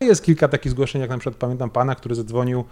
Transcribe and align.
Jest 0.00 0.24
kilka 0.24 0.48
takich 0.48 0.72
zgłoszeń, 0.72 1.00
jak 1.00 1.10
na 1.10 1.18
przykład 1.18 1.36
pamiętam 1.36 1.70
pana, 1.70 1.94
który 1.94 2.14
zadzwonił 2.14 2.64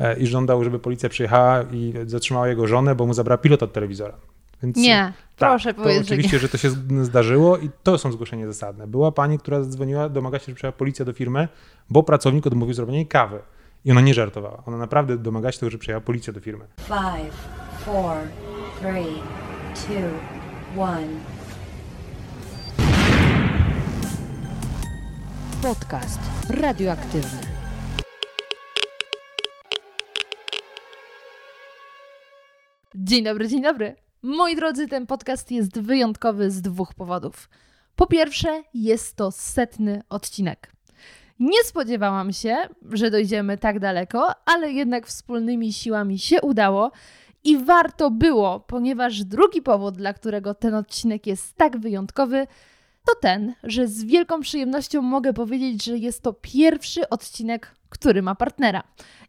e, 0.00 0.18
i 0.18 0.26
żądał, 0.26 0.64
żeby 0.64 0.78
policja 0.78 1.08
przyjechała 1.08 1.62
i 1.62 1.94
zatrzymała 2.06 2.48
jego 2.48 2.66
żonę, 2.66 2.94
bo 2.94 3.06
mu 3.06 3.14
zabrała 3.14 3.38
pilot 3.38 3.62
od 3.62 3.72
telewizora. 3.72 4.14
Więc, 4.62 4.76
nie, 4.76 5.12
tak, 5.36 5.50
proszę 5.50 5.74
to 5.74 5.82
powiedzieć. 5.82 6.06
Oczywiście, 6.06 6.38
że, 6.38 6.42
że 6.42 6.48
to 6.48 6.58
się 6.58 6.70
zdarzyło 7.02 7.58
i 7.58 7.70
to 7.82 7.98
są 7.98 8.12
zgłoszenia 8.12 8.46
zasadne. 8.46 8.86
Była 8.86 9.12
pani, 9.12 9.38
która 9.38 9.62
zadzwoniła, 9.62 10.08
domaga 10.08 10.38
się, 10.38 10.46
że 10.46 10.54
przyjechała 10.54 10.72
policja 10.72 11.04
do 11.04 11.12
firmy, 11.12 11.48
bo 11.90 12.02
pracownik 12.02 12.46
odmówił 12.46 12.74
zrobienia 12.74 12.98
jej 12.98 13.06
kawy. 13.06 13.38
I 13.84 13.90
ona 13.90 14.00
nie 14.00 14.14
żartowała. 14.14 14.62
Ona 14.66 14.76
naprawdę 14.76 15.18
domaga 15.18 15.52
się 15.52 15.58
tego, 15.58 15.70
że 15.70 15.78
przyjechała 15.78 16.00
policja 16.00 16.32
do 16.32 16.40
firmy. 16.40 16.64
Five, 16.76 17.34
four, 17.84 18.16
three, 18.80 19.22
two, 19.74 20.82
one. 20.82 21.41
Podcast 25.62 26.20
radioaktywny. 26.50 27.40
Dzień 32.94 33.24
dobry, 33.24 33.48
dzień 33.48 33.62
dobry. 33.62 33.96
Moi 34.22 34.56
drodzy, 34.56 34.88
ten 34.88 35.06
podcast 35.06 35.50
jest 35.50 35.80
wyjątkowy 35.80 36.50
z 36.50 36.62
dwóch 36.62 36.94
powodów. 36.94 37.48
Po 37.96 38.06
pierwsze, 38.06 38.62
jest 38.74 39.16
to 39.16 39.30
setny 39.30 40.02
odcinek. 40.08 40.72
Nie 41.40 41.64
spodziewałam 41.64 42.32
się, 42.32 42.56
że 42.92 43.10
dojdziemy 43.10 43.58
tak 43.58 43.78
daleko, 43.78 44.28
ale 44.44 44.72
jednak 44.72 45.06
wspólnymi 45.06 45.72
siłami 45.72 46.18
się 46.18 46.40
udało 46.40 46.90
i 47.44 47.58
warto 47.58 48.10
było, 48.10 48.60
ponieważ 48.60 49.24
drugi 49.24 49.62
powód, 49.62 49.96
dla 49.96 50.12
którego 50.12 50.54
ten 50.54 50.74
odcinek 50.74 51.26
jest 51.26 51.56
tak 51.56 51.78
wyjątkowy, 51.78 52.46
to 53.06 53.14
ten, 53.20 53.54
że 53.62 53.88
z 53.88 54.04
wielką 54.04 54.40
przyjemnością 54.40 55.02
mogę 55.02 55.32
powiedzieć, 55.32 55.84
że 55.84 55.98
jest 55.98 56.22
to 56.22 56.32
pierwszy 56.32 57.08
odcinek, 57.08 57.74
który 57.88 58.22
ma 58.22 58.34
partnera. 58.34 58.82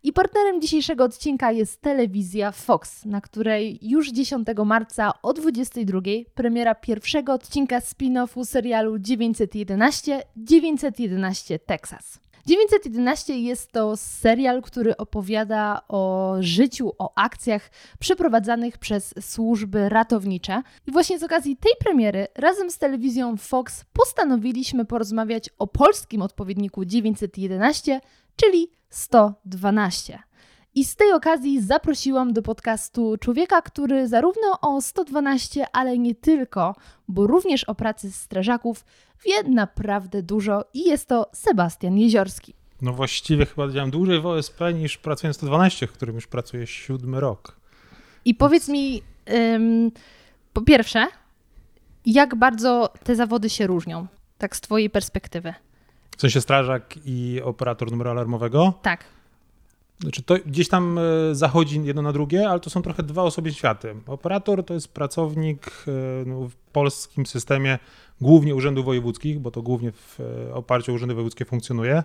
I 0.03 0.13
partnerem 0.13 0.61
dzisiejszego 0.61 1.03
odcinka 1.03 1.51
jest 1.51 1.81
telewizja 1.81 2.51
Fox, 2.51 3.05
na 3.05 3.21
której 3.21 3.79
już 3.81 4.11
10 4.11 4.47
marca 4.65 5.13
o 5.21 5.33
22 5.33 6.01
premiera 6.35 6.75
pierwszego 6.75 7.33
odcinka 7.33 7.79
spin-offu 7.79 8.45
serialu 8.45 8.99
911 8.99 10.23
911 10.35 11.59
Texas. 11.59 12.19
911 12.45 13.39
jest 13.39 13.71
to 13.71 13.97
serial, 13.97 14.61
który 14.61 14.97
opowiada 14.97 15.81
o 15.87 16.35
życiu, 16.39 16.91
o 16.97 17.13
akcjach 17.15 17.69
przeprowadzanych 17.99 18.77
przez 18.77 19.13
służby 19.21 19.89
ratownicze. 19.89 20.61
I 20.87 20.91
właśnie 20.91 21.19
z 21.19 21.23
okazji 21.23 21.57
tej 21.57 21.71
premiery 21.79 22.27
razem 22.35 22.71
z 22.71 22.77
telewizją 22.77 23.37
Fox 23.37 23.85
postanowiliśmy 23.93 24.85
porozmawiać 24.85 25.49
o 25.59 25.67
polskim 25.67 26.21
odpowiedniku 26.21 26.85
911, 26.85 28.01
czyli 28.35 28.71
112. 28.89 30.19
I 30.75 30.85
z 30.85 30.95
tej 30.95 31.11
okazji 31.11 31.61
zaprosiłam 31.61 32.33
do 32.33 32.41
podcastu 32.41 33.17
człowieka, 33.17 33.61
który 33.61 34.07
zarówno 34.07 34.59
o 34.61 34.81
112, 34.81 35.65
ale 35.71 35.97
nie 35.97 36.15
tylko, 36.15 36.75
bo 37.07 37.27
również 37.27 37.63
o 37.63 37.75
pracy 37.75 38.11
strażaków 38.11 38.85
wie 39.25 39.49
naprawdę 39.49 40.23
dużo 40.23 40.65
i 40.73 40.83
jest 40.83 41.07
to 41.07 41.29
Sebastian 41.33 41.97
Jeziorski. 41.97 42.53
No 42.81 42.93
właściwie 42.93 43.45
chyba 43.45 43.69
działam 43.69 43.91
dłużej 43.91 44.21
w 44.21 44.25
OSP 44.25 44.61
niż 44.73 44.97
pracuję 44.97 45.33
w 45.33 45.35
112, 45.35 45.87
w 45.87 45.91
którym 45.91 46.15
już 46.15 46.27
pracuję 46.27 46.67
siódmy 46.67 47.19
rok. 47.19 47.55
I 48.25 48.35
powiedz 48.35 48.69
mi, 48.69 49.01
ym, 49.33 49.91
po 50.53 50.61
pierwsze, 50.61 51.07
jak 52.05 52.35
bardzo 52.35 52.93
te 53.03 53.15
zawody 53.15 53.49
się 53.49 53.67
różnią, 53.67 54.07
tak 54.37 54.55
z 54.55 54.61
twojej 54.61 54.89
perspektywy? 54.89 55.53
W 56.17 56.21
sensie 56.21 56.41
strażak 56.41 56.93
i 57.05 57.41
operator 57.43 57.91
numeru 57.91 58.09
alarmowego? 58.09 58.73
Tak. 58.81 59.03
Znaczy 60.03 60.23
to 60.23 60.35
gdzieś 60.45 60.69
tam 60.69 60.97
e, 60.97 61.35
zachodzi 61.35 61.83
jedno 61.83 62.01
na 62.01 62.13
drugie, 62.13 62.49
ale 62.49 62.59
to 62.59 62.69
są 62.69 62.81
trochę 62.81 63.03
dwa 63.03 63.23
osobne 63.23 63.53
światy. 63.53 63.95
Operator 64.07 64.65
to 64.65 64.73
jest 64.73 64.87
pracownik 64.87 65.85
e, 65.87 65.91
no, 66.25 66.49
w 66.49 66.55
polskim 66.55 67.25
systemie 67.25 67.79
głównie 68.21 68.55
urzędów 68.55 68.85
wojewódzkich, 68.85 69.39
bo 69.39 69.51
to 69.51 69.61
głównie 69.61 69.91
w 69.91 70.19
e, 70.19 70.53
oparciu 70.53 70.91
o 70.91 70.95
urzędy 70.95 71.15
wojewódzkie 71.15 71.45
funkcjonuje. 71.45 72.03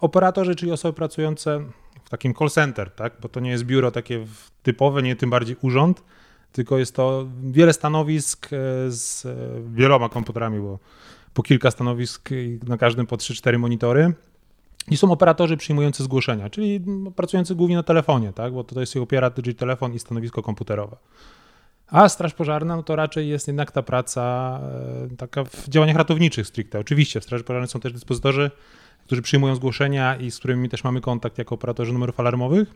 Operatorzy, 0.00 0.54
czyli 0.54 0.72
osoby 0.72 0.96
pracujące 0.96 1.64
w 2.04 2.10
takim 2.10 2.34
call 2.34 2.50
center, 2.50 2.90
tak? 2.90 3.12
bo 3.20 3.28
to 3.28 3.40
nie 3.40 3.50
jest 3.50 3.64
biuro 3.64 3.90
takie 3.90 4.26
typowe, 4.62 5.02
nie 5.02 5.16
tym 5.16 5.30
bardziej 5.30 5.56
urząd, 5.62 6.04
tylko 6.52 6.78
jest 6.78 6.96
to 6.96 7.26
wiele 7.42 7.72
stanowisk 7.72 8.48
z 8.88 9.26
wieloma 9.74 10.08
komputerami, 10.08 10.60
bo 10.60 10.78
po 11.34 11.42
kilka 11.42 11.70
stanowisk 11.70 12.30
na 12.66 12.78
każdym 12.78 13.06
po 13.06 13.16
3-4 13.16 13.58
monitory. 13.58 14.14
I 14.90 14.96
są 14.96 15.12
operatorzy 15.12 15.56
przyjmujący 15.56 16.02
zgłoszenia, 16.02 16.50
czyli 16.50 16.80
pracujący 17.16 17.54
głównie 17.54 17.76
na 17.76 17.82
telefonie, 17.82 18.32
tak? 18.32 18.52
bo 18.52 18.64
jest 18.76 18.96
ich 18.96 19.02
opiera, 19.02 19.30
czyli 19.30 19.54
telefon 19.54 19.94
i 19.94 19.98
stanowisko 19.98 20.42
komputerowe. 20.42 20.96
A 21.86 22.08
Straż 22.08 22.34
Pożarna 22.34 22.76
no 22.76 22.82
to 22.82 22.96
raczej 22.96 23.28
jest 23.28 23.46
jednak 23.46 23.72
ta 23.72 23.82
praca 23.82 24.60
e, 25.12 25.16
taka 25.16 25.44
w 25.44 25.68
działaniach 25.68 25.96
ratowniczych 25.96 26.46
stricte. 26.46 26.78
Oczywiście 26.78 27.20
w 27.20 27.24
Straży 27.24 27.44
Pożarnej 27.44 27.68
są 27.68 27.80
też 27.80 27.92
dyspozytorzy, 27.92 28.50
którzy 29.04 29.22
przyjmują 29.22 29.54
zgłoszenia 29.54 30.16
i 30.16 30.30
z 30.30 30.38
którymi 30.38 30.68
też 30.68 30.84
mamy 30.84 31.00
kontakt 31.00 31.38
jako 31.38 31.54
operatorzy 31.54 31.92
numerów 31.92 32.20
alarmowych. 32.20 32.74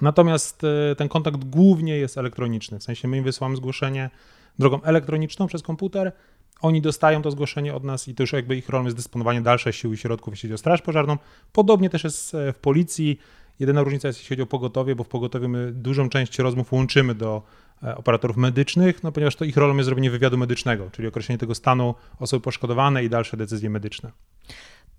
Natomiast 0.00 0.64
e, 0.64 0.96
ten 0.96 1.08
kontakt 1.08 1.44
głównie 1.44 1.96
jest 1.96 2.18
elektroniczny, 2.18 2.78
w 2.78 2.82
sensie 2.82 3.08
my 3.08 3.16
im 3.16 3.24
wysyłamy 3.24 3.56
zgłoszenie 3.56 4.10
drogą 4.58 4.82
elektroniczną 4.82 5.46
przez 5.46 5.62
komputer, 5.62 6.12
oni 6.60 6.82
dostają 6.82 7.22
to 7.22 7.30
zgłoszenie 7.30 7.74
od 7.74 7.84
nas 7.84 8.08
i 8.08 8.14
to 8.14 8.22
już 8.22 8.32
jakby 8.32 8.56
ich 8.56 8.68
rolą 8.68 8.84
jest 8.84 8.96
dysponowanie 8.96 9.40
dalszych 9.42 9.76
sił 9.76 9.92
i 9.92 9.96
środków, 9.96 10.32
jeśli 10.32 10.48
chodzi 10.48 10.54
o 10.54 10.58
straż 10.58 10.82
pożarną. 10.82 11.18
Podobnie 11.52 11.90
też 11.90 12.04
jest 12.04 12.34
e, 12.34 12.52
w 12.52 12.58
policji. 12.58 13.18
Jedyna 13.60 13.82
różnica 13.82 14.08
jest, 14.08 14.20
jeśli 14.20 14.36
chodzi 14.36 14.42
o 14.42 14.46
pogotowie, 14.46 14.96
bo 14.96 15.04
w 15.04 15.08
pogotowiu 15.08 15.48
my 15.48 15.72
dużą 15.72 16.08
część 16.08 16.38
rozmów 16.38 16.72
łączymy 16.72 17.14
do 17.14 17.42
e, 17.82 17.96
operatorów 17.96 18.36
medycznych, 18.36 19.02
no 19.02 19.12
ponieważ 19.12 19.36
to 19.36 19.44
ich 19.44 19.56
rolą 19.56 19.76
jest 19.76 19.86
zrobienie 19.86 20.10
wywiadu 20.10 20.38
medycznego, 20.38 20.90
czyli 20.92 21.08
określenie 21.08 21.38
tego 21.38 21.54
stanu 21.54 21.94
osoby 22.18 22.42
poszkodowanej 22.42 23.06
i 23.06 23.10
dalsze 23.10 23.36
decyzje 23.36 23.70
medyczne 23.70 24.12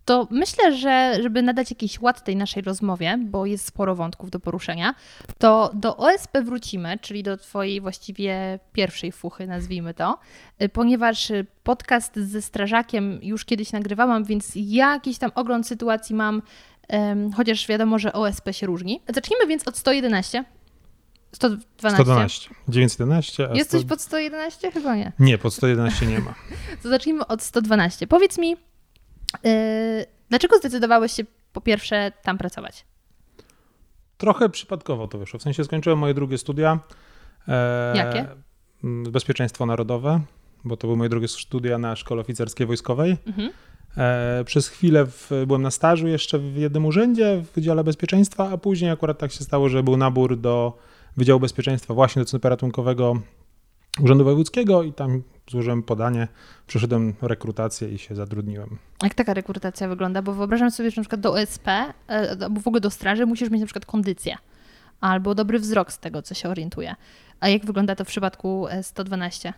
to 0.10 0.28
myślę, 0.32 0.78
że 0.78 1.18
żeby 1.24 1.42
nadać 1.42 1.70
jakiś 1.70 2.02
ład 2.02 2.24
tej 2.24 2.36
naszej 2.36 2.64
rozmowie, 2.64 3.20
bo 3.26 3.46
jest 3.46 3.66
sporo 3.66 3.96
wątków 3.96 4.30
do 4.30 4.40
poruszenia, 4.40 4.96
to 5.38 5.72
do 5.74 5.98
OSP 5.98 6.38
wrócimy, 6.44 6.98
czyli 7.02 7.24
do 7.24 7.38
Twojej 7.38 7.82
właściwie 7.82 8.60
pierwszej 8.74 9.12
fuchy, 9.12 9.48
nazwijmy 9.48 9.94
to, 9.94 10.20
y, 10.62 10.70
ponieważ 10.70 11.32
podcast 11.64 12.16
ze 12.16 12.42
strażakiem 12.42 13.20
już 13.22 13.46
kiedyś 13.46 13.72
nagrywałam, 13.72 14.24
więc 14.24 14.52
ja 14.56 14.94
jakiś 14.94 15.18
tam 15.18 15.32
ogląd 15.36 15.68
sytuacji 15.68 16.16
mam, 16.16 16.42
chociaż 17.36 17.68
wiadomo, 17.68 18.00
że 18.00 18.14
OSP 18.14 18.54
się 18.54 18.68
różni. 18.68 19.02
Zacznijmy 19.14 19.48
więc 19.48 19.68
od 19.68 19.78
111. 19.78 20.46
112. 21.32 22.04
112. 22.04 22.50
911. 22.68 23.50
Jest 23.54 23.70
100... 23.70 23.78
coś 23.78 23.88
pod 23.88 24.02
111? 24.02 24.72
Chyba 24.72 24.96
nie. 24.96 25.12
Nie, 25.20 25.38
pod 25.38 25.54
111 25.54 26.06
nie 26.06 26.20
ma. 26.20 26.36
to 26.84 26.90
zacznijmy 26.90 27.28
od 27.28 27.44
112. 27.44 28.08
Powiedz 28.08 28.38
mi, 28.38 28.58
dlaczego 30.30 30.58
zdecydowałeś 30.58 31.12
się 31.12 31.24
po 31.54 31.62
pierwsze 31.62 32.12
tam 32.24 32.38
pracować? 32.38 32.86
Trochę 34.18 34.50
przypadkowo 34.50 35.08
to 35.08 35.18
wyszło. 35.18 35.40
W 35.40 35.44
sensie 35.44 35.64
skończyłem 35.64 36.00
moje 36.00 36.14
drugie 36.14 36.38
studia. 36.38 36.80
E, 37.48 37.94
Jakie? 37.98 38.28
Bezpieczeństwo 38.84 39.66
narodowe, 39.66 40.22
bo 40.64 40.78
to 40.78 40.88
były 40.88 40.98
moje 40.98 41.10
drugie 41.10 41.28
studia 41.28 41.78
na 41.78 41.96
szkole 41.96 42.22
oficerskiej 42.22 42.68
wojskowej. 42.68 43.18
Mhm. 43.28 43.52
E, 43.98 44.44
przez 44.46 44.68
chwilę 44.68 45.06
w, 45.06 45.32
byłem 45.48 45.62
na 45.62 45.72
stażu 45.72 46.08
jeszcze 46.08 46.40
w 46.40 46.58
jednym 46.58 46.86
urzędzie 46.86 47.42
w 47.42 47.56
Wydziale 47.56 47.84
Bezpieczeństwa, 47.84 48.50
a 48.52 48.58
później 48.58 48.92
akurat 48.92 49.18
tak 49.18 49.32
się 49.32 49.44
stało, 49.44 49.70
że 49.70 49.84
był 49.84 49.98
nabór 49.98 50.38
do 50.38 50.78
Wydziału 51.18 51.40
Bezpieczeństwa 51.40 51.94
właśnie 51.94 52.22
do 52.22 52.26
Centrum 52.26 52.50
Ratunkowego 52.50 53.22
Urzędu 54.02 54.24
Wojewódzkiego 54.24 54.84
i 54.84 54.94
tam 54.94 55.24
złożyłem 55.50 55.84
podanie, 55.84 56.28
przeszedłem 56.68 57.14
rekrutację 57.22 57.90
i 57.90 57.98
się 57.98 58.16
zatrudniłem. 58.16 58.78
Jak 59.04 59.14
taka 59.14 59.34
rekrutacja 59.34 59.88
wygląda? 59.88 60.22
Bo 60.22 60.34
wyobrażam 60.34 60.72
sobie, 60.72 60.92
że 60.92 61.02
na 61.02 61.04
przykład 61.04 61.22
do 61.22 61.34
OSP 61.34 61.68
e, 61.68 61.92
albo 62.42 62.62
w 62.62 62.68
ogóle 62.68 62.82
do 62.82 62.90
straży 62.90 63.26
musisz 63.26 63.50
mieć 63.50 63.62
na 63.62 63.68
przykład 63.68 63.86
kondycję 63.86 64.36
albo 65.02 65.36
dobry 65.36 65.60
wzrok 65.60 65.92
z 65.92 66.00
tego, 66.00 66.22
co 66.22 66.34
się 66.36 66.50
orientuje. 66.50 66.96
A 67.40 67.50
jak 67.50 67.66
wygląda 67.66 67.96
to 67.96 68.06
w 68.06 68.08
przypadku 68.08 68.68
112? 68.82 69.50
E, 69.50 69.54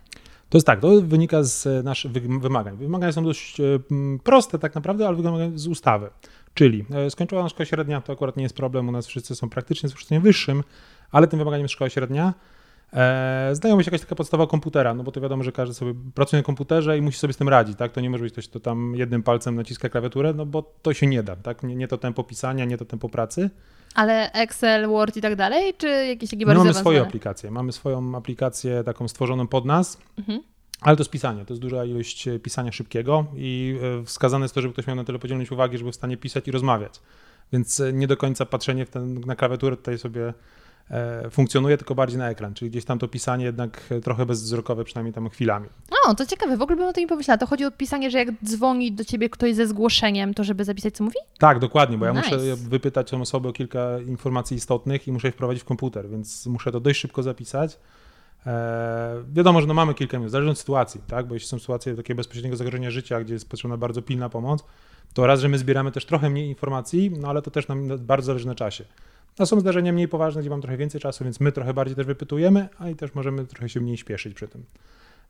to 0.50 0.58
jest 0.58 0.68
tak, 0.68 0.80
to 0.80 1.02
wynika 1.02 1.44
z 1.44 1.86
naszych 1.86 2.12
wymagań. 2.12 2.78
Wymagania 2.78 3.14
są 3.14 3.24
dość 3.24 3.60
e, 3.60 3.64
proste 4.24 4.60
tak 4.60 4.76
naprawdę, 4.76 5.08
ale 5.08 5.18
wymagają 5.18 5.58
z 5.58 5.68
ustawy. 5.68 6.10
Czyli 6.54 6.86
skończyła 7.10 7.50
szkoła 7.50 7.66
średnia, 7.66 8.02
to 8.02 8.14
akurat 8.14 8.38
nie 8.38 8.44
jest 8.44 8.56
problem, 8.56 8.90
u 8.90 8.92
nas 8.92 9.08
wszyscy 9.08 9.36
są 9.36 9.50
praktycznie 9.50 9.90
z 9.90 9.94
wyższym, 10.22 10.64
ale 11.12 11.28
tym 11.28 11.40
wymaganiem 11.40 11.64
jest 11.64 11.74
szkoła 11.74 11.90
średnia. 11.90 12.34
E, 12.94 13.50
znajomość 13.54 13.88
jakaś 13.88 14.02
taka 14.02 14.16
podstawa 14.16 14.48
komputera, 14.48 14.94
no 14.94 15.04
bo 15.04 15.12
to 15.12 15.22
wiadomo, 15.22 15.44
że 15.44 15.52
każdy 15.52 15.76
sobie 15.76 15.94
pracuje 16.16 16.42
na 16.42 16.46
komputerze 16.46 16.98
i 16.98 17.02
musi 17.02 17.20
sobie 17.20 17.34
z 17.34 17.38
tym 17.38 17.50
radzić, 17.50 17.78
tak? 17.78 17.92
To 17.92 18.02
nie 18.02 18.10
może 18.10 18.24
być 18.24 18.34
ktoś, 18.34 18.48
kto 18.48 18.60
tam 18.60 18.96
jednym 18.96 19.24
palcem 19.24 19.56
naciska 19.56 19.90
klawiaturę, 19.90 20.34
no 20.34 20.46
bo 20.46 20.74
to 20.82 20.94
się 20.94 21.08
nie 21.08 21.24
da, 21.24 21.36
tak? 21.36 21.64
Nie, 21.64 21.76
nie 21.76 21.88
to 21.88 21.98
tempo 21.98 22.24
pisania, 22.24 22.66
nie 22.66 22.78
to 22.78 22.86
tempo 22.86 23.10
pracy. 23.10 23.50
Ale 23.96 24.32
Excel, 24.32 24.88
Word 24.88 25.18
i 25.18 25.22
tak 25.22 25.36
dalej, 25.36 25.74
czy 25.78 25.88
jakieś 25.88 26.30
takie 26.30 26.46
bardziej 26.46 26.58
no, 26.58 26.64
Mamy 26.64 26.80
swoje 26.80 27.02
aplikacje. 27.02 27.52
Mamy 27.52 27.72
swoją 27.72 28.18
aplikację 28.18 28.84
taką 28.84 29.08
stworzoną 29.08 29.48
pod 29.48 29.66
nas. 29.66 29.98
Mhm. 30.20 30.42
Ale 30.82 30.96
to 30.96 31.02
jest 31.02 31.12
pisanie, 31.12 31.46
to 31.46 31.54
jest 31.54 31.62
duża 31.62 31.86
ilość 31.86 32.28
e, 32.28 32.40
pisania 32.40 32.72
szybkiego 32.72 33.26
i 33.36 33.78
e, 34.02 34.06
wskazane 34.06 34.46
jest 34.46 34.56
to, 34.56 34.62
żeby 34.62 34.74
ktoś 34.74 34.88
miał 34.88 34.96
na 34.96 35.04
tyle 35.04 35.20
podzielność 35.20 35.52
uwagi, 35.52 35.78
żeby 35.78 35.92
w 35.92 35.96
stanie 35.96 36.18
pisać 36.18 36.48
i 36.48 36.52
rozmawiać. 36.52 37.02
Więc 37.54 37.80
e, 37.80 37.94
nie 37.94 38.08
do 38.08 38.18
końca 38.18 38.46
patrzenie 38.46 38.86
w 38.86 38.90
ten, 38.90 39.20
na 39.20 39.36
klawiaturę 39.36 39.78
tutaj 39.78 39.98
sobie 39.98 40.34
funkcjonuje, 41.32 41.78
tylko 41.78 41.96
bardziej 41.96 42.20
na 42.20 42.30
ekran, 42.30 42.54
czyli 42.54 42.72
gdzieś 42.72 42.86
tam 42.86 43.00
to 43.00 43.08
pisanie 43.08 43.46
jednak 43.46 43.84
trochę 44.04 44.26
bezwzrokowe, 44.26 44.84
przynajmniej 44.84 45.14
tam 45.14 45.30
chwilami. 45.30 45.68
No, 46.08 46.16
to 46.16 46.26
ciekawe, 46.26 46.58
w 46.58 46.62
ogóle 46.62 46.78
bym 46.78 46.88
o 46.88 46.94
tym 46.94 47.02
nie 47.02 47.08
pomyślała. 47.08 47.38
To 47.38 47.46
chodzi 47.46 47.66
o 47.66 47.72
pisanie, 47.72 48.12
że 48.12 48.18
jak 48.18 48.28
dzwoni 48.44 48.92
do 48.92 49.06
ciebie 49.06 49.30
ktoś 49.30 49.56
ze 49.56 49.68
zgłoszeniem, 49.68 50.34
to 50.34 50.44
żeby 50.44 50.66
zapisać, 50.66 50.96
co 50.96 51.04
mówi? 51.04 51.16
Tak, 51.40 51.60
dokładnie, 51.60 51.98
bo 51.98 52.06
ja 52.06 52.12
Nice. 52.12 52.24
muszę 52.24 52.56
wypytać 52.56 53.10
tę 53.10 53.22
osobę 53.22 53.50
o 53.50 53.54
kilka 53.54 54.00
informacji 54.00 54.58
istotnych 54.58 55.08
i 55.08 55.12
muszę 55.12 55.28
je 55.28 55.32
wprowadzić 55.32 55.64
w 55.64 55.66
komputer, 55.66 56.10
więc 56.10 56.46
muszę 56.46 56.72
to 56.72 56.80
dość 56.80 57.00
szybko 57.00 57.24
zapisać. 57.24 57.78
E, 58.46 59.24
wiadomo, 59.34 59.62
że 59.62 59.68
no 59.68 59.74
mamy 59.74 59.94
kilka 59.94 60.18
minut, 60.18 60.32
zależy 60.32 60.50
od 60.50 60.60
sytuacji, 60.60 61.02
tak? 61.08 61.28
bo 61.28 61.34
jeśli 61.34 61.50
są 61.50 61.60
sytuacje 61.60 61.96
takiego 61.96 62.18
bezpośredniego 62.18 62.58
zagrożenia 62.58 62.92
życia, 62.92 63.22
gdzie 63.22 63.34
jest 63.34 63.50
potrzebna 63.50 63.78
bardzo 63.78 64.02
pilna 64.02 64.30
pomoc, 64.30 64.64
to 65.14 65.28
raz, 65.28 65.40
że 65.40 65.50
my 65.50 65.58
zbieramy 65.58 65.92
też 65.92 66.06
trochę 66.06 66.30
mniej 66.30 66.50
informacji, 66.50 67.12
no 67.20 67.28
ale 67.28 67.42
to 67.42 67.52
też 67.52 67.68
nam 67.68 67.98
bardzo 67.98 68.26
zależy 68.26 68.48
na 68.48 68.56
czasie. 68.56 68.86
No 69.39 69.45
są 69.45 69.60
zdarzenia 69.60 69.94
mniej 69.94 70.07
poważne, 70.07 70.42
gdzie 70.42 70.50
mam 70.50 70.62
trochę 70.62 70.78
więcej 70.78 71.01
czasu, 71.01 71.24
więc 71.24 71.39
my 71.39 71.51
trochę 71.51 71.74
bardziej 71.74 71.95
też 71.95 72.06
wypytujemy, 72.06 72.69
a 72.78 72.89
i 72.89 72.95
też 72.95 73.16
możemy 73.16 73.45
trochę 73.45 73.69
się 73.69 73.81
mniej 73.81 73.98
śpieszyć 73.98 74.33
przy 74.33 74.48
tym. 74.48 74.63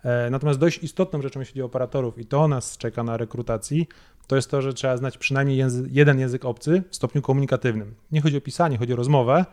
E, 0.03 0.29
Natomiast 0.29 0.59
dość 0.59 0.83
istotną 0.83 1.21
rzeczą, 1.21 1.39
jeśli 1.39 1.53
chodzi 1.53 1.61
o 1.61 1.65
operatorów, 1.65 2.17
i 2.17 2.25
to 2.25 2.47
nas 2.47 2.77
czeka 2.77 3.03
na 3.03 3.17
rekrutacji, 3.17 3.87
to 4.27 4.35
jest 4.35 4.51
to, 4.51 4.61
że 4.61 4.73
trzeba 4.73 4.97
znać 4.97 5.17
przynajmniej 5.17 5.63
jeden 5.91 6.19
język 6.19 6.45
obcy 6.45 6.83
w 6.89 6.95
stopniu 6.95 7.21
komunikatywnym. 7.21 7.95
Nie 8.11 8.21
chodzi 8.21 8.37
o 8.37 8.41
pisanie, 8.41 8.77
chodzi 8.77 8.93
o 8.93 8.95
rozmowę, 8.95 9.45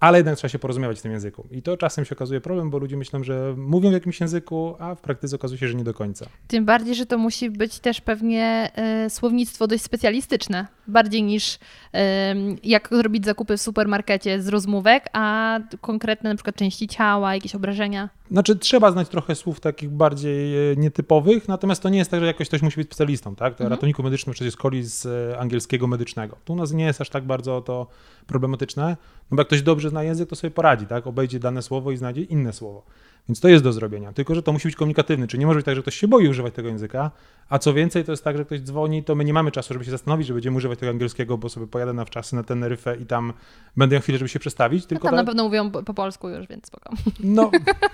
ale 0.00 0.18
jednak 0.18 0.36
trzeba 0.36 0.48
się 0.48 0.58
porozumiewać 0.58 0.98
w 0.98 1.02
tym 1.02 1.12
języku. 1.12 1.46
I 1.50 1.62
to 1.62 1.76
czasem 1.76 2.04
się 2.04 2.14
okazuje 2.14 2.40
problem, 2.40 2.70
bo 2.70 2.78
ludzie 2.78 2.96
myślą, 2.96 3.24
że 3.24 3.54
mówią 3.56 3.90
w 3.90 3.92
jakimś 3.92 4.20
języku, 4.20 4.76
a 4.78 4.94
w 4.94 5.00
praktyce 5.00 5.36
okazuje 5.36 5.58
się, 5.58 5.68
że 5.68 5.74
nie 5.74 5.84
do 5.84 5.94
końca. 5.94 6.26
Tym 6.48 6.64
bardziej, 6.64 6.94
że 6.94 7.06
to 7.06 7.18
musi 7.18 7.50
być 7.50 7.78
też 7.78 8.00
pewnie 8.00 8.70
e, 8.74 9.10
słownictwo 9.10 9.66
dość 9.66 9.82
specjalistyczne, 9.82 10.66
bardziej 10.86 11.22
niż 11.22 11.58
e, 11.94 12.34
jak 12.64 12.88
zrobić 12.92 13.24
zakupy 13.24 13.56
w 13.56 13.60
supermarkecie 13.60 14.42
z 14.42 14.48
rozmówek, 14.48 15.04
a 15.12 15.58
konkretne 15.80 16.30
na 16.30 16.36
przykład 16.36 16.56
części 16.56 16.88
ciała, 16.88 17.34
jakieś 17.34 17.54
obrażenia. 17.54 18.08
Znaczy, 18.30 18.56
trzeba 18.56 18.92
znać 18.92 19.08
trochę 19.08 19.34
słów 19.34 19.60
takich 19.60 19.90
bardziej 19.90 20.72
e, 20.72 20.76
nietypowych, 20.76 21.48
natomiast 21.48 21.82
to 21.82 21.88
nie 21.88 21.98
jest 21.98 22.10
tak, 22.10 22.20
że 22.20 22.26
jakoś 22.26 22.48
ktoś 22.48 22.62
musi 22.62 22.76
być 22.76 22.86
specjalistą, 22.86 23.34
tak? 23.34 23.52
Mhm. 23.52 23.70
ratowniku 23.70 24.02
medycznym 24.02 24.34
przecież 24.34 24.56
koli 24.56 24.84
z 24.84 25.06
e, 25.06 25.38
angielskiego 25.38 25.86
medycznego. 25.86 26.36
Tu 26.44 26.52
u 26.52 26.56
nas 26.56 26.72
nie 26.72 26.84
jest 26.84 27.00
aż 27.00 27.10
tak 27.10 27.24
bardzo 27.24 27.60
to 27.60 27.86
problematyczne, 28.26 28.96
no 29.30 29.36
bo 29.36 29.40
jak 29.40 29.46
ktoś 29.46 29.62
dobrze 29.62 29.90
zna 29.90 30.02
język, 30.02 30.28
to 30.28 30.36
sobie 30.36 30.50
poradzi, 30.50 30.86
tak? 30.86 31.06
Obejdzie 31.06 31.38
dane 31.38 31.62
słowo 31.62 31.90
i 31.90 31.96
znajdzie 31.96 32.22
inne 32.22 32.52
słowo. 32.52 32.82
Więc 33.30 33.40
to 33.40 33.48
jest 33.48 33.64
do 33.64 33.72
zrobienia, 33.72 34.12
tylko 34.12 34.34
że 34.34 34.42
to 34.42 34.52
musi 34.52 34.68
być 34.68 34.76
komunikatywny, 34.76 35.28
czyli 35.28 35.40
nie 35.40 35.46
może 35.46 35.56
być 35.56 35.66
tak, 35.66 35.76
że 35.76 35.82
ktoś 35.82 35.94
się 35.94 36.08
boi 36.08 36.28
używać 36.28 36.54
tego 36.54 36.68
języka, 36.68 37.10
a 37.48 37.58
co 37.58 37.74
więcej, 37.74 38.04
to 38.04 38.12
jest 38.12 38.24
tak, 38.24 38.36
że 38.36 38.44
ktoś 38.44 38.60
dzwoni, 38.60 39.04
to 39.04 39.14
my 39.14 39.24
nie 39.24 39.32
mamy 39.32 39.50
czasu, 39.50 39.74
żeby 39.74 39.84
się 39.84 39.90
zastanowić, 39.90 40.26
że 40.26 40.34
będziemy 40.34 40.56
używać 40.56 40.78
tego 40.78 40.90
angielskiego, 40.90 41.38
bo 41.38 41.48
sobie 41.48 41.66
pojadę 41.66 41.92
na 41.92 42.04
wczasy 42.04 42.36
na 42.36 42.42
Teneryfę 42.42 42.96
i 42.96 43.06
tam 43.06 43.32
będę 43.76 43.94
miał 43.94 44.02
chwilę, 44.02 44.18
żeby 44.18 44.28
się 44.28 44.38
przestawić, 44.38 44.82
No 44.82 44.88
tylko 44.88 45.08
tam 45.08 45.16
tak- 45.16 45.26
na 45.26 45.30
pewno 45.30 45.44
mówią 45.44 45.70
po, 45.70 45.82
po 45.82 45.94
polsku 45.94 46.28
już, 46.28 46.46
więc 46.46 46.66
spoko. 46.66 46.92
no, 47.20 47.50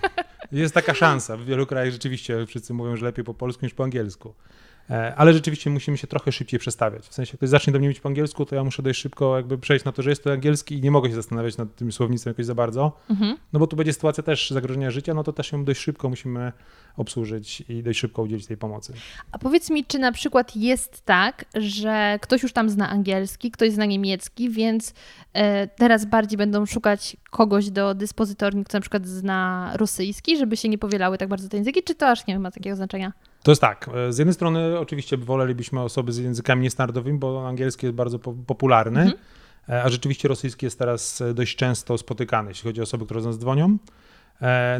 jest 0.52 0.74
taka 0.74 0.94
szansa. 0.94 1.36
W 1.36 1.44
wielu 1.44 1.66
krajach 1.66 1.92
rzeczywiście 1.92 2.46
wszyscy 2.46 2.74
mówią, 2.74 2.96
że 2.96 3.06
lepiej 3.06 3.24
po 3.24 3.34
polsku 3.34 3.66
niż 3.66 3.74
po 3.74 3.84
angielsku. 3.84 4.34
E, 4.90 5.14
Ale 5.14 5.32
rzeczywiście 5.32 5.70
musimy 5.70 5.98
się 5.98 6.06
trochę 6.06 6.32
szybciej 6.32 6.60
przestawiać. 6.60 7.08
W 7.08 7.14
sensie, 7.14 7.30
jak 7.30 7.36
ktoś 7.36 7.48
zacznie 7.48 7.72
do 7.72 7.78
mnie 7.78 7.88
mówić 7.88 8.00
po 8.00 8.08
angielsku, 8.08 8.46
to 8.46 8.54
ja 8.54 8.64
muszę 8.64 8.82
dość 8.82 9.00
szybko 9.00 9.36
jakby 9.36 9.58
przejść 9.58 9.84
na 9.84 9.92
to, 9.92 10.02
że 10.02 10.10
jest 10.10 10.24
to 10.24 10.32
angielski 10.32 10.78
i 10.78 10.82
nie 10.82 10.90
mogę 10.90 11.08
się 11.08 11.14
zastanawiać 11.14 11.56
nad 11.56 11.74
tym 11.74 11.92
słownictwem 11.92 12.30
jakoś 12.30 12.46
za 12.46 12.54
bardzo. 12.54 12.92
Mhm. 13.10 13.36
No 13.52 13.60
bo 13.60 13.66
tu 13.66 13.76
będzie 13.76 13.92
sytuacja 13.92 14.22
też 14.22 14.50
zagrożenia 14.50 14.90
życia, 14.90 15.14
no 15.14 15.24
to 15.24 15.32
też 15.32 15.52
ją 15.52 15.64
dość 15.64 15.80
szybko 15.80 16.08
musimy 16.08 16.52
obsłużyć 16.96 17.60
i 17.68 17.82
dość 17.82 17.98
szybko 17.98 18.22
udzielić 18.22 18.46
tej 18.46 18.56
pomocy. 18.56 18.92
A 19.32 19.38
powiedz 19.38 19.70
mi, 19.70 19.84
czy 19.84 19.98
na 19.98 20.12
przykład 20.12 20.56
jest 20.56 21.04
tak, 21.04 21.44
że 21.54 22.18
ktoś 22.22 22.42
już 22.42 22.52
tam 22.52 22.70
zna 22.70 22.88
angielski, 22.88 23.50
ktoś 23.50 23.72
zna 23.72 23.84
niemiecki, 23.84 24.50
więc 24.50 24.94
e, 25.32 25.66
teraz 25.66 26.04
bardziej 26.04 26.38
będą 26.38 26.66
szukać 26.66 27.16
kogoś 27.30 27.70
do 27.70 27.94
dyspozytorni, 27.94 28.64
kto 28.64 28.76
na 28.76 28.80
przykład 28.80 29.06
zna 29.06 29.70
rosyjski, 29.74 30.36
żeby 30.36 30.56
się 30.56 30.68
nie 30.68 30.78
powielały 30.78 31.18
tak 31.18 31.28
bardzo 31.28 31.48
te 31.48 31.56
języki, 31.56 31.82
czy 31.82 31.94
to 31.94 32.08
aż 32.08 32.26
nie 32.26 32.38
ma 32.38 32.50
takiego 32.50 32.76
znaczenia? 32.76 33.12
To 33.46 33.50
jest 33.52 33.60
tak. 33.60 33.90
e, 33.94 34.12
Z 34.12 34.19
jednej 34.19 34.34
strony 34.34 34.78
oczywiście 34.78 35.16
wolelibyśmy 35.16 35.81
osoby 35.81 36.12
z 36.12 36.19
językami 36.19 36.62
niestandardowymi, 36.62 37.19
bo 37.19 37.48
angielski 37.48 37.87
jest 37.87 37.96
bardzo 37.96 38.19
po- 38.19 38.34
popularny, 38.46 39.00
Mhm. 39.00 39.19
e, 39.69 39.82
a 39.84 39.88
rzeczywiście 39.88 40.28
rosyjski 40.28 40.66
jest 40.66 40.78
teraz 40.78 41.20
e, 41.20 41.34
dość 41.34 41.56
często 41.56 41.98
spotykany, 41.98 42.48
jeśli 42.48 42.69
chodzi 42.69 42.81
o 42.81 42.82
osoby, 42.82 43.04
które 43.04 43.20
do 43.20 43.26
nas 43.26 43.38
dzwonią. 43.38 43.76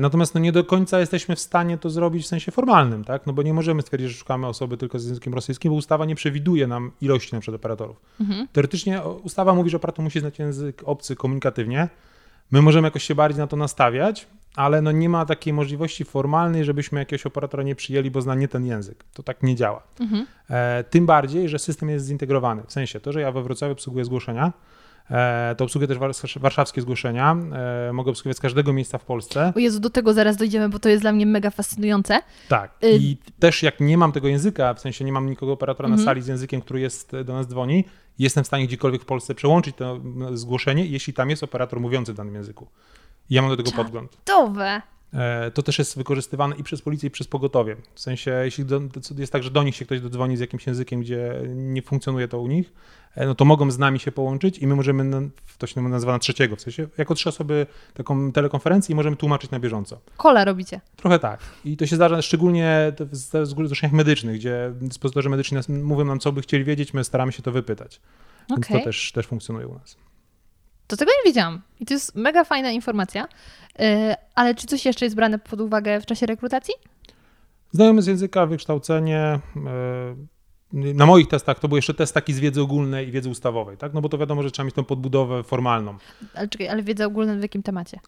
Natomiast 0.01 0.35
no 0.35 0.41
nie 0.41 0.53
do 0.53 0.65
końca 0.65 1.01
jesteśmy 1.01 1.37
w 1.37 1.41
stanie 1.41 1.79
to 1.79 1.91
zrobić 1.91 2.25
w 2.25 2.27
sensie 2.27 2.53
formalnym, 2.53 3.05
tak? 3.05 3.27
No 3.27 3.33
bo 3.33 3.43
nie 3.43 3.55
możemy 3.55 3.83
stwierdzić, 3.83 4.11
że 4.11 4.17
szukamy 4.17 4.47
osoby 4.47 4.77
tylko 4.77 4.99
z 4.99 5.07
językiem 5.07 5.35
rosyjskim, 5.35 5.71
bo 5.73 5.77
ustawa 5.77 6.05
nie 6.05 6.15
przewiduje 6.15 6.67
nam 6.67 6.93
ilości 7.01 7.35
na 7.35 7.41
przykład 7.41 7.61
operatorów. 7.61 7.97
Mhm. 8.21 8.49
Teoretycznie 8.53 9.03
ustawa 9.03 9.55
mówi, 9.55 9.71
że 9.71 9.77
operator 9.77 10.03
musi 10.05 10.21
znać 10.21 10.39
język 10.39 10.83
obcy 10.85 11.17
komunikatywnie. 11.17 11.89
My 12.51 12.63
możemy 12.63 12.87
jakoś 12.87 13.03
się 13.03 13.15
bardziej 13.15 13.39
na 13.41 13.47
to 13.47 13.57
nastawiać, 13.57 14.27
ale 14.57 14.83
no 14.83 14.93
nie 14.93 15.09
ma 15.09 15.27
takiej 15.27 15.53
możliwości 15.53 16.05
formalnej, 16.05 16.65
żebyśmy 16.65 16.99
jakiegoś 16.99 17.27
operatora 17.27 17.63
nie 17.63 17.75
przyjęli, 17.75 18.11
bo 18.11 18.21
zna 18.21 18.35
nie 18.35 18.49
ten 18.49 18.67
język. 18.67 19.05
To 19.15 19.23
tak 19.23 19.43
nie 19.43 19.55
działa. 19.57 19.83
Mhm. 20.01 20.27
E, 20.51 20.85
tym 20.91 21.07
bardziej, 21.07 21.49
że 21.49 21.59
system 21.59 21.89
jest 21.89 22.07
zintegrowany. 22.07 22.63
W 22.67 22.73
sensie 22.73 23.01
to, 23.01 23.13
że 23.13 23.21
ja 23.21 23.33
we 23.33 23.43
Wrocławiu 23.43 23.73
obsługuję 23.73 24.05
zgłoszenia, 24.05 24.53
e, 25.11 25.55
to 25.59 25.65
obsługuję 25.65 25.89
też 25.89 25.99
wars- 25.99 26.39
warszawskie 26.41 26.81
zgłoszenia. 26.81 27.37
E, 27.89 27.93
mogę 27.93 28.11
obsługiwać 28.11 28.37
z 28.37 28.41
każdego 28.41 28.73
miejsca 28.73 28.99
w 28.99 29.05
Polsce. 29.05 29.53
O 29.57 29.59
Jezu, 29.59 29.81
do 29.81 29.91
tego 29.91 30.13
zaraz 30.15 30.37
dojdziemy, 30.37 30.69
bo 30.69 30.79
to 30.79 30.89
jest 30.89 31.03
dla 31.03 31.13
mnie 31.13 31.27
mega 31.27 31.51
fascynujące. 31.51 32.21
Tak. 32.49 32.71
Y- 32.85 32.91
I 33.01 33.17
też 33.39 33.63
jak 33.63 33.81
nie 33.81 33.99
mam 33.99 34.13
tego 34.13 34.29
języka, 34.29 34.75
w 34.75 34.81
sensie 34.81 35.05
nie 35.05 35.13
mam 35.13 35.27
nikogo 35.31 35.53
operatora 35.53 35.89
na 35.89 35.95
Mhm. 35.95 36.05
sali 36.07 36.23
z 36.23 36.27
językiem, 36.27 36.61
który 36.61 36.81
jest 36.81 37.13
do 37.25 37.33
nas 37.33 37.47
dzwoni, 37.47 37.85
jestem 38.19 38.45
w 38.45 38.47
stanie 38.47 38.67
gdziekolwiek 38.67 39.03
w 39.03 39.05
Polsce 39.05 39.35
przełączyć 39.35 39.77
to 39.77 40.01
zgłoszenie, 40.33 40.87
jeśli 40.87 41.13
tam 41.13 41.31
jest 41.31 41.43
operator 41.43 41.81
mówiący 41.81 42.13
w 42.13 42.17
danym 42.17 42.35
języku. 42.35 42.67
Ja 43.31 43.43
mam 43.43 43.51
do 43.51 43.57
tego 43.57 43.71
Czad. 43.71 43.77
podgląd. 43.77 44.19
E, 45.15 45.51
To 45.51 45.63
też 45.63 45.79
jest 45.79 45.97
wykorzystywane 45.97 46.57
i 46.57 46.63
przez 46.63 46.83
policję, 46.83 47.07
i 47.07 47.11
przez 47.11 47.27
pogotowie. 47.27 47.77
W 47.95 48.01
sensie, 48.01 48.41
jeśli 48.45 48.65
do, 48.65 48.81
jest 49.19 49.33
tak, 49.33 49.43
że 49.43 49.51
do 49.51 49.63
nich 49.63 49.77
się 49.77 49.85
ktoś 49.85 50.01
dodzwoni 50.01 50.37
z 50.37 50.41
jakimś 50.41 50.67
językiem, 50.67 51.01
gdzie 51.01 51.43
nie 51.55 51.83
funkcjonuje 51.83 52.29
to 52.29 52.41
u 52.41 52.47
nich, 52.49 52.73
e, 53.15 53.27
no 53.27 53.35
to 53.35 53.45
mogą 53.45 53.71
z 53.71 53.79
nami 53.79 53.99
się 53.99 54.13
połączyć 54.13 54.59
i 54.59 54.67
my 54.67 54.77
możemy, 54.77 55.31
to 55.59 55.67
się 55.67 55.83
nazywa 55.83 56.13
na 56.13 56.19
trzeciego, 56.19 56.57
w 56.57 56.61
sensie 56.61 56.89
jako 56.99 57.15
trzy 57.15 57.29
osoby 57.29 57.67
taką 57.95 58.33
telekonferencję 58.33 58.93
i 58.93 58.97
możemy 58.97 59.17
tłumaczyć 59.17 59.51
na 59.51 59.61
bieżąco. 59.61 60.01
Kola 60.17 60.45
robicie. 60.45 60.81
Trochę 60.97 61.19
tak. 61.19 61.41
I 61.65 61.77
to 61.77 61.87
się 61.87 61.97
zdarza 61.97 62.23
szczególnie 62.23 62.93
w 63.01 63.47
zgłoszeniach 63.47 63.93
medycznych, 63.93 64.37
gdzie 64.37 64.73
dyspozytorzy 64.81 65.29
medyczni 65.29 65.59
mówią 65.69 66.05
nam, 66.05 66.21
co 66.21 66.33
by 66.33 66.43
chcieli 66.43 66.65
wiedzieć, 66.65 66.95
my 66.95 67.05
staramy 67.05 67.33
się 67.33 67.43
to 67.43 67.53
wypytać. 67.53 68.01
Więc 68.51 68.67
Okej. 68.67 68.79
to 68.79 68.85
też, 68.85 69.13
też 69.13 69.27
funkcjonuje 69.27 69.69
u 69.69 69.75
nas. 69.75 69.97
To 70.87 70.97
tego 70.97 71.11
nie 71.11 71.31
wiedziałam. 71.31 71.63
I 71.81 71.87
to 71.87 71.95
jest 71.95 72.15
mega 72.15 72.45
fajna 72.45 72.71
informacja. 72.71 73.29
Yy, 73.79 73.87
ale 74.35 74.55
czy 74.55 74.67
coś 74.67 74.85
jeszcze 74.85 75.05
jest 75.07 75.17
brane 75.17 75.39
pod 75.39 75.61
uwagę 75.61 76.01
w 76.01 76.07
czasie 76.07 76.27
rekrutacji? 76.27 76.75
Znajomy 77.73 78.03
z 78.03 78.07
języka, 78.07 78.47
wykształcenie. 78.47 79.19
e, 79.19 79.41
Na 80.73 81.07
moich 81.07 81.29
testach 81.29 81.59
to 81.59 81.69
był 81.69 81.77
jeszcze 81.77 81.95
test 81.95 82.15
taki 82.15 82.33
z 82.33 82.41
wiedzy 82.41 82.63
ogólnej 82.63 83.09
i 83.09 83.13
wiedzy 83.13 83.29
ustawowej, 83.31 83.77
tak? 83.77 83.93
No 83.95 84.01
bo 84.01 84.09
to 84.09 84.19
wiadomo, 84.19 84.43
że 84.43 84.51
trzeba 84.51 84.65
mieć 84.65 84.75
tą 84.75 84.85
podbudowę 84.85 85.43
formalną. 85.43 85.97
Ale 86.35 86.49
czekaj, 86.49 86.69
ale 86.69 86.83
wiedza 86.83 87.07
ogólna 87.07 87.35
w 87.35 87.43
jakim 87.43 87.63
temacie? 87.63 88.01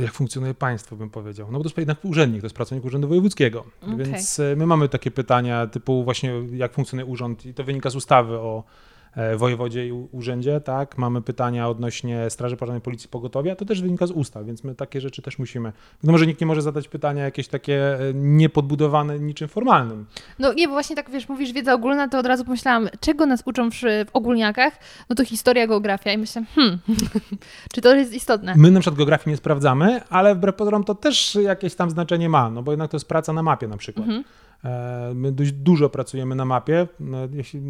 Jak 0.00 0.12
funkcjonuje 0.12 0.54
państwo, 0.54 0.96
bym 0.96 1.10
powiedział. 1.10 1.46
No 1.50 1.58
bo 1.58 1.64
to 1.64 1.68
jest 1.68 1.78
jednak 1.78 2.04
urzędnik, 2.04 2.40
to 2.40 2.46
jest 2.46 2.56
pracownik 2.56 2.84
Urzędu 2.84 3.08
Wojewódzkiego. 3.08 3.64
Okej. 3.82 3.96
Więc 3.96 4.40
e, 4.40 4.56
my 4.56 4.66
mamy 4.66 4.88
takie 4.88 5.10
pytania 5.10 5.66
typu 5.66 6.04
właśnie 6.04 6.32
jak 6.52 6.72
funkcjonuje 6.72 7.06
urząd 7.06 7.46
i 7.46 7.54
to 7.54 7.64
wynika 7.64 7.90
z 7.90 7.96
ustawy 7.96 8.38
o 8.38 8.64
e, 8.64 8.64
wojewodzie 9.36 9.86
i 9.86 9.92
urzędzie, 9.92 10.60
tak? 10.60 10.98
Mamy 10.98 11.22
pytania 11.22 11.68
odnośnie 11.68 12.30
Straży 12.30 12.56
Pożarnej, 12.56 12.80
Policji, 12.80 13.08
Pogotowia, 13.08 13.56
to 13.56 13.64
też 13.64 13.82
wynika 13.82 14.06
z 14.06 14.10
ustaw, 14.10 14.46
więc 14.46 14.64
my 14.64 14.74
takie 14.74 15.00
rzeczy 15.00 15.22
też 15.22 15.38
musimy. 15.38 15.72
No 16.02 16.12
może 16.12 16.26
nikt 16.26 16.40
nie 16.40 16.46
może 16.46 16.62
zadać 16.62 16.88
pytania 16.88 17.24
jakieś 17.24 17.48
takie 17.48 17.94
e, 17.94 18.14
niepodbudowane 18.14 19.18
niczym 19.18 19.48
formalnym. 19.48 20.06
No 20.38 20.52
nie, 20.52 20.68
bo 20.68 20.72
właśnie 20.72 20.96
tak 20.96 21.10
wiesz, 21.10 21.28
mówisz 21.28 21.52
wiedza 21.52 21.74
ogólna, 21.74 22.08
to 22.08 22.18
od 22.18 22.26
razu 22.26 22.44
pomyślałam, 22.44 22.88
czego 23.00 23.26
nas 23.26 23.42
uczą 23.46 23.70
w, 23.70 23.74
w 23.80 24.10
ogólniakach? 24.12 24.78
No 25.08 25.16
to 25.16 25.24
historia, 25.24 25.66
geografia 25.66 26.12
i 26.12 26.18
myślę, 26.18 26.44
hmm, 26.54 26.78
czy 27.74 27.80
to 27.80 27.94
jest 27.94 28.14
istotne? 28.14 28.54
My 28.56 28.70
na 28.70 28.80
przykład 28.80 28.98
geografii 28.98 29.30
nie 29.30 29.36
sprawdzamy, 29.36 30.00
ale 30.10 30.34
wbrew 30.34 30.56
pozorom 30.56 30.84
to 30.84 30.94
też 30.94 31.34
jakieś 31.34 31.74
tam 31.74 31.90
znaczenie 31.90 32.28
ma, 32.28 32.50
no 32.50 32.62
bo 32.62 32.72
jednak 32.72 32.90
to 32.90 32.96
jest 32.96 33.08
praca 33.08 33.32
na 33.32 33.42
mapie 33.42 33.68
na 33.68 33.76
przykład. 33.76 34.06
Mhm. 34.06 34.24
E, 34.64 35.12
My 35.14 35.32
dość 35.32 35.52
dużo 35.52 35.88
pracujemy 35.88 36.34
na 36.34 36.44
mapie. 36.44 36.88
No, 37.00 37.18
Jeśli, 37.32 37.60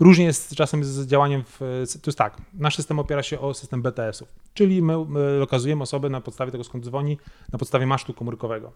różnie 0.00 0.24
jest 0.24 0.54
czasem 0.54 0.84
z 0.84 1.06
działaniem 1.06 1.44
w. 1.44 1.58
To 2.02 2.10
jest 2.10 2.18
tak, 2.18 2.36
nasz 2.54 2.76
system 2.76 2.98
opiera 2.98 3.22
się 3.22 3.40
o 3.40 3.54
system 3.54 3.82
BTS-ów, 3.82 4.28
czyli 4.54 4.82
my, 4.82 5.04
my 5.04 5.38
lokalizujemy 5.38 5.82
osobę 5.82 6.10
na 6.10 6.20
podstawie 6.20 6.52
tego, 6.52 6.64
skąd 6.64 6.84
dzwoni, 6.84 7.18
na 7.52 7.58
podstawie 7.58 7.86
masztu 7.86 8.14
komórkowego. 8.14 8.72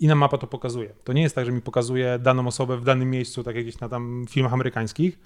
I 0.00 0.06
nam 0.06 0.18
mapa 0.18 0.38
to 0.38 0.46
pokazuje. 0.46 0.90
To 1.04 1.12
nie 1.12 1.22
jest 1.22 1.34
tak, 1.34 1.46
że 1.46 1.52
mi 1.52 1.62
pokazuje 1.62 2.18
daną 2.18 2.46
osobę 2.46 2.76
w 2.76 2.84
danym 2.84 3.10
miejscu, 3.10 3.44
tak 3.44 3.56
jak 3.56 3.64
gdzieś 3.64 3.80
na 3.80 3.88
tam 3.88 4.26
filmach 4.28 4.52
amerykańskich, 4.52 5.18
E, 5.18 5.20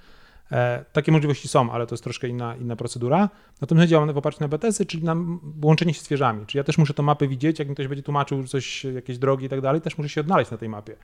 takie 0.92 1.12
możliwości 1.12 1.48
są, 1.48 1.72
ale 1.72 1.86
to 1.86 1.94
jest 1.94 2.04
troszkę 2.04 2.28
inna, 2.28 2.56
inna 2.56 2.76
procedura. 2.76 3.28
Natomiast 3.60 3.90
działamy 3.90 4.12
w 4.12 4.18
oparciu 4.18 4.40
na 4.40 4.48
BTS-y, 4.48 4.86
czyli 4.86 5.04
na 5.04 5.16
łączenie 5.62 5.94
się 5.94 6.00
z 6.00 6.04
zwierzami. 6.04 6.46
Czyli 6.46 6.58
ja 6.58 6.64
też 6.64 6.78
muszę 6.78 6.94
tę 6.94 7.02
mapę 7.02 7.28
widzieć, 7.28 7.58
jak 7.58 7.68
mi 7.68 7.74
ktoś 7.74 7.88
będzie 7.88 8.02
tłumaczył 8.02 8.46
coś, 8.46 8.84
jakieś 8.84 9.18
drogi 9.18 9.46
i 9.46 9.48
tak 9.48 9.60
dalej, 9.60 9.80
też 9.80 9.98
muszę 9.98 10.08
się 10.08 10.20
odnaleźć 10.20 10.50
na 10.50 10.56
tej 10.56 10.68
mapie. 10.68 10.96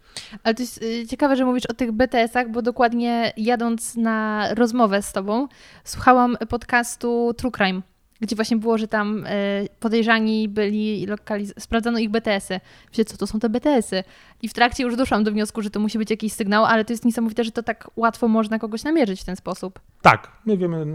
Ale 0.42 0.54
to 0.54 0.62
jest 0.62 0.82
y, 0.82 1.06
ciekawe, 1.06 1.36
że 1.36 1.44
mówisz 1.44 1.66
o 1.66 1.74
tych 1.74 1.92
BTS-ach, 1.92 2.50
bo 2.50 2.62
dokładnie 2.62 3.32
jadąc 3.36 3.96
na 3.96 4.48
rozmowę 4.54 5.02
z 5.02 5.12
tobą, 5.12 5.48
słuchałam 5.84 6.36
podcastu 6.48 7.34
True 7.36 7.50
Crime 7.50 7.95
gdzie 8.20 8.36
właśnie 8.36 8.56
było, 8.56 8.78
że 8.78 8.88
tam 8.88 9.26
y, 9.26 9.68
podejrzani 9.80 10.48
byli, 10.48 11.06
lokaliz- 11.08 11.52
sprawdzano 11.58 11.98
ich 11.98 12.10
BTS-y. 12.10 12.60
Wiecie, 12.92 13.04
co 13.04 13.16
to 13.16 13.26
są 13.26 13.40
te 13.40 13.48
BTS-y? 13.48 14.04
I 14.42 14.48
w 14.48 14.52
trakcie 14.52 14.82
już 14.84 14.96
doszłam 14.96 15.24
do 15.24 15.32
wniosku, 15.32 15.62
że 15.62 15.70
to 15.70 15.80
musi 15.80 15.98
być 15.98 16.10
jakiś 16.10 16.32
sygnał, 16.32 16.64
ale 16.64 16.84
to 16.84 16.92
jest 16.92 17.04
niesamowite, 17.04 17.44
że 17.44 17.50
to 17.52 17.62
tak 17.62 17.90
łatwo 17.96 18.28
można 18.28 18.58
kogoś 18.58 18.84
namierzyć 18.84 19.20
w 19.20 19.24
ten 19.24 19.36
sposób. 19.36 19.80
Tak, 20.02 20.32
my 20.46 20.56
wiemy, 20.56 20.86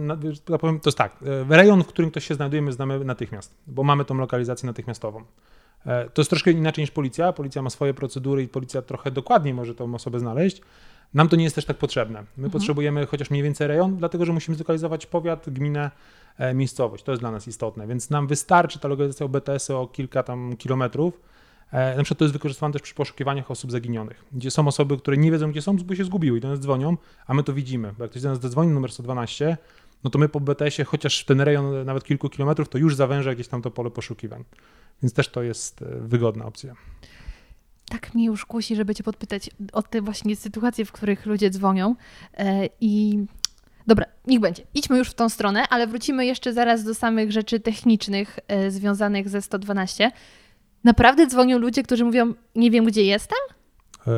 ja 0.50 0.58
powiem, 0.58 0.80
to 0.80 0.88
jest 0.90 0.98
tak, 0.98 1.16
e, 1.52 1.58
rejon, 1.58 1.84
w 1.84 1.88
którym 1.88 2.12
ktoś 2.12 2.28
się 2.28 2.36
znajduje, 2.36 2.62
my 2.62 2.72
znamy 2.72 3.06
natychmiast, 3.06 3.56
bo 3.68 3.84
mamy 3.84 4.06
tą 4.06 4.16
lokalizację 4.16 4.68
natychmiastową. 4.68 5.24
E, 5.86 6.10
to 6.10 6.22
jest 6.22 6.30
troszkę 6.30 6.52
inaczej 6.52 6.84
niż 6.84 6.92
policja. 6.92 7.34
Policja 7.34 7.62
ma 7.62 7.70
swoje 7.70 7.94
procedury 7.94 8.44
i 8.44 8.48
policja 8.48 8.82
trochę 8.82 9.12
dokładniej 9.12 9.54
może 9.54 9.76
tą 9.76 9.96
osobę 9.96 10.20
znaleźć. 10.20 10.62
Nam 11.14 11.30
to 11.30 11.36
nie 11.36 11.44
jest 11.44 11.56
też 11.56 11.66
tak 11.66 11.78
potrzebne. 11.78 12.20
My 12.20 12.28
mhm. 12.46 12.52
potrzebujemy 12.52 13.06
chociaż 13.06 13.30
mniej 13.30 13.44
więcej 13.44 13.68
rejon, 13.68 13.98
dlatego 13.98 14.26
że 14.26 14.34
musimy 14.34 14.56
zlokalizować 14.56 15.06
powiat, 15.06 15.50
gminę, 15.50 15.92
e, 16.38 16.54
miejscowość. 16.54 17.04
To 17.04 17.12
jest 17.12 17.22
dla 17.22 17.32
nas 17.32 17.48
istotne, 17.48 17.88
więc 17.88 18.10
nam 18.10 18.28
wystarczy 18.28 18.80
ta 18.80 18.88
lokalizacja 18.88 19.26
OBTS 19.26 19.70
o 19.70 19.88
kilka 19.88 20.24
tam 20.24 20.58
kilometrów. 20.58 21.22
E, 21.72 21.98
na 21.98 22.04
przykład 22.04 22.20
to 22.20 22.26
jest 22.26 22.34
wykorzystywane 22.34 22.74
też 22.74 22.82
przy 22.82 22.96
poszukiwaniach 22.96 23.52
osób 23.52 23.72
zaginionych, 23.72 24.26
gdzie 24.32 24.52
są 24.52 24.68
osoby, 24.68 24.98
które 24.98 25.18
nie 25.18 25.32
wiedzą, 25.32 25.52
gdzie 25.52 25.62
są, 25.62 25.78
bo 25.78 25.96
się 25.96 26.04
zgubiły 26.04 26.38
i 26.38 26.42
do 26.42 26.50
nas 26.50 26.60
dzwonią, 26.60 26.98
a 27.28 27.34
my 27.34 27.44
to 27.44 27.54
widzimy. 27.54 27.94
Bo 27.98 28.04
jak 28.04 28.12
ktoś 28.12 28.24
do 28.24 28.30
nas 28.30 28.42
zadzwoni 28.42 28.72
numer 28.72 28.92
112, 28.92 29.58
no 30.04 30.10
to 30.10 30.20
my 30.20 30.30
po 30.30 30.40
BTS-ie, 30.40 30.86
chociaż 30.86 31.26
ten 31.26 31.42
rejon 31.42 31.86
nawet 31.86 32.04
kilku 32.04 32.30
kilometrów, 32.30 32.70
to 32.70 32.78
już 32.78 32.96
zawęża 32.96 33.30
jakieś 33.30 33.48
tam 33.48 33.62
to 33.62 33.72
pole 33.72 33.92
poszukiwań. 33.92 34.44
Więc 35.04 35.14
też 35.14 35.30
to 35.30 35.44
jest 35.44 35.82
e, 35.82 35.86
wygodna 35.86 36.46
opcja 36.46 36.76
tak 37.92 38.16
mnie 38.16 38.26
już 38.26 38.46
kusi, 38.46 38.76
żeby 38.76 38.96
cię 38.96 39.04
podpytać 39.04 39.50
o 39.74 39.84
te 39.84 40.02
właśnie 40.02 40.36
sytuacje, 40.36 40.86
w 40.86 40.92
których 40.92 41.26
ludzie 41.26 41.50
dzwonią. 41.50 41.96
E, 42.38 42.70
I 42.82 43.20
dobra, 43.88 44.06
niech 44.28 44.40
będzie. 44.40 44.64
Idźmy 44.74 44.98
już 44.98 45.10
w 45.10 45.14
tą 45.14 45.30
stronę, 45.30 45.64
ale 45.70 45.88
wrócimy 45.88 46.26
jeszcze 46.26 46.54
zaraz 46.54 46.84
do 46.84 46.96
samych 46.96 47.32
rzeczy 47.32 47.60
technicznych 47.60 48.40
e, 48.48 48.72
związanych 48.72 49.30
ze 49.30 49.42
112. 49.42 50.12
Naprawdę 50.84 51.28
dzwonią 51.28 51.58
ludzie, 51.58 51.84
którzy 51.84 52.06
mówią, 52.06 52.34
nie 52.56 52.72
wiem 52.72 52.86
gdzie 52.86 53.04
jestem? 53.04 53.38
E, 54.08 54.12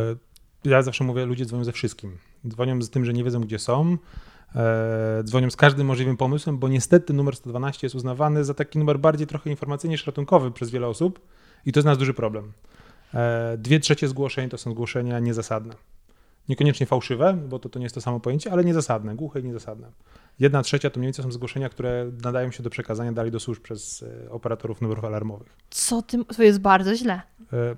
ja 0.66 0.82
zawsze 0.82 1.04
mówię, 1.04 1.26
ludzie 1.26 1.46
dzwonią 1.46 1.64
ze 1.64 1.72
wszystkim. 1.72 2.18
Dzwonią 2.48 2.82
z 2.82 2.90
tym, 2.90 3.06
że 3.06 3.14
nie 3.14 3.24
wiedzą 3.24 3.42
gdzie 3.42 3.60
są. 3.60 3.98
Dzwonią 5.24 5.50
z 5.50 5.56
każdym 5.56 5.88
możliwym 5.88 6.18
pomysłem, 6.18 6.58
bo 6.58 6.68
niestety 6.68 7.14
numer 7.14 7.36
112 7.36 7.88
jest 7.88 7.96
uznawany 7.96 8.44
za 8.44 8.54
taki 8.54 8.80
numer 8.80 9.00
bardziej 9.00 9.28
trochę 9.28 9.50
informacyjny 9.50 9.92
niż 9.92 10.08
ratunkowy 10.08 10.52
przez 10.52 10.72
wiele 10.72 10.88
osób 10.88 11.20
i 11.66 11.72
to 11.72 11.80
jest 11.80 11.86
nasz 11.86 11.98
duży 11.98 12.14
problem. 12.14 12.52
E, 13.14 13.58
dwie 13.58 13.80
trzecie 13.80 14.08
zgłoszeń 14.08 14.50
to 14.50 14.58
są 14.58 14.72
zgłoszenia 14.72 15.20
niezasadne. 15.20 15.76
Niekoniecznie 16.50 16.86
fałszywe, 16.86 17.34
bo 17.34 17.60
to, 17.60 17.70
to 17.70 17.80
nie 17.80 17.86
jest 17.86 17.96
to 17.96 18.02
samo 18.02 18.20
pojęcie, 18.20 18.52
ale 18.52 18.64
niezasadne, 18.64 19.16
głuche 19.16 19.40
i 19.40 19.44
niezasadne. 19.44 19.92
Jedna 20.40 20.62
trzecia 20.62 20.90
to 20.90 21.00
mniej 21.00 21.08
więcej 21.08 21.24
są 21.24 21.32
zgłoszenia, 21.32 21.70
które 21.70 22.12
nadają 22.24 22.52
się 22.52 22.64
do 22.64 22.70
przekazania 22.70 23.12
dalej 23.12 23.32
do 23.32 23.40
służb 23.40 23.62
przez 23.62 24.04
e, 24.26 24.32
operatorów 24.32 24.82
numerów 24.82 25.06
alarmowych. 25.06 25.56
Co 25.70 26.02
tym? 26.02 26.26
To 26.26 26.44
jest 26.44 26.60
bardzo 26.60 26.96
źle. 26.96 27.22
E, 27.54 27.76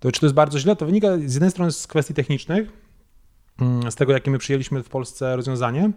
to 0.00 0.12
czy 0.12 0.20
to 0.20 0.26
jest 0.26 0.34
bardzo 0.34 0.58
źle? 0.58 0.76
To 0.76 0.86
wynika 0.86 1.08
z 1.16 1.34
jednej 1.34 1.50
strony 1.50 1.72
z 1.72 1.86
kwestii 1.86 2.14
technicznych, 2.14 2.72
mm, 3.60 3.92
z 3.92 3.94
tego, 3.94 4.12
jakie 4.12 4.30
my 4.30 4.38
przyjęliśmy 4.38 4.82
w 4.82 4.88
Polsce 4.88 5.36
rozwiązanie, 5.36 5.90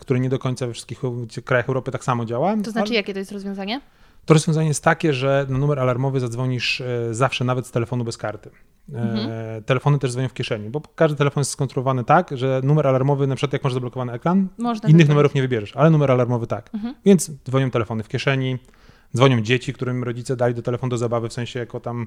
które 0.00 0.20
nie 0.20 0.28
do 0.28 0.38
końca 0.38 0.66
we 0.66 0.72
wszystkich 0.72 1.00
krajach 1.44 1.68
Europy 1.68 1.90
tak 1.90 2.04
samo 2.04 2.24
działa. 2.24 2.56
To 2.56 2.70
znaczy, 2.70 2.88
ale... 2.88 2.94
jakie 2.94 3.12
to 3.12 3.18
jest 3.18 3.32
rozwiązanie? 3.32 3.80
To 4.24 4.34
rozwiązanie 4.34 4.68
jest 4.68 4.84
takie, 4.84 5.12
że 5.12 5.46
na 5.48 5.58
numer 5.58 5.80
alarmowy 5.80 6.20
zadzwonisz 6.20 6.80
e, 6.80 7.14
zawsze 7.14 7.44
nawet 7.44 7.66
z 7.66 7.70
telefonu 7.70 8.04
bez 8.04 8.16
karty. 8.16 8.50
E, 8.94 8.98
mhm. 8.98 9.64
Telefony 9.64 9.98
też 9.98 10.12
dzwonią 10.12 10.28
w 10.28 10.34
kieszeni, 10.34 10.70
bo 10.70 10.82
każdy 10.94 11.16
telefon 11.16 11.40
jest 11.40 11.50
skonstruowany 11.50 12.04
tak, 12.04 12.30
że 12.38 12.60
numer 12.64 12.86
alarmowy, 12.86 13.26
na 13.26 13.34
przykład 13.34 13.52
jak 13.52 13.64
masz 13.64 13.72
zablokowany 13.72 14.12
ekran, 14.12 14.48
Można 14.58 14.88
innych 14.88 15.08
numerów 15.08 15.34
nie 15.34 15.42
wybierzesz, 15.42 15.76
ale 15.76 15.90
numer 15.90 16.10
alarmowy 16.10 16.46
tak. 16.46 16.70
Mhm. 16.74 16.94
Więc 17.04 17.30
dzwonią 17.44 17.70
telefony 17.70 18.02
w 18.02 18.08
kieszeni, 18.08 18.58
dzwonią 19.16 19.40
dzieci, 19.40 19.72
którym 19.72 20.04
rodzice 20.04 20.36
dali 20.36 20.54
do 20.54 20.62
telefonu 20.62 20.90
do 20.90 20.98
zabawy, 20.98 21.28
w 21.28 21.32
sensie 21.32 21.58
jako 21.58 21.80
tam, 21.80 22.06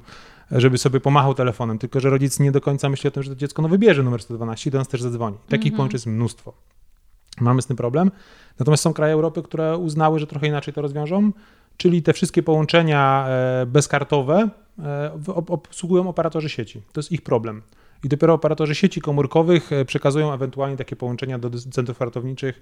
żeby 0.52 0.78
sobie 0.78 1.00
pomachał 1.00 1.34
telefonem, 1.34 1.80
tylko 1.80 2.00
że 2.00 2.10
rodzic 2.10 2.40
nie 2.40 2.52
do 2.52 2.62
końca 2.62 2.90
myśli 2.90 3.08
o 3.08 3.12
tym, 3.12 3.24
że 3.24 3.30
to 3.30 3.36
dziecko 3.36 3.62
no 3.62 3.68
wybierze 3.68 4.04
numer 4.04 4.22
112 4.22 4.70
i 4.70 4.72
do 4.72 4.78
nas 4.78 4.88
też 4.88 5.02
zadzwoni. 5.02 5.38
Takich 5.50 5.66
mhm. 5.66 5.76
połączeń 5.76 5.96
jest 5.96 6.08
mnóstwo. 6.08 6.54
Mamy 7.42 7.62
z 7.62 7.66
tym 7.66 7.78
problem. 7.78 8.12
Natomiast 8.60 8.84
są 8.84 8.94
kraje 8.94 9.14
Europy, 9.14 9.44
które 9.44 9.78
uznały, 9.78 10.20
że 10.20 10.28
trochę 10.28 10.48
inaczej 10.48 10.74
to 10.74 10.82
rozwiążą 10.82 11.32
czyli 11.78 12.04
te 12.04 12.14
wszystkie 12.14 12.44
połączenia 12.44 13.28
e, 13.28 13.66
bezkartowe 13.66 14.50
e, 14.80 15.12
obsługują 15.48 16.10
operatorzy 16.10 16.50
sieci. 16.50 16.82
To 16.94 17.00
jest 17.00 17.12
ich 17.12 17.22
problem. 17.22 17.62
I 18.04 18.10
dopiero 18.10 18.34
operatorzy 18.34 18.76
sieci 18.76 19.02
komórkowych 19.02 19.72
e, 19.72 19.86
przekazują 19.86 20.34
ewentualnie 20.34 20.78
takie 20.78 20.96
połączenia 20.96 21.40
do 21.40 21.50
centrów 21.72 22.02
ratowniczych 22.02 22.62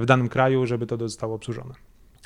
w 0.00 0.04
danym 0.06 0.28
kraju, 0.28 0.66
żeby 0.66 0.86
to 0.86 0.96
zostało 0.98 1.34
obsłużone. 1.34 1.74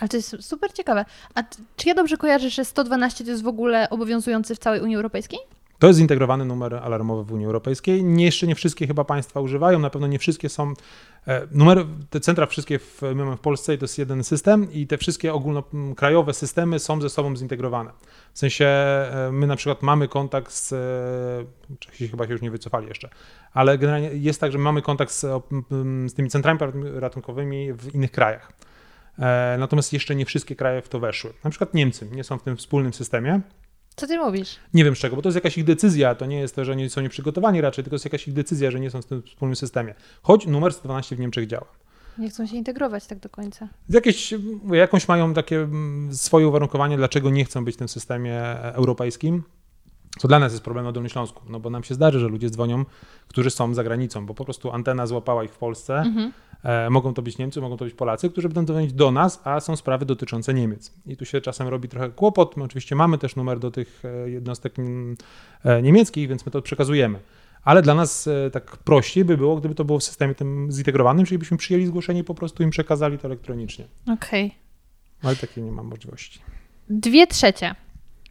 Ale 0.00 0.08
to 0.08 0.16
jest 0.16 0.36
super 0.40 0.72
ciekawe. 0.72 1.04
A 1.34 1.42
czy 1.76 1.88
ja 1.88 1.94
dobrze 1.94 2.16
kojarzę, 2.16 2.50
że 2.50 2.64
112 2.64 3.24
to 3.24 3.30
jest 3.30 3.42
w 3.42 3.46
ogóle 3.46 3.90
obowiązujący 3.90 4.54
w 4.54 4.58
całej 4.58 4.80
Unii 4.80 4.96
Europejskiej? 4.96 5.38
To 5.78 5.86
jest 5.86 5.98
zintegrowany 5.98 6.44
numer 6.44 6.74
alarmowy 6.74 7.24
w 7.24 7.32
Unii 7.32 7.46
Europejskiej. 7.46 8.04
Nie, 8.04 8.24
jeszcze 8.24 8.46
nie 8.46 8.54
wszystkie 8.54 8.86
chyba 8.86 9.04
państwa 9.04 9.40
używają, 9.40 9.78
na 9.78 9.90
pewno 9.90 10.06
nie 10.06 10.18
wszystkie 10.18 10.48
są. 10.48 10.74
E, 11.28 11.46
numer, 11.50 11.86
te 12.10 12.20
centra 12.20 12.46
wszystkie 12.46 12.78
w, 12.78 13.02
my 13.02 13.14
mamy 13.14 13.36
w 13.36 13.40
Polsce 13.40 13.74
i 13.74 13.78
to 13.78 13.84
jest 13.84 13.98
jeden 13.98 14.24
system 14.24 14.72
i 14.72 14.86
te 14.86 14.98
wszystkie 14.98 15.32
ogólnokrajowe 15.34 16.34
systemy 16.34 16.78
są 16.78 17.00
ze 17.00 17.10
sobą 17.10 17.36
zintegrowane. 17.36 17.90
W 18.32 18.38
sensie 18.38 18.66
e, 18.66 19.30
my 19.32 19.46
na 19.46 19.56
przykład 19.56 19.82
mamy 19.82 20.08
kontakt 20.08 20.52
z, 20.52 20.72
e, 20.72 21.76
Czesi 21.78 22.08
chyba 22.08 22.26
się 22.26 22.32
już 22.32 22.42
nie 22.42 22.50
wycofali 22.50 22.88
jeszcze, 22.88 23.08
ale 23.52 23.78
generalnie 23.78 24.10
jest 24.12 24.40
tak, 24.40 24.52
że 24.52 24.58
mamy 24.58 24.82
kontakt 24.82 25.12
z, 25.12 25.20
z 26.06 26.14
tymi 26.14 26.30
centrami 26.30 26.58
ratunkowymi 26.94 27.72
w 27.72 27.94
innych 27.94 28.10
krajach. 28.10 28.52
Natomiast 29.58 29.92
jeszcze 29.92 30.14
nie 30.14 30.26
wszystkie 30.26 30.56
kraje 30.56 30.82
w 30.82 30.88
to 30.88 31.00
weszły. 31.00 31.32
Na 31.44 31.50
przykład 31.50 31.74
Niemcy 31.74 32.08
nie 32.12 32.24
są 32.24 32.38
w 32.38 32.42
tym 32.42 32.56
wspólnym 32.56 32.92
systemie. 32.92 33.40
Co 33.96 34.06
ty 34.06 34.18
mówisz? 34.18 34.56
Nie 34.74 34.84
wiem 34.84 34.96
z 34.96 34.98
czego, 34.98 35.16
bo 35.16 35.22
to 35.22 35.28
jest 35.28 35.34
jakaś 35.34 35.58
ich 35.58 35.64
decyzja, 35.64 36.14
to 36.14 36.26
nie 36.26 36.40
jest 36.40 36.56
to, 36.56 36.64
że 36.64 36.76
nie 36.76 36.90
są 36.90 37.00
nieprzygotowani 37.00 37.60
raczej, 37.60 37.84
tylko 37.84 37.94
jest 37.94 38.04
jakaś 38.04 38.28
ich 38.28 38.34
decyzja, 38.34 38.70
że 38.70 38.80
nie 38.80 38.90
są 38.90 39.02
w 39.02 39.06
tym 39.06 39.22
wspólnym 39.22 39.56
systemie. 39.56 39.94
Choć 40.22 40.46
numer 40.46 40.72
112 40.72 41.16
w 41.16 41.18
Niemczech 41.18 41.46
działa. 41.46 41.66
Nie 42.18 42.30
chcą 42.30 42.46
się 42.46 42.56
integrować 42.56 43.06
tak 43.06 43.18
do 43.18 43.28
końca. 43.28 43.68
Jakieś, 43.88 44.34
jakąś 44.72 45.08
mają 45.08 45.34
takie 45.34 45.56
mm, 45.56 46.14
swoje 46.14 46.48
uwarunkowanie, 46.48 46.96
dlaczego 46.96 47.30
nie 47.30 47.44
chcą 47.44 47.64
być 47.64 47.74
w 47.74 47.78
tym 47.78 47.88
systemie 47.88 48.42
europejskim. 48.60 49.42
Co 50.18 50.28
dla 50.28 50.38
nas 50.38 50.52
jest 50.52 50.64
problem 50.64 50.84
na 50.84 50.92
Dolnym 50.92 51.10
Śląsku, 51.10 51.42
no 51.48 51.60
bo 51.60 51.70
nam 51.70 51.84
się 51.84 51.94
zdarzy, 51.94 52.20
że 52.20 52.28
ludzie 52.28 52.50
dzwonią, 52.50 52.84
którzy 53.28 53.50
są 53.50 53.74
za 53.74 53.84
granicą, 53.84 54.26
bo 54.26 54.34
po 54.34 54.44
prostu 54.44 54.70
antena 54.70 55.06
złapała 55.06 55.44
ich 55.44 55.52
w 55.52 55.58
Polsce. 55.58 55.98
Mhm. 55.98 56.32
E, 56.64 56.90
mogą 56.90 57.14
to 57.14 57.22
być 57.22 57.38
Niemcy, 57.38 57.60
mogą 57.60 57.76
to 57.76 57.84
być 57.84 57.94
Polacy, 57.94 58.30
którzy 58.30 58.48
będą 58.48 58.72
dzwonić 58.72 58.92
do 58.92 59.10
nas, 59.10 59.40
a 59.44 59.60
są 59.60 59.76
sprawy 59.76 60.06
dotyczące 60.06 60.54
Niemiec. 60.54 60.92
I 61.06 61.16
tu 61.16 61.24
się 61.24 61.40
czasem 61.40 61.68
robi 61.68 61.88
trochę 61.88 62.10
kłopot. 62.10 62.56
My 62.56 62.64
oczywiście 62.64 62.94
mamy 62.94 63.18
też 63.18 63.36
numer 63.36 63.58
do 63.58 63.70
tych 63.70 64.02
e, 64.04 64.30
jednostek 64.30 64.78
mm, 64.78 65.16
e, 65.64 65.82
niemieckich, 65.82 66.28
więc 66.28 66.46
my 66.46 66.52
to 66.52 66.62
przekazujemy. 66.62 67.18
Ale 67.64 67.82
dla 67.82 67.94
nas 67.94 68.28
tak 68.52 68.76
prościej 68.76 69.24
by 69.24 69.36
było, 69.36 69.56
gdyby 69.56 69.74
to 69.74 69.84
było 69.84 69.98
w 69.98 70.04
systemie 70.04 70.34
tym 70.34 70.72
zintegrowanym, 70.72 71.26
czyli 71.26 71.38
byśmy 71.38 71.56
przyjęli 71.56 71.86
zgłoszenie 71.86 72.20
i 72.20 72.24
po 72.24 72.34
prostu 72.34 72.62
im 72.62 72.70
przekazali 72.70 73.18
to 73.18 73.28
elektronicznie. 73.28 73.84
Okej. 74.02 74.46
Okay. 74.46 74.58
Ale 75.22 75.36
takiej 75.36 75.64
nie 75.64 75.72
mam 75.72 75.86
możliwości. 75.86 76.40
Dwie 76.88 77.26
trzecie 77.26 77.74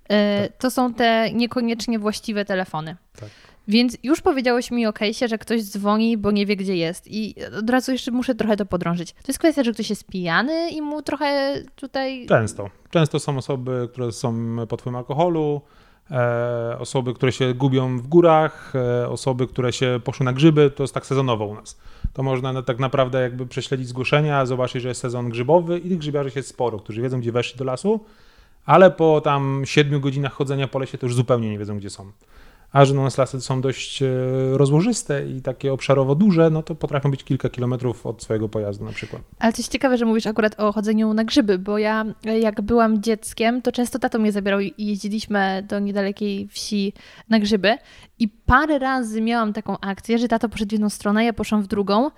tak. 0.08 0.58
to 0.58 0.72
są 0.72 0.94
te 0.94 1.32
niekoniecznie 1.34 2.00
właściwe 2.00 2.46
telefony. 2.46 2.96
Tak. 3.20 3.30
Więc 3.68 3.98
już 4.04 4.22
powiedziałeś 4.22 4.72
mi 4.72 4.88
o 4.88 4.92
case'ie, 4.92 5.30
że 5.30 5.38
ktoś 5.38 5.64
dzwoni, 5.64 6.18
bo 6.18 6.32
nie 6.32 6.46
wie, 6.46 6.56
gdzie 6.56 6.76
jest. 6.76 7.08
I 7.08 7.36
od 7.60 7.70
razu 7.70 7.92
jeszcze 7.92 8.12
muszę 8.12 8.36
trochę 8.36 8.58
to 8.58 8.66
podrążyć. 8.66 9.14
To 9.14 9.28
jest 9.28 9.40
kwestia, 9.40 9.64
że 9.64 9.74
ktoś 9.74 9.90
jest 9.90 10.08
pijany 10.08 10.70
i 10.70 10.82
mu 10.82 11.02
trochę 11.02 11.56
tutaj... 11.76 12.26
Często. 12.26 12.70
Często 12.90 13.20
są 13.20 13.38
osoby, 13.38 13.90
które 13.92 14.12
są 14.12 14.56
pod 14.70 14.82
wpływem 14.82 14.98
alkoholu, 14.98 15.62
e, 16.12 16.78
osoby, 16.80 17.14
które 17.14 17.32
się 17.32 17.54
gubią 17.54 17.98
w 17.98 18.08
górach, 18.08 18.74
e, 18.76 19.10
osoby, 19.10 19.48
które 19.48 19.74
się 19.74 20.00
poszły 20.04 20.26
na 20.26 20.34
grzyby. 20.34 20.72
To 20.72 20.84
jest 20.84 20.94
tak 20.94 21.06
sezonowo 21.06 21.46
u 21.46 21.56
nas. 21.56 21.78
To 22.14 22.24
można 22.24 22.62
tak 22.62 22.80
naprawdę 22.80 23.22
jakby 23.22 23.46
prześledzić 23.46 23.88
zgłoszenia, 23.88 24.46
zobaczyć, 24.46 24.82
że 24.82 24.88
jest 24.90 25.02
sezon 25.02 25.30
grzybowy 25.30 25.80
i 25.80 25.90
tych 25.90 25.98
grzybiarzy 25.98 26.32
jest 26.36 26.50
sporo, 26.50 26.80
którzy 26.80 27.02
wiedzą, 27.02 27.20
gdzie 27.20 27.32
weszli 27.32 27.58
do 27.58 27.66
lasu 27.66 28.00
ale 28.66 28.92
po 28.92 29.22
tam 29.22 29.62
7 29.66 30.02
godzinach 30.02 30.34
chodzenia 30.34 30.68
po 30.68 30.80
lesie 30.80 30.98
to 30.98 31.06
już 31.06 31.16
zupełnie 31.16 31.50
nie 31.50 31.58
wiedzą, 31.58 31.78
gdzie 31.78 31.90
są. 31.90 32.12
A 32.74 32.86
że 32.86 32.94
nas 32.94 33.18
lasy 33.18 33.42
są 33.42 33.62
dość 33.62 34.02
e, 34.02 34.08
rozłożyste 34.54 35.28
i 35.28 35.42
takie 35.42 35.74
obszarowo 35.74 36.16
duże, 36.16 36.50
no 36.50 36.64
to 36.64 36.76
potrafią 36.76 37.12
być 37.12 37.24
kilka 37.24 37.50
kilometrów 37.50 38.06
od 38.06 38.24
swojego 38.24 38.50
pojazdu 38.50 38.86
na 38.86 38.92
przykład. 38.92 39.22
Ale 39.40 39.54
to 39.54 39.58
jest 39.58 39.72
ciekawe, 39.72 39.98
że 39.98 40.06
mówisz 40.06 40.28
akurat 40.28 40.60
o 40.60 40.72
chodzeniu 40.72 41.14
na 41.14 41.24
grzyby, 41.24 41.60
bo 41.60 41.78
ja 41.78 42.06
jak 42.40 42.62
byłam 42.62 43.02
dzieckiem, 43.02 43.62
to 43.62 43.72
często 43.72 44.00
tato 44.00 44.20
mnie 44.20 44.32
zabierał 44.32 44.60
i 44.60 44.74
jeździliśmy 44.78 45.66
do 45.70 45.80
niedalekiej 45.80 46.48
wsi 46.48 46.94
na 47.30 47.40
grzyby 47.40 47.78
i 48.20 48.28
parę 48.28 48.80
razy 48.80 49.22
miałam 49.22 49.54
taką 49.54 49.80
akcję, 49.80 50.18
że 50.18 50.28
tato 50.28 50.50
poszedł 50.50 50.70
w 50.70 50.72
jedną 50.72 50.90
stronę, 50.90 51.26
ja 51.26 51.34
poszłam 51.34 51.62
w 51.62 51.68
drugą 51.68 52.12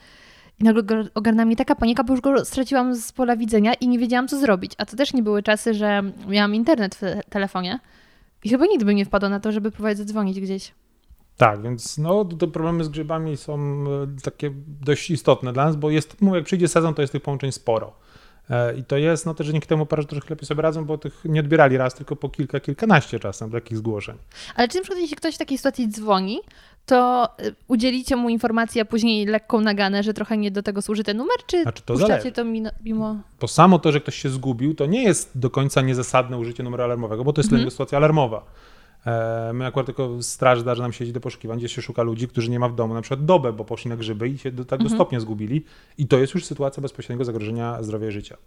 I 0.59 0.63
nagle 0.63 0.83
ogarnęła 1.13 1.45
mnie 1.45 1.55
taka 1.55 1.75
panika, 1.75 2.03
bo 2.03 2.13
już 2.13 2.21
go 2.21 2.45
straciłam 2.45 2.95
z 2.95 3.11
pola 3.11 3.35
widzenia 3.35 3.73
i 3.73 3.87
nie 3.87 3.99
wiedziałam, 3.99 4.27
co 4.27 4.39
zrobić. 4.39 4.71
A 4.77 4.85
to 4.85 4.97
też 4.97 5.13
nie 5.13 5.23
były 5.23 5.43
czasy, 5.43 5.73
że 5.73 6.03
miałam 6.27 6.55
internet 6.55 6.95
w 6.95 7.29
telefonie. 7.29 7.79
I 8.45 8.49
chyba 8.49 8.65
nigdy 8.65 8.85
bym 8.85 8.95
nie 8.95 9.05
wpadła 9.05 9.29
na 9.29 9.39
to, 9.39 9.51
żeby 9.51 9.71
próbować 9.71 9.97
zadzwonić 9.97 10.39
gdzieś. 10.39 10.71
Tak, 11.37 11.61
więc 11.61 11.97
no, 11.97 12.25
te 12.25 12.47
problemy 12.47 12.83
z 12.83 12.89
grzybami 12.89 13.37
są 13.37 13.55
e, 13.57 14.21
takie 14.23 14.51
dość 14.81 15.11
istotne 15.11 15.53
dla 15.53 15.65
nas, 15.65 15.75
bo 15.75 15.89
jest, 15.89 16.21
mówię, 16.21 16.37
jak 16.37 16.45
przyjdzie 16.45 16.67
sezon, 16.67 16.93
to 16.93 17.01
jest 17.01 17.11
tych 17.11 17.21
połączeń 17.21 17.51
sporo. 17.51 17.93
E, 18.49 18.77
I 18.77 18.83
to 18.83 18.97
jest, 18.97 19.25
no 19.25 19.33
też 19.33 19.47
dzięki 19.47 19.67
temu 19.67 19.83
operatorzy 19.83 20.21
lepiej 20.29 20.47
sobie 20.47 20.61
radzą, 20.61 20.85
bo 20.85 20.97
tych 20.97 21.21
nie 21.25 21.39
odbierali 21.39 21.77
raz, 21.77 21.93
tylko 21.93 22.15
po 22.15 22.29
kilka, 22.29 22.59
kilkanaście 22.59 23.19
czasem 23.19 23.51
takich 23.51 23.77
zgłoszeń. 23.77 24.17
Ale 24.55 24.67
czy 24.67 24.77
na 24.77 24.81
przykład 24.81 25.01
jeśli 25.01 25.15
ktoś 25.15 25.35
w 25.35 25.37
takiej 25.37 25.57
sytuacji 25.57 25.89
dzwoni, 25.89 26.39
to 26.85 27.29
y, 27.45 27.55
udzielicie 27.67 28.15
mu 28.15 28.29
informacji, 28.29 28.81
a 28.81 28.85
później 28.85 29.25
lekką 29.25 29.61
naganę, 29.61 30.03
że 30.03 30.13
trochę 30.13 30.37
nie 30.37 30.51
do 30.51 30.63
tego 30.63 30.81
służy 30.81 31.03
ten 31.03 31.17
numer, 31.17 31.37
czy 31.47 31.61
znaczy, 31.61 31.83
to 31.85 31.93
puszczacie 31.93 32.31
to 32.31 32.45
mimo... 32.83 33.17
Bo 33.41 33.47
samo 33.47 33.79
to, 33.79 33.91
że 33.91 34.01
ktoś 34.01 34.15
się 34.15 34.29
zgubił, 34.29 34.75
to 34.75 34.85
nie 34.85 35.03
jest 35.03 35.39
do 35.39 35.49
końca 35.49 35.81
niezasadne 35.81 36.37
użycie 36.37 36.63
numeru 36.63 36.83
alarmowego, 36.83 37.23
bo 37.23 37.33
to 37.33 37.41
jest 37.41 37.51
mhm. 37.53 37.71
sytuacja 37.71 37.97
alarmowa. 37.97 38.45
E, 39.05 39.51
my 39.53 39.65
akurat 39.65 39.85
tylko 39.85 40.23
straż 40.23 40.59
zdarza 40.59 40.83
nam 40.83 40.93
siedzieć 40.93 41.13
do 41.13 41.19
poszukiwań, 41.19 41.57
gdzie 41.57 41.69
się 41.69 41.81
szuka 41.81 42.03
ludzi, 42.03 42.27
którzy 42.27 42.51
nie 42.51 42.59
ma 42.59 42.69
w 42.69 42.75
domu 42.75 42.93
na 42.93 43.01
przykład 43.01 43.25
dobę, 43.25 43.53
bo 43.53 43.65
poszli 43.65 43.89
na 43.89 43.97
grzyby 43.97 44.29
i 44.29 44.37
się 44.37 44.51
do, 44.51 44.65
tak 44.65 44.79
do 44.79 44.83
mhm. 44.83 44.97
stopnia 44.97 45.19
zgubili. 45.19 45.65
I 45.97 46.07
to 46.07 46.17
jest 46.17 46.33
już 46.33 46.45
sytuacja 46.45 46.81
bezpośredniego 46.81 47.25
zagrożenia 47.25 47.83
zdrowia 47.83 48.07
i 48.07 48.11
życia. 48.11 48.37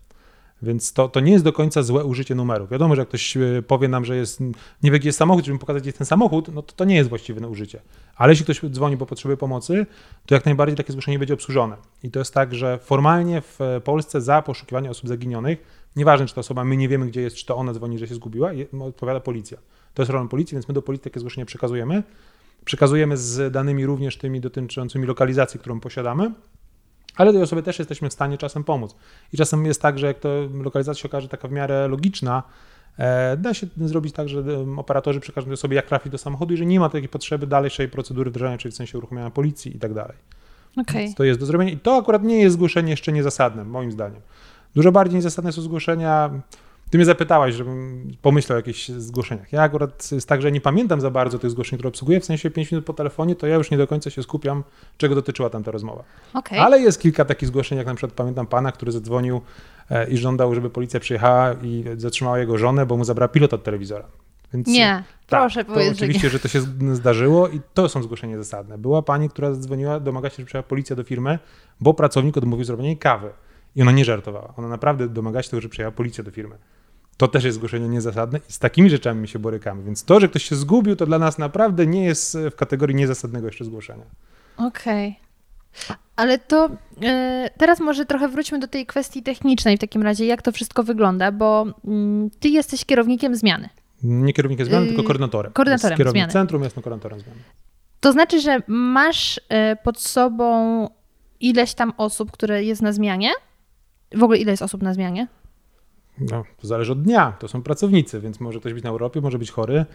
Więc 0.62 0.92
to, 0.92 1.08
to 1.08 1.20
nie 1.20 1.32
jest 1.32 1.44
do 1.44 1.52
końca 1.52 1.82
złe 1.82 2.04
użycie 2.04 2.34
numeru. 2.34 2.66
Wiadomo, 2.66 2.94
że 2.94 3.02
jak 3.02 3.08
ktoś 3.08 3.36
e, 3.36 3.62
powie 3.66 3.88
nam, 3.88 4.04
że 4.04 4.16
jest, 4.16 4.40
nie 4.82 4.90
wie, 4.90 4.98
gdzie 4.98 5.08
jest 5.08 5.18
samochód, 5.18 5.44
żeby 5.44 5.58
pokazać, 5.58 5.82
gdzie 5.82 5.88
jest 5.88 5.98
ten 5.98 6.06
samochód, 6.06 6.48
no 6.54 6.62
to 6.62 6.72
to 6.72 6.84
nie 6.84 6.96
jest 6.96 7.08
właściwe 7.08 7.48
użycie. 7.48 7.80
Ale 8.16 8.32
jeśli 8.32 8.44
ktoś 8.44 8.60
dzwoni, 8.70 8.96
bo 8.96 9.06
potrzebuje 9.06 9.36
pomocy, 9.36 9.86
to 10.26 10.34
jak 10.34 10.44
najbardziej 10.44 10.76
takie 10.76 10.92
zgłoszenie 10.92 11.18
będzie 11.18 11.34
obsłużone. 11.34 11.76
I 12.02 12.10
to 12.10 12.18
jest 12.18 12.34
tak, 12.34 12.54
że 12.54 12.78
formalnie 12.78 13.40
w 13.40 13.58
Polsce 13.84 14.20
za 14.20 14.42
poszukiwanie 14.42 14.90
osób 14.90 15.08
zaginionych, 15.08 15.58
nieważne 15.96 16.26
czy 16.26 16.34
ta 16.34 16.40
osoba, 16.40 16.64
my 16.64 16.76
nie 16.76 16.88
wiemy, 16.88 17.06
gdzie 17.06 17.20
jest, 17.20 17.36
czy 17.36 17.46
to 17.46 17.56
ona 17.56 17.72
dzwoni, 17.72 17.98
że 17.98 18.08
się 18.08 18.14
zgubiła, 18.14 18.50
odpowiada 18.80 19.20
policja. 19.20 19.58
To 19.94 20.02
jest 20.02 20.12
rolą 20.12 20.28
policji, 20.28 20.54
więc 20.54 20.68
my 20.68 20.74
do 20.74 20.82
policji 20.82 21.04
takie 21.04 21.20
zgłoszenie 21.20 21.46
przekazujemy. 21.46 22.02
Przekazujemy 22.64 23.16
z 23.16 23.52
danymi 23.52 23.86
również 23.86 24.16
tymi 24.16 24.40
dotyczącymi 24.40 25.06
lokalizacji, 25.06 25.60
którą 25.60 25.80
posiadamy, 25.80 26.32
ale 27.18 27.32
tej 27.32 27.42
osobie 27.42 27.62
też 27.62 27.78
jesteśmy 27.78 28.08
w 28.08 28.12
stanie 28.12 28.38
czasem 28.38 28.64
pomóc. 28.64 28.96
I 29.32 29.36
czasem 29.36 29.66
jest 29.66 29.82
tak, 29.82 29.98
że 29.98 30.06
jak 30.06 30.18
to 30.18 30.28
lokalizacja 30.54 31.02
się 31.02 31.08
okaże 31.08 31.28
taka 31.28 31.48
w 31.48 31.52
miarę 31.52 31.88
logiczna, 31.88 32.42
e, 32.98 33.36
da 33.36 33.54
się 33.54 33.66
zrobić 33.76 34.14
tak, 34.14 34.28
że 34.28 34.42
operatorzy 34.76 35.20
przekażą 35.20 35.56
sobie, 35.56 35.76
jak 35.76 35.86
trafić 35.86 36.12
do 36.12 36.18
samochodu 36.18 36.54
i 36.54 36.56
że 36.56 36.66
nie 36.66 36.80
ma 36.80 36.88
takiej 36.88 37.08
potrzeby 37.08 37.46
dalszej 37.46 37.88
procedury 37.88 38.30
wdrażania, 38.30 38.58
czyli 38.58 38.72
w 38.72 38.76
sensie 38.76 38.98
uruchomienia 38.98 39.30
policji 39.30 39.76
i 39.76 39.78
tak 39.78 39.94
dalej. 39.94 40.16
Okay. 40.76 41.14
To 41.16 41.24
jest 41.24 41.40
do 41.40 41.46
zrobienia 41.46 41.72
i 41.72 41.76
to 41.78 41.96
akurat 41.96 42.22
nie 42.22 42.38
jest 42.40 42.54
zgłoszenie 42.54 42.90
jeszcze 42.90 43.12
niezasadne, 43.12 43.64
moim 43.64 43.92
zdaniem. 43.92 44.20
Dużo 44.74 44.92
bardziej 44.92 45.16
niezasadne 45.16 45.52
są 45.52 45.62
zgłoszenia 45.62 46.30
ty 46.90 46.98
mnie 46.98 47.04
zapytałaś, 47.04 47.54
żebym 47.54 48.08
pomyślał 48.22 48.56
o 48.56 48.58
jakichś 48.58 48.88
zgłoszeniach. 48.88 49.52
Ja 49.52 49.62
akurat 49.62 50.12
jest 50.12 50.28
tak, 50.28 50.42
że 50.42 50.52
nie 50.52 50.60
pamiętam 50.60 51.00
za 51.00 51.10
bardzo 51.10 51.38
tych 51.38 51.50
zgłoszeń, 51.50 51.78
które 51.78 51.88
obsługuję. 51.88 52.20
W 52.20 52.24
sensie 52.24 52.50
5 52.50 52.72
minut 52.72 52.84
po 52.86 52.92
telefonie, 52.92 53.36
to 53.36 53.46
ja 53.46 53.54
już 53.54 53.70
nie 53.70 53.76
do 53.76 53.86
końca 53.86 54.10
się 54.10 54.22
skupiam, 54.22 54.64
czego 54.96 55.14
dotyczyła 55.14 55.50
tam 55.50 55.64
ta 55.64 55.70
rozmowa. 55.70 56.04
Okay. 56.34 56.60
Ale 56.60 56.80
jest 56.80 57.00
kilka 57.00 57.24
takich 57.24 57.48
zgłoszeń, 57.48 57.78
jak 57.78 57.86
na 57.86 57.94
przykład 57.94 58.12
pamiętam 58.12 58.46
pana, 58.46 58.72
który 58.72 58.92
zadzwonił 58.92 59.40
e, 59.90 60.10
i 60.10 60.16
żądał, 60.16 60.54
żeby 60.54 60.70
policja 60.70 61.00
przyjechała 61.00 61.52
i 61.62 61.84
zatrzymała 61.96 62.38
jego 62.38 62.58
żonę, 62.58 62.86
bo 62.86 62.96
mu 62.96 63.04
zabrała 63.04 63.28
pilot 63.28 63.54
od 63.54 63.64
telewizora. 63.64 64.04
Więc, 64.54 64.68
nie, 64.68 65.04
tak, 65.26 65.40
proszę 65.40 65.64
powiedzieć. 65.64 65.98
Oczywiście, 65.98 66.28
że, 66.28 66.32
że 66.32 66.38
to 66.38 66.48
się 66.48 66.60
zdarzyło 66.92 67.48
i 67.48 67.60
to 67.74 67.88
są 67.88 68.02
zgłoszenia 68.02 68.36
zasadne. 68.36 68.78
Była 68.78 69.02
pani, 69.02 69.28
która 69.28 69.54
zadzwoniła, 69.54 70.00
domaga 70.00 70.30
się, 70.30 70.36
żeby 70.36 70.46
przyjechała 70.46 70.68
policja 70.68 70.96
do 70.96 71.04
firmy, 71.04 71.38
bo 71.80 71.94
pracownik 71.94 72.36
odmówił 72.36 72.64
zrobienia 72.64 72.88
jej 72.88 72.98
kawy. 72.98 73.30
I 73.76 73.82
ona 73.82 73.92
nie 73.92 74.04
żartowała. 74.04 74.54
Ona 74.56 74.68
naprawdę 74.68 75.08
domagała 75.08 75.42
się 75.42 75.50
tego, 75.50 75.60
żeby 75.60 75.72
przyjechała 75.72 75.92
policja 75.92 76.24
do 76.24 76.30
firmy. 76.30 76.58
To 77.18 77.28
też 77.28 77.44
jest 77.44 77.56
zgłoszenie 77.56 77.88
niezasadne 77.88 78.40
i 78.48 78.52
z 78.52 78.58
takimi 78.58 78.90
rzeczami 78.90 79.20
my 79.20 79.28
się 79.28 79.38
borykamy. 79.38 79.82
Więc 79.82 80.04
to, 80.04 80.20
że 80.20 80.28
ktoś 80.28 80.44
się 80.44 80.56
zgubił, 80.56 80.96
to 80.96 81.06
dla 81.06 81.18
nas 81.18 81.38
naprawdę 81.38 81.86
nie 81.86 82.04
jest 82.04 82.38
w 82.50 82.54
kategorii 82.54 82.96
niezasadnego 82.96 83.46
jeszcze 83.46 83.64
zgłoszenia. 83.64 84.04
Okej. 84.56 85.08
Okay. 85.08 85.28
Ale 86.16 86.38
to 86.38 86.70
yy, 87.00 87.08
teraz 87.58 87.80
może 87.80 88.06
trochę 88.06 88.28
wróćmy 88.28 88.58
do 88.58 88.68
tej 88.68 88.86
kwestii 88.86 89.22
technicznej 89.22 89.76
w 89.76 89.80
takim 89.80 90.02
razie, 90.02 90.26
jak 90.26 90.42
to 90.42 90.52
wszystko 90.52 90.82
wygląda, 90.82 91.32
bo 91.32 91.66
yy, 91.84 92.30
ty 92.40 92.48
jesteś 92.48 92.84
kierownikiem 92.84 93.36
zmiany. 93.36 93.68
Nie 94.02 94.32
kierownikiem 94.32 94.66
zmiany, 94.66 94.86
yy, 94.86 94.88
tylko 94.88 95.02
koordynatorem. 95.02 95.52
Koordynatorem 95.52 95.98
jest 95.98 96.10
zmiany. 96.10 96.32
centrum, 96.32 96.62
jestem 96.62 96.82
koordynatorem 96.82 97.20
zmiany. 97.20 97.40
To 98.00 98.12
znaczy, 98.12 98.40
że 98.40 98.58
masz 98.68 99.38
y, 99.38 99.40
pod 99.84 100.00
sobą 100.00 100.88
ileś 101.40 101.74
tam 101.74 101.92
osób, 101.96 102.30
które 102.30 102.64
jest 102.64 102.82
na 102.82 102.92
zmianie? 102.92 103.30
W 104.14 104.22
ogóle 104.22 104.38
ile 104.38 104.50
jest 104.50 104.62
osób 104.62 104.82
na 104.82 104.94
zmianie? 104.94 105.26
No, 106.20 106.44
to 106.60 106.66
zależy 106.66 106.92
od 106.92 107.02
dnia, 107.02 107.32
to 107.38 107.48
są 107.48 107.62
pracownicy, 107.62 108.20
więc 108.20 108.40
może 108.40 108.60
ktoś 108.60 108.74
być 108.74 108.84
na 108.84 108.90
Europie, 108.90 109.20
może 109.20 109.38
być 109.38 109.50
chory. 109.50 109.86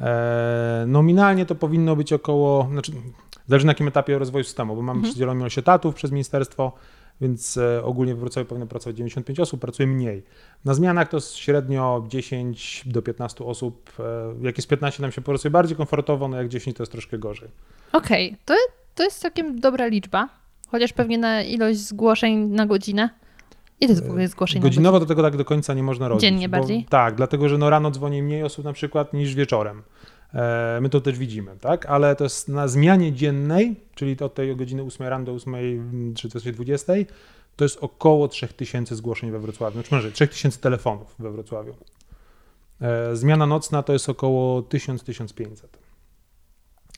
E, 0.00 0.84
nominalnie 0.88 1.46
to 1.46 1.54
powinno 1.54 1.96
być 1.96 2.12
około, 2.12 2.68
znaczy 2.72 2.92
zależy 3.46 3.66
na 3.66 3.70
jakim 3.70 3.88
etapie 3.88 4.18
rozwoju 4.18 4.44
systemu, 4.44 4.76
bo 4.76 4.82
mamy 4.82 4.98
mhm. 4.98 5.10
przydzieloną 5.10 5.40
ilość 5.40 5.58
etatów 5.58 5.94
przez 5.94 6.10
ministerstwo, 6.12 6.72
więc 7.20 7.56
e, 7.56 7.84
ogólnie 7.84 8.14
w 8.14 8.18
Wrocławiu 8.18 8.48
powinno 8.48 8.66
pracować 8.66 8.96
95 8.96 9.40
osób, 9.40 9.60
pracuje 9.60 9.86
mniej. 9.86 10.22
Na 10.64 10.74
zmianach 10.74 11.08
to 11.08 11.20
średnio 11.20 12.04
10 12.08 12.82
do 12.86 13.02
15 13.02 13.44
osób. 13.44 13.92
E, 13.98 14.34
jak 14.42 14.58
jest 14.58 14.68
15 14.68 15.02
nam 15.02 15.12
się 15.12 15.20
pracuje 15.20 15.50
bardziej 15.50 15.76
komfortowo, 15.76 16.28
no 16.28 16.36
jak 16.36 16.48
10 16.48 16.76
to 16.76 16.82
jest 16.82 16.92
troszkę 16.92 17.18
gorzej. 17.18 17.48
Okej, 17.92 18.26
okay. 18.26 18.38
to, 18.44 18.54
to 18.94 19.02
jest 19.02 19.20
całkiem 19.20 19.60
dobra 19.60 19.86
liczba, 19.86 20.28
chociaż 20.68 20.92
pewnie 20.92 21.18
na 21.18 21.42
ilość 21.42 21.78
zgłoszeń 21.78 22.38
na 22.38 22.66
godzinę. 22.66 23.10
Ile 23.84 23.88
to 23.88 23.92
jest 23.92 24.06
w 24.06 24.10
ogóle 24.10 24.28
zgłoszeń? 24.28 24.62
Godzinowo 24.62 25.00
do 25.00 25.06
tego 25.06 25.22
tak 25.22 25.36
do 25.36 25.44
końca 25.44 25.74
nie 25.74 25.82
można 25.82 26.08
robić. 26.08 26.22
Dziennie 26.22 26.48
bo, 26.48 26.58
bardziej? 26.58 26.84
Tak, 26.84 27.14
dlatego 27.14 27.48
że 27.48 27.58
no 27.58 27.70
rano 27.70 27.90
dzwoni 27.90 28.22
mniej 28.22 28.42
osób 28.42 28.64
na 28.64 28.72
przykład 28.72 29.12
niż 29.12 29.34
wieczorem. 29.34 29.82
E, 30.34 30.78
my 30.82 30.88
to 30.88 31.00
też 31.00 31.18
widzimy, 31.18 31.56
tak? 31.60 31.86
Ale 31.86 32.16
to 32.16 32.24
jest 32.24 32.48
na 32.48 32.68
zmianie 32.68 33.12
dziennej, 33.12 33.76
czyli 33.94 34.16
od 34.20 34.34
tej 34.34 34.56
godziny 34.56 34.82
8 34.82 35.06
rano 35.06 35.24
do 35.24 35.32
8 35.32 36.14
czy 36.14 36.52
20, 36.52 36.92
to 37.56 37.64
jest 37.64 37.78
około 37.80 38.28
3000 38.28 38.96
zgłoszeń 38.96 39.30
we 39.30 39.38
Wrocławiu, 39.38 39.74
znaczy 39.74 39.94
może 39.94 40.12
3000 40.12 40.60
telefonów 40.60 41.14
we 41.18 41.30
Wrocławiu. 41.32 41.74
E, 42.80 43.16
zmiana 43.16 43.46
nocna 43.46 43.82
to 43.82 43.92
jest 43.92 44.08
około 44.08 44.62
1000-1500. 44.62 45.66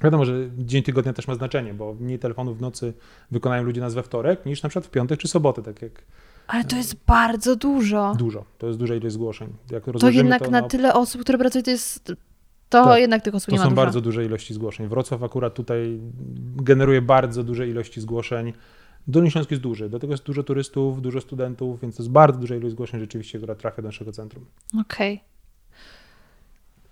Wiadomo, 0.03 0.25
że 0.25 0.51
dzień 0.59 0.83
tygodnia 0.83 1.13
też 1.13 1.29
ma 1.29 1.35
znaczenie, 1.35 1.75
bo 1.75 1.95
mniej 1.95 2.19
telefonów 2.19 2.59
w 2.59 2.61
nocy 2.61 2.93
wykonają 3.31 3.63
ludzie 3.63 3.81
nas 3.81 3.95
we 3.95 4.03
wtorek 4.03 4.47
niż 4.47 4.63
na 4.63 4.69
przykład 4.69 4.87
w 4.87 4.91
piątek 4.91 5.21
czy 5.21 5.29
sobotę, 5.29 5.63
tak 5.63 5.83
jak 5.83 6.03
ale 6.47 6.65
to 6.65 6.77
jest 6.77 6.97
bardzo 7.07 7.57
dużo. 7.57 8.15
Dużo, 8.19 8.45
to 8.59 8.67
jest 8.67 8.79
duża 8.79 8.95
ilość 8.95 9.15
zgłoszeń. 9.15 9.53
Jak 9.71 9.85
to 10.01 10.11
jednak 10.11 10.45
to 10.45 10.51
na, 10.51 10.61
na 10.61 10.69
tyle 10.69 10.95
osób, 10.95 11.21
które 11.21 11.39
pracują, 11.39 11.63
to 11.63 11.71
jest. 11.71 12.13
To 12.69 12.85
tak, 12.85 13.01
jednak 13.01 13.23
tych 13.23 13.35
osób 13.35 13.53
nie 13.53 13.59
ma 13.59 13.65
To 13.65 13.71
są 13.71 13.77
bardzo 13.77 14.01
duże 14.01 14.25
ilości 14.25 14.55
zgłoszeń. 14.55 14.89
Wrocław 14.89 15.23
akurat 15.23 15.55
tutaj 15.55 16.01
generuje 16.57 17.03
bardzo 17.03 17.45
duże 17.45 17.69
ilości 17.69 18.01
zgłoszeń. 18.01 18.53
Dolny 19.09 19.31
Śląsk 19.31 19.51
jest 19.51 19.63
duży, 19.63 19.89
do 19.89 19.99
tego 19.99 20.13
jest 20.13 20.25
dużo 20.25 20.43
turystów, 20.43 21.03
dużo 21.03 21.21
studentów, 21.21 21.81
więc 21.81 21.97
to 21.97 22.03
jest 22.03 22.13
bardzo 22.13 22.41
duża 22.41 22.57
ilość 22.57 22.73
zgłoszeń 22.73 23.01
rzeczywiście, 23.01 23.39
która 23.39 23.55
trafia 23.55 23.83
do 23.83 23.89
naszego 23.89 24.13
centrum. 24.13 24.45
Okej. 24.81 25.15
Okay. 25.15 25.27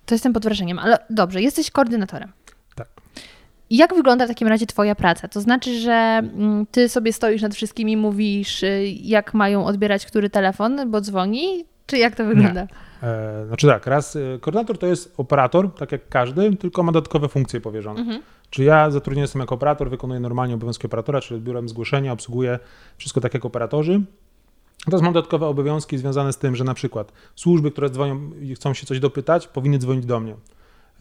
To 0.05 0.15
jestem 0.15 0.33
pod 0.33 0.43
wrażeniem, 0.43 0.79
ale 0.79 0.97
dobrze, 1.09 1.41
jesteś 1.41 1.71
koordynatorem. 1.71 2.31
Tak. 2.75 2.87
Jak 3.75 3.95
wygląda 3.95 4.25
w 4.25 4.27
takim 4.27 4.47
razie 4.47 4.65
Twoja 4.65 4.95
praca? 4.95 5.27
To 5.27 5.41
znaczy, 5.41 5.79
że 5.79 5.91
mm, 5.91 6.65
Ty 6.71 6.89
sobie 6.89 7.13
stoisz 7.13 7.41
nad 7.41 7.55
wszystkimi 7.55 7.91
i 7.91 7.97
mówisz, 7.97 8.63
y, 8.63 8.83
jak 9.01 9.33
mają 9.33 9.65
odbierać 9.65 10.05
który 10.05 10.29
telefon, 10.29 10.91
bo 10.91 11.01
dzwoni? 11.01 11.65
Czy 11.85 11.97
jak 11.97 12.15
to 12.15 12.25
wygląda? 12.25 12.61
Nie. 12.61 13.07
E, 13.09 13.45
znaczy 13.47 13.67
tak, 13.67 13.87
raz 13.87 14.15
y, 14.15 14.39
koordynator 14.41 14.77
to 14.77 14.87
jest 14.87 15.13
operator, 15.17 15.73
tak 15.73 15.91
jak 15.91 16.09
każdy, 16.09 16.55
tylko 16.55 16.83
ma 16.83 16.91
dodatkowe 16.91 17.27
funkcje 17.27 17.61
powierzone. 17.61 17.99
Mhm. 17.99 18.21
Czyli 18.49 18.67
ja 18.67 18.91
zatrudniony 18.91 19.23
jestem 19.23 19.39
jako 19.39 19.55
operator, 19.55 19.89
wykonuję 19.89 20.19
normalnie 20.19 20.55
obowiązki 20.55 20.87
operatora, 20.87 21.21
czyli 21.21 21.37
odbiorem 21.37 21.69
zgłoszenia, 21.69 22.11
obsługuję 22.11 22.59
wszystko 22.97 23.21
tak 23.21 23.33
jak 23.33 23.45
operatorzy. 23.45 24.01
Teraz 24.85 25.01
mam 25.01 25.13
dodatkowe 25.13 25.47
obowiązki 25.47 25.97
związane 25.97 26.33
z 26.33 26.37
tym, 26.37 26.55
że 26.55 26.63
na 26.63 26.73
przykład 26.73 27.11
służby, 27.35 27.71
które 27.71 27.89
dzwonią 27.89 28.31
i 28.41 28.55
chcą 28.55 28.73
się 28.73 28.85
coś 28.85 28.99
dopytać, 28.99 29.47
powinny 29.47 29.77
dzwonić 29.77 30.05
do 30.05 30.19
mnie. 30.19 30.35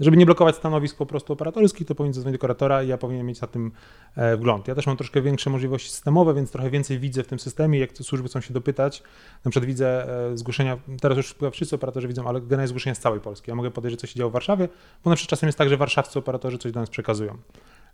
Żeby 0.00 0.16
nie 0.16 0.26
blokować 0.26 0.56
stanowisk 0.56 0.96
po 0.96 1.06
prostu 1.06 1.32
operatorskich, 1.32 1.86
to 1.86 1.94
powinien 1.94 2.14
zadzwonić 2.14 2.38
do 2.38 2.40
kuratora 2.40 2.82
i 2.82 2.88
ja 2.88 2.98
powinienem 2.98 3.26
mieć 3.26 3.40
na 3.40 3.48
tym 3.48 3.72
e, 4.16 4.36
wgląd. 4.36 4.68
Ja 4.68 4.74
też 4.74 4.86
mam 4.86 4.96
troszkę 4.96 5.22
większe 5.22 5.50
możliwości 5.50 5.90
systemowe, 5.90 6.34
więc 6.34 6.50
trochę 6.50 6.70
więcej 6.70 6.98
widzę 6.98 7.22
w 7.22 7.26
tym 7.26 7.38
systemie. 7.38 7.78
Jak 7.78 7.98
służby 7.98 8.28
chcą 8.28 8.40
się 8.40 8.54
dopytać, 8.54 9.02
na 9.44 9.50
przykład 9.50 9.66
widzę 9.66 10.08
e, 10.32 10.38
zgłoszenia, 10.38 10.78
teraz 11.00 11.16
już 11.16 11.34
wszyscy 11.52 11.76
operatorzy 11.76 12.08
widzą, 12.08 12.28
ale 12.28 12.40
generalnie 12.40 12.68
zgłoszenia 12.68 12.94
z 12.94 12.98
całej 12.98 13.20
Polski. 13.20 13.50
Ja 13.50 13.54
mogę 13.54 13.70
podejrzeć, 13.70 14.00
co 14.00 14.06
się 14.06 14.14
działo 14.14 14.30
w 14.30 14.32
Warszawie, 14.32 14.68
bo 15.04 15.10
na 15.10 15.16
przykład 15.16 15.30
czasem 15.30 15.46
jest 15.46 15.58
tak, 15.58 15.68
że 15.68 15.76
warszawscy 15.76 16.18
operatorzy 16.18 16.58
coś 16.58 16.72
do 16.72 16.80
nas 16.80 16.90
przekazują. 16.90 17.38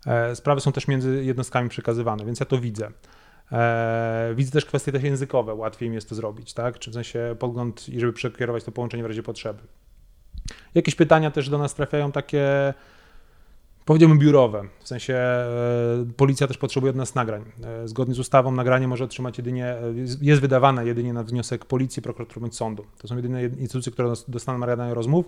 E, 0.05 0.35
sprawy 0.35 0.61
są 0.61 0.71
też 0.71 0.87
między 0.87 1.23
jednostkami 1.23 1.69
przekazywane, 1.69 2.25
więc 2.25 2.39
ja 2.39 2.45
to 2.45 2.57
widzę. 2.57 2.91
widzę 4.35 4.51
też 4.51 4.65
kwestie 4.65 4.91
też 4.91 5.03
językowe, 5.03 5.53
łatwiej 5.53 5.89
mi 5.89 5.95
jest 5.95 6.09
to 6.09 6.15
zrobić, 6.15 6.53
tak? 6.53 6.79
Czy 6.79 6.91
w 6.91 6.93
sensie 6.93 7.35
podgląd, 7.39 7.85
żeby 7.97 8.13
przekierować 8.13 8.63
to 8.63 8.71
połączenie 8.71 9.03
w 9.03 9.05
razie 9.05 9.23
potrzeby. 9.23 9.59
Jakieś 10.75 10.95
pytania 10.95 11.31
też 11.31 11.49
do 11.49 11.57
nas 11.57 11.75
trafiają 11.75 12.11
takie 12.11 12.73
powiedziałbym 13.85 14.19
biurowe. 14.19 14.63
W 14.79 14.87
sensie 14.87 15.13
e, 15.13 15.47
policja 16.17 16.47
też 16.47 16.57
potrzebuje 16.57 16.89
od 16.89 16.95
nas 16.95 17.15
nagrań. 17.15 17.43
E, 17.63 17.87
zgodnie 17.87 18.15
z 18.15 18.19
ustawą 18.19 18.51
nagranie 18.51 18.87
może 18.87 19.03
otrzymać 19.03 19.37
jedynie, 19.37 19.65
e, 19.65 19.79
jest 20.21 20.41
wydawane 20.41 20.85
jedynie 20.85 21.13
na 21.13 21.23
wniosek 21.23 21.65
policji, 21.65 22.01
prokuratury 22.01 22.41
bądź 22.41 22.55
sądu. 22.55 22.85
To 22.97 23.07
są 23.07 23.15
jedyne 23.15 23.45
instytucje, 23.45 23.91
które 23.91 24.13
dostaną 24.27 24.59
nagrania 24.59 24.93
rozmów. 24.93 25.25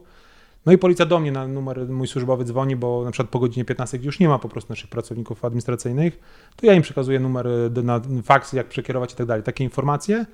No 0.65 0.71
i 0.71 0.77
policja 0.77 1.05
do 1.05 1.19
mnie 1.19 1.31
na 1.31 1.47
numer 1.47 1.89
mój 1.89 2.07
służbowy 2.07 2.45
dzwoni, 2.45 2.75
bo 2.75 3.03
na 3.05 3.11
przykład 3.11 3.29
po 3.29 3.39
godzinie 3.39 3.65
15, 3.65 3.97
gdzie 3.97 4.05
już 4.05 4.19
nie 4.19 4.27
ma 4.27 4.39
po 4.39 4.49
prostu 4.49 4.71
naszych 4.71 4.89
pracowników 4.89 5.45
administracyjnych, 5.45 6.19
to 6.55 6.65
ja 6.65 6.73
im 6.73 6.81
przekazuję 6.81 7.19
numer 7.19 7.47
na 7.83 8.01
faks, 8.23 8.53
jak 8.53 8.67
przekierować 8.67 9.13
i 9.13 9.15
tak 9.15 9.27
dalej. 9.27 9.43
Takie 9.43 9.63
informacje. 9.63 10.25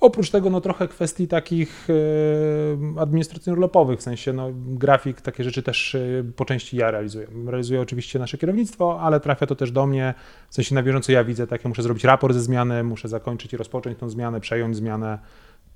Oprócz 0.00 0.30
tego 0.30 0.50
no 0.50 0.60
trochę 0.60 0.88
kwestii 0.88 1.28
takich 1.28 1.88
e, 1.90 3.00
administracyjno-urlopowych, 3.00 3.98
w 3.98 4.02
sensie 4.02 4.32
no, 4.32 4.50
grafik, 4.54 5.20
takie 5.20 5.44
rzeczy 5.44 5.62
też 5.62 5.94
e, 5.94 6.00
po 6.36 6.44
części 6.44 6.76
ja 6.76 6.90
realizuję. 6.90 7.26
Realizuję 7.46 7.80
oczywiście 7.80 8.18
nasze 8.18 8.38
kierownictwo, 8.38 9.00
ale 9.00 9.20
trafia 9.20 9.46
to 9.46 9.54
też 9.54 9.72
do 9.72 9.86
mnie, 9.86 10.14
w 10.50 10.54
sensie 10.54 10.74
na 10.74 10.82
bieżąco 10.82 11.12
ja 11.12 11.24
widzę, 11.24 11.46
takie 11.46 11.68
muszę 11.68 11.82
zrobić 11.82 12.04
raport 12.04 12.34
ze 12.34 12.40
zmiany, 12.40 12.84
muszę 12.84 13.08
zakończyć 13.08 13.52
i 13.52 13.56
rozpocząć 13.56 13.98
tą 13.98 14.08
zmianę, 14.08 14.40
przejąć 14.40 14.76
zmianę, 14.76 15.18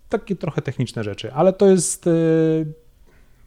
takie 0.08 0.36
trochę 0.36 0.62
techniczne 0.62 1.04
rzeczy, 1.04 1.32
ale 1.32 1.52
to 1.52 1.66
jest 1.66 2.06
e, 2.06 2.10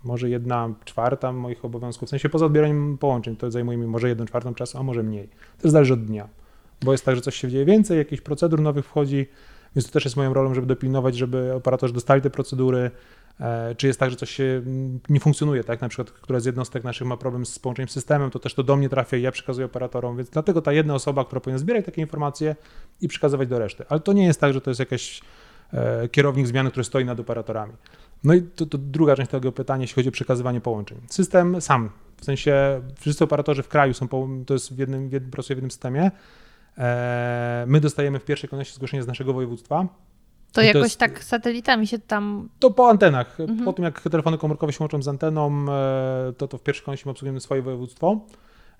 może 0.04 0.30
jedna 0.30 0.74
czwarta 0.86 1.32
moich 1.32 1.66
obowiązków, 1.66 2.08
w 2.08 2.10
sensie 2.10 2.30
poza 2.30 2.46
odbieraniem 2.46 2.98
połączeń, 2.98 3.36
to 3.36 3.52
zajmuje 3.52 3.78
mi 3.78 3.88
może 3.88 4.10
jedną 4.10 4.26
czwartą 4.26 4.54
czasu, 4.54 4.78
a 4.78 4.84
może 4.84 5.04
mniej. 5.04 5.30
To 5.62 5.70
zależy 5.70 5.94
od 5.94 6.06
dnia, 6.06 6.28
bo 6.82 6.92
jest 6.92 7.06
tak, 7.06 7.16
że 7.16 7.22
coś 7.22 7.36
się 7.36 7.50
dzieje 7.50 7.66
więcej, 7.66 7.98
jakichś 7.98 8.22
procedur 8.22 8.62
nowych 8.62 8.86
wchodzi, 8.86 9.28
więc 9.76 9.88
to 9.88 9.94
też 9.94 10.06
jest 10.06 10.18
moją 10.18 10.34
rolą, 10.34 10.54
żeby 10.54 10.68
dopilnować, 10.68 11.16
żeby 11.18 11.54
operatorzy 11.54 11.94
dostali 11.94 12.22
te 12.22 12.30
procedury. 12.30 12.92
E, 13.40 13.76
czy 13.76 13.88
jest 13.88 14.00
tak, 14.00 14.10
że 14.10 14.16
coś 14.16 14.30
się 14.30 14.62
nie 15.10 15.20
funkcjonuje, 15.20 15.64
tak? 15.64 15.82
Na 15.82 15.90
przykład 15.90 16.12
która 16.12 16.40
z 16.40 16.46
jednostek 16.46 16.84
naszych 16.84 17.08
ma 17.08 17.18
problem 17.18 17.46
z 17.46 17.60
połączeniem 17.60 17.90
z 17.90 17.92
systemem, 17.92 18.32
to 18.32 18.40
też 18.40 18.54
to 18.54 18.64
do 18.64 18.76
mnie 18.76 18.90
trafia 18.90 19.18
i 19.18 19.22
ja 19.22 19.32
przekazuję 19.32 19.66
operatorom, 19.66 20.18
więc 20.18 20.30
dlatego 20.30 20.62
ta 20.62 20.74
jedna 20.74 20.94
osoba, 20.94 21.26
która 21.26 21.42
powinna 21.42 21.60
zbierać 21.60 21.86
takie 21.86 22.02
informacje 22.02 22.56
i 23.02 23.08
przekazywać 23.08 23.50
do 23.50 23.60
reszty. 23.60 23.86
Ale 23.90 24.00
to 24.00 24.14
nie 24.14 24.26
jest 24.26 24.40
tak, 24.40 24.54
że 24.54 24.62
to 24.62 24.70
jest 24.70 24.80
jakiś 24.80 25.22
e, 25.74 26.10
kierownik 26.10 26.48
zmiany, 26.48 26.72
który 26.72 26.84
stoi 26.84 27.06
nad 27.06 27.20
operatorami. 27.20 27.74
No 28.24 28.34
i 28.34 28.42
to, 28.42 28.66
to, 28.66 28.78
druga 28.78 29.16
część 29.16 29.32
tego 29.32 29.52
pytania, 29.52 29.82
jeśli 29.82 29.96
chodzi 29.96 30.10
o 30.10 30.12
przekazywanie 30.12 30.62
połączeń. 30.62 30.98
System 31.10 31.62
sam, 31.62 31.90
w 32.18 32.26
sensie 32.26 32.82
wszyscy 33.00 33.24
operatorzy 33.24 33.64
w 33.64 33.68
kraju 33.68 33.94
są, 33.94 34.08
to 34.46 34.54
jest 34.54 34.76
w 34.76 34.78
jednym, 34.78 35.10
w 35.10 35.12
jednym, 35.12 35.44
w 35.44 35.50
jednym 35.50 35.72
systemie, 35.72 36.12
my 37.68 37.80
dostajemy 37.82 38.20
w 38.20 38.26
pierwszej 38.26 38.50
kolejności 38.50 38.76
zgłoszenie 38.76 39.04
z 39.04 39.08
naszego 39.08 39.34
województwa. 39.34 39.88
To 40.52 40.62
jakoś 40.62 40.80
to 40.80 40.86
jest, 40.86 40.98
tak 40.98 41.24
satelitami 41.24 41.88
się 41.88 42.00
tam. 42.00 42.50
To 42.60 42.72
po 42.72 42.90
antenach. 42.90 43.40
Mhm. 43.40 43.66
Po 43.66 43.74
tym, 43.74 43.86
jak 43.86 44.02
telefony 44.02 44.38
komórkowe 44.38 44.74
się 44.74 44.78
łączą 44.80 45.02
z 45.02 45.08
anteną, 45.08 45.66
e, 45.70 46.34
to, 46.38 46.48
to 46.48 46.58
w 46.58 46.64
pierwszej 46.64 46.86
kolejności 46.86 47.10
obsługujemy 47.10 47.40
swoje 47.40 47.62
województwo. 47.62 48.20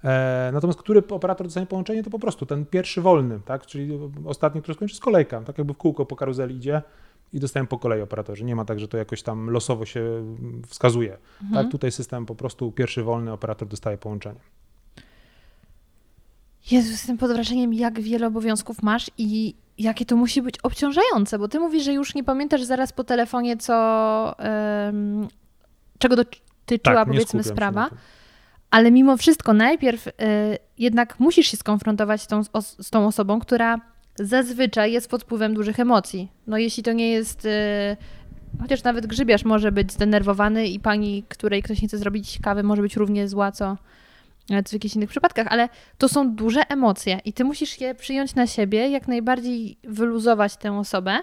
E, 0.04 0.50
natomiast 0.54 0.80
który 0.80 1.04
operator 1.10 1.48
dostanie 1.48 1.68
połączenie, 1.68 2.04
to 2.04 2.10
po 2.10 2.20
prostu 2.20 2.46
ten 2.46 2.66
pierwszy 2.66 3.02
wolny, 3.02 3.40
tak? 3.46 3.66
czyli 3.66 4.00
ostatni, 4.26 4.62
który 4.62 4.76
skończy 4.76 4.96
z 4.96 5.00
kolejka, 5.00 5.42
tak 5.42 5.58
jakby 5.58 5.74
w 5.74 5.78
kółko 5.78 6.06
po 6.06 6.16
karuzeli 6.16 6.56
idzie 6.56 6.82
i 7.34 7.40
dostają 7.40 7.68
po 7.68 7.80
kolei 7.80 8.02
operatorzy. 8.02 8.46
Nie 8.46 8.56
ma 8.56 8.66
tak, 8.66 8.80
że 8.80 8.88
to 8.88 8.98
jakoś 8.98 9.24
tam 9.24 9.50
losowo 9.50 9.86
się 9.86 10.04
wskazuje. 10.68 11.18
Mhm. 11.42 11.64
Tak? 11.64 11.72
Tutaj 11.72 11.92
system 11.92 12.26
po 12.26 12.36
prostu 12.36 12.72
pierwszy 12.72 13.04
wolny 13.04 13.32
operator 13.32 13.68
dostaje 13.68 13.98
połączenie. 13.98 14.40
Jezu, 16.72 16.92
jestem 16.92 17.18
pod 17.18 17.32
wrażeniem, 17.32 17.74
jak 17.74 18.00
wiele 18.00 18.28
obowiązków 18.28 18.84
masz 18.84 19.12
i 19.18 19.56
jakie 19.78 20.06
to 20.06 20.16
musi 20.16 20.42
być 20.42 20.56
obciążające, 20.64 21.40
bo 21.40 21.48
ty 21.48 21.60
mówisz, 21.60 21.84
że 21.84 21.94
już 21.94 22.16
nie 22.16 22.24
pamiętasz 22.24 22.64
zaraz 22.64 22.94
po 22.94 23.04
telefonie, 23.04 23.58
co, 23.58 24.36
um, 24.86 25.28
czego 26.00 26.16
dotyczyła 26.16 26.96
tak, 26.96 27.08
powiedzmy 27.08 27.44
sprawa. 27.44 27.90
Ale 28.72 28.92
mimo 28.92 29.18
wszystko 29.18 29.54
najpierw 29.54 30.08
y, 30.08 30.12
jednak 30.78 31.20
musisz 31.20 31.48
się 31.48 31.58
skonfrontować 31.58 32.22
z 32.22 32.28
tą, 32.28 32.42
o, 32.54 32.62
z 32.62 32.90
tą 32.90 33.08
osobą, 33.08 33.40
która 33.40 33.82
zazwyczaj 34.16 34.92
jest 34.92 35.10
pod 35.10 35.24
wpływem 35.24 35.54
dużych 35.54 35.80
emocji. 35.80 36.32
No 36.48 36.58
jeśli 36.58 36.84
to 36.84 36.94
nie 36.94 37.12
jest... 37.12 37.46
Y, 37.46 37.98
chociaż 38.62 38.84
nawet 38.84 39.08
grzybiarz 39.08 39.46
może 39.46 39.72
być 39.72 39.92
zdenerwowany 39.92 40.68
i 40.68 40.80
pani, 40.80 41.24
której 41.30 41.64
ktoś 41.64 41.82
nie 41.82 41.88
chce 41.88 41.98
zrobić 41.98 42.40
kawy, 42.44 42.64
może 42.64 42.82
być 42.82 42.96
równie 42.96 43.28
zła, 43.28 43.52
co, 43.52 43.78
w 44.70 44.74
jakichś 44.74 44.96
innych 44.96 45.10
przypadkach, 45.10 45.48
ale 45.50 45.70
to 45.98 46.10
są 46.10 46.36
duże 46.36 46.62
emocje 46.70 47.20
i 47.26 47.34
ty 47.34 47.44
musisz 47.44 47.82
je 47.82 47.96
przyjąć 47.96 48.36
na 48.36 48.48
siebie, 48.48 48.90
jak 48.90 49.08
najbardziej 49.08 49.78
wyluzować 49.84 50.58
tę 50.58 50.78
osobę, 50.78 51.20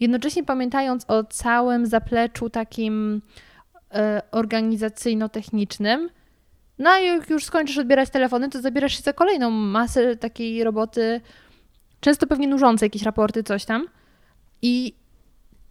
jednocześnie 0.00 0.44
pamiętając 0.44 1.04
o 1.08 1.24
całym 1.24 1.86
zapleczu 1.86 2.50
takim 2.50 3.22
e, 3.94 4.22
organizacyjno-technicznym. 4.30 6.08
No 6.78 6.90
a 6.90 6.98
jak 6.98 7.30
już 7.30 7.44
skończysz 7.44 7.78
odbierać 7.78 8.10
telefony, 8.10 8.48
to 8.48 8.60
zabierasz 8.60 8.96
się 8.96 9.02
za 9.02 9.12
kolejną 9.12 9.50
masę 9.50 10.16
takiej 10.16 10.64
roboty, 10.64 11.20
często 12.00 12.26
pewnie 12.26 12.48
nużące 12.48 12.86
jakieś 12.86 13.02
raporty, 13.02 13.42
coś 13.42 13.64
tam. 13.64 13.86
I 14.62 14.94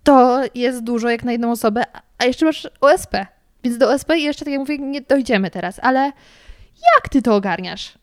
to 0.04 0.42
jest 0.56 0.84
dużo 0.84 1.10
jak 1.10 1.24
na 1.24 1.32
jedną 1.32 1.52
osobę, 1.52 1.84
a 2.18 2.26
jeszcze 2.26 2.46
masz 2.46 2.68
OSP. 2.82 3.16
Więc 3.64 3.78
do 3.78 3.90
OSP 3.90 4.10
jeszcze, 4.10 4.46
tak 4.46 4.52
jak 4.52 4.60
mówię, 4.60 4.78
nie 4.78 5.02
dojdziemy 5.02 5.52
teraz, 5.52 5.80
ale 5.84 6.12
jak 6.96 7.10
ty 7.10 7.22
to 7.22 7.36
ogarniasz? 7.36 7.98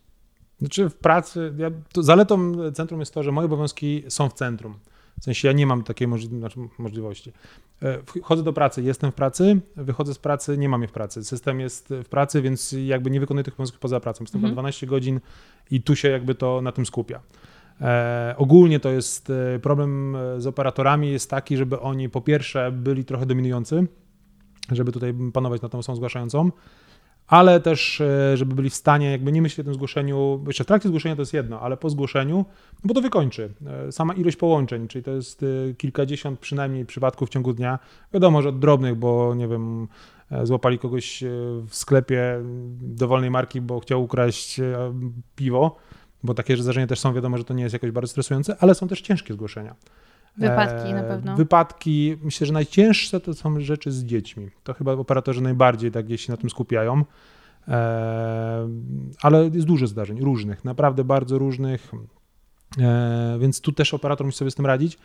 Znaczy 0.59 0.89
w 0.89 0.95
pracy, 0.95 1.55
ja, 1.59 1.71
zaletą 1.97 2.53
centrum 2.73 3.01
jest 3.01 3.15
to, 3.15 3.23
że 3.23 3.33
moje 3.33 3.47
obowiązki 3.47 4.05
są 4.09 4.29
w 4.29 4.33
centrum. 4.33 4.79
W 5.21 5.25
sensie 5.25 5.49
ja 5.49 5.55
nie 5.55 5.67
mam 5.67 5.85
takiej 5.85 6.09
znaczy 6.19 6.61
możliwości. 6.79 7.33
E, 7.83 8.03
wchodzę 8.23 8.43
do 8.43 8.53
pracy, 8.53 8.83
jestem 8.83 9.13
w 9.13 9.15
pracy, 9.15 9.61
wychodzę 9.77 10.15
z 10.15 10.19
pracy, 10.19 10.59
nie 10.59 10.69
mam 10.69 10.83
je 10.83 10.89
w 10.89 10.93
pracy. 10.93 11.25
System 11.25 11.61
jest 11.61 11.95
w 12.05 12.09
pracy, 12.09 12.43
więc 12.43 12.75
jakby 12.85 13.11
nie 13.11 13.21
wykonuję 13.21 13.45
tych 13.45 13.55
obowiązków 13.55 13.81
poza 13.81 14.01
pracą. 14.01 14.25
Jestem 14.25 14.39
mhm. 14.39 14.55
12 14.55 14.87
godzin 14.87 15.21
i 15.71 15.83
tu 15.83 15.97
się 15.97 16.09
jakby 16.09 16.35
to 16.35 16.63
na 16.63 16.73
tym 16.73 16.87
skupia. 16.87 17.21
E, 17.81 18.35
ogólnie 18.39 18.81
to 18.81 18.91
jest 18.91 19.31
e, 19.31 19.59
problem 19.59 20.17
e, 20.17 20.41
z 20.41 20.47
operatorami 20.47 21.13
jest 21.13 21.31
taki, 21.31 21.57
żeby 21.57 21.81
oni 21.81 22.09
po 22.09 22.21
pierwsze 22.21 22.73
byli 22.73 23.05
trochę 23.05 23.27
dominujący, 23.27 23.87
żeby 24.73 24.93
tutaj 24.93 25.15
panować 25.33 25.63
nad 25.63 25.73
tą 25.73 25.79
osobą 25.79 25.97
zgłaszającą, 25.97 26.51
ale 27.33 27.61
też, 27.61 28.01
e, 28.01 28.37
żeby 28.37 28.55
byli 28.55 28.71
w 28.71 28.75
stanie 28.75 29.11
jakby 29.11 29.33
nie 29.33 29.42
myśleć 29.42 29.61
o 29.61 29.64
tym 29.64 29.75
zgłoszeniu, 29.75 30.45
jeszcze 30.47 30.64
w 30.64 30.66
trakcie 30.66 30.88
zgłoszenia 30.88 31.16
to 31.16 31.23
jest 31.23 31.35
jedno, 31.35 31.61
ale 31.61 31.77
po 31.77 31.90
zgłoszeniu, 31.90 32.45
no 32.73 32.81
bo 32.85 32.95
to 32.95 33.01
wykończy. 33.01 33.53
E, 33.66 33.92
sama 33.92 34.14
ilość 34.14 34.37
połączeń, 34.37 34.88
czyli 34.88 35.05
to 35.05 35.11
jest 35.11 35.42
e, 35.42 35.75
kilkadziesiąt 35.75 36.40
przynajmniej 36.40 36.87
przypadków 36.87 37.29
w 37.29 37.33
ciągu 37.33 37.53
dnia. 37.53 37.79
Wiadomo, 38.14 38.42
że 38.42 38.49
od 38.49 38.59
drobnych, 38.59 38.95
bo 38.95 39.35
nie 39.35 39.49
wiem, 39.49 39.88
złapali 40.42 40.79
kogoś 40.79 41.25
w 41.68 41.75
sklepie 41.75 42.40
dowolnej 42.81 43.31
marki, 43.31 43.61
bo 43.61 43.81
chciał 43.81 44.03
ukraść 44.03 44.61
piwo, 45.37 45.77
bo 46.23 46.35
takie 46.35 46.57
zdarzenia 46.57 46.87
też 46.87 47.01
są, 47.01 47.14
wiadomo, 47.14 47.38
że 47.38 47.45
to 47.45 47.55
nie 47.55 47.62
jest 47.62 47.73
jakoś 47.73 47.90
bardzo 47.90 48.11
stresujące, 48.11 48.57
ale 48.61 48.75
są 48.75 48.88
też 48.88 49.01
ciężkie 49.01 49.35
zgłoszenia. 49.35 49.75
Wypadki 50.37 50.95
na 50.95 51.03
pewno. 51.03 51.37
Wypadki, 51.37 52.16
myślę, 52.23 52.47
że 52.47 52.53
najcięższe 52.53 53.21
to 53.21 53.35
są 53.35 53.61
rzeczy 53.61 53.92
z 53.92 54.05
dziećmi. 54.05 54.51
To 54.62 54.75
chyba 54.75 54.92
operatorzy 54.92 55.40
najbardziej 55.40 55.90
tak 55.90 56.11
jeśli 56.11 56.31
na 56.31 56.37
tym 56.37 56.51
skupiają. 56.51 57.05
Ale 59.23 59.51
jest 59.53 59.66
dużo 59.66 59.87
zdarzeń, 59.87 60.21
różnych, 60.21 60.64
naprawdę 60.64 61.05
bardzo 61.05 61.38
różnych, 61.38 61.92
więc 63.40 63.61
tu 63.61 63.73
też 63.73 63.95
operator 63.95 64.27
musi 64.27 64.38
sobie 64.38 64.51
z 64.51 64.55
tym 64.55 64.66
radzić. 64.66 64.99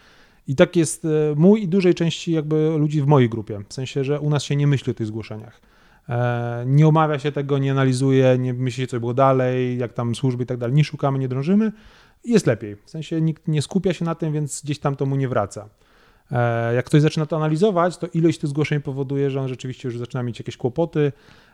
I 0.47 0.55
tak 0.55 0.75
jest 0.75 1.05
e, 1.05 1.09
mój 1.35 1.63
i 1.63 1.67
dużej 1.67 1.95
części 1.95 2.31
jakby 2.31 2.75
ludzi 2.77 3.01
w 3.01 3.07
mojej 3.07 3.29
grupie, 3.29 3.59
w 3.69 3.73
sensie, 3.73 4.03
że 4.03 4.19
u 4.19 4.29
nas 4.29 4.43
się 4.43 4.55
nie 4.55 4.67
myśli 4.67 4.91
o 4.91 4.93
tych 4.93 5.07
zgłoszeniach. 5.07 5.61
E, 6.09 6.63
nie 6.67 6.87
omawia 6.87 7.19
się 7.19 7.31
tego, 7.31 7.57
nie 7.57 7.71
analizuje, 7.71 8.37
nie 8.37 8.53
myśli 8.53 8.83
się, 8.83 8.87
co 8.87 8.99
było 8.99 9.13
dalej, 9.13 9.77
jak 9.77 9.93
tam 9.93 10.15
służby 10.15 10.43
i 10.43 10.45
tak 10.45 10.57
dalej. 10.57 10.75
Nie 10.75 10.83
szukamy, 10.83 11.19
nie 11.19 11.27
drążymy, 11.27 11.71
jest 12.25 12.47
lepiej. 12.47 12.75
W 12.85 12.89
sensie 12.89 13.21
nikt 13.21 13.47
nie 13.47 13.61
skupia 13.61 13.93
się 13.93 14.05
na 14.05 14.15
tym, 14.15 14.33
więc 14.33 14.61
gdzieś 14.61 14.79
tam 14.79 14.95
to 14.95 15.05
mu 15.05 15.15
nie 15.15 15.27
wraca. 15.27 15.69
E, 16.31 16.73
jak 16.73 16.85
ktoś 16.85 17.01
zaczyna 17.01 17.25
to 17.25 17.35
analizować, 17.35 17.97
to 17.97 18.07
ilość 18.07 18.39
tych 18.39 18.49
zgłoszeń 18.49 18.81
powoduje, 18.81 19.29
że 19.29 19.41
on 19.41 19.47
rzeczywiście 19.47 19.87
już 19.87 19.97
zaczyna 19.97 20.23
mieć 20.23 20.39
jakieś 20.39 20.57
kłopoty. 20.57 21.11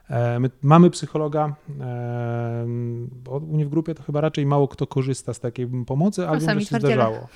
E, 0.10 0.40
my 0.40 0.50
mamy 0.62 0.90
psychologa, 0.90 1.56
e, 1.80 2.66
u 3.30 3.40
mnie 3.40 3.66
w 3.66 3.70
grupie 3.70 3.96
to 3.96 4.04
chyba 4.04 4.22
raczej 4.22 4.46
mało 4.46 4.68
kto 4.68 4.88
korzysta 4.88 5.34
z 5.34 5.40
takiej 5.40 5.68
pomocy, 5.88 6.28
ale 6.28 6.40
wiem, 6.40 6.60
że 6.60 6.66
się 6.66 6.80
zdarzało 6.80 7.28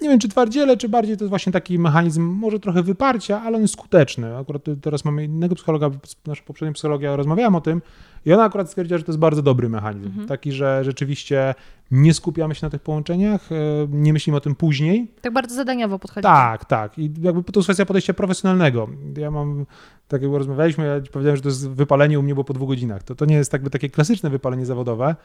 nie 0.00 0.08
wiem, 0.08 0.18
czy 0.18 0.28
twardziele, 0.28 0.76
czy 0.76 0.88
bardziej 0.88 1.16
to 1.16 1.24
jest 1.24 1.30
właśnie 1.30 1.52
taki 1.52 1.78
mechanizm, 1.78 2.22
może 2.22 2.60
trochę 2.60 2.82
wyparcia, 2.82 3.42
ale 3.42 3.56
on 3.56 3.62
jest 3.62 3.74
skuteczny. 3.74 4.36
Akurat 4.36 4.62
teraz 4.82 5.04
mamy 5.04 5.24
innego 5.24 5.54
psychologa, 5.54 5.90
naszą 6.26 6.44
poprzednią 6.44 6.72
psychologię, 6.72 7.16
rozmawiałam 7.16 7.54
o 7.54 7.60
tym 7.60 7.82
i 8.26 8.32
ona 8.32 8.44
akurat 8.44 8.68
stwierdziła, 8.68 8.98
że 8.98 9.04
to 9.04 9.12
jest 9.12 9.18
bardzo 9.18 9.42
dobry 9.42 9.68
mechanizm. 9.68 10.06
Mhm. 10.06 10.28
Taki, 10.28 10.52
że 10.52 10.84
rzeczywiście 10.84 11.54
nie 11.90 12.14
skupiamy 12.14 12.54
się 12.54 12.66
na 12.66 12.70
tych 12.70 12.82
połączeniach, 12.82 13.52
e, 13.52 13.54
nie 13.90 14.12
myślimy 14.12 14.36
o 14.36 14.40
tym 14.40 14.54
później. 14.54 15.08
Tak 15.20 15.32
bardzo 15.32 15.54
zadaniowo 15.54 15.98
podchodzi. 15.98 16.22
Tak, 16.22 16.64
tak. 16.64 16.98
I 16.98 17.12
jakby 17.20 17.42
to 17.42 17.60
jest 17.60 17.66
kwestia 17.66 17.86
podejścia 17.86 18.14
profesjonalnego. 18.14 18.88
Ja 19.16 19.30
mam, 19.30 19.66
tak 20.08 20.22
jak 20.22 20.32
rozmawialiśmy, 20.32 20.86
ja 20.86 21.12
powiedziałem, 21.12 21.36
że 21.36 21.42
to 21.42 21.48
jest 21.48 21.68
wypalenie 21.68 22.18
u 22.18 22.22
mnie 22.22 22.34
było 22.34 22.44
po 22.44 22.54
dwóch 22.54 22.68
godzinach. 22.68 23.02
To, 23.02 23.14
to 23.14 23.24
nie 23.24 23.36
jest 23.36 23.52
jakby 23.52 23.70
takie 23.70 23.90
klasyczne 23.90 24.30
wypalenie 24.30 24.66
zawodowe, 24.66 25.16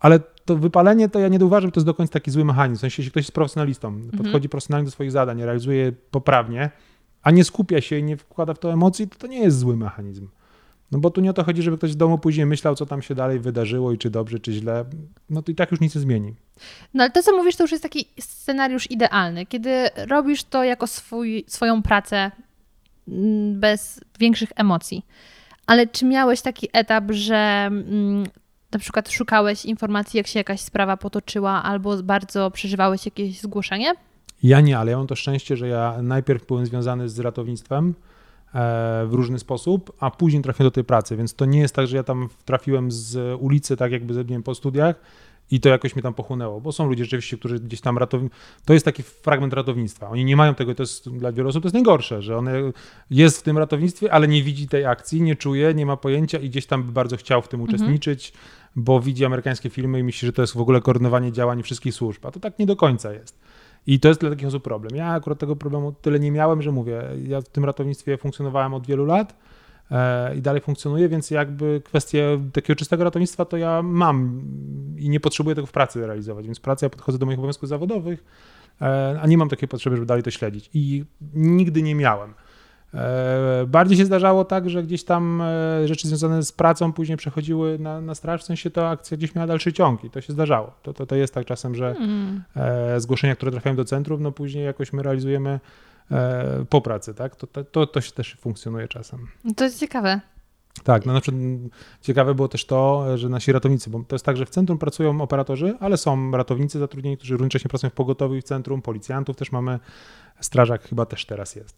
ale 0.00 0.20
to 0.44 0.56
wypalenie 0.56 1.08
to 1.08 1.18
ja 1.18 1.28
nie 1.28 1.44
uważam, 1.44 1.68
że 1.68 1.72
to 1.72 1.80
jest 1.80 1.86
do 1.86 1.94
końca 1.94 2.12
taki 2.12 2.30
zły 2.30 2.44
mechanizm. 2.44 2.78
W 2.78 2.80
sensie, 2.80 3.00
jeśli 3.02 3.10
ktoś 3.10 3.24
jest 3.24 3.32
profesjonalistą, 3.32 3.88
mhm. 3.88 4.18
podchodzi 4.18 4.48
profesjonalnie 4.48 4.84
do 4.84 4.90
swoich 4.90 5.12
zadań, 5.12 5.42
realizuje 5.42 5.78
je 5.78 5.92
poprawnie, 6.10 6.70
a 7.22 7.30
nie 7.30 7.44
skupia 7.44 7.80
się 7.80 7.98
i 7.98 8.02
nie 8.02 8.16
wkłada 8.16 8.54
w 8.54 8.58
to 8.58 8.72
emocji, 8.72 9.08
to 9.08 9.18
to 9.18 9.26
nie 9.26 9.40
jest 9.40 9.58
zły 9.58 9.76
mechanizm. 9.76 10.28
No 10.92 10.98
bo 10.98 11.10
tu 11.10 11.20
nie 11.20 11.30
o 11.30 11.32
to 11.32 11.44
chodzi, 11.44 11.62
żeby 11.62 11.76
ktoś 11.76 11.92
w 11.92 11.94
domu 11.94 12.18
później 12.18 12.46
myślał, 12.46 12.74
co 12.74 12.86
tam 12.86 13.02
się 13.02 13.14
dalej 13.14 13.40
wydarzyło 13.40 13.92
i 13.92 13.98
czy 13.98 14.10
dobrze, 14.10 14.38
czy 14.38 14.52
źle. 14.52 14.84
No 15.30 15.42
to 15.42 15.52
i 15.52 15.54
tak 15.54 15.70
już 15.70 15.80
nic 15.80 15.94
nie 15.94 16.00
zmieni. 16.00 16.34
No 16.94 17.02
ale 17.02 17.12
to, 17.12 17.22
co 17.22 17.36
mówisz, 17.36 17.56
to 17.56 17.64
już 17.64 17.70
jest 17.70 17.82
taki 17.82 18.08
scenariusz 18.20 18.90
idealny, 18.90 19.46
kiedy 19.46 19.70
robisz 19.96 20.44
to 20.44 20.64
jako 20.64 20.86
swój, 20.86 21.44
swoją 21.46 21.82
pracę 21.82 22.30
mm, 23.08 23.60
bez 23.60 24.00
większych 24.18 24.50
emocji. 24.56 25.06
Ale 25.66 25.86
czy 25.86 26.04
miałeś 26.04 26.40
taki 26.40 26.68
etap, 26.72 27.04
że 27.08 27.64
mm, 27.66 28.24
na 28.72 28.78
przykład 28.78 29.10
szukałeś 29.10 29.64
informacji, 29.64 30.18
jak 30.18 30.26
się 30.26 30.40
jakaś 30.40 30.60
sprawa 30.60 30.96
potoczyła, 30.96 31.62
albo 31.62 32.02
bardzo 32.02 32.50
przeżywałeś 32.50 33.04
jakieś 33.04 33.40
zgłoszenie? 33.40 33.94
Ja 34.42 34.60
nie, 34.60 34.78
ale 34.78 34.90
ja 34.90 34.98
mam 34.98 35.06
to 35.06 35.16
szczęście, 35.16 35.56
że 35.56 35.68
ja 35.68 36.02
najpierw 36.02 36.46
byłem 36.46 36.66
związany 36.66 37.08
z 37.08 37.18
ratownictwem 37.18 37.94
w 39.06 39.10
różny 39.12 39.38
sposób, 39.38 39.92
a 40.00 40.10
później 40.10 40.42
trafiłem 40.42 40.66
do 40.66 40.74
tej 40.74 40.84
pracy, 40.84 41.16
więc 41.16 41.34
to 41.34 41.44
nie 41.44 41.58
jest 41.58 41.74
tak, 41.74 41.86
że 41.86 41.96
ja 41.96 42.02
tam 42.02 42.28
trafiłem 42.44 42.92
z 42.92 43.38
ulicy, 43.40 43.76
tak 43.76 43.92
jakby 43.92 44.14
nie 44.14 44.24
wiem, 44.24 44.42
po 44.42 44.54
studiach 44.54 45.00
i 45.50 45.60
to 45.60 45.68
jakoś 45.68 45.96
mnie 45.96 46.02
tam 46.02 46.14
pochłonęło, 46.14 46.60
bo 46.60 46.72
są 46.72 46.88
ludzie 46.88 47.04
rzeczywiście, 47.04 47.38
którzy 47.38 47.60
gdzieś 47.60 47.80
tam 47.80 47.98
ratowni... 47.98 48.30
To 48.64 48.72
jest 48.72 48.84
taki 48.84 49.02
fragment 49.02 49.52
ratownictwa. 49.52 50.10
Oni 50.10 50.24
nie 50.24 50.36
mają 50.36 50.54
tego, 50.54 50.74
to 50.74 50.82
jest 50.82 51.10
dla 51.10 51.32
wielu 51.32 51.48
osób 51.48 51.62
to 51.62 51.66
jest 51.66 51.74
najgorsze, 51.74 52.22
że 52.22 52.36
on 52.36 52.48
jest 53.10 53.38
w 53.38 53.42
tym 53.42 53.58
ratownictwie, 53.58 54.12
ale 54.12 54.28
nie 54.28 54.42
widzi 54.42 54.68
tej 54.68 54.86
akcji, 54.86 55.22
nie 55.22 55.36
czuje, 55.36 55.74
nie 55.74 55.86
ma 55.86 55.96
pojęcia 55.96 56.38
i 56.38 56.50
gdzieś 56.50 56.66
tam 56.66 56.82
by 56.82 56.92
bardzo 56.92 57.16
chciał 57.16 57.42
w 57.42 57.48
tym 57.48 57.60
mhm. 57.60 57.74
uczestniczyć, 57.74 58.32
bo 58.76 59.00
widzi 59.00 59.24
amerykańskie 59.24 59.70
filmy 59.70 59.98
i 59.98 60.02
myśli, 60.02 60.26
że 60.26 60.32
to 60.32 60.42
jest 60.42 60.54
w 60.54 60.60
ogóle 60.60 60.80
koordynowanie 60.80 61.32
działań 61.32 61.62
wszystkich 61.62 61.94
służb, 61.94 62.26
a 62.26 62.30
to 62.30 62.40
tak 62.40 62.58
nie 62.58 62.66
do 62.66 62.76
końca 62.76 63.12
jest. 63.12 63.38
I 63.88 64.00
to 64.00 64.08
jest 64.08 64.20
dla 64.20 64.30
takich 64.30 64.48
osób 64.48 64.62
problem. 64.62 64.96
Ja 64.96 65.06
akurat 65.06 65.38
tego 65.38 65.56
problemu 65.56 65.92
tyle 65.92 66.20
nie 66.20 66.32
miałem, 66.32 66.62
że 66.62 66.72
mówię, 66.72 67.02
ja 67.26 67.40
w 67.40 67.48
tym 67.48 67.64
ratownictwie 67.64 68.16
funkcjonowałem 68.16 68.74
od 68.74 68.86
wielu 68.86 69.04
lat 69.04 69.36
e, 69.90 70.36
i 70.36 70.42
dalej 70.42 70.62
funkcjonuje, 70.62 71.08
więc 71.08 71.30
jakby 71.30 71.82
kwestię 71.84 72.40
takiego 72.52 72.76
czystego 72.76 73.04
ratownictwa 73.04 73.44
to 73.44 73.56
ja 73.56 73.82
mam 73.82 74.42
i 74.96 75.08
nie 75.08 75.20
potrzebuję 75.20 75.56
tego 75.56 75.66
w 75.66 75.72
pracy 75.72 76.06
realizować, 76.06 76.46
więc 76.46 76.58
w 76.58 76.60
pracy 76.60 76.86
ja 76.86 76.90
podchodzę 76.90 77.18
do 77.18 77.26
moich 77.26 77.38
obowiązków 77.38 77.68
zawodowych, 77.68 78.24
e, 78.80 79.18
a 79.22 79.26
nie 79.26 79.38
mam 79.38 79.48
takiej 79.48 79.68
potrzeby, 79.68 79.96
żeby 79.96 80.06
dalej 80.06 80.22
to 80.22 80.30
śledzić 80.30 80.70
i 80.74 81.04
nigdy 81.34 81.82
nie 81.82 81.94
miałem. 81.94 82.34
E, 82.94 83.66
bardziej 83.66 83.98
się 83.98 84.04
zdarzało 84.04 84.44
tak, 84.44 84.70
że 84.70 84.82
gdzieś 84.82 85.04
tam 85.04 85.42
e, 85.42 85.88
rzeczy 85.88 86.08
związane 86.08 86.42
z 86.42 86.52
pracą 86.52 86.92
później 86.92 87.18
przechodziły 87.18 87.78
na, 87.78 88.00
na 88.00 88.14
straż, 88.14 88.42
w 88.42 88.44
sensie 88.44 88.70
to 88.70 88.90
akcja 88.90 89.16
gdzieś 89.16 89.34
miała 89.34 89.46
dalszy 89.46 89.72
ciąg 89.72 90.04
i 90.04 90.10
to 90.10 90.20
się 90.20 90.32
zdarzało. 90.32 90.72
To, 90.82 90.92
to, 90.92 91.06
to 91.06 91.16
jest 91.16 91.34
tak 91.34 91.46
czasem, 91.46 91.74
że 91.74 91.90
mm. 91.90 92.42
zgłoszenia, 93.00 93.36
które 93.36 93.52
trafiają 93.52 93.76
do 93.76 93.84
centrum, 93.84 94.22
no 94.22 94.32
później 94.32 94.64
jakoś 94.64 94.92
my 94.92 95.02
realizujemy 95.02 95.60
po 96.68 96.80
pracy, 96.80 97.14
tak? 97.14 97.36
To, 97.36 97.64
to, 97.64 97.86
to 97.86 98.00
się 98.00 98.12
też 98.12 98.36
funkcjonuje 98.40 98.88
czasem. 98.88 99.26
To 99.56 99.64
jest 99.64 99.80
ciekawe. 99.80 100.20
Tak, 100.84 101.06
no 101.06 101.12
na 101.12 101.20
przykład 101.20 101.42
ciekawe 102.00 102.34
było 102.34 102.48
też 102.48 102.64
to, 102.66 103.04
że 103.18 103.28
nasi 103.28 103.52
ratownicy, 103.52 103.90
bo 103.90 104.04
to 104.08 104.14
jest 104.14 104.24
tak, 104.24 104.36
że 104.36 104.46
w 104.46 104.50
centrum 104.50 104.78
pracują 104.78 105.20
operatorzy, 105.20 105.74
ale 105.80 105.96
są 105.96 106.30
ratownicy 106.30 106.78
zatrudnieni, 106.78 107.16
którzy 107.16 107.34
równocześnie 107.34 107.68
pracują 107.68 107.90
w 107.90 107.94
pogotowiu 107.94 108.34
i 108.34 108.40
w 108.40 108.44
centrum, 108.44 108.82
policjantów 108.82 109.36
też 109.36 109.52
mamy, 109.52 109.78
strażak 110.40 110.82
chyba 110.82 111.06
też 111.06 111.26
teraz 111.26 111.56
jest. 111.56 111.76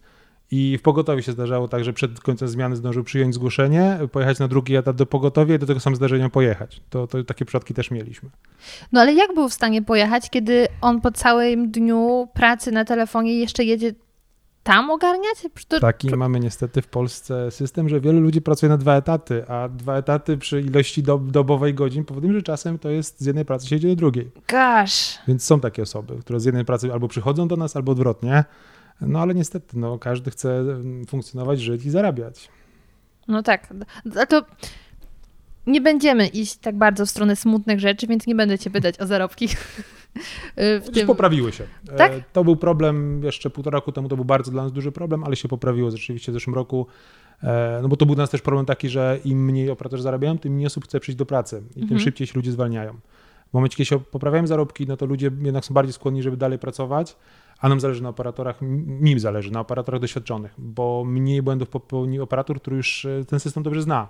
I 0.50 0.78
w 0.78 0.82
pogotowiu 0.82 1.22
się 1.22 1.32
zdarzało 1.32 1.68
tak, 1.68 1.84
że 1.84 1.92
przed 1.92 2.20
końcem 2.20 2.48
zmiany 2.48 2.76
zdążył 2.76 3.04
przyjąć 3.04 3.34
zgłoszenie, 3.34 3.98
pojechać 4.12 4.38
na 4.38 4.48
drugi 4.48 4.76
etap 4.76 4.96
do 4.96 5.06
pogotowia 5.06 5.54
i 5.54 5.58
do 5.58 5.66
tego 5.66 5.80
samego 5.80 5.96
zdarzenia 5.96 6.28
pojechać. 6.28 6.80
To, 6.90 7.06
to 7.06 7.24
takie 7.24 7.44
przypadki 7.44 7.74
też 7.74 7.90
mieliśmy. 7.90 8.30
No 8.92 9.00
ale 9.00 9.14
jak 9.14 9.34
był 9.34 9.48
w 9.48 9.52
stanie 9.52 9.82
pojechać, 9.82 10.30
kiedy 10.30 10.68
on 10.80 11.00
po 11.00 11.10
całym 11.10 11.70
dniu 11.70 12.28
pracy 12.34 12.72
na 12.72 12.84
telefonie 12.84 13.38
jeszcze 13.38 13.64
jedzie 13.64 13.94
tam 14.62 14.90
ogarniać? 14.90 15.46
To... 15.68 15.80
Taki 15.80 16.16
mamy 16.16 16.40
niestety 16.40 16.82
w 16.82 16.86
Polsce 16.86 17.50
system, 17.50 17.88
że 17.88 18.00
wielu 18.00 18.20
ludzi 18.20 18.42
pracuje 18.42 18.70
na 18.70 18.76
dwa 18.76 18.96
etaty, 18.96 19.48
a 19.48 19.68
dwa 19.68 19.96
etaty 19.96 20.38
przy 20.38 20.60
ilości 20.60 21.02
dob 21.02 21.30
dobowej 21.30 21.74
godzin 21.74 22.04
powodują, 22.04 22.32
że 22.32 22.42
czasem 22.42 22.78
to 22.78 22.90
jest 22.90 23.20
z 23.20 23.26
jednej 23.26 23.44
pracy 23.44 23.68
się 23.68 23.76
idzie 23.76 23.88
do 23.88 23.96
drugiej. 23.96 24.30
Gosh. 24.48 25.18
Więc 25.28 25.44
są 25.44 25.60
takie 25.60 25.82
osoby, 25.82 26.16
które 26.20 26.40
z 26.40 26.44
jednej 26.44 26.64
pracy 26.64 26.92
albo 26.92 27.08
przychodzą 27.08 27.48
do 27.48 27.56
nas, 27.56 27.76
albo 27.76 27.92
odwrotnie. 27.92 28.44
No 29.00 29.20
ale 29.20 29.34
niestety, 29.34 29.78
no, 29.78 29.98
każdy 29.98 30.30
chce 30.30 30.60
mm, 30.60 31.06
funkcjonować, 31.06 31.60
żyć 31.60 31.84
i 31.84 31.90
zarabiać. 31.90 32.48
No 33.28 33.42
tak. 33.42 33.74
A 34.16 34.26
to 34.26 34.42
nie 35.66 35.80
będziemy 35.80 36.26
iść 36.26 36.56
tak 36.56 36.78
bardzo 36.78 37.06
w 37.06 37.10
stronę 37.10 37.36
smutnych 37.36 37.80
rzeczy, 37.80 38.06
więc 38.06 38.26
nie 38.26 38.34
będę 38.34 38.58
cię 38.58 38.70
pytać 38.70 39.00
o 39.00 39.06
zarobki. 39.06 39.48
W 40.56 40.88
tym... 40.94 41.06
poprawiły 41.06 41.52
się. 41.52 41.64
E, 41.88 41.96
tak? 41.96 42.12
To 42.32 42.44
był 42.44 42.56
problem 42.56 43.24
jeszcze 43.24 43.50
półtora 43.50 43.76
roku 43.76 43.92
temu, 43.92 44.08
to 44.08 44.16
był 44.16 44.24
bardzo 44.24 44.50
dla 44.50 44.62
nas 44.62 44.72
duży 44.72 44.92
problem, 44.92 45.24
ale 45.24 45.36
się 45.36 45.48
poprawiło 45.48 45.90
rzeczywiście 45.90 46.32
w 46.32 46.34
zeszłym 46.34 46.54
roku. 46.54 46.86
E, 47.42 47.78
no 47.82 47.88
bo 47.88 47.96
to 47.96 48.06
był 48.06 48.14
dla 48.14 48.22
nas 48.22 48.30
też 48.30 48.42
problem 48.42 48.66
taki, 48.66 48.88
że 48.88 49.18
im 49.24 49.44
mniej 49.44 49.70
operatorzy 49.70 50.02
zarabiają, 50.02 50.38
tym 50.38 50.52
mniej 50.52 50.66
osób 50.66 50.84
chce 50.84 51.00
przyjść 51.00 51.18
do 51.18 51.26
pracy 51.26 51.62
i 51.70 51.74
tym 51.74 51.82
mhm. 51.82 52.00
szybciej 52.00 52.26
się 52.26 52.32
ludzie 52.36 52.52
zwalniają. 52.52 52.92
W 53.50 53.52
momencie, 53.52 53.76
kiedy 53.76 53.86
się 53.86 54.00
poprawiają 54.00 54.46
zarobki, 54.46 54.86
no 54.86 54.96
to 54.96 55.06
ludzie 55.06 55.30
jednak 55.42 55.64
są 55.64 55.74
bardziej 55.74 55.92
skłonni, 55.92 56.22
żeby 56.22 56.36
dalej 56.36 56.58
pracować, 56.58 57.16
a 57.60 57.68
nam 57.68 57.80
zależy 57.80 58.02
na 58.02 58.08
operatorach, 58.08 58.58
mi 58.86 59.20
zależy 59.20 59.50
na 59.50 59.60
operatorach 59.60 60.00
doświadczonych, 60.00 60.54
bo 60.58 61.04
mniej 61.06 61.42
błędów 61.42 61.68
popełni 61.68 62.20
operator, 62.20 62.60
który 62.60 62.76
już 62.76 63.04
e, 63.04 63.24
ten 63.24 63.40
system 63.40 63.62
dobrze 63.62 63.82
zna. 63.82 64.08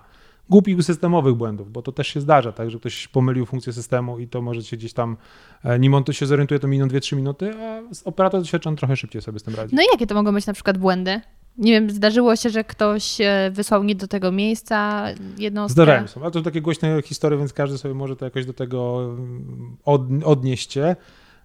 Głupich 0.49 0.83
systemowych 0.83 1.35
błędów, 1.35 1.71
bo 1.71 1.81
to 1.81 1.91
też 1.91 2.07
się 2.07 2.21
zdarza, 2.21 2.51
tak, 2.51 2.69
że 2.69 2.79
ktoś 2.79 3.07
pomylił 3.07 3.45
funkcję 3.45 3.73
systemu 3.73 4.19
i 4.19 4.27
to 4.27 4.41
może 4.41 4.63
się 4.63 4.77
gdzieś 4.77 4.93
tam, 4.93 5.17
e, 5.63 5.79
nim 5.79 5.93
on 5.93 6.03
to 6.03 6.13
się 6.13 6.25
zorientuje, 6.25 6.59
to 6.59 6.67
miną 6.67 6.87
2-3 6.87 7.15
minuty, 7.15 7.51
a 7.59 7.81
operator 8.05 8.41
doświadczony 8.41 8.77
trochę 8.77 8.95
szybciej 8.95 9.21
sobie 9.21 9.39
z 9.39 9.43
tym 9.43 9.55
radzi. 9.55 9.75
No 9.75 9.81
i 9.81 9.85
jakie 9.91 10.07
to 10.07 10.15
mogą 10.15 10.33
być 10.33 10.45
na 10.45 10.53
przykład 10.53 10.77
błędy? 10.77 11.21
Nie 11.57 11.71
wiem, 11.71 11.89
zdarzyło 11.89 12.35
się, 12.35 12.49
że 12.49 12.63
ktoś 12.63 13.21
e, 13.21 13.51
wysłał 13.51 13.83
nie 13.83 13.95
do 13.95 14.07
tego 14.07 14.31
miejsca 14.31 15.05
jednostkę? 15.37 15.73
Zdarzają 15.73 16.07
się, 16.07 16.21
ale 16.21 16.31
to 16.31 16.41
takie 16.41 16.61
głośne 16.61 17.01
historie, 17.01 17.37
więc 17.39 17.53
każdy 17.53 17.77
sobie 17.77 17.93
może 17.93 18.15
to 18.15 18.25
jakoś 18.25 18.45
do 18.45 18.53
tego 18.53 19.03
mm, 19.03 19.77
od, 19.85 20.01
odnieść 20.23 20.73
się. 20.73 20.95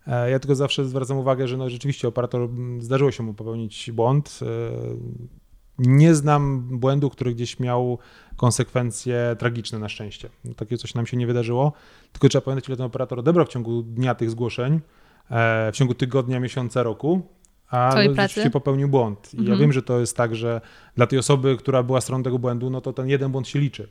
E, 0.07 0.31
ja 0.31 0.39
tylko 0.39 0.55
zawsze 0.55 0.85
zwracam 0.85 1.19
uwagę, 1.19 1.49
że 1.49 1.57
no 1.57 1.71
rzeczywiście 1.71 2.09
operator 2.09 2.49
zdarzyło 2.79 3.11
się 3.11 3.23
mu 3.23 3.35
popełnić 3.35 3.91
błąd. 3.93 4.41
E, 4.43 4.47
nie 5.79 6.15
znam 6.15 6.63
błędu, 6.79 7.11
który 7.11 7.35
gdzieś 7.35 7.61
miał 7.61 7.99
konsekwencje 8.37 9.37
tragiczne 9.39 9.79
na 9.79 9.89
szczęście. 9.89 10.29
Takie 10.57 10.79
coś 10.79 10.95
nam 10.95 11.07
się 11.07 11.17
nie 11.17 11.27
wydarzyło. 11.27 11.73
Tylko 12.13 12.29
trzeba 12.29 12.43
pamiętać, 12.43 12.69
ile 12.69 12.77
ten 12.77 12.87
operator 12.87 13.19
odebrał 13.19 13.47
w 13.47 13.49
ciągu 13.49 13.83
dnia 13.83 14.15
tych 14.15 14.31
zgłoszeń, 14.31 14.81
e, 15.31 15.73
w 15.73 15.77
ciągu 15.77 15.95
tygodnia, 15.95 16.41
miesiąca, 16.41 16.83
roku. 16.83 17.23
A 17.71 17.93
no, 17.95 18.15
rzeczywiście 18.15 18.51
popełnił 18.51 18.89
błąd. 18.89 19.35
I 19.35 19.39
mhm. 19.39 19.55
ja 19.55 19.61
wiem, 19.61 19.73
że 19.73 19.83
to 19.83 20.01
jest 20.01 20.17
tak, 20.17 20.35
że 20.37 20.61
dla 20.97 21.07
tej 21.07 21.19
osoby, 21.19 21.57
która 21.57 21.83
była 21.83 22.01
stroną 22.01 22.23
tego 22.23 22.39
błędu, 22.39 22.71
no 22.71 22.81
to 22.81 22.93
ten 22.93 23.09
jeden 23.09 23.33
błąd 23.33 23.49
się 23.49 23.59
liczy. 23.59 23.89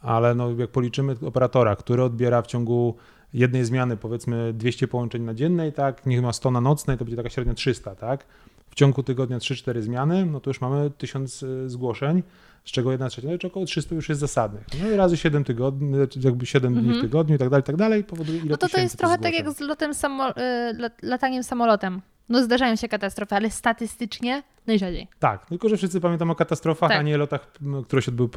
Ale 0.00 0.34
no, 0.34 0.50
jak 0.50 0.70
policzymy 0.70 1.16
operatora, 1.26 1.76
który 1.76 2.02
odbiera 2.02 2.42
w 2.42 2.46
ciągu 2.46 2.96
jednej 3.36 3.64
zmiany 3.64 3.96
powiedzmy 3.96 4.52
200 4.52 4.88
połączeń 4.88 5.22
na 5.22 5.34
dziennej, 5.34 5.72
tak, 5.72 6.06
niech 6.06 6.22
ma 6.22 6.32
100 6.32 6.50
na 6.50 6.60
nocnej, 6.60 6.98
to 6.98 7.04
będzie 7.04 7.16
taka 7.16 7.30
średnia 7.30 7.54
300, 7.54 7.94
tak. 7.94 8.26
W 8.70 8.74
ciągu 8.74 9.02
tygodnia 9.02 9.38
3-4 9.38 9.82
zmiany, 9.82 10.26
no 10.26 10.40
to 10.40 10.50
już 10.50 10.60
mamy 10.60 10.90
1000 10.90 11.42
e, 11.42 11.68
zgłoszeń, 11.68 12.22
z 12.64 12.70
czego 12.70 12.90
jedna 12.90 13.08
trzecia, 13.08 13.28
no, 13.28 13.48
około 13.48 13.66
300 13.66 13.94
już 13.94 14.08
jest 14.08 14.20
zasadnych. 14.20 14.64
No 14.82 14.90
i 14.90 14.96
razy 14.96 15.16
7 15.16 15.44
tygodni, 15.44 15.92
jakby 16.20 16.46
7 16.46 16.74
dni 16.74 16.82
w 16.82 16.86
mhm. 16.86 17.02
tygodniu 17.02 17.34
i 17.34 17.38
tak 17.38 17.48
dalej, 17.48 17.62
i 17.62 17.66
tak 17.66 17.76
dalej, 17.76 18.04
powoduje 18.04 18.38
ile 18.38 18.48
No 18.48 18.56
to 18.56 18.68
to 18.68 18.80
jest 18.80 18.98
trochę 18.98 19.18
tak 19.18 19.34
jak 19.34 19.50
z 19.50 19.60
lotem 19.60 19.94
samo, 19.94 20.36
e, 20.36 20.72
lataniem 21.02 21.42
samolotem. 21.42 22.00
No 22.28 22.42
zdarzają 22.42 22.76
się 22.76 22.88
katastrofy, 22.88 23.34
ale 23.34 23.50
statystycznie 23.50 24.42
najrzadziej. 24.66 25.08
Tak, 25.18 25.46
tylko 25.46 25.68
że 25.68 25.76
wszyscy 25.76 26.00
pamiętamy 26.00 26.32
o 26.32 26.34
katastrofach, 26.34 26.90
tak. 26.90 27.00
a 27.00 27.02
nie 27.02 27.16
lotach, 27.16 27.52
które 27.84 28.02
się 28.02 28.10
odbyły 28.10 28.28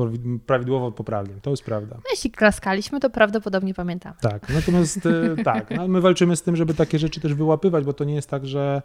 prawidłowo, 0.45 0.91
poprawnie. 0.91 1.34
To 1.41 1.49
jest 1.49 1.63
prawda. 1.63 1.95
No, 1.95 2.10
jeśli 2.12 2.32
klaskaliśmy, 2.32 2.99
to 2.99 3.10
prawdopodobnie 3.10 3.73
pamiętamy. 3.73 4.15
Tak, 4.21 4.49
natomiast 4.49 5.06
e, 5.06 5.36
tak, 5.43 5.71
no, 5.71 5.88
my 5.88 6.02
walczymy 6.02 6.36
z 6.36 6.41
tym, 6.41 6.56
żeby 6.56 6.73
takie 6.73 6.99
rzeczy 6.99 7.21
też 7.21 7.34
wyłapywać, 7.34 7.86
bo 7.86 7.93
to 7.93 8.04
nie 8.04 8.15
jest 8.15 8.30
tak, 8.30 8.47
że 8.47 8.82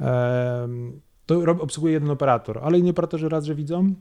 e, 0.00 0.68
to 1.26 1.40
obsługuje 1.60 1.92
jeden 1.92 2.10
operator, 2.10 2.60
ale 2.62 2.78
inni 2.78 2.90
operatorzy 2.90 3.28
raz, 3.28 3.44
że 3.44 3.54
widzą, 3.54 3.94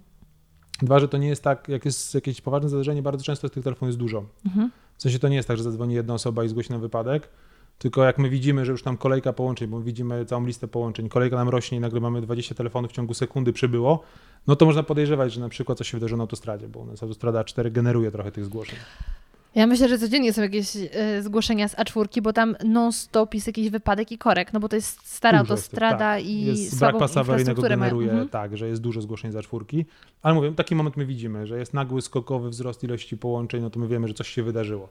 Dwa, 0.82 1.00
że 1.00 1.08
to 1.08 1.18
nie 1.18 1.28
jest 1.28 1.44
tak, 1.44 1.70
jak 1.70 1.86
jest 1.86 2.16
jakieś 2.16 2.42
poważne 2.42 2.70
zdarzenie, 2.70 3.02
bardzo 3.02 3.24
często 3.24 3.48
z 3.48 3.52
tych 3.52 3.64
telefonów 3.64 3.90
jest 3.90 4.00
dużo. 4.00 4.26
Mhm. 4.46 4.72
W 4.98 5.02
sensie 5.02 5.20
to 5.20 5.28
nie 5.28 5.36
jest 5.36 5.48
tak, 5.48 5.58
że 5.58 5.64
zadzwoni 5.64 5.94
jedna 5.94 6.14
osoba 6.14 6.44
i 6.44 6.48
zgłosi 6.48 6.72
na 6.72 6.80
wypadek, 6.80 7.30
tylko 7.78 8.04
jak 8.04 8.18
my 8.18 8.30
widzimy, 8.30 8.66
że 8.66 8.72
już 8.72 8.84
tam 8.84 8.98
kolejka 8.98 9.34
połączeń, 9.34 9.68
bo 9.68 9.82
widzimy 9.82 10.26
całą 10.26 10.46
listę 10.46 10.68
połączeń, 10.68 11.10
kolejka 11.10 11.36
nam 11.36 11.50
rośnie 11.50 11.78
i 11.78 11.82
nagle 11.82 12.00
mamy 12.00 12.22
20 12.22 12.56
telefonów 12.56 12.92
w 12.92 12.94
ciągu 12.94 13.14
sekundy 13.14 13.54
przybyło, 13.54 14.04
no 14.48 14.56
to 14.56 14.66
można 14.66 14.84
podejrzewać, 14.84 15.34
że 15.34 15.42
na 15.42 15.50
przykład 15.50 15.78
coś 15.78 15.92
się 15.92 15.98
wydarzyło 15.98 16.18
na 16.18 16.24
autostradzie, 16.24 16.68
bo 16.68 16.88
autostrada 17.02 17.42
A4 17.42 17.72
generuje 17.72 18.12
trochę 18.12 18.32
tych 18.32 18.46
zgłoszeń. 18.46 18.80
Ja 19.56 19.68
myślę, 19.68 19.90
że 19.90 20.00
codziennie 20.00 20.34
są 20.34 20.42
jakieś 20.42 20.76
y, 20.76 20.90
zgłoszenia 21.24 21.68
z 21.68 21.76
A4, 21.76 22.22
bo 22.22 22.34
tam 22.34 22.56
non-stop 22.66 23.34
jest 23.34 23.48
jakiś 23.48 23.70
wypadek 23.70 24.12
i 24.12 24.18
korek, 24.18 24.54
no 24.54 24.60
bo 24.60 24.70
to 24.70 24.76
jest 24.76 25.08
stara 25.08 25.40
dużo 25.40 25.54
autostrada 25.54 26.18
jest, 26.18 26.28
tak. 26.28 26.36
i 26.36 26.46
jest 26.46 26.80
Brak 26.80 26.98
pasa 26.98 27.20
awaryjnego 27.20 27.62
generuje 27.62 28.10
mhm. 28.10 28.30
tak, 28.30 28.58
że 28.58 28.68
jest 28.68 28.82
dużo 28.82 29.02
zgłoszeń 29.02 29.32
z 29.32 29.36
A4, 29.36 29.86
ale 30.22 30.36
mówię, 30.36 30.52
taki 30.52 30.76
moment 30.76 30.98
my 30.98 31.06
widzimy, 31.06 31.48
że 31.48 31.60
jest 31.60 31.74
nagły, 31.74 32.02
skokowy 32.02 32.50
wzrost 32.50 32.84
ilości 32.84 33.18
połączeń, 33.18 33.62
no 33.62 33.70
to 33.70 33.80
my 33.80 33.88
wiemy, 33.88 34.08
że 34.08 34.14
coś 34.14 34.30
się 34.30 34.44
wydarzyło. 34.44 34.90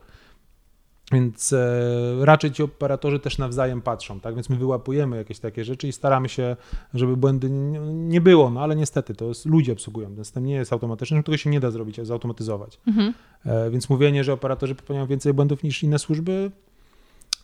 Więc 1.11 1.53
e, 1.53 2.15
raczej 2.21 2.51
ci 2.51 2.63
operatorzy 2.63 3.19
też 3.19 3.37
nawzajem 3.37 3.81
patrzą, 3.81 4.19
tak? 4.19 4.35
Więc 4.35 4.49
my 4.49 4.55
wyłapujemy 4.55 5.17
jakieś 5.17 5.39
takie 5.39 5.63
rzeczy 5.63 5.87
i 5.87 5.91
staramy 5.91 6.29
się, 6.29 6.55
żeby 6.93 7.17
błędy 7.17 7.49
nie, 7.49 8.21
było, 8.21 8.49
no 8.49 8.61
ale 8.61 8.75
niestety 8.75 9.15
to 9.15 9.25
jest, 9.25 9.45
ludzie 9.45 9.73
obsługują. 9.73 10.15
Ten 10.15 10.25
system 10.25 10.45
nie 10.45 10.55
jest 10.55 10.73
automatyczny, 10.73 11.23
tego 11.23 11.37
się 11.37 11.49
nie 11.49 11.59
da 11.59 11.71
zrobić, 11.71 11.99
zautomatyzować. 12.01 12.79
Mhm. 12.87 13.13
E, 13.45 13.69
więc 13.69 13.89
mówienie, 13.89 14.23
że 14.23 14.33
operatorzy 14.33 14.75
popełniają 14.75 15.07
więcej 15.07 15.33
błędów 15.33 15.63
niż 15.63 15.83
inne 15.83 15.99
służby, 15.99 16.51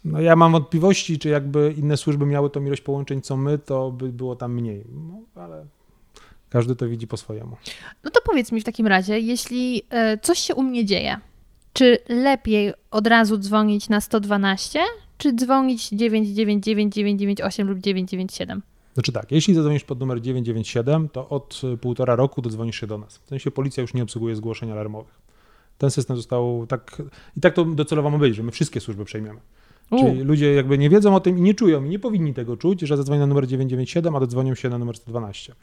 no 0.06 0.22
ja 0.22 0.36
mam 0.36 0.52
wątpliwości, 0.52 1.20
czy 1.20 1.30
jakby 1.30 1.74
inne 1.78 1.98
służby 1.98 2.26
miały 2.26 2.50
tą 2.50 2.66
ilość 2.66 2.82
połączeń 2.82 3.22
co 3.22 3.38
my, 3.38 3.58
to 3.58 3.92
by 3.92 4.10
było 4.10 4.36
tam 4.36 4.54
mniej. 4.54 4.86
No, 4.94 5.22
ale 5.36 5.66
każdy 6.50 6.76
to 6.76 6.88
widzi 6.88 7.08
po 7.08 7.18
swojemu. 7.18 7.58
No 8.04 8.12
to 8.12 8.22
powiedz 8.26 8.52
mi 8.52 8.62
w 8.62 8.64
takim 8.64 8.88
razie, 8.88 9.20
jeśli 9.20 9.84
e, 9.90 10.18
coś 10.18 10.40
się 10.40 10.56
u 10.56 10.64
mnie 10.64 10.86
dzieje, 10.86 11.20
czy 11.74 11.98
lepiej 12.10 12.74
od 12.92 13.08
razu 13.08 13.38
dzwonić 13.38 13.90
na 13.90 14.02
112, 14.02 14.80
czy 15.18 15.34
dzwonić 15.34 15.90
999 15.90 16.94
998 16.94 17.70
lub 17.70 17.80
997? 17.80 18.62
Znaczy 18.94 19.12
tak, 19.12 19.32
jeśli 19.32 19.54
zadzwonisz 19.54 19.84
pod 19.84 20.00
numer 20.00 20.22
997, 20.22 21.10
to 21.10 21.30
od 21.30 21.62
półtora 21.82 22.16
roku 22.16 22.42
dodzwonisz 22.42 22.80
się 22.80 22.88
do 22.88 22.98
nas. 22.98 23.18
W 23.18 23.28
sensie 23.28 23.52
policja 23.52 23.82
już 23.82 23.94
nie 23.94 24.04
obsługuje 24.04 24.36
zgłoszeń 24.36 24.72
alarmowych. 24.72 25.22
Ten 25.78 25.92
system 25.92 26.18
został 26.18 26.66
tak, 26.68 27.02
i 27.38 27.42
tak 27.42 27.54
to 27.54 27.66
docelowo 27.66 28.10
ma 28.10 28.18
być, 28.18 28.36
że 28.36 28.44
my 28.44 28.52
wszystkie 28.52 28.80
służby 28.80 29.06
przejmiemy. 29.06 29.40
U. 29.92 30.00
Czyli 30.00 30.22
ludzie 30.22 30.54
jakby 30.54 30.78
nie 30.78 30.90
wiedzą 30.90 31.16
o 31.16 31.20
tym 31.20 31.38
i 31.38 31.42
nie 31.42 31.54
czują 31.54 31.84
i 31.84 31.90
nie 31.90 32.00
powinni 32.00 32.34
tego 32.34 32.58
czuć, 32.58 32.82
że 32.82 32.98
zadzwonią 32.98 33.20
na 33.20 33.28
numer 33.28 33.48
997, 33.48 34.16
a 34.16 34.20
dodzwonią 34.20 34.56
się 34.56 34.70
na 34.70 34.78
numer 34.78 34.98
112. 34.98 35.56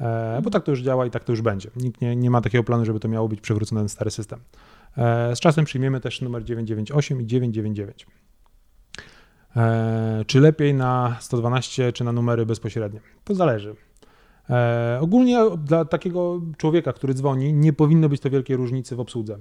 E, 0.00 0.40
bo 0.44 0.50
tak 0.50 0.64
to 0.64 0.70
już 0.70 0.80
działa 0.80 1.06
i 1.06 1.10
tak 1.10 1.24
to 1.24 1.32
już 1.32 1.42
będzie. 1.42 1.70
Nikt 1.76 2.00
nie, 2.00 2.16
nie 2.16 2.30
ma 2.30 2.40
takiego 2.40 2.64
planu, 2.64 2.84
żeby 2.84 3.00
to 3.00 3.08
miało 3.08 3.28
być 3.28 3.40
przywrócone 3.40 3.82
na 3.82 3.88
stary 3.88 4.10
system. 4.10 4.40
E, 4.96 5.36
z 5.36 5.40
czasem 5.40 5.64
przyjmiemy 5.64 6.00
też 6.00 6.20
numer 6.20 6.44
998 6.44 7.20
i 7.20 7.26
999. 7.26 8.06
E, 9.56 10.24
czy 10.26 10.40
lepiej 10.40 10.74
na 10.74 11.16
112, 11.20 11.92
czy 11.92 12.04
na 12.04 12.12
numery 12.12 12.46
bezpośrednie? 12.46 13.00
To 13.24 13.34
zależy. 13.34 13.74
E, 14.50 14.98
ogólnie 15.00 15.38
dla 15.64 15.84
takiego 15.84 16.40
człowieka, 16.56 16.92
który 16.92 17.14
dzwoni, 17.14 17.52
nie 17.52 17.72
powinno 17.72 18.08
być 18.08 18.20
to 18.20 18.30
wielkiej 18.30 18.56
różnicy 18.56 18.96
w 18.96 19.00
obsłudze. 19.00 19.38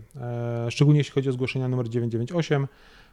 Szczególnie 0.70 1.00
jeśli 1.00 1.14
chodzi 1.14 1.30
o 1.30 1.32
zgłoszenia 1.32 1.68
numer 1.68 1.90
998, 1.90 2.68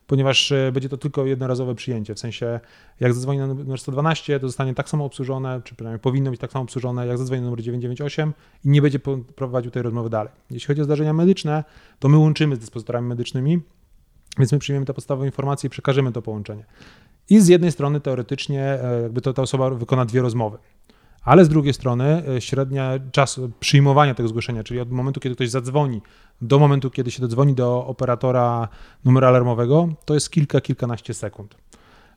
ponieważ 0.07 0.53
będzie 0.73 0.89
to 0.89 0.97
tylko 0.97 1.27
jednorazowe 1.27 1.75
przyjęcie. 1.75 2.15
W 2.15 2.19
sensie, 2.19 2.61
jak 3.01 3.15
zadzwoni 3.15 3.39
na 3.39 3.47
numer 3.47 3.79
112, 3.79 4.41
to 4.41 4.49
zostanie 4.49 4.75
tak 4.75 4.89
samo 4.89 5.05
obsłużone, 5.05 5.61
czy 5.65 5.75
przynajmniej 5.75 6.01
powinno 6.01 6.31
być 6.31 6.41
tak 6.41 6.53
samo 6.53 6.63
obsłużone, 6.63 7.07
jak 7.07 7.19
zadzwoni 7.19 7.41
na 7.41 7.45
numer 7.45 7.63
998 7.63 8.33
i 8.65 8.69
nie 8.69 8.83
będzie 8.83 8.99
prowadził 9.37 9.71
tej 9.71 9.83
rozmowy 9.83 10.11
dalej. 10.11 10.33
Jeśli 10.51 10.67
chodzi 10.67 10.81
o 10.81 10.85
zdarzenia 10.85 11.13
medyczne, 11.13 11.65
to 11.99 12.09
my 12.09 12.19
łączymy 12.19 12.57
z 12.57 12.59
dyspozytorami 12.59 13.09
medycznymi, 13.09 13.61
więc 14.39 14.53
my 14.53 14.59
przyjmiemy 14.59 14.87
te 14.87 14.95
podstawowe 14.95 15.27
informacje 15.27 15.67
i 15.67 15.71
przekażemy 15.71 16.13
to 16.13 16.23
połączenie. 16.23 16.65
I 17.31 17.41
z 17.41 17.49
jednej 17.49 17.73
strony 17.73 18.01
teoretycznie 18.01 18.63
e, 18.63 19.03
jakby 19.03 19.21
to 19.21 19.33
ta 19.33 19.43
osoba 19.43 19.71
wykona 19.71 20.05
dwie 20.05 20.23
rozmowy. 20.23 20.59
Ale 21.27 21.45
z 21.45 21.49
drugiej 21.49 21.75
strony 21.75 22.23
e, 22.29 22.41
średnia 22.41 22.93
czas 23.13 23.41
przyjmowania 23.61 24.15
tego 24.15 24.29
zgłoszenia, 24.29 24.65
czyli 24.65 24.81
od 24.81 24.91
momentu, 24.91 25.21
kiedy 25.21 25.35
ktoś 25.35 25.51
zadzwoni, 25.51 26.03
do 26.41 26.59
momentu, 26.59 26.91
kiedy 26.91 27.11
się 27.11 27.21
dodzwoni 27.21 27.55
do 27.55 27.87
operatora 27.87 28.69
numeru 29.05 29.27
alarmowego, 29.27 29.89
to 30.05 30.15
jest 30.15 30.31
kilka, 30.31 30.61
kilkanaście 30.61 31.15
sekund. 31.15 31.57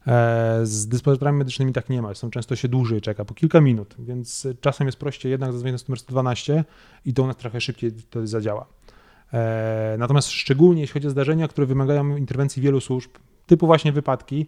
E, 0.08 0.60
z 0.64 0.88
dyspozytorami 0.88 1.38
medycznymi 1.38 1.74
tak 1.74 1.90
nie 1.90 2.02
ma, 2.02 2.14
są 2.14 2.30
często 2.32 2.56
się 2.56 2.68
dłużej 2.68 3.02
czeka, 3.02 3.26
po 3.26 3.34
kilka 3.34 3.62
minut, 3.62 3.96
więc 4.00 4.48
czasem 4.62 4.88
jest 4.88 4.98
prościej 4.98 5.32
jednak 5.32 5.54
zadzwonić 5.54 5.82
na 5.82 5.86
numer 5.88 6.00
112 6.00 6.64
i 7.06 7.14
to 7.14 7.24
u 7.24 7.28
nas 7.28 7.38
trochę 7.38 7.62
szybciej 7.62 7.92
wtedy 7.92 8.28
zadziała. 8.28 8.66
E, 9.34 9.96
natomiast 10.00 10.30
szczególnie 10.32 10.82
jeśli 10.82 10.94
chodzi 10.94 11.08
o 11.08 11.12
zdarzenia, 11.12 11.48
które 11.48 11.68
wymagają 11.68 12.18
interwencji 12.18 12.62
wielu 12.62 12.82
służb, 12.82 13.12
typu 13.48 13.66
właśnie 13.66 13.92
wypadki, 13.92 14.48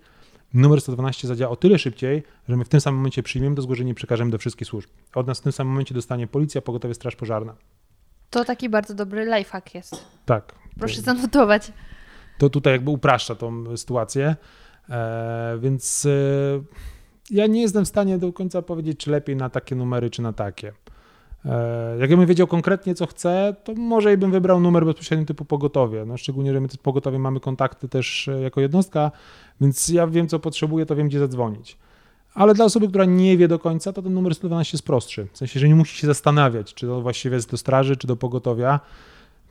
numer 0.53 0.81
112 0.81 1.27
zadziała 1.27 1.51
o 1.51 1.55
tyle 1.55 1.79
szybciej, 1.79 2.23
że 2.49 2.57
my 2.57 2.65
w 2.65 2.69
tym 2.69 2.81
samym 2.81 2.97
momencie 2.97 3.23
przyjmiemy 3.23 3.55
to 3.55 3.61
zgłoszenie 3.61 3.91
i 3.91 3.95
przekażemy 3.95 4.31
do 4.31 4.37
wszystkich 4.37 4.67
służb. 4.67 4.89
Od 5.15 5.27
nas 5.27 5.39
w 5.39 5.43
tym 5.43 5.51
samym 5.51 5.73
momencie 5.73 5.95
dostanie 5.95 6.27
policja, 6.27 6.61
pogotowie 6.61 6.93
straż 6.93 7.15
pożarna. 7.15 7.55
To 8.29 8.45
taki 8.45 8.69
bardzo 8.69 8.93
dobry 8.93 9.25
lifehack 9.25 9.75
jest. 9.75 10.05
Tak. 10.25 10.55
Proszę 10.79 11.01
zanotować. 11.01 11.71
To 12.37 12.49
tutaj 12.49 12.73
jakby 12.73 12.89
upraszcza 12.89 13.35
tą 13.35 13.77
sytuację, 13.77 14.35
e, 14.89 15.57
więc 15.61 16.05
e, 16.05 16.09
ja 17.31 17.47
nie 17.47 17.61
jestem 17.61 17.85
w 17.85 17.87
stanie 17.87 18.17
do 18.17 18.33
końca 18.33 18.61
powiedzieć, 18.61 18.99
czy 18.99 19.11
lepiej 19.11 19.35
na 19.35 19.49
takie 19.49 19.75
numery, 19.75 20.09
czy 20.09 20.21
na 20.21 20.33
takie. 20.33 20.73
E, 21.45 21.97
jakbym 21.99 22.25
wiedział 22.25 22.47
konkretnie, 22.47 22.95
co 22.95 23.07
chcę, 23.07 23.55
to 23.63 23.73
może 23.73 24.13
i 24.13 24.17
bym 24.17 24.31
wybrał 24.31 24.59
numer 24.59 24.85
bezpośrednio 24.85 25.25
typu 25.25 25.45
pogotowie. 25.45 26.05
No, 26.05 26.17
szczególnie, 26.17 26.53
że 26.53 26.61
my 26.61 26.69
z 26.69 26.77
pogotowiem 26.77 27.21
mamy 27.21 27.39
kontakty 27.39 27.89
też 27.89 28.27
e, 28.27 28.41
jako 28.41 28.61
jednostka, 28.61 29.11
więc 29.61 29.89
ja 29.89 30.07
wiem, 30.07 30.27
co 30.27 30.39
potrzebuję, 30.39 30.85
to 30.85 30.95
wiem, 30.95 31.07
gdzie 31.07 31.19
zadzwonić. 31.19 31.77
Ale 32.33 32.53
dla 32.53 32.65
osoby, 32.65 32.87
która 32.87 33.05
nie 33.05 33.37
wie 33.37 33.47
do 33.47 33.59
końca, 33.59 33.93
to 33.93 34.01
ten 34.01 34.13
numer 34.13 34.35
112 34.35 34.75
jest 34.77 34.85
prostszy. 34.85 35.27
W 35.33 35.37
sensie, 35.37 35.59
że 35.59 35.67
nie 35.67 35.75
musi 35.75 35.97
się 35.97 36.07
zastanawiać, 36.07 36.73
czy 36.73 36.87
to 36.87 37.01
właściwie 37.01 37.35
jest 37.35 37.51
do 37.51 37.57
straży, 37.57 37.97
czy 37.97 38.07
do 38.07 38.15
pogotowia. 38.15 38.79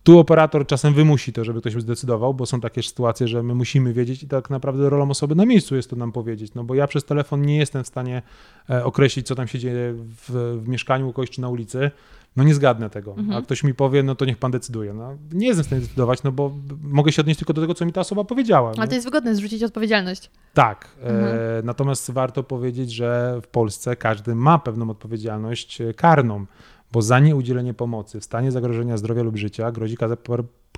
Tu 0.02 0.18
operator 0.18 0.66
czasem 0.66 0.94
wymusi 0.94 1.32
to, 1.32 1.44
żeby 1.44 1.60
ktoś 1.60 1.72
zdecydował, 1.72 2.34
bo 2.34 2.46
są 2.46 2.60
takie 2.60 2.82
sytuacje, 2.82 3.28
że 3.28 3.42
my 3.42 3.54
musimy 3.54 3.92
wiedzieć 3.92 4.22
i 4.22 4.28
tak 4.28 4.50
naprawdę 4.50 4.90
rolą 4.90 5.10
osoby 5.10 5.34
na 5.34 5.46
miejscu 5.46 5.76
jest 5.76 5.90
to 5.90 5.96
nam 5.96 6.12
powiedzieć, 6.12 6.54
no 6.54 6.64
bo 6.64 6.74
ja 6.74 6.86
przez 6.86 7.04
telefon 7.04 7.42
nie 7.42 7.58
jestem 7.58 7.84
w 7.84 7.86
stanie 7.86 8.22
e, 8.70 8.84
określić, 8.84 9.26
co 9.26 9.34
tam 9.34 9.48
się 9.48 9.58
dzieje 9.58 9.92
w, 9.92 10.58
w 10.62 10.68
mieszkaniu 10.68 11.08
u 11.08 11.12
kogoś 11.12 11.30
czy 11.30 11.40
na 11.40 11.48
ulicy, 11.48 11.90
no 12.36 12.44
nie 12.44 12.54
zgadnę 12.54 12.90
tego. 12.90 13.10
Mhm. 13.10 13.38
A 13.38 13.42
ktoś 13.42 13.64
mi 13.64 13.74
powie, 13.74 14.02
no 14.02 14.14
to 14.14 14.24
niech 14.24 14.38
pan 14.38 14.50
decyduje. 14.50 14.94
No, 14.94 15.16
nie 15.32 15.46
jestem 15.46 15.64
w 15.64 15.66
stanie 15.66 15.82
decydować, 15.82 16.22
no 16.22 16.32
bo 16.32 16.52
mogę 16.82 17.12
się 17.12 17.22
odnieść 17.22 17.38
tylko 17.38 17.52
do 17.52 17.60
tego, 17.60 17.74
co 17.74 17.86
mi 17.86 17.92
ta 17.92 18.00
osoba 18.00 18.24
powiedziała. 18.24 18.72
Ale 18.76 18.88
to 18.88 18.94
jest 18.94 19.06
wygodne, 19.06 19.34
zrzucić 19.34 19.62
odpowiedzialność. 19.62 20.30
Tak. 20.54 20.88
E, 21.02 21.08
mhm. 21.08 21.24
E, 21.24 21.38
natomiast 21.64 22.10
warto 22.10 22.42
powiedzieć, 22.42 22.92
że 22.92 23.40
w 23.42 23.46
Polsce 23.46 23.96
każdy 23.96 24.34
ma 24.34 24.58
pewną 24.58 24.90
odpowiedzialność 24.90 25.78
karną 25.96 26.46
bo 26.92 27.02
za 27.02 27.20
nieudzielenie 27.20 27.74
pomocy 27.74 28.20
w 28.20 28.24
stanie 28.24 28.52
zagrożenia 28.52 28.96
zdrowia 28.96 29.22
lub 29.22 29.36
życia 29.36 29.72
grozi 29.72 29.96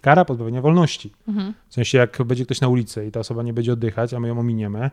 kara 0.01 0.25
pozbawienia 0.25 0.63
wolności. 0.63 1.13
Mhm. 1.29 1.55
W 1.69 1.75
sensie, 1.75 1.99
jak 1.99 2.23
będzie 2.23 2.45
ktoś 2.45 2.61
na 2.61 2.69
ulicy 2.69 3.07
i 3.07 3.11
ta 3.11 3.21
osoba 3.21 3.43
nie 3.43 3.53
będzie 3.53 3.73
oddychać, 3.73 4.15
a 4.15 4.21
my 4.21 4.29
ją 4.29 4.39
ominiemy, 4.39 4.91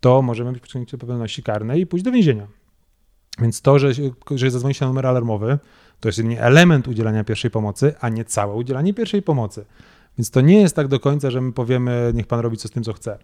to 0.00 0.22
możemy 0.22 0.52
być 0.52 0.62
przyciągnięci 0.62 0.90
do 0.90 0.96
odpowiedzialności 0.96 1.42
karnej 1.42 1.80
i 1.80 1.86
pójść 1.86 2.04
do 2.04 2.12
więzienia. 2.12 2.46
Więc 3.40 3.62
to, 3.62 3.78
że, 3.78 3.90
że 4.30 4.50
zadzwoni 4.50 4.74
się 4.74 4.84
na 4.84 4.88
numer 4.88 5.06
alarmowy, 5.06 5.58
to 6.00 6.08
jest 6.08 6.18
jedynie 6.18 6.42
element 6.42 6.88
udzielania 6.88 7.24
pierwszej 7.24 7.50
pomocy, 7.50 7.94
a 8.00 8.08
nie 8.08 8.24
całe 8.24 8.54
udzielanie 8.54 8.94
pierwszej 8.94 9.22
pomocy. 9.22 9.64
Więc 10.18 10.30
to 10.30 10.40
nie 10.40 10.60
jest 10.60 10.76
tak 10.76 10.88
do 10.88 11.00
końca, 11.00 11.30
że 11.30 11.40
my 11.40 11.52
powiemy, 11.52 12.12
niech 12.14 12.26
pan 12.26 12.40
robi 12.40 12.56
co 12.56 12.68
z 12.68 12.70
tym, 12.70 12.82
co 12.82 12.92
chce. 12.92 13.18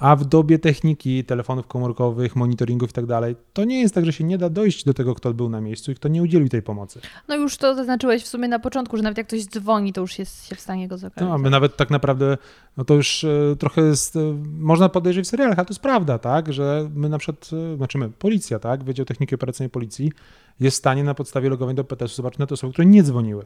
A 0.00 0.16
w 0.16 0.24
dobie 0.24 0.58
techniki, 0.58 1.24
telefonów 1.24 1.66
komórkowych, 1.66 2.36
monitoringów 2.36 2.90
i 2.90 2.92
tak 2.92 3.06
dalej, 3.06 3.36
to 3.52 3.64
nie 3.64 3.80
jest 3.80 3.94
tak, 3.94 4.06
że 4.06 4.12
się 4.12 4.24
nie 4.24 4.38
da 4.38 4.50
dojść 4.50 4.84
do 4.84 4.94
tego, 4.94 5.14
kto 5.14 5.34
był 5.34 5.48
na 5.48 5.60
miejscu 5.60 5.92
i 5.92 5.94
kto 5.94 6.08
nie 6.08 6.22
udzielił 6.22 6.48
tej 6.48 6.62
pomocy. 6.62 7.00
No 7.28 7.36
już 7.36 7.56
to 7.56 7.74
zaznaczyłeś 7.74 8.22
w 8.22 8.26
sumie 8.26 8.48
na 8.48 8.58
początku, 8.58 8.96
że 8.96 9.02
nawet 9.02 9.18
jak 9.18 9.26
ktoś 9.26 9.44
dzwoni, 9.44 9.92
to 9.92 10.00
już 10.00 10.18
jest 10.18 10.48
się 10.48 10.54
w 10.54 10.60
stanie 10.60 10.88
go 10.88 10.98
zlokalizować. 10.98 11.38
No, 11.38 11.44
my 11.44 11.50
nawet 11.50 11.76
tak 11.76 11.90
naprawdę, 11.90 12.38
no 12.76 12.84
to 12.84 12.94
już 12.94 13.24
e, 13.24 13.56
trochę 13.58 13.82
jest, 13.82 14.16
e, 14.16 14.20
można 14.58 14.88
podejrzeć 14.88 15.26
w 15.26 15.28
serialach, 15.28 15.58
ale 15.58 15.66
to 15.66 15.72
jest 15.72 15.82
prawda, 15.82 16.18
tak, 16.18 16.52
że 16.52 16.90
my 16.94 17.08
na 17.08 17.18
przykład, 17.18 17.50
e, 17.72 17.76
znaczy 17.76 17.98
my, 17.98 18.08
policja, 18.08 18.58
tak, 18.58 18.84
Wydział 18.84 19.06
Techniki 19.06 19.34
Operacyjnej 19.34 19.70
Policji 19.70 20.12
jest 20.60 20.76
w 20.76 20.78
stanie 20.78 21.04
na 21.04 21.14
podstawie 21.14 21.48
logowania 21.50 21.76
do 21.76 21.84
PTS-u 21.84 22.14
zobaczyć 22.14 22.38
na 22.38 22.46
te 22.46 22.54
osoby, 22.54 22.72
które 22.72 22.86
nie 22.86 23.02
dzwoniły. 23.02 23.44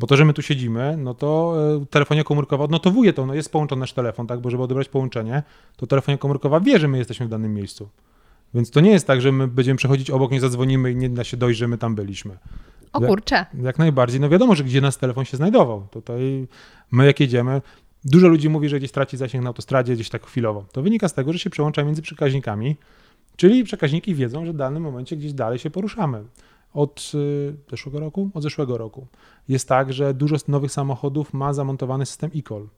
Bo 0.00 0.06
to, 0.06 0.16
że 0.16 0.24
my 0.24 0.32
tu 0.32 0.42
siedzimy, 0.42 0.96
no 0.96 1.14
to 1.14 1.54
e, 1.82 1.86
telefonia 1.86 2.24
komórkowa 2.24 2.64
odnotowuje 2.64 3.12
to, 3.12 3.26
no 3.26 3.34
jest 3.34 3.52
połączony 3.52 3.80
nasz 3.80 3.92
telefon, 3.92 4.26
tak, 4.26 4.40
bo 4.40 4.50
żeby 4.50 4.62
odebrać 4.62 4.88
połączenie, 4.88 5.42
to 5.76 5.86
telefonia 5.86 6.18
komórkowa 6.18 6.60
wie, 6.60 6.78
że 6.78 6.88
my 6.88 6.98
jesteśmy 6.98 7.26
w 7.26 7.28
danym 7.28 7.54
miejscu. 7.54 7.88
Więc 8.54 8.70
to 8.70 8.80
nie 8.80 8.90
jest 8.90 9.06
tak, 9.06 9.20
że 9.20 9.32
my 9.32 9.48
będziemy 9.48 9.76
przechodzić 9.76 10.10
obok, 10.10 10.30
nie 10.30 10.40
zadzwonimy 10.40 10.92
i 10.92 10.96
nie 10.96 11.08
da 11.08 11.24
się 11.24 11.36
dojść, 11.36 11.58
że 11.58 11.68
my 11.68 11.78
tam 11.78 11.94
byliśmy. 11.94 12.38
O 12.92 13.00
kurczę. 13.00 13.36
Jak, 13.36 13.64
jak 13.64 13.78
najbardziej. 13.78 14.20
No 14.20 14.28
wiadomo, 14.28 14.54
że 14.54 14.64
gdzie 14.64 14.80
nasz 14.80 14.96
telefon 14.96 15.24
się 15.24 15.36
znajdował. 15.36 15.86
Tutaj 15.90 16.46
my 16.90 17.06
jak 17.06 17.20
jedziemy, 17.20 17.62
dużo 18.04 18.28
ludzi 18.28 18.48
mówi, 18.48 18.68
że 18.68 18.78
gdzieś 18.78 18.90
traci 18.92 19.16
zasięg 19.16 19.44
na 19.44 19.48
autostradzie, 19.48 19.94
gdzieś 19.94 20.08
tak 20.08 20.26
chwilowo. 20.26 20.64
To 20.72 20.82
wynika 20.82 21.08
z 21.08 21.14
tego, 21.14 21.32
że 21.32 21.38
się 21.38 21.50
przełącza 21.50 21.84
między 21.84 22.02
przekaźnikami, 22.02 22.76
czyli 23.36 23.64
przekaźniki 23.64 24.14
wiedzą, 24.14 24.46
że 24.46 24.52
w 24.52 24.56
danym 24.56 24.82
momencie 24.82 25.16
gdzieś 25.16 25.32
dalej 25.32 25.58
się 25.58 25.70
poruszamy 25.70 26.24
od 26.74 27.12
y, 27.14 27.54
zeszłego 27.70 28.00
roku, 28.00 28.30
od 28.34 28.42
zeszłego 28.42 28.78
roku. 28.78 29.06
Jest 29.48 29.68
tak, 29.68 29.92
że 29.92 30.14
dużo 30.14 30.36
nowych 30.48 30.72
samochodów 30.72 31.32
ma 31.32 31.52
zamontowany 31.52 32.06
system 32.06 32.30
e-call. 32.36 32.68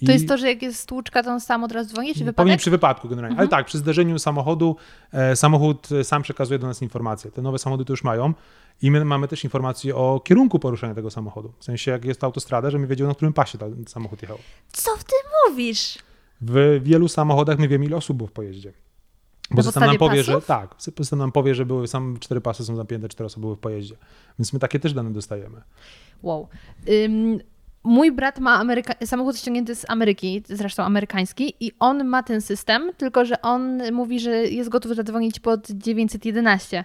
I 0.00 0.06
to 0.06 0.12
jest 0.12 0.28
to, 0.28 0.38
że 0.38 0.48
jak 0.48 0.62
jest 0.62 0.80
stłuczka, 0.80 1.22
to 1.22 1.30
on 1.30 1.40
sam 1.40 1.64
od 1.64 1.72
razu 1.72 1.90
dzwoni, 1.90 2.08
czy 2.08 2.18
wypadek? 2.18 2.36
Powinien 2.36 2.58
przy 2.58 2.70
wypadku 2.70 3.08
generalnie. 3.08 3.32
Mhm. 3.32 3.40
Ale 3.40 3.48
tak, 3.48 3.66
przy 3.66 3.78
zdarzeniu 3.78 4.18
samochodu, 4.18 4.76
e, 5.12 5.36
samochód 5.36 5.88
e, 5.92 6.04
sam 6.04 6.22
przekazuje 6.22 6.58
do 6.58 6.66
nas 6.66 6.82
informacje. 6.82 7.30
Te 7.30 7.42
nowe 7.42 7.58
samochody 7.58 7.84
to 7.84 7.92
już 7.92 8.04
mają 8.04 8.34
i 8.82 8.90
my 8.90 9.04
mamy 9.04 9.28
też 9.28 9.44
informacje 9.44 9.96
o 9.96 10.20
kierunku 10.24 10.58
poruszania 10.58 10.94
tego 10.94 11.10
samochodu. 11.10 11.52
W 11.58 11.64
sensie, 11.64 11.90
jak 11.90 12.04
jest 12.04 12.20
to 12.20 12.26
autostrada, 12.26 12.70
że 12.70 12.78
my 12.78 12.86
wiedziemy, 12.86 13.08
na 13.08 13.14
którym 13.14 13.32
pasie 13.32 13.58
ten 13.58 13.84
samochód 13.86 14.22
jechał. 14.22 14.38
Co 14.72 14.96
w 14.96 15.04
ty 15.04 15.14
mówisz? 15.48 15.98
W 16.40 16.80
wielu 16.82 17.08
samochodach 17.08 17.58
my 17.58 17.68
wiemy, 17.68 17.84
ile 17.84 17.96
osób 17.96 18.16
było 18.16 18.26
w 18.26 18.32
pojeździe. 18.32 18.72
Bo 19.50 19.62
system 19.62 19.82
nam 19.84 19.96
powie, 19.98 20.24
pasów? 20.24 20.34
że 20.34 20.46
tak, 20.46 20.74
system 20.78 21.18
nam 21.18 21.32
powie, 21.32 21.54
że 21.54 21.66
były 21.66 21.88
sam 21.88 22.16
cztery 22.20 22.40
pasy 22.40 22.64
są 22.64 22.76
zapięte, 22.76 23.08
cztery 23.08 23.26
osoby 23.26 23.40
były 23.44 23.56
w 23.56 23.58
pojeździe. 23.58 23.96
Więc 24.38 24.52
my 24.52 24.58
takie 24.58 24.80
też 24.80 24.92
dane 24.94 25.12
dostajemy. 25.12 25.60
Wow. 26.22 26.48
Ym, 27.04 27.38
mój 27.84 28.12
brat 28.12 28.38
ma 28.38 28.64
Ameryka- 28.64 29.06
samochód 29.06 29.36
ściągnięty 29.38 29.74
z 29.76 29.90
Ameryki, 29.90 30.42
zresztą 30.48 30.82
amerykański, 30.82 31.54
i 31.60 31.72
on 31.80 32.04
ma 32.04 32.22
ten 32.22 32.40
system, 32.40 32.90
tylko 32.96 33.24
że 33.24 33.42
on 33.42 33.92
mówi, 33.92 34.20
że 34.20 34.30
jest 34.30 34.70
gotów 34.70 34.96
zadzwonić 34.96 35.40
pod 35.40 35.70
911. 35.70 36.84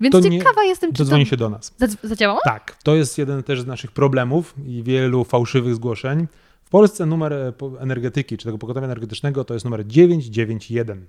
Więc 0.00 0.12
To 0.12 0.20
nie- 0.20 0.38
ciekawa 0.38 0.64
jestem, 0.64 0.92
czy 0.92 0.98
to 0.98 1.04
Zadzwoni 1.04 1.26
się 1.26 1.36
do 1.36 1.50
nas. 1.50 1.74
zadz- 1.80 1.96
zadziałało? 2.08 2.40
Tak, 2.44 2.76
to 2.84 2.94
jest 2.94 3.18
jeden 3.18 3.42
też 3.42 3.60
z 3.60 3.66
naszych 3.66 3.92
problemów 3.92 4.54
i 4.66 4.82
wielu 4.82 5.24
fałszywych 5.24 5.74
zgłoszeń. 5.74 6.26
W 6.64 6.70
Polsce 6.70 7.06
numer 7.06 7.32
e, 7.32 7.52
energetyki, 7.80 8.36
czy 8.36 8.44
tego 8.44 8.58
pogotowia 8.58 8.84
energetycznego, 8.86 9.44
to 9.44 9.54
jest 9.54 9.64
numer 9.64 9.86
991. 9.86 11.06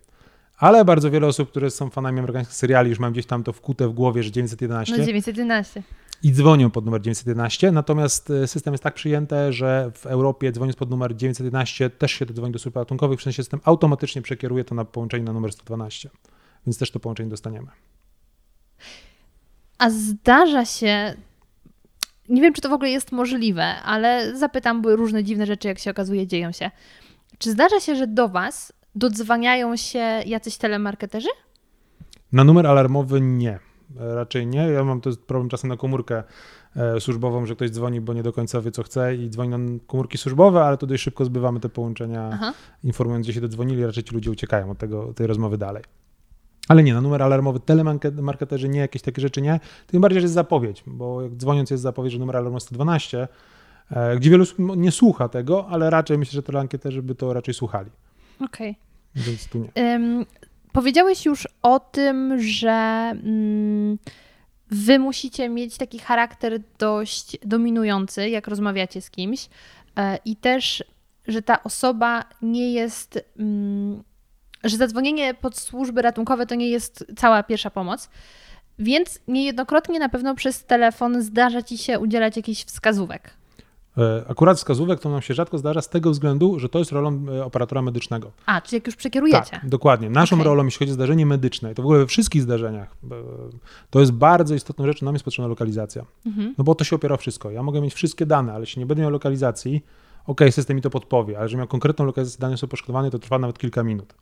Ale 0.58 0.86
bardzo 0.86 1.12
wiele 1.12 1.28
osób, 1.28 1.50
które 1.50 1.72
są 1.72 1.90
fanami 1.90 2.20
amerykańskich 2.20 2.56
seriali, 2.56 2.90
już 2.90 3.00
mają 3.00 3.14
gdzieś 3.14 3.26
tam 3.26 3.44
to 3.44 3.54
wkute 3.54 3.88
w 3.88 3.94
głowie, 3.94 4.24
że 4.24 4.32
911 4.32 4.98
No 4.98 5.06
911. 5.06 5.84
i 6.24 6.32
dzwonią 6.32 6.72
pod 6.72 6.86
numer 6.86 7.02
911. 7.02 7.72
Natomiast 7.72 8.30
e, 8.30 8.48
system 8.48 8.74
jest 8.74 8.84
tak 8.84 8.94
przyjęty, 8.94 9.36
że 9.54 9.92
w 9.96 10.06
Europie 10.06 10.52
dzwoniąc 10.52 10.76
pod 10.76 10.90
numer 10.90 11.16
911 11.16 11.90
też 11.90 12.12
się 12.12 12.26
dzwoni 12.26 12.54
do 12.54 12.60
służb 12.60 12.76
ratunkowych, 12.76 13.20
w 13.20 13.24
sensie 13.24 13.44
system 13.44 13.60
automatycznie 13.64 14.22
przekieruje 14.22 14.64
to 14.64 14.76
na 14.76 14.86
połączenie 14.86 15.24
na 15.24 15.34
numer 15.34 15.52
112. 15.52 16.10
Więc 16.68 16.78
też 16.78 16.92
to 16.92 17.00
połączenie 17.00 17.30
dostaniemy. 17.30 17.68
A 19.78 19.90
zdarza 19.90 20.66
się, 20.66 21.16
nie 22.30 22.42
wiem, 22.42 22.54
czy 22.54 22.62
to 22.62 22.70
w 22.70 22.74
ogóle 22.74 22.90
jest 22.90 23.12
możliwe, 23.12 23.64
ale 23.64 24.36
zapytam, 24.38 24.82
bo 24.82 24.96
różne 24.96 25.24
dziwne 25.24 25.46
rzeczy, 25.46 25.68
jak 25.68 25.80
się 25.80 25.92
okazuje, 25.92 26.28
dzieją 26.28 26.52
się. 26.52 26.72
Czy 27.38 27.52
zdarza 27.52 27.80
się, 27.80 27.96
że 27.96 28.08
do 28.08 28.30
Was 28.30 28.74
dodzwaniają 28.96 29.76
się 29.76 30.00
jacyś 30.26 30.58
telemarketerzy? 30.58 31.30
Na 32.32 32.44
numer 32.44 32.68
alarmowy 32.68 33.22
nie. 33.22 33.60
Raczej 33.96 34.48
nie. 34.48 34.60
Ja 34.60 34.84
mam 34.84 35.02
to 35.02 35.10
problem 35.28 35.50
czasem 35.50 35.70
na 35.70 35.78
komórkę 35.78 36.24
e, 36.76 37.00
służbową, 37.02 37.46
że 37.46 37.56
ktoś 37.56 37.70
dzwoni, 37.70 38.02
bo 38.02 38.14
nie 38.14 38.24
do 38.24 38.34
końca 38.34 38.62
wie, 38.62 38.72
co 38.72 38.84
chce 38.84 39.16
i 39.16 39.30
dzwoni 39.30 39.50
na 39.50 39.58
komórki 39.88 40.18
służbowe, 40.18 40.64
ale 40.64 40.78
to 40.78 40.88
dość 40.88 41.04
szybko 41.04 41.26
zbywamy 41.26 41.60
te 41.60 41.70
połączenia, 41.70 42.30
Aha. 42.34 42.54
informując, 42.84 43.26
gdzie 43.26 43.34
się 43.34 43.42
dodzwonili. 43.42 43.86
Raczej 43.86 44.04
ci 44.04 44.16
ludzie 44.16 44.32
uciekają 44.32 44.72
od 44.72 44.78
tego, 44.78 45.14
tej 45.14 45.28
rozmowy 45.28 45.58
dalej. 45.58 45.84
Ale 46.68 46.84
nie, 46.84 46.94
na 46.94 47.02
numer 47.02 47.24
alarmowy 47.24 47.60
telemarketerzy 47.60 48.70
nie, 48.70 48.80
jakieś 48.80 49.02
takie 49.02 49.22
rzeczy 49.22 49.42
nie. 49.42 49.60
Tym 49.88 50.02
bardziej, 50.02 50.22
że 50.22 50.26
jest 50.26 50.34
zapowiedź, 50.34 50.84
bo 50.88 51.22
jak 51.22 51.36
dzwoniąc 51.36 51.72
jest 51.72 51.84
zapowiedź, 51.84 52.14
że 52.14 52.20
numer 52.20 52.38
alarmowy 52.38 52.60
112, 52.60 53.28
e, 53.92 54.16
gdzie 54.18 54.30
wielu 54.30 54.46
nie 54.76 54.92
słucha 54.92 55.30
tego, 55.30 55.68
ale 55.68 55.90
raczej 55.90 56.18
myślę, 56.18 56.32
że 56.32 56.44
telemarketerzy 56.44 57.04
by 57.04 57.16
to 57.16 57.34
raczej 57.34 57.54
słuchali. 57.54 57.92
Okej. 58.40 58.76
Więc 59.16 59.48
tu 59.48 59.60
nie. 59.60 59.94
Ym, 59.96 60.26
powiedziałeś 60.72 61.26
już 61.26 61.48
o 61.62 61.80
tym, 61.80 62.42
że 62.42 63.12
mm, 63.24 63.98
wy 64.72 65.00
musicie 65.00 65.50
mieć 65.50 65.78
taki 65.78 66.00
charakter 66.00 66.60
dość 66.80 67.38
dominujący, 67.46 68.30
jak 68.30 68.48
rozmawiacie 68.48 69.02
z 69.02 69.10
kimś, 69.10 69.50
e, 69.98 70.18
i 70.26 70.36
też, 70.36 70.84
że 71.28 71.42
ta 71.42 71.64
osoba 71.64 72.24
nie 72.42 72.74
jest. 72.74 73.20
Mm, 73.40 74.04
że 74.64 74.78
zadzwonienie 74.78 75.34
pod 75.34 75.58
służby 75.58 76.02
ratunkowe 76.02 76.46
to 76.46 76.56
nie 76.56 76.70
jest 76.70 77.06
cała 77.18 77.44
pierwsza 77.44 77.70
pomoc. 77.70 78.10
Więc 78.80 79.20
niejednokrotnie 79.28 80.00
na 80.00 80.10
pewno 80.10 80.36
przez 80.36 80.66
telefon 80.66 81.22
zdarza 81.22 81.62
ci 81.62 81.78
się 81.78 82.00
udzielać 82.00 82.38
jakichś 82.38 82.66
wskazówek. 82.66 83.34
E, 83.98 84.24
Akurat 84.28 84.58
wskazówek 84.58 85.00
to 85.00 85.10
nam 85.10 85.22
się 85.22 85.34
rzadko 85.34 85.58
zdarza 85.58 85.82
z 85.82 85.90
tego 85.90 86.12
względu, 86.12 86.60
że 86.60 86.70
to 86.70 86.80
jest 86.80 86.92
rolą 86.92 87.26
e, 87.30 87.46
operatora 87.46 87.82
medycznego. 87.82 88.32
A, 88.46 88.62
czyli 88.62 88.78
jak 88.78 88.88
już 88.88 88.96
przekierujecie. 88.96 89.52
Tak, 89.52 89.70
dokładnie. 89.70 90.10
Naszą 90.10 90.36
Okej. 90.36 90.46
rolą, 90.46 90.66
jeśli 90.66 90.80
chodzi 90.80 90.92
o 90.92 90.94
zdarzenie 90.94 91.26
medyczne, 91.26 91.76
to 91.76 91.82
w 91.82 91.86
ogóle 91.86 92.00
we 92.00 92.08
wszystkich 92.08 92.42
zdarzeniach, 92.42 92.96
to 93.90 94.00
jest 94.00 94.12
bardzo 94.12 94.56
istotną 94.56 94.86
rzeczą, 94.86 95.06
nam 95.06 95.16
jest 95.16 95.26
potrzebna 95.26 95.48
lokalizacja. 95.48 96.06
Mhm. 96.26 96.56
No 96.58 96.64
bo 96.64 96.76
to 96.76 96.84
się 96.84 96.96
opiera 96.96 97.16
o 97.16 97.18
wszystko. 97.18 97.52
Ja 97.52 97.64
mogę 97.64 97.82
mieć 97.82 97.94
wszystkie 97.94 98.26
dane, 98.26 98.54
ale 98.54 98.62
jeśli 98.62 98.80
nie 98.80 98.86
będę 98.86 99.02
miał 99.02 99.12
lokalizacji, 99.12 99.84
okej, 100.28 100.52
system 100.52 100.76
mi 100.76 100.82
to 100.82 100.90
podpowie, 100.90 101.40
ale 101.40 101.50
że 101.50 101.58
miał 101.58 101.68
konkretną 101.68 102.06
lokalizację 102.06 102.42
dane 102.42 102.58
są 102.58 102.68
poszkodowane, 102.68 103.12
to 103.12 103.20
trwa 103.20 103.40
nawet 103.40 103.58
kilka 103.58 103.84
minut. 103.84 104.14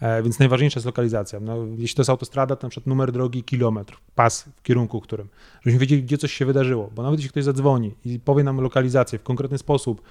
E, 0.00 0.22
Więc 0.22 0.38
najważniejsza 0.38 0.78
jest 0.78 0.86
lokalizacja. 0.86 1.40
No, 1.40 1.56
jeśli 1.78 1.96
to 1.96 2.02
jest 2.02 2.10
autostrada, 2.10 2.56
to 2.56 2.66
na 2.66 2.70
przykład 2.70 2.86
numer 2.86 3.12
drogi, 3.12 3.44
kilometr, 3.44 3.96
pas 4.14 4.42
w 4.56 4.62
kierunku 4.62 5.00
którym. 5.00 5.28
Żebyśmy 5.60 5.80
wiedzieli, 5.80 6.02
gdzie 6.02 6.18
coś 6.18 6.32
się 6.32 6.46
wydarzyło. 6.46 6.90
Bo 6.94 7.02
nawet 7.02 7.18
jeśli 7.18 7.30
ktoś 7.30 7.44
zadzwoni 7.44 7.94
i 8.04 8.20
powie 8.20 8.44
nam 8.44 8.60
lokalizację 8.60 9.18
w 9.18 9.22
konkretny 9.22 9.58
sposób 9.58 10.02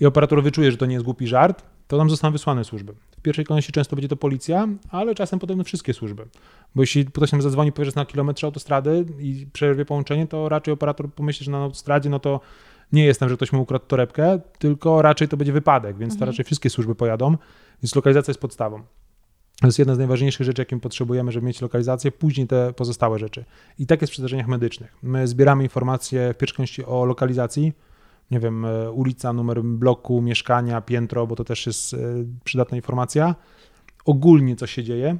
i 0.00 0.06
operator 0.06 0.42
wyczuje, 0.42 0.70
że 0.72 0.76
to 0.76 0.86
nie 0.86 0.94
jest 0.94 1.04
głupi 1.04 1.26
żart, 1.26 1.62
to 1.88 1.96
nam 1.96 2.10
zostaną 2.10 2.32
wysłane 2.32 2.64
służby. 2.64 2.92
W 3.18 3.20
pierwszej 3.22 3.44
kolejności 3.44 3.72
często 3.72 3.96
będzie 3.96 4.08
to 4.08 4.16
policja, 4.16 4.68
ale 4.90 5.14
czasem 5.14 5.38
potem 5.38 5.64
wszystkie 5.64 5.94
służby. 5.94 6.26
Bo 6.74 6.82
jeśli 6.82 7.06
ktoś 7.06 7.32
nam 7.32 7.42
zadzwoni, 7.42 7.72
powie, 7.72 7.84
że 7.84 7.88
jest 7.88 7.96
na 7.96 8.06
kilometrze 8.06 8.46
autostrady 8.46 9.04
i 9.18 9.46
przerwie 9.52 9.84
połączenie, 9.84 10.26
to 10.26 10.48
raczej 10.48 10.74
operator 10.74 11.12
pomyśli, 11.12 11.44
że 11.44 11.50
na 11.50 11.58
autostradzie, 11.58 12.10
no 12.10 12.18
to 12.18 12.40
nie 12.92 13.04
jest 13.04 13.20
tam, 13.20 13.28
że 13.28 13.36
ktoś 13.36 13.52
mu 13.52 13.62
ukradł 13.62 13.84
torebkę, 13.86 14.40
tylko 14.58 15.02
raczej 15.02 15.28
to 15.28 15.36
będzie 15.36 15.52
wypadek, 15.52 15.98
więc 15.98 16.12
to 16.12 16.16
Mhm. 16.16 16.30
raczej 16.30 16.44
wszystkie 16.44 16.70
służby 16.70 16.94
pojadą, 16.94 17.36
więc 17.82 17.94
lokalizacja 17.94 18.30
jest 18.30 18.40
podstawą. 18.40 18.82
To 19.60 19.66
jest 19.66 19.78
jedna 19.78 19.94
z 19.94 19.98
najważniejszych 19.98 20.46
rzeczy, 20.46 20.62
jakim 20.62 20.80
potrzebujemy, 20.80 21.32
żeby 21.32 21.46
mieć 21.46 21.60
lokalizację, 21.60 22.12
później 22.12 22.46
te 22.46 22.72
pozostałe 22.72 23.18
rzeczy. 23.18 23.44
I 23.78 23.86
tak 23.86 24.00
jest 24.00 24.10
przy 24.10 24.22
zdarzeniach 24.22 24.48
medycznych. 24.48 24.96
My 25.02 25.28
zbieramy 25.28 25.62
informacje 25.62 26.34
w 26.34 26.36
kolejności 26.36 26.84
o 26.84 27.04
lokalizacji, 27.04 27.72
nie 28.30 28.40
wiem, 28.40 28.64
e, 28.64 28.90
ulica, 28.90 29.32
numer 29.32 29.62
bloku, 29.62 30.20
mieszkania, 30.22 30.80
piętro, 30.80 31.26
bo 31.26 31.36
to 31.36 31.44
też 31.44 31.66
jest 31.66 31.94
e, 31.94 31.98
przydatna 32.44 32.76
informacja. 32.76 33.34
Ogólnie 34.04 34.56
co 34.56 34.66
się 34.66 34.84
dzieje 34.84 35.18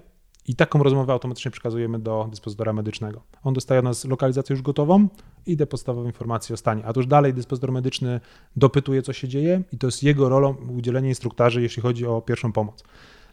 i 0.49 0.55
taką 0.57 0.83
rozmowę 0.83 1.13
automatycznie 1.13 1.51
przekazujemy 1.51 1.99
do 1.99 2.29
dyspozytora 2.31 2.73
medycznego. 2.73 3.23
On 3.43 3.55
dostaje 3.55 3.79
od 3.79 3.85
nas 3.85 4.05
lokalizację 4.05 4.55
już 4.55 4.63
gotową 4.63 5.09
i 5.47 5.57
te 5.57 5.67
podstawowe 5.67 6.07
informacje 6.07 6.55
o 6.55 6.57
stanie. 6.57 6.85
A 6.85 6.93
to 6.93 7.01
już 7.01 7.07
dalej 7.07 7.35
dyspozytor 7.35 7.73
medyczny 7.73 8.21
dopytuje, 8.57 9.03
co 9.03 9.13
się 9.13 9.29
dzieje 9.29 9.63
i 9.73 9.79
to 9.79 9.87
jest 9.87 10.03
jego 10.03 10.29
rolą 10.29 10.55
udzielenie 10.55 11.09
instruktarzy, 11.09 11.63
jeśli 11.63 11.83
chodzi 11.83 12.07
o 12.07 12.21
pierwszą 12.23 12.53
pomoc. 12.53 12.85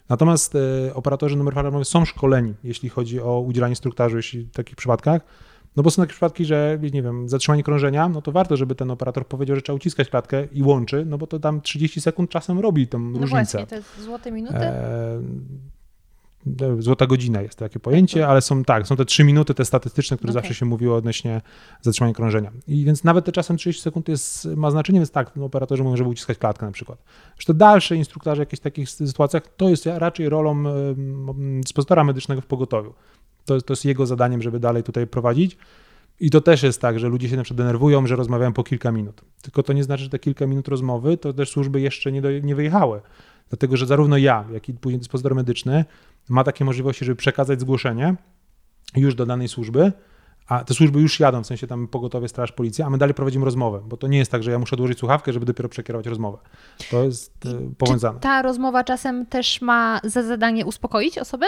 Natomiast 0.08 0.54
e, 0.54 0.94
operatorzy 0.94 1.36
numerów 1.36 1.58
alarmowych 1.58 1.88
są 1.88 2.04
szkoleni, 2.04 2.54
jeśli 2.64 2.88
chodzi 2.88 3.20
o 3.20 3.40
udzielanie 3.40 3.72
instruktarzy, 3.72 4.16
jeśli 4.16 4.42
w 4.44 4.50
takich 4.52 4.76
przypadkach. 4.76 5.22
No 5.76 5.82
bo 5.82 5.90
są 5.90 6.02
takie 6.02 6.10
przypadki, 6.12 6.44
że 6.44 6.78
nie 6.92 7.02
wiem, 7.02 7.28
zatrzymanie 7.28 7.62
krążenia, 7.62 8.08
no 8.08 8.22
to 8.22 8.32
warto, 8.32 8.56
żeby 8.56 8.74
ten 8.74 8.90
operator 8.90 9.26
powiedział, 9.26 9.56
że 9.56 9.62
trzeba 9.62 9.76
uciskać 9.76 10.08
klatkę 10.08 10.44
i 10.52 10.62
łączy, 10.62 11.04
no 11.06 11.18
bo 11.18 11.26
to 11.26 11.38
tam 11.38 11.60
30 11.60 12.00
sekund 12.00 12.30
czasem 12.30 12.58
robi 12.58 12.86
tą 12.88 12.98
No 12.98 13.18
różnicę. 13.18 13.58
właśnie, 13.58 13.76
jest 13.76 14.00
złote 14.04 14.30
minuty. 14.32 14.56
E, 14.56 15.20
Złota 16.78 17.06
godzina 17.06 17.42
jest 17.42 17.58
takie 17.58 17.80
pojęcie, 17.80 18.28
ale 18.28 18.40
są 18.40 18.64
tak, 18.64 18.86
są 18.86 18.96
te 18.96 19.04
3 19.04 19.24
minuty, 19.24 19.54
te 19.54 19.64
statystyczne, 19.64 20.16
które 20.16 20.30
Okej. 20.30 20.42
zawsze 20.42 20.54
się 20.54 20.66
mówiło 20.66 20.96
odnośnie 20.96 21.40
zatrzymania 21.82 22.14
krążenia. 22.14 22.52
I 22.68 22.84
więc 22.84 23.04
nawet 23.04 23.24
te 23.24 23.32
czasem 23.32 23.56
30 23.56 23.82
sekund 23.82 24.08
jest, 24.08 24.48
ma 24.56 24.70
znaczenie, 24.70 24.98
więc 24.98 25.10
tak, 25.10 25.36
no, 25.36 25.44
operatorzy 25.44 25.82
mówią, 25.82 25.96
żeby 25.96 26.10
uciskać 26.10 26.38
klatkę 26.38 26.66
na 26.66 26.72
przykład. 26.72 26.98
To 27.46 27.54
dalsze 27.54 27.96
instruktaże 27.96 28.36
w 28.36 28.42
jakichś 28.42 28.62
takich 28.62 28.90
sytuacjach, 28.90 29.42
to 29.56 29.68
jest 29.68 29.86
raczej 29.86 30.28
rolą 30.28 30.64
dyspozytora 31.60 32.04
medycznego 32.04 32.40
w 32.40 32.46
pogotowiu. 32.46 32.94
To, 33.44 33.60
to 33.60 33.72
jest 33.72 33.84
jego 33.84 34.06
zadaniem, 34.06 34.42
żeby 34.42 34.60
dalej 34.60 34.82
tutaj 34.82 35.06
prowadzić. 35.06 35.56
I 36.20 36.30
to 36.30 36.40
też 36.40 36.62
jest 36.62 36.80
tak, 36.80 36.98
że 36.98 37.08
ludzie 37.08 37.28
się 37.28 37.36
na 37.36 37.42
przykład 37.42 37.58
denerwują, 37.58 38.06
że 38.06 38.16
rozmawiają 38.16 38.52
po 38.52 38.64
kilka 38.64 38.92
minut. 38.92 39.20
Tylko 39.42 39.62
to 39.62 39.72
nie 39.72 39.84
znaczy, 39.84 40.04
że 40.04 40.10
te 40.10 40.18
kilka 40.18 40.46
minut 40.46 40.68
rozmowy 40.68 41.16
to 41.16 41.32
też 41.32 41.50
służby 41.50 41.80
jeszcze 41.80 42.12
nie, 42.12 42.22
do, 42.22 42.30
nie 42.30 42.54
wyjechały. 42.54 43.00
Dlatego, 43.48 43.76
że 43.76 43.86
zarówno 43.86 44.16
ja, 44.16 44.44
jak 44.52 44.68
i 44.68 44.74
później 44.74 44.98
dyspozytor 44.98 45.34
medyczny 45.34 45.84
ma 46.28 46.44
takie 46.44 46.64
możliwości, 46.64 47.04
żeby 47.04 47.16
przekazać 47.16 47.60
zgłoszenie 47.60 48.14
już 48.96 49.14
do 49.14 49.26
danej 49.26 49.48
służby, 49.48 49.92
a 50.48 50.64
te 50.64 50.74
służby 50.74 51.00
już 51.00 51.20
jadą, 51.20 51.42
w 51.42 51.46
sensie 51.46 51.66
tam 51.66 51.88
pogotowie, 51.88 52.28
straż, 52.28 52.52
policja, 52.52 52.86
a 52.86 52.90
my 52.90 52.98
dalej 52.98 53.14
prowadzimy 53.14 53.44
rozmowę, 53.44 53.80
bo 53.84 53.96
to 53.96 54.06
nie 54.06 54.18
jest 54.18 54.30
tak, 54.30 54.42
że 54.42 54.50
ja 54.50 54.58
muszę 54.58 54.76
odłożyć 54.76 54.98
słuchawkę, 54.98 55.32
żeby 55.32 55.46
dopiero 55.46 55.68
przekierować 55.68 56.06
rozmowę. 56.06 56.38
To 56.90 57.04
jest 57.04 57.46
e, 57.46 57.74
powiązane. 57.78 58.20
Ta 58.20 58.42
rozmowa 58.42 58.84
czasem 58.84 59.26
też 59.26 59.60
ma 59.60 60.00
za 60.04 60.22
zadanie 60.22 60.66
uspokoić 60.66 61.18
osobę? 61.18 61.46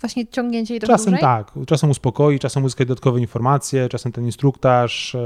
Właśnie 0.00 0.26
ciągnięcie 0.26 0.74
jej 0.74 0.80
trochę 0.80 0.92
Czasem 0.92 1.04
dłużej? 1.12 1.20
tak, 1.20 1.52
czasem 1.66 1.90
uspokoi, 1.90 2.38
czasem 2.38 2.64
uzyskać 2.64 2.88
dodatkowe 2.88 3.20
informacje, 3.20 3.88
czasem 3.88 4.12
ten 4.12 4.26
instruktaż. 4.26 5.16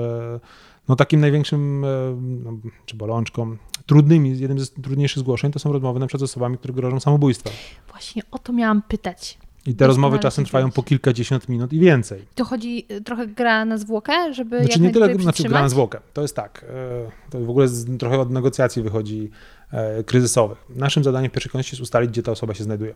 E, 0.85 0.89
No 0.89 0.97
takim 0.97 1.21
największym, 1.21 1.85
e, 1.85 1.89
no, 2.21 2.53
czy 2.87 2.97
bolączką, 2.97 3.57
trudnymi, 3.87 4.39
jednym 4.39 4.61
z 4.61 4.71
trudniejszych 4.71 5.19
zgłoszeń 5.19 5.53
to 5.53 5.59
są 5.59 5.73
rozmowy 5.73 6.01
na 6.01 6.07
przykład 6.07 6.21
z 6.21 6.31
osobami, 6.33 6.59
które 6.59 6.75
grożą 6.75 7.01
samobójstwem. 7.01 7.53
Właśnie 7.91 8.23
o 8.31 8.39
to 8.39 8.53
miałam 8.53 8.83
pytać. 8.83 9.39
I 9.67 9.75
te 9.75 9.87
rozmowy 9.87 10.19
czasem 10.19 10.45
trwają 10.45 10.67
wiedzieć. 10.67 10.77
po 10.77 10.83
kilkadziesiąt 10.83 11.49
minut 11.49 11.73
i 11.73 11.81
więcej. 11.81 12.25
To 12.35 12.45
chodzi 12.45 12.87
y, 12.91 13.01
trochę 13.01 13.27
gra 13.27 13.65
na 13.65 13.79
zwłokę, 13.79 14.35
żeby 14.35 14.59
Znaczy 14.59 14.73
jak 14.73 14.81
nie 14.81 14.91
tyle 14.91 15.15
znaczy, 15.15 15.43
gra 15.43 15.63
na 15.63 15.69
zwłokę. 15.69 16.01
To 16.13 16.23
jest 16.23 16.37
tak, 16.37 16.65
e, 16.69 17.31
to 17.31 17.41
w 17.41 17.51
ogóle 17.51 17.69
z, 17.69 17.99
trochę 17.99 18.19
od 18.19 18.31
negocjacji 18.31 18.83
wychodzi 18.83 19.31
e, 19.73 20.05
kryzysowych. 20.05 20.59
Naszym 20.71 21.05
zadaniem 21.05 21.31
w 21.31 21.33
pierwszej 21.33 21.51
kolejności 21.51 21.75
jest 21.75 21.83
ustalić, 21.83 22.11
gdzie 22.11 22.23
ta 22.23 22.33
osoba 22.33 22.55
się 22.55 22.65
znajduje 22.65 22.95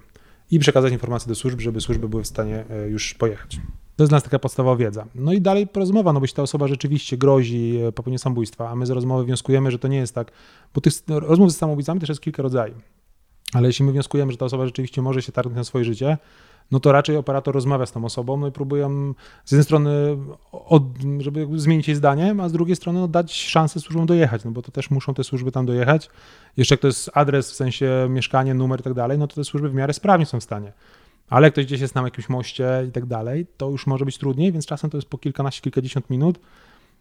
i 0.51 0.59
przekazać 0.59 0.93
informacje 0.93 1.29
do 1.29 1.35
służb, 1.35 1.61
żeby 1.61 1.81
służby 1.81 2.09
były 2.09 2.23
w 2.23 2.27
stanie 2.27 2.65
e, 2.71 2.89
już 2.89 3.15
pojechać. 3.15 3.61
To 3.99 4.03
jest 4.03 4.11
dla 4.11 4.17
nas 4.17 4.23
taka 4.23 4.39
podstawowa 4.39 4.77
wiedza. 4.77 5.07
No 5.15 5.33
i 5.33 5.41
dalej 5.41 5.69
rozmowa, 5.75 6.13
no 6.13 6.21
bo 6.21 6.25
jeśli 6.25 6.37
ta 6.37 6.43
osoba 6.43 6.69
rzeczywiście 6.69 7.17
grozi 7.17 7.79
e, 7.89 7.93
popełnieniem 7.93 8.19
samobójstwa, 8.19 8.71
a 8.71 8.75
my 8.75 8.87
z 8.87 8.91
rozmowy 8.91 9.25
wnioskujemy, 9.25 9.71
że 9.71 9.79
to 9.79 9.89
nie 9.89 9.97
jest 9.97 10.15
tak, 10.15 10.33
bo 10.75 10.81
tych 10.81 10.93
rozmów 11.09 11.53
z 11.53 11.57
samobójcami 11.57 12.01
też 12.01 12.09
jest 12.09 12.21
kilka 12.21 12.43
rodzajów. 12.43 12.79
Ale 13.53 13.67
jeśli 13.67 13.85
my 13.85 13.93
wnioskujemy, 13.93 14.33
że 14.33 14.39
ta 14.39 14.45
osoba 14.45 14.67
rzeczywiście 14.67 15.03
może 15.03 15.23
się 15.23 15.33
targnąć 15.33 15.57
na 15.57 15.65
swoje 15.65 15.85
życie, 15.85 16.19
no 16.71 16.81
to 16.81 16.93
raczej 16.93 17.17
operator 17.17 17.55
rozmawia 17.55 17.87
z 17.87 17.93
tą 17.93 18.05
osobą, 18.05 18.37
no 18.37 18.47
i 18.47 18.53
próbują 18.53 19.15
z 19.45 19.53
jednej 19.53 19.65
strony, 19.65 19.91
od, 20.53 20.83
żeby 21.19 21.47
zmienić 21.55 21.89
jej 21.89 21.97
zdanie, 21.97 22.35
a 22.41 22.49
z 22.49 22.53
drugiej 22.53 22.77
strony 22.77 23.01
no, 23.01 23.09
dać 23.09 23.33
szansę 23.35 23.81
służbom 23.81 24.07
dojechać, 24.07 24.45
no 24.45 24.51
bo 24.51 24.63
to 24.63 24.73
też 24.73 24.91
muszą 24.91 25.15
te 25.15 25.25
służby 25.25 25.53
tam 25.53 25.67
dojechać. 25.67 26.11
Jeszcze 26.57 26.75
jak 26.75 26.81
to 26.81 26.87
jest 26.87 27.11
adres, 27.15 27.53
w 27.53 27.55
sensie 27.55 28.07
mieszkanie, 28.11 28.55
numer 28.55 28.81
i 28.81 28.83
tak 28.83 28.95
dalej, 28.95 29.19
no 29.19 29.27
to 29.27 29.35
te 29.35 29.45
służby 29.45 29.69
w 29.69 29.75
miarę 29.75 29.93
sprawnie 29.93 30.27
są 30.27 30.41
w 30.41 30.45
stanie. 30.45 30.73
Ale 31.31 31.51
ktoś 31.51 31.67
gdzieś 31.67 31.81
jest 31.81 31.95
na 31.95 32.03
jakimś 32.03 32.29
moście 32.29 32.85
i 32.89 32.93
tak 32.93 33.07
dalej, 33.07 33.47
to 33.57 33.71
już 33.71 33.87
może 33.87 34.05
być 34.05 34.19
trudniej, 34.19 34.53
więc 34.53 34.67
czasem 34.67 34.91
to 34.91 34.99
jest 34.99 35.09
po 35.09 35.19
kilkanaście, 35.19 35.63
kilkadziesiąt 35.63 36.11
minut, 36.11 36.39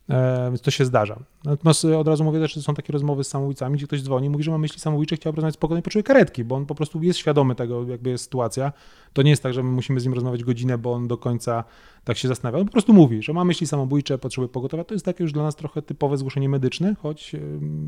E, 0.10 0.48
więc 0.50 0.62
to 0.62 0.72
się 0.72 0.86
zdarza. 0.86 1.20
Natomiast 1.44 1.86
od 1.86 2.08
razu 2.08 2.24
mówię 2.24 2.40
też, 2.40 2.54
że 2.54 2.62
są 2.62 2.74
takie 2.74 2.94
rozmowy 2.94 3.24
z 3.24 3.28
samobójcami, 3.28 3.78
gdzie 3.78 3.88
ktoś 3.88 4.02
dzwoni, 4.02 4.30
mówi, 4.30 4.44
że 4.44 4.52
ma 4.52 4.58
myśli 4.58 4.80
samobójcze, 4.80 5.16
chciał 5.16 5.32
rozmawiać 5.32 5.54
spokojnie, 5.54 5.82
potrzebuje 5.82 6.04
karetki, 6.04 6.44
bo 6.44 6.56
on 6.56 6.66
po 6.66 6.76
prostu 6.76 7.04
jest 7.04 7.20
świadomy 7.20 7.56
tego, 7.56 7.84
jakby 7.88 8.10
jest 8.10 8.24
sytuacja. 8.24 8.74
To 9.14 9.22
nie 9.22 9.30
jest 9.30 9.44
tak, 9.44 9.54
że 9.54 9.64
my 9.64 9.70
musimy 9.70 10.00
z 10.00 10.06
nim 10.06 10.14
rozmawiać 10.14 10.44
godzinę, 10.44 10.78
bo 10.78 10.94
on 10.94 11.08
do 11.08 11.18
końca 11.18 11.64
tak 12.04 12.18
się 12.18 12.28
zastanawia. 12.28 12.60
On 12.60 12.66
po 12.66 12.72
prostu 12.72 12.94
mówi, 12.94 13.24
że 13.24 13.34
ma 13.34 13.44
myśli 13.44 13.68
samobójcze, 13.68 14.18
potrzebuje 14.18 14.50
pogotowia. 14.50 14.84
To 14.84 14.94
jest 14.94 15.06
takie 15.06 15.24
już 15.24 15.34
dla 15.34 15.44
nas 15.44 15.56
trochę 15.56 15.82
typowe 15.82 16.18
zgłoszenie 16.18 16.50
medyczne, 16.50 16.96
choć 17.02 17.36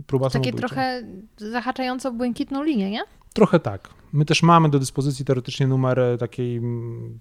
próba 0.07 0.29
Takie 0.29 0.53
trochę 0.53 1.03
zahaczające 1.37 2.09
o 2.09 2.11
błękitną 2.11 2.63
linię, 2.63 2.91
nie? 2.91 3.01
Trochę 3.33 3.59
tak. 3.59 3.89
My 4.13 4.25
też 4.25 4.43
mamy 4.43 4.69
do 4.69 4.79
dyspozycji 4.79 5.25
teoretycznie 5.25 5.67
numer 5.67 6.01
takiej 6.19 6.61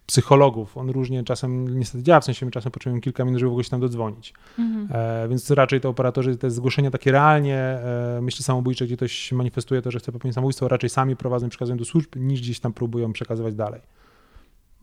psychologów. 0.07 0.77
On 0.77 0.91
różnie 0.91 1.25
czasem 1.25 1.79
niestety 1.79 2.05
działa, 2.05 2.21
w 2.21 2.25
sensie 2.25 2.47
my 2.47 2.53
czasem 2.53 2.73
potrzebujemy 2.73 3.01
kilka 3.01 3.25
minut, 3.25 3.41
żeby 3.41 3.51
ogóle 3.51 3.65
się 3.65 3.71
tam 3.71 3.81
dodzwonić. 3.81 4.35
Mhm. 4.59 4.89
E, 4.93 5.29
więc 5.29 5.51
raczej 5.51 5.81
to 5.81 5.89
operatorzy, 5.89 6.37
te 6.37 6.51
zgłoszenia 6.51 6.91
takie 6.91 7.13
realnie, 7.13 7.59
e, 7.59 8.21
myśli 8.23 8.45
samobójcze, 8.45 8.87
gdzie 8.87 8.97
ktoś 8.97 9.33
manifestuje 9.33 9.83
to, 9.83 9.91
że 9.91 9.99
chce 9.99 10.13
popełnić 10.13 10.35
samobójstwo, 10.35 10.69
raczej 10.69 10.91
sami 10.91 11.17
prowadzą, 11.17 11.49
przekazują 11.49 11.77
do 11.79 11.85
służb, 11.85 12.17
niż 12.17 12.41
gdzieś 12.41 12.61
tam 12.61 12.73
próbują 12.73 13.13
przekazywać 13.13 13.55
dalej. 13.55 13.81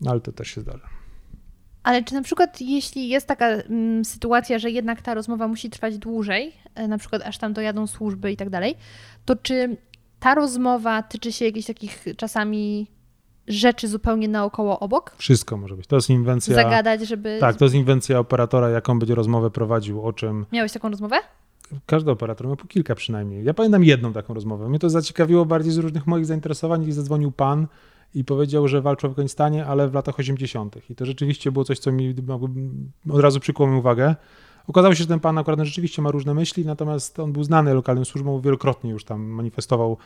No, 0.00 0.10
ale 0.10 0.20
to 0.20 0.32
też 0.32 0.48
się 0.48 0.60
zdarza. 0.60 0.88
Ale 1.82 2.04
czy 2.04 2.14
na 2.14 2.22
przykład, 2.22 2.60
jeśli 2.60 3.08
jest 3.08 3.26
taka 3.26 3.46
mm, 3.46 4.04
sytuacja, 4.04 4.58
że 4.58 4.70
jednak 4.70 5.02
ta 5.02 5.14
rozmowa 5.14 5.48
musi 5.48 5.70
trwać 5.70 5.98
dłużej, 5.98 6.52
e, 6.74 6.88
na 6.88 6.98
przykład 6.98 7.22
aż 7.22 7.38
tam 7.38 7.52
dojadą 7.52 7.86
służby 7.86 8.32
i 8.32 8.36
tak 8.36 8.50
dalej, 8.50 8.74
to 9.24 9.36
czy 9.36 9.76
ta 10.20 10.34
rozmowa 10.34 11.02
tyczy 11.02 11.32
się 11.32 11.44
jakichś 11.44 11.66
takich 11.66 12.04
czasami 12.16 12.86
rzeczy 13.48 13.88
zupełnie 13.88 14.28
naokoło 14.28 14.80
obok? 14.80 15.14
Wszystko 15.18 15.56
może 15.56 15.76
być. 15.76 15.86
To 15.86 15.96
jest 15.96 16.10
inwencja. 16.10 16.54
Zagadać, 16.54 17.08
żeby. 17.08 17.36
Tak, 17.40 17.56
to 17.56 17.64
jest 17.64 17.74
inwencja 17.74 18.18
operatora, 18.18 18.70
jaką 18.70 18.98
będzie 18.98 19.14
rozmowę 19.14 19.50
prowadził, 19.50 20.02
o 20.02 20.12
czym. 20.12 20.46
Miałeś 20.52 20.72
taką 20.72 20.90
rozmowę? 20.90 21.16
Każdy 21.86 22.10
operator 22.10 22.46
miał 22.46 22.56
po 22.56 22.66
kilka 22.66 22.94
przynajmniej. 22.94 23.44
Ja 23.44 23.54
pamiętam 23.54 23.84
jedną 23.84 24.12
taką 24.12 24.34
rozmowę. 24.34 24.68
Mnie 24.68 24.78
to 24.78 24.90
zaciekawiło 24.90 25.46
bardziej 25.46 25.72
z 25.72 25.76
różnych 25.76 26.06
moich 26.06 26.26
zainteresowań, 26.26 26.88
i 26.88 26.92
zadzwonił 26.92 27.32
pan 27.32 27.66
i 28.14 28.24
powiedział, 28.24 28.68
że 28.68 28.82
walczył 28.82 29.10
w 29.10 29.12
Afganistanie, 29.12 29.66
ale 29.66 29.88
w 29.88 29.94
latach 29.94 30.18
80. 30.18 30.90
I 30.90 30.94
to 30.94 31.06
rzeczywiście 31.06 31.52
było 31.52 31.64
coś, 31.64 31.78
co 31.78 31.92
mi 31.92 32.14
od 33.10 33.20
razu 33.20 33.40
przykuło 33.40 33.68
mi 33.68 33.78
uwagę. 33.78 34.14
Okazało 34.68 34.94
się, 34.94 35.02
że 35.02 35.06
ten 35.06 35.20
pan 35.20 35.38
akurat 35.38 35.60
rzeczywiście 35.60 36.02
ma 36.02 36.10
różne 36.10 36.34
myśli, 36.34 36.66
natomiast 36.66 37.18
on 37.18 37.32
był 37.32 37.44
znany 37.44 37.74
lokalnym 37.74 38.04
służbom, 38.04 38.40
wielokrotnie 38.40 38.90
już 38.90 39.04
tam 39.04 39.22
manifestował, 39.22 39.96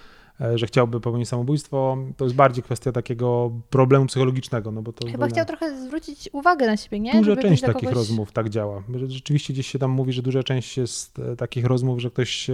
e, 0.40 0.58
że 0.58 0.66
chciałby 0.66 1.00
popełnić 1.00 1.28
samobójstwo. 1.28 1.96
To 2.16 2.24
jest 2.24 2.36
bardziej 2.36 2.64
kwestia 2.64 2.92
takiego 2.92 3.50
problemu 3.70 4.06
psychologicznego. 4.06 4.70
No 4.70 4.82
bo 4.82 4.92
to 4.92 5.08
Chyba 5.08 5.28
chciał 5.28 5.46
trochę 5.46 5.80
zwrócić 5.82 6.28
uwagę 6.32 6.66
na 6.66 6.76
siebie, 6.76 7.00
nie? 7.00 7.12
Duża 7.12 7.24
Żeby 7.24 7.42
część 7.42 7.62
takich 7.62 7.88
kogoś... 7.88 7.94
rozmów 7.94 8.32
tak 8.32 8.48
działa. 8.48 8.82
Rzeczywiście 9.06 9.52
gdzieś 9.52 9.66
się 9.66 9.78
tam 9.78 9.90
mówi, 9.90 10.12
że 10.12 10.22
duża 10.22 10.42
część 10.42 10.76
jest 10.76 11.18
e, 11.18 11.36
takich 11.36 11.64
rozmów, 11.64 12.00
że 12.00 12.10
ktoś... 12.10 12.46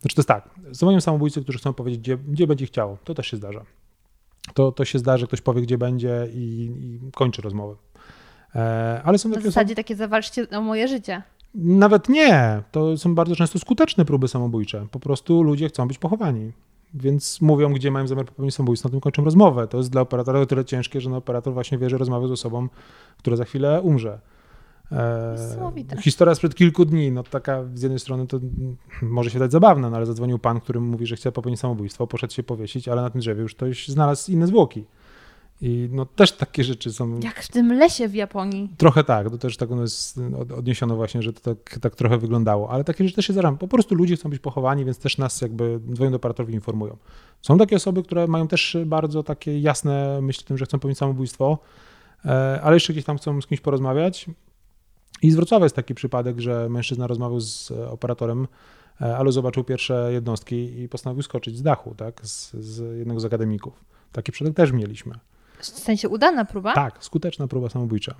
Znaczy 0.00 0.16
to 0.16 0.20
jest 0.20 0.28
tak, 0.28 0.50
są 0.72 1.00
samobójcy, 1.00 1.42
którzy 1.42 1.58
chcą 1.58 1.72
powiedzieć, 1.72 2.00
gdzie, 2.00 2.16
gdzie 2.16 2.46
będzie 2.46 2.66
chciał. 2.66 2.96
To 3.04 3.14
też 3.14 3.26
się 3.26 3.36
zdarza. 3.36 3.64
To, 4.54 4.72
to 4.72 4.84
się 4.84 4.98
zdarza, 4.98 5.18
że 5.18 5.26
ktoś 5.26 5.40
powie, 5.40 5.62
gdzie 5.62 5.78
będzie 5.78 6.28
i, 6.34 6.70
i 6.80 7.10
kończy 7.12 7.42
rozmowę. 7.42 7.74
E, 8.54 9.00
ale 9.04 9.18
są 9.18 9.30
takie 9.30 9.42
w 9.42 9.44
zasadzie 9.44 9.74
takie 9.74 9.96
zawalczcie 9.96 10.50
o 10.50 10.60
moje 10.60 10.88
życie. 10.88 11.22
Nawet 11.54 12.08
nie. 12.08 12.62
To 12.70 12.96
są 12.96 13.14
bardzo 13.14 13.36
często 13.36 13.58
skuteczne 13.58 14.04
próby 14.04 14.28
samobójcze. 14.28 14.86
Po 14.90 15.00
prostu 15.00 15.42
ludzie 15.42 15.68
chcą 15.68 15.88
być 15.88 15.98
pochowani. 15.98 16.52
Więc 16.94 17.40
mówią, 17.40 17.72
gdzie 17.72 17.90
mają 17.90 18.06
zamiar 18.06 18.26
popełnić 18.26 18.54
samobójstwo, 18.54 18.88
na 18.88 18.90
tym 18.90 19.00
kończą 19.00 19.24
rozmowę. 19.24 19.68
To 19.68 19.78
jest 19.78 19.90
dla 19.90 20.00
operatora 20.00 20.40
o 20.40 20.46
tyle 20.46 20.64
ciężkie, 20.64 21.00
że 21.00 21.10
no 21.10 21.16
operator 21.16 21.54
właśnie 21.54 21.78
wie, 21.78 21.90
że 21.90 21.98
rozmawia 21.98 22.28
z 22.28 22.30
osobą, 22.30 22.68
która 23.18 23.36
za 23.36 23.44
chwilę 23.44 23.80
umrze. 23.82 24.20
E, 24.92 25.36
historia 26.00 26.34
sprzed 26.34 26.54
kilku 26.54 26.84
dni, 26.84 27.12
no 27.12 27.22
taka 27.22 27.64
z 27.74 27.82
jednej 27.82 27.98
strony 27.98 28.26
to 28.26 28.40
może 29.02 29.30
się 29.30 29.38
dać 29.38 29.52
zabawna, 29.52 29.90
no 29.90 29.96
ale 29.96 30.06
zadzwonił 30.06 30.38
pan, 30.38 30.60
który 30.60 30.80
mówi, 30.80 31.06
że 31.06 31.16
chce 31.16 31.32
popełnić 31.32 31.60
samobójstwo, 31.60 32.06
poszedł 32.06 32.32
się 32.32 32.42
powiesić, 32.42 32.88
ale 32.88 33.02
na 33.02 33.10
tym 33.10 33.20
drzewie 33.20 33.42
już 33.42 33.54
ktoś 33.54 33.88
znalazł 33.88 34.32
inne 34.32 34.46
zwłoki. 34.46 34.84
I 35.60 35.88
no 35.92 36.06
też 36.06 36.32
takie 36.32 36.64
rzeczy 36.64 36.92
są. 36.92 37.20
Jak 37.20 37.42
w 37.42 37.48
tym 37.48 37.72
lesie 37.72 38.08
w 38.08 38.14
Japonii. 38.14 38.68
Trochę 38.76 39.04
tak, 39.04 39.30
to 39.30 39.38
też 39.38 39.56
tak 39.56 39.70
jest 39.70 40.20
odniesiono 40.56 40.96
właśnie, 40.96 41.22
że 41.22 41.32
to 41.32 41.54
tak, 41.54 41.78
tak 41.78 41.96
trochę 41.96 42.18
wyglądało, 42.18 42.70
ale 42.70 42.84
takie 42.84 43.04
rzeczy 43.04 43.16
też 43.16 43.26
się 43.26 43.32
zdarzają. 43.32 43.56
Po 43.56 43.68
prostu 43.68 43.94
ludzie 43.94 44.16
chcą 44.16 44.30
być 44.30 44.38
pochowani, 44.38 44.84
więc 44.84 44.98
też 44.98 45.18
nas 45.18 45.40
jakby 45.40 45.80
dzwonią 45.92 46.10
do 46.10 46.16
operatorowi 46.16 46.54
informują. 46.54 46.96
Są 47.42 47.58
takie 47.58 47.76
osoby, 47.76 48.02
które 48.02 48.26
mają 48.26 48.48
też 48.48 48.76
bardzo 48.86 49.22
takie 49.22 49.60
jasne 49.60 50.20
myśli 50.22 50.44
o 50.44 50.48
tym, 50.48 50.58
że 50.58 50.64
chcą 50.64 50.78
popełnić 50.78 50.98
samobójstwo, 50.98 51.58
e, 52.24 52.60
ale 52.62 52.76
jeszcze 52.76 52.92
gdzieś 52.92 53.04
tam 53.04 53.18
chcą 53.18 53.40
z 53.40 53.46
kimś 53.46 53.60
porozmawiać. 53.60 54.26
I 55.22 55.30
z 55.30 55.34
Wrocławia 55.34 55.64
jest 55.64 55.76
taki 55.76 55.94
przypadek, 55.94 56.40
że 56.40 56.68
mężczyzna 56.68 57.06
rozmawiał 57.06 57.40
z 57.40 57.70
operatorem, 57.70 58.48
e, 59.00 59.16
ale 59.16 59.32
zobaczył 59.32 59.64
pierwsze 59.64 60.08
jednostki 60.12 60.80
i 60.80 60.88
postanowił 60.88 61.22
skoczyć 61.22 61.56
z 61.56 61.62
dachu, 61.62 61.94
tak, 61.94 62.26
z, 62.26 62.52
z 62.52 62.98
jednego 62.98 63.20
z 63.20 63.24
akademików. 63.24 63.84
Taki 64.12 64.32
przypadek 64.32 64.56
też 64.56 64.72
mieliśmy. 64.72 65.14
W 65.70 65.78
sensie 65.78 66.08
udana 66.08 66.44
próba? 66.44 66.74
Tak, 66.74 67.04
skuteczna 67.04 67.48
próba 67.48 67.68
samobójcza. 67.68 68.14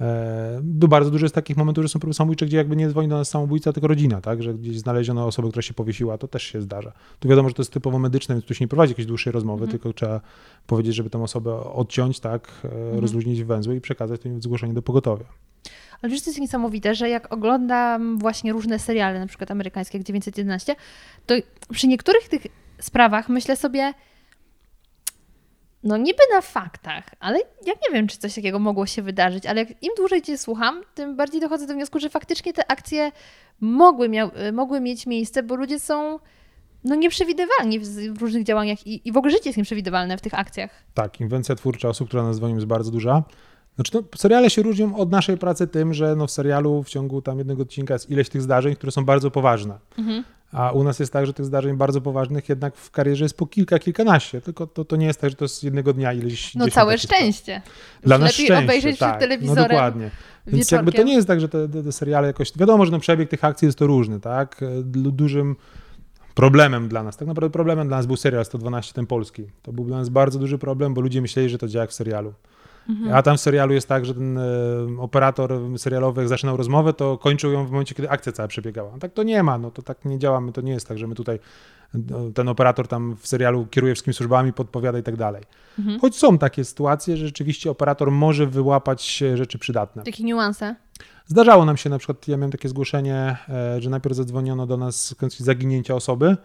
E, 0.00 0.60
bardzo 0.62 1.10
dużo 1.10 1.24
jest 1.24 1.34
takich 1.34 1.56
momentów, 1.56 1.84
że 1.84 1.88
są 1.88 2.00
próby 2.00 2.14
samobójcze, 2.14 2.46
gdzie 2.46 2.56
jakby 2.56 2.76
nie 2.76 2.88
dzwoni 2.88 3.08
do 3.08 3.16
nas 3.16 3.28
samobójca, 3.28 3.72
tylko 3.72 3.88
rodzina, 3.88 4.20
tak? 4.20 4.42
Że 4.42 4.54
gdzieś 4.54 4.78
znaleziono 4.78 5.26
osobę, 5.26 5.48
która 5.48 5.62
się 5.62 5.74
powiesiła, 5.74 6.18
to 6.18 6.28
też 6.28 6.42
się 6.42 6.60
zdarza. 6.60 6.92
Tu 7.18 7.28
wiadomo, 7.28 7.48
że 7.48 7.54
to 7.54 7.62
jest 7.62 7.72
typowo 7.72 7.98
medyczne, 7.98 8.34
więc 8.34 8.44
tu 8.44 8.54
się 8.54 8.64
nie 8.64 8.68
prowadzi 8.68 8.90
jakiejś 8.90 9.06
dłuższej 9.06 9.32
rozmowy, 9.32 9.64
mm. 9.64 9.70
tylko 9.70 9.92
trzeba 9.92 10.20
powiedzieć, 10.66 10.94
żeby 10.94 11.10
tę 11.10 11.22
osobę 11.22 11.54
odciąć, 11.56 12.20
tak? 12.20 12.50
Mm. 12.64 12.98
Rozluźnić 12.98 13.44
węzły 13.44 13.76
i 13.76 13.80
przekazać 13.80 14.20
to 14.20 14.28
zgłoszenie 14.40 14.74
do 14.74 14.82
pogotowia. 14.82 15.26
Ale 16.02 16.12
wiesz, 16.12 16.22
to 16.22 16.30
jest 16.30 16.40
niesamowite, 16.40 16.94
że 16.94 17.08
jak 17.08 17.32
oglądam 17.32 18.18
właśnie 18.18 18.52
różne 18.52 18.78
seriale, 18.78 19.20
na 19.20 19.26
przykład 19.26 19.50
amerykańskie, 19.50 19.98
jak 19.98 20.06
911, 20.06 20.76
to 21.26 21.34
przy 21.72 21.88
niektórych 21.88 22.28
tych 22.28 22.46
sprawach 22.78 23.28
myślę 23.28 23.56
sobie, 23.56 23.94
no 25.82 25.96
niby 25.96 26.22
na 26.34 26.40
faktach, 26.40 27.04
ale 27.20 27.38
ja 27.38 27.72
nie 27.72 27.94
wiem, 27.94 28.06
czy 28.06 28.18
coś 28.18 28.34
takiego 28.34 28.58
mogło 28.58 28.86
się 28.86 29.02
wydarzyć, 29.02 29.46
ale 29.46 29.62
im 29.62 29.90
dłużej 29.96 30.22
Cię 30.22 30.38
słucham, 30.38 30.82
tym 30.94 31.16
bardziej 31.16 31.40
dochodzę 31.40 31.66
do 31.66 31.74
wniosku, 31.74 31.98
że 32.00 32.10
faktycznie 32.10 32.52
te 32.52 32.70
akcje 32.70 33.12
mogły, 33.60 34.08
miał, 34.08 34.30
mogły 34.52 34.80
mieć 34.80 35.06
miejsce, 35.06 35.42
bo 35.42 35.54
ludzie 35.54 35.78
są 35.78 36.18
no 36.84 36.94
nieprzewidywalni 36.94 37.80
w, 37.80 38.22
różnych 38.22 38.44
działaniach 38.44 38.86
i, 38.86 39.08
i 39.08 39.12
w 39.12 39.16
ogóle 39.16 39.32
życie 39.32 39.48
jest 39.48 39.56
nieprzewidywalne 39.56 40.18
w 40.18 40.20
tych 40.20 40.38
akcjach. 40.38 40.70
Tak, 40.94 41.20
inwencja 41.20 41.54
twórcza 41.54 41.88
osób, 41.88 42.08
która 42.08 42.22
nas 42.22 42.36
dzwonią 42.36 42.54
jest 42.54 42.66
bardzo 42.66 42.90
duża. 42.90 43.22
Znaczy, 43.74 43.90
no, 43.94 44.02
seriale 44.16 44.50
się 44.50 44.62
różnią 44.62 44.96
od 44.96 45.10
naszej 45.10 45.38
pracy 45.38 45.66
tym, 45.66 45.94
że 45.94 46.16
no, 46.16 46.26
w 46.26 46.30
serialu 46.30 46.82
w 46.82 46.88
ciągu 46.88 47.22
tam 47.22 47.38
jednego 47.38 47.62
odcinka 47.62 47.94
jest 47.94 48.10
ileś 48.10 48.28
tych 48.28 48.42
zdarzeń, 48.42 48.74
które 48.74 48.92
są 48.92 49.04
bardzo 49.04 49.30
poważne. 49.30 49.78
Mhm. 49.98 50.24
A 50.52 50.70
u 50.70 50.84
nas 50.84 50.98
jest 50.98 51.12
tak, 51.12 51.26
że 51.26 51.32
tych 51.32 51.46
zdarzeń 51.46 51.76
bardzo 51.76 52.00
poważnych 52.00 52.48
jednak 52.48 52.76
w 52.76 52.90
karierze 52.90 53.24
jest 53.24 53.36
po 53.36 53.46
kilka, 53.46 53.78
kilkanaście. 53.78 54.40
Tylko 54.40 54.66
to, 54.66 54.84
to 54.84 54.96
nie 54.96 55.06
jest 55.06 55.20
tak, 55.20 55.30
że 55.30 55.36
to 55.36 55.44
jest 55.44 55.64
jednego 55.64 55.92
dnia 55.92 56.12
ileś. 56.12 56.54
No 56.54 56.68
całe 56.68 56.98
szczęście. 56.98 57.62
Dla 58.02 58.18
nas 58.18 58.30
lepiej 58.30 58.46
szczęście, 58.46 58.64
obejrzeć 58.64 58.98
tak, 58.98 59.18
przed 59.18 59.20
no 59.20 59.36
telewizorem. 59.36 59.62
No 59.62 59.68
dokładnie. 59.68 60.10
Więc 60.46 60.58
wieczorkiem. 60.58 60.76
jakby 60.76 60.92
to 60.92 61.02
nie 61.02 61.14
jest 61.14 61.28
tak, 61.28 61.40
że 61.40 61.48
te, 61.48 61.68
te, 61.68 61.92
seriale 61.92 62.26
jakoś. 62.26 62.52
Wiadomo, 62.56 62.86
że 62.86 62.92
no 62.92 62.98
przebieg 62.98 63.30
tych 63.30 63.44
akcji 63.44 63.66
jest 63.66 63.78
to 63.78 63.86
różny, 63.86 64.20
tak? 64.20 64.60
Dużym 64.84 65.56
problemem 66.34 66.88
dla 66.88 67.02
nas, 67.02 67.16
tak 67.16 67.28
naprawdę 67.28 67.52
problemem 67.52 67.88
dla 67.88 67.96
nas 67.96 68.06
był 68.06 68.16
serial 68.16 68.44
112, 68.44 68.94
ten 68.94 69.06
polski. 69.06 69.44
To 69.62 69.72
był 69.72 69.84
dla 69.84 69.98
nas 69.98 70.08
bardzo 70.08 70.38
duży 70.38 70.58
problem, 70.58 70.94
bo 70.94 71.00
ludzie 71.00 71.22
myśleli, 71.22 71.48
że 71.48 71.58
to 71.58 71.68
działa 71.68 71.82
jak 71.82 71.90
w 71.90 71.94
serialu. 71.94 72.34
Mhm. 72.88 73.14
A 73.14 73.22
tam 73.22 73.36
w 73.36 73.40
serialu 73.40 73.74
jest 73.74 73.88
tak, 73.88 74.04
że 74.04 74.14
ten 74.14 74.38
e, 74.38 74.42
operator 74.98 75.52
serialowy, 75.76 76.20
jak 76.20 76.28
zaczynał 76.28 76.56
rozmowę, 76.56 76.92
to 76.92 77.18
kończył 77.18 77.52
ją 77.52 77.66
w 77.66 77.70
momencie, 77.70 77.94
kiedy 77.94 78.10
akcja 78.10 78.32
cała 78.32 78.48
przebiegała. 78.48 78.98
Tak 78.98 79.12
to 79.12 79.22
nie 79.22 79.42
ma, 79.42 79.58
no 79.58 79.70
to 79.70 79.82
tak 79.82 80.04
nie 80.04 80.18
działamy, 80.18 80.52
to 80.52 80.60
nie 80.60 80.72
jest 80.72 80.88
tak, 80.88 80.98
że 80.98 81.06
my 81.06 81.14
tutaj 81.14 81.38
e, 81.94 81.98
ten 82.34 82.48
operator 82.48 82.88
tam 82.88 83.16
w 83.16 83.26
serialu 83.26 83.66
kieruje 83.66 83.94
wszystkimi 83.94 84.14
służbami, 84.14 84.52
podpowiada 84.52 84.98
i 84.98 85.02
tak 85.02 85.16
dalej. 85.16 85.42
Mhm. 85.78 86.00
Choć 86.00 86.16
są 86.16 86.38
takie 86.38 86.64
sytuacje, 86.64 87.16
że 87.16 87.26
rzeczywiście 87.26 87.70
operator 87.70 88.10
może 88.10 88.46
wyłapać 88.46 89.24
rzeczy 89.34 89.58
przydatne. 89.58 90.02
Takie 90.02 90.24
niuanse? 90.24 90.74
Zdarzało 91.26 91.64
nam 91.64 91.76
się 91.76 91.90
na 91.90 91.98
przykład, 91.98 92.28
ja 92.28 92.36
miałem 92.36 92.50
takie 92.50 92.68
zgłoszenie, 92.68 93.36
e, 93.48 93.80
że 93.80 93.90
najpierw 93.90 94.16
zadzwoniono 94.16 94.66
do 94.66 94.76
nas 94.76 95.16
z 95.28 95.40
zaginięcia 95.40 95.94
osoby, 95.94 96.36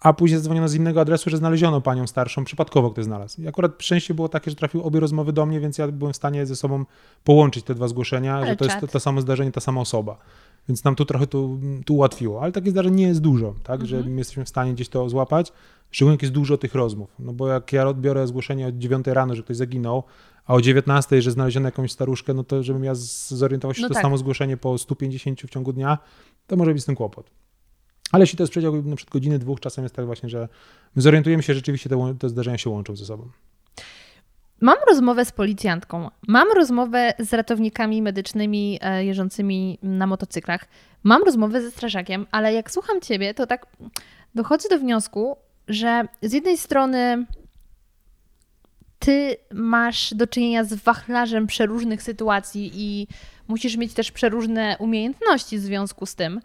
a 0.00 0.12
później 0.12 0.38
zadzwoniono 0.38 0.68
z 0.68 0.74
innego 0.74 1.00
adresu, 1.00 1.30
że 1.30 1.36
znaleziono 1.36 1.80
panią 1.80 2.06
starszą, 2.06 2.44
przypadkowo 2.44 2.90
ktoś 2.90 3.04
znalazł. 3.04 3.42
I 3.42 3.48
akurat 3.48 3.72
szczęście 3.78 4.14
było 4.14 4.28
takie, 4.28 4.50
że 4.50 4.56
trafiły 4.56 4.84
obie 4.84 5.00
rozmowy 5.00 5.32
do 5.32 5.46
mnie, 5.46 5.60
więc 5.60 5.78
ja 5.78 5.88
byłem 5.88 6.12
w 6.12 6.16
stanie 6.16 6.46
ze 6.46 6.56
sobą 6.56 6.84
połączyć 7.24 7.64
te 7.64 7.74
dwa 7.74 7.88
zgłoszenia, 7.88 8.36
Ale 8.36 8.46
że 8.46 8.56
to 8.56 8.64
jest 8.64 8.80
to, 8.80 8.86
to, 8.86 9.00
samo 9.00 9.20
zdarzenie, 9.20 9.52
ta 9.52 9.60
sama 9.60 9.80
osoba. 9.80 10.18
Więc 10.68 10.84
nam 10.84 10.94
tu 10.94 11.04
trochę 11.04 11.26
tu, 11.26 11.60
tu 11.84 11.94
ułatwiło. 11.94 12.42
Ale 12.42 12.52
takich 12.52 12.70
zdarzeń 12.70 12.94
nie 12.94 13.06
jest 13.06 13.20
dużo, 13.20 13.54
tak, 13.62 13.80
mhm. 13.80 13.88
że 13.88 14.10
my 14.10 14.18
jesteśmy 14.18 14.44
w 14.44 14.48
stanie 14.48 14.74
gdzieś 14.74 14.88
to 14.88 15.08
złapać. 15.08 15.52
Szczególnie 15.90 16.14
jak 16.14 16.22
jest 16.22 16.34
dużo 16.34 16.58
tych 16.58 16.74
rozmów. 16.74 17.14
No 17.18 17.32
bo 17.32 17.48
jak 17.48 17.72
ja 17.72 17.88
odbiorę 17.88 18.26
zgłoszenie 18.26 18.66
od 18.66 18.78
9 18.78 19.06
rano, 19.06 19.34
że 19.34 19.42
ktoś 19.42 19.56
zaginął, 19.56 20.02
a 20.46 20.54
o 20.54 20.60
19, 20.60 21.22
że 21.22 21.30
znaleziono 21.30 21.68
jakąś 21.68 21.92
staruszkę, 21.92 22.34
no 22.34 22.44
to 22.44 22.62
żebym 22.62 22.84
ja 22.84 22.92
zorientował 23.28 23.74
się, 23.74 23.82
no 23.82 23.88
to 23.88 23.94
tak. 23.94 24.02
samo 24.02 24.18
zgłoszenie 24.18 24.56
po 24.56 24.78
150 24.78 25.42
w 25.42 25.50
ciągu 25.50 25.72
dnia, 25.72 25.98
to 26.46 26.56
może 26.56 26.72
być 26.72 26.82
z 26.82 26.86
tym 26.86 26.96
kłopot. 26.96 27.30
Ale 28.12 28.22
jeśli 28.22 28.36
to 28.36 28.42
jest 28.42 28.50
przedział 28.50 28.82
na 28.82 28.96
przykład 28.96 29.12
godziny, 29.12 29.38
dwóch, 29.38 29.60
czasem 29.60 29.84
jest 29.84 29.94
tak 29.94 30.06
właśnie, 30.06 30.28
że 30.28 30.48
my 30.96 31.02
zorientujemy 31.02 31.42
się, 31.42 31.52
że 31.52 31.58
rzeczywiście 31.58 31.88
te, 31.88 32.14
te 32.18 32.28
zdarzenia 32.28 32.58
się 32.58 32.70
łączą 32.70 32.96
ze 32.96 33.04
sobą. 33.04 33.28
Mam 34.60 34.76
rozmowę 34.88 35.24
z 35.24 35.32
policjantką, 35.32 36.10
mam 36.28 36.52
rozmowę 36.52 37.14
z 37.18 37.32
ratownikami 37.32 38.02
medycznymi 38.02 38.78
e, 38.82 39.04
jeżdżącymi 39.04 39.78
na 39.82 40.06
motocyklach, 40.06 40.66
mam 41.02 41.22
rozmowę 41.22 41.62
ze 41.62 41.70
strażakiem, 41.70 42.26
ale 42.30 42.52
jak 42.52 42.70
słucham 42.70 43.00
ciebie, 43.00 43.34
to 43.34 43.46
tak 43.46 43.66
dochodzę 44.34 44.68
do 44.68 44.78
wniosku, 44.78 45.36
że 45.68 46.04
z 46.22 46.32
jednej 46.32 46.58
strony 46.58 47.26
ty 48.98 49.36
masz 49.52 50.14
do 50.14 50.26
czynienia 50.26 50.64
z 50.64 50.74
wachlarzem 50.74 51.46
przeróżnych 51.46 52.02
sytuacji 52.02 52.70
i 52.74 53.06
musisz 53.48 53.76
mieć 53.76 53.94
też 53.94 54.12
przeróżne 54.12 54.76
umiejętności 54.78 55.58
w 55.58 55.62
związku 55.62 56.06
z 56.06 56.14
tym, 56.14 56.40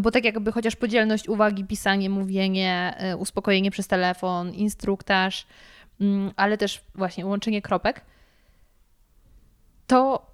bo 0.00 0.10
tak 0.10 0.24
jakby 0.24 0.52
chociaż 0.52 0.76
podzielność 0.76 1.28
uwagi, 1.28 1.64
pisanie, 1.64 2.10
mówienie, 2.10 2.94
e, 2.98 3.16
uspokojenie 3.16 3.70
przez 3.70 3.86
telefon, 3.86 4.52
instruktaż, 4.52 5.46
mm, 6.00 6.32
ale 6.36 6.58
też 6.58 6.80
właśnie 6.94 7.26
łączenie 7.26 7.62
kropek, 7.62 8.00
to, 9.86 10.26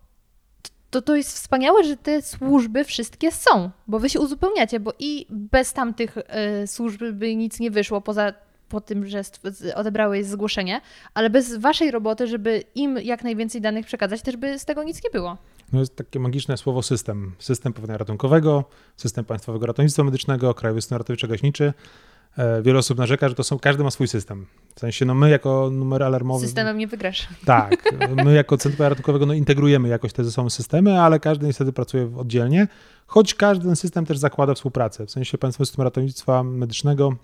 to 0.91 1.03
to 1.03 1.17
jest 1.17 1.35
wspaniałe, 1.35 1.85
że 1.85 1.97
te 1.97 2.23
służby 2.23 2.85
wszystkie 2.85 3.33
są, 3.33 3.71
bo 3.87 3.99
wy 3.99 4.11
się 4.11 4.21
uzupełniacie, 4.21 4.81
bo 4.81 4.93
i 4.99 5.27
bez 5.31 5.73
tamtych 5.73 6.17
y, 6.63 6.67
służb 6.67 7.03
by 7.13 7.37
nic 7.37 7.61
nie 7.61 7.71
wyszło 7.71 8.01
poza 8.01 8.33
po 8.69 8.81
tym, 8.81 9.07
że 9.07 9.23
odebrałeś 9.75 10.27
zgłoszenie, 10.27 10.81
ale 11.15 11.31
bez 11.31 11.57
waszej 11.57 11.91
roboty, 11.91 12.27
żeby 12.27 12.65
im 12.75 12.99
jak 13.03 13.25
najwięcej 13.25 13.61
danych 13.61 13.87
przekazać, 13.87 14.23
też 14.23 14.37
by 14.37 14.59
z 14.59 14.65
tego 14.65 14.83
nic 14.83 15.05
nie 15.05 15.11
było. 15.11 15.37
No 15.73 15.81
jest 15.81 15.97
takie 15.97 16.21
magiczne 16.21 16.57
słowo 16.57 16.83
system. 16.83 17.33
System 17.39 17.73
powodzenia 17.73 17.99
ratunkowego, 17.99 18.65
system 18.97 19.25
państwowego 19.25 19.67
ratownictwa 19.67 20.05
medycznego, 20.05 20.55
krajowy 20.55 20.81
system 20.81 20.99
ratowniczo-gaśniczy. 20.99 21.73
E, 22.37 22.63
wiele 22.63 22.79
osób 22.79 22.99
narzeka, 22.99 23.29
że 23.29 23.35
to 23.35 23.45
są, 23.45 23.59
każdy 23.59 23.85
ma 23.85 23.91
swój 23.91 24.09
system. 24.09 24.47
W 24.75 24.81
sensie, 24.81 25.05
no 25.05 25.15
my 25.15 25.31
jako 25.31 25.71
numer 25.73 26.03
alarmowy... 26.03 26.47
Systemem 26.47 26.79
nie 26.79 26.87
wygrasz. 26.87 27.29
Tak. 27.45 27.93
My 28.25 28.35
jako 28.35 28.57
Centrum 28.57 28.89
Ratunkowego 28.89 29.27
no, 29.27 29.35
integrujemy 29.35 29.89
jakoś 29.89 30.13
te 30.13 30.25
ze 30.25 30.33
sobą 30.33 30.51
systemy, 30.51 31.01
ale 31.01 31.21
każdy 31.21 31.47
niestety 31.47 31.73
pracuje 31.73 32.17
oddzielnie, 32.17 32.69
choć 33.07 33.35
każdy 33.35 33.65
ten 33.65 33.77
system 33.77 34.07
też 34.07 34.19
zakłada 34.19 34.55
współpracę. 34.55 35.07
W 35.07 35.11
sensie 35.11 35.39
Państwowy 35.39 35.67
System 35.67 35.85
Ratownictwa 35.85 36.43
Medycznego 36.43 37.17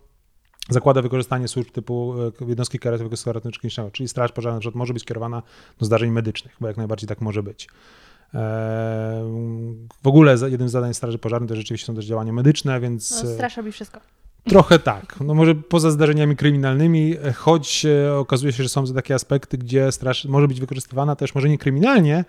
zakłada 0.70 1.03
wykorzystanie 1.03 1.49
służb 1.49 1.70
typu 1.70 2.14
e, 2.42 2.49
jednostki 2.49 2.78
kierowanego 2.78 3.32
ratowniczo 3.32 3.90
czyli 3.90 4.09
straż 4.09 4.32
pożarna 4.32 4.61
na 4.64 4.70
może 4.74 4.92
być 4.92 5.05
kierowana 5.05 5.42
do 5.78 5.86
zdarzeń 5.86 6.11
medycznych, 6.11 6.57
bo 6.61 6.68
jak 6.68 6.76
najbardziej 6.76 7.09
tak 7.09 7.20
może 7.20 7.42
być. 7.42 7.68
E, 8.35 9.24
w 10.03 10.07
ogóle 10.07 10.37
jednym 10.47 10.68
z 10.68 10.72
zadań 10.72 10.95
Straży 10.95 11.18
Pożarnej 11.18 11.49
to 11.49 11.57
rzeczywiście 11.57 11.87
są 11.87 11.95
też 11.95 12.05
działania 12.05 12.33
medyczne, 12.33 12.81
więc... 12.81 13.22
No, 13.24 13.31
straż 13.31 13.57
robi 13.57 13.72
wszystko. 13.72 14.01
Trochę 14.45 14.79
tak. 14.79 15.20
No 15.20 15.35
może 15.35 15.55
poza 15.55 15.91
zdarzeniami 15.91 16.37
kryminalnymi, 16.37 17.16
choć 17.35 17.87
okazuje 18.18 18.53
się, 18.53 18.62
że 18.62 18.68
są 18.68 18.87
takie 18.95 19.14
aspekty, 19.14 19.59
gdzie 19.59 19.93
straż 19.93 20.24
może 20.24 20.49
być 20.49 20.61
wykorzystywana 20.61 21.16
też 21.16 21.35
może 21.35 21.49
nie 21.49 21.59
kryminalnie, 21.59 22.24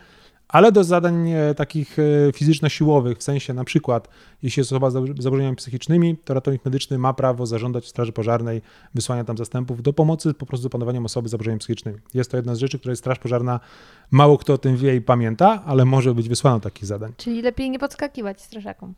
ale 0.50 0.72
do 0.72 0.84
zadań 0.84 1.30
e, 1.32 1.56
takich 1.56 2.00
e, 2.00 2.04
fizyczno-siłowych, 2.34 3.18
w 3.18 3.24
sensie 3.24 3.54
na 3.54 3.64
przykład, 3.64 4.08
jeśli 4.44 4.60
jest 4.60 4.72
osoba 4.72 4.90
z 4.90 4.94
zaburzeniami 5.20 5.56
psychicznymi, 5.56 6.18
to 6.18 6.34
ratownik 6.34 6.66
medyczny 6.66 6.98
ma 6.98 7.14
prawo 7.14 7.46
zażądać 7.46 7.86
w 7.86 7.88
Straży 7.88 8.12
Pożarnej 8.12 8.62
wysłania 8.96 9.24
tam 9.24 9.38
zastępów 9.38 9.82
do 9.82 9.94
pomocy 9.94 10.34
po 10.34 10.46
prostu 10.46 10.64
z 10.64 10.66
opanowaniem 10.66 11.06
osoby 11.06 11.28
z 11.28 11.32
zaburzeniami 11.32 11.60
psychicznymi. 11.60 12.00
Jest 12.14 12.32
to 12.32 12.38
jedna 12.38 12.56
z 12.56 12.58
rzeczy, 12.58 12.80
której 12.80 12.98
Straż 12.98 13.20
Pożarna 13.20 13.60
mało 14.12 14.38
kto 14.38 14.54
o 14.54 14.58
tym 14.58 14.78
wie 14.78 14.96
i 14.96 15.02
pamięta, 15.02 15.64
ale 15.66 15.86
może 15.86 16.16
być 16.16 16.30
wysłana 16.30 16.60
takich 16.60 16.86
zadań. 16.86 17.14
Czyli 17.18 17.42
lepiej 17.42 17.70
nie 17.70 17.80
podskakiwać 17.80 18.42
strażakom. 18.42 18.94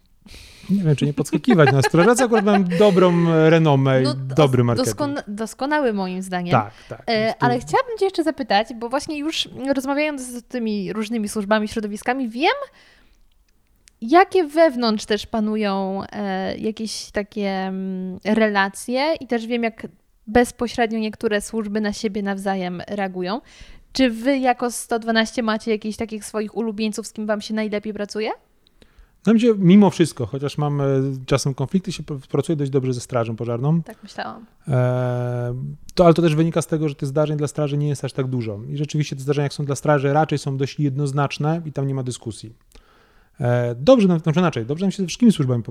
Nie 0.70 0.84
wiem, 0.84 0.96
czy 0.96 1.06
nie 1.06 1.14
podskakiwać. 1.14 1.70
No, 1.74 1.82
strażacy 1.82 2.24
akurat 2.24 2.46
mają 2.46 2.64
dobrą 2.64 3.26
renomę 3.50 4.02
no, 4.02 4.14
i 4.14 4.16
dobry 4.36 4.64
marketing. 4.64 4.98
Doskon 4.98 5.16
doskonały 5.28 5.94
moim 5.94 6.22
zdaniem. 6.22 6.52
Tak, 6.52 6.74
tak. 6.90 7.04
E, 7.10 7.34
ale 7.40 7.60
chciałabym 7.60 7.98
cię 8.00 8.06
jeszcze 8.06 8.24
zapytać, 8.24 8.68
bo 8.76 8.90
właśnie 8.90 9.18
już 9.18 9.50
rozmawiając 9.76 10.22
z 10.22 10.44
tymi 10.44 10.94
różnymi 10.94 11.30
służbami, 11.30 11.68
środowiskami, 11.68 12.30
wiem, 12.30 12.56
jakie 14.02 14.44
wewnątrz 14.44 15.06
też 15.06 15.26
panują 15.26 16.02
e, 16.12 16.58
jakieś 16.58 17.12
takie 17.12 17.50
mm, 17.50 18.20
relacje 18.26 19.14
i 19.20 19.28
też 19.28 19.48
wiem, 19.48 19.64
jak 19.64 19.88
bezpośrednio 20.28 21.00
niektóre 21.00 21.42
służby 21.42 21.82
na 21.82 21.94
siebie 21.94 22.24
nawzajem 22.24 22.82
reagują. 22.88 23.42
Czy 23.94 24.10
wy 24.10 24.38
jako 24.38 24.72
112 24.72 25.44
macie 25.44 25.72
jakichś 25.72 25.98
takich 25.98 26.26
swoich 26.26 26.58
ulubieńców, 26.58 27.08
z 27.08 27.14
kim 27.14 27.28
wam 27.28 27.42
się 27.42 27.54
najlepiej 27.54 27.94
pracuje? 27.94 28.32
No 29.28 29.34
gdzie 29.34 29.54
mimo 29.58 29.90
wszystko, 29.90 30.26
chociaż 30.26 30.58
mam 30.58 30.82
czasem 31.26 31.54
konflikty, 31.54 31.92
się 31.92 32.04
pracuje 32.32 32.56
dość 32.56 32.72
dobrze 32.72 32.94
ze 32.94 33.02
strażą 33.02 33.36
pożarną. 33.36 33.84
Tak 33.84 34.04
myślałam. 34.04 34.46
E, 34.68 35.54
to, 35.96 36.06
ale 36.06 36.14
to 36.14 36.22
też 36.22 36.36
wynika 36.36 36.62
z 36.62 36.68
tego, 36.68 36.90
że 36.90 36.96
tych 36.96 37.10
zdarzeń 37.10 37.38
dla 37.38 37.48
straży 37.48 37.78
nie 37.78 37.88
jest 37.88 38.06
aż 38.06 38.14
tak 38.14 38.28
dużo. 38.28 38.60
I 38.70 38.78
rzeczywiście 38.78 39.16
te 39.16 39.22
zdarzenia, 39.22 39.44
jak 39.44 39.54
są 39.54 39.66
dla 39.66 39.76
straży, 39.76 40.14
raczej 40.14 40.38
są 40.38 40.58
dość 40.58 40.80
jednoznaczne 40.80 41.62
i 41.66 41.72
tam 41.72 41.88
nie 41.88 41.96
ma 41.96 42.04
dyskusji. 42.04 42.54
E, 43.40 43.76
dobrze 43.76 44.08
nam, 44.08 44.20
znaczy 44.20 44.40
inaczej, 44.40 44.66
dobrze 44.66 44.86
nam 44.86 44.92
się 44.92 45.04
ze 45.04 45.08
wszystkimi 45.08 45.32
służbami 45.32 45.64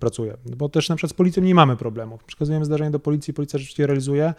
pracuje, 0.00 0.36
bo 0.56 0.68
też 0.68 0.88
na 0.88 0.96
przykład 0.96 1.10
z 1.10 1.14
policją 1.14 1.42
nie 1.42 1.54
mamy 1.54 1.76
problemów. 1.76 2.24
Przekazujemy 2.24 2.64
zdarzenie 2.64 2.90
do 2.90 2.98
policji, 2.98 3.34
policja 3.34 3.58
rzeczywiście 3.58 3.86
realizuje, 3.86 4.34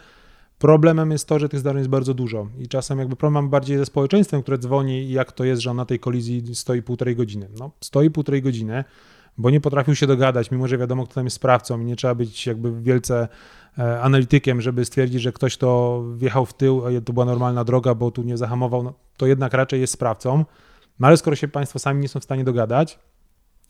Problemem 0.58 1.10
jest 1.10 1.28
to, 1.28 1.38
że 1.38 1.48
tych 1.48 1.60
zdarzeń 1.60 1.78
jest 1.78 1.90
bardzo 1.90 2.14
dużo 2.14 2.48
i 2.58 2.68
czasem 2.68 2.98
jakby 2.98 3.16
problem 3.16 3.44
mam 3.44 3.50
bardziej 3.50 3.78
ze 3.78 3.86
społeczeństwem, 3.86 4.42
które 4.42 4.58
dzwoni 4.58 5.10
jak 5.10 5.32
to 5.32 5.44
jest, 5.44 5.62
że 5.62 5.70
on 5.70 5.76
na 5.76 5.84
tej 5.84 5.98
kolizji 5.98 6.54
stoi 6.54 6.82
półtorej 6.82 7.16
godziny. 7.16 7.48
No, 7.58 7.70
stoi 7.80 8.10
półtorej 8.10 8.42
godziny, 8.42 8.84
bo 9.38 9.50
nie 9.50 9.60
potrafił 9.60 9.94
się 9.94 10.06
dogadać, 10.06 10.50
mimo 10.50 10.68
że 10.68 10.78
wiadomo, 10.78 11.04
kto 11.04 11.14
tam 11.14 11.24
jest 11.24 11.36
sprawcą 11.36 11.80
i 11.80 11.84
nie 11.84 11.96
trzeba 11.96 12.14
być 12.14 12.46
jakby 12.46 12.82
wielce 12.82 13.28
e, 13.78 14.00
analitykiem, 14.00 14.60
żeby 14.60 14.84
stwierdzić, 14.84 15.22
że 15.22 15.32
ktoś 15.32 15.56
to 15.56 16.02
wjechał 16.16 16.46
w 16.46 16.54
tył, 16.54 16.86
a 16.86 17.00
to 17.00 17.12
była 17.12 17.26
normalna 17.26 17.64
droga, 17.64 17.94
bo 17.94 18.10
tu 18.10 18.22
nie 18.22 18.36
zahamował, 18.36 18.82
no, 18.82 18.94
to 19.16 19.26
jednak 19.26 19.54
raczej 19.54 19.80
jest 19.80 19.92
sprawcą. 19.92 20.44
No 21.00 21.06
ale 21.06 21.16
skoro 21.16 21.36
się 21.36 21.48
państwo 21.48 21.78
sami 21.78 22.00
nie 22.00 22.08
są 22.08 22.20
w 22.20 22.24
stanie 22.24 22.44
dogadać, 22.44 22.98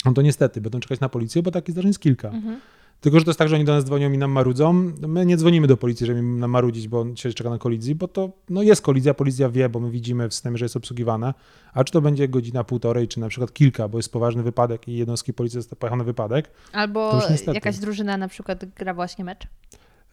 no 0.04 0.12
to 0.12 0.22
niestety 0.22 0.60
będą 0.60 0.80
czekać 0.80 1.00
na 1.00 1.08
policję, 1.08 1.42
bo 1.42 1.50
takich 1.50 1.72
zdarzeń 1.72 1.88
jest 1.88 2.00
kilka. 2.00 2.28
Mhm. 2.28 2.60
Tylko, 3.00 3.18
że 3.18 3.24
to 3.24 3.30
jest 3.30 3.38
tak, 3.38 3.48
że 3.48 3.56
oni 3.56 3.64
do 3.64 3.72
nas 3.72 3.84
dzwonią 3.84 4.12
i 4.12 4.18
nam 4.18 4.30
marudzą. 4.30 4.72
My 5.08 5.26
nie 5.26 5.36
dzwonimy 5.36 5.66
do 5.66 5.76
policji, 5.76 6.06
żeby 6.06 6.22
nam 6.22 6.50
marudzić, 6.50 6.88
bo 6.88 7.00
on 7.00 7.16
się 7.16 7.32
czeka 7.32 7.50
na 7.50 7.58
kolizji, 7.58 7.94
bo 7.94 8.08
to 8.08 8.32
no 8.50 8.62
jest 8.62 8.82
kolizja, 8.82 9.14
policja 9.14 9.48
wie, 9.48 9.68
bo 9.68 9.80
my 9.80 9.90
widzimy 9.90 10.28
w 10.28 10.34
systemie, 10.34 10.58
że 10.58 10.64
jest 10.64 10.76
obsługiwana. 10.76 11.34
A 11.72 11.84
czy 11.84 11.92
to 11.92 12.00
będzie 12.00 12.28
godzina, 12.28 12.64
półtorej, 12.64 13.08
czy 13.08 13.20
na 13.20 13.28
przykład 13.28 13.52
kilka, 13.52 13.88
bo 13.88 13.98
jest 13.98 14.12
poważny 14.12 14.42
wypadek 14.42 14.88
i 14.88 14.96
jednostki 14.96 15.32
policji 15.32 15.60
pojechał 15.78 15.98
na 15.98 16.04
wypadek. 16.04 16.50
Albo 16.72 17.20
jakaś 17.54 17.78
drużyna 17.78 18.16
na 18.16 18.28
przykład 18.28 18.64
gra 18.64 18.94
właśnie 18.94 19.24
mecz. 19.24 19.46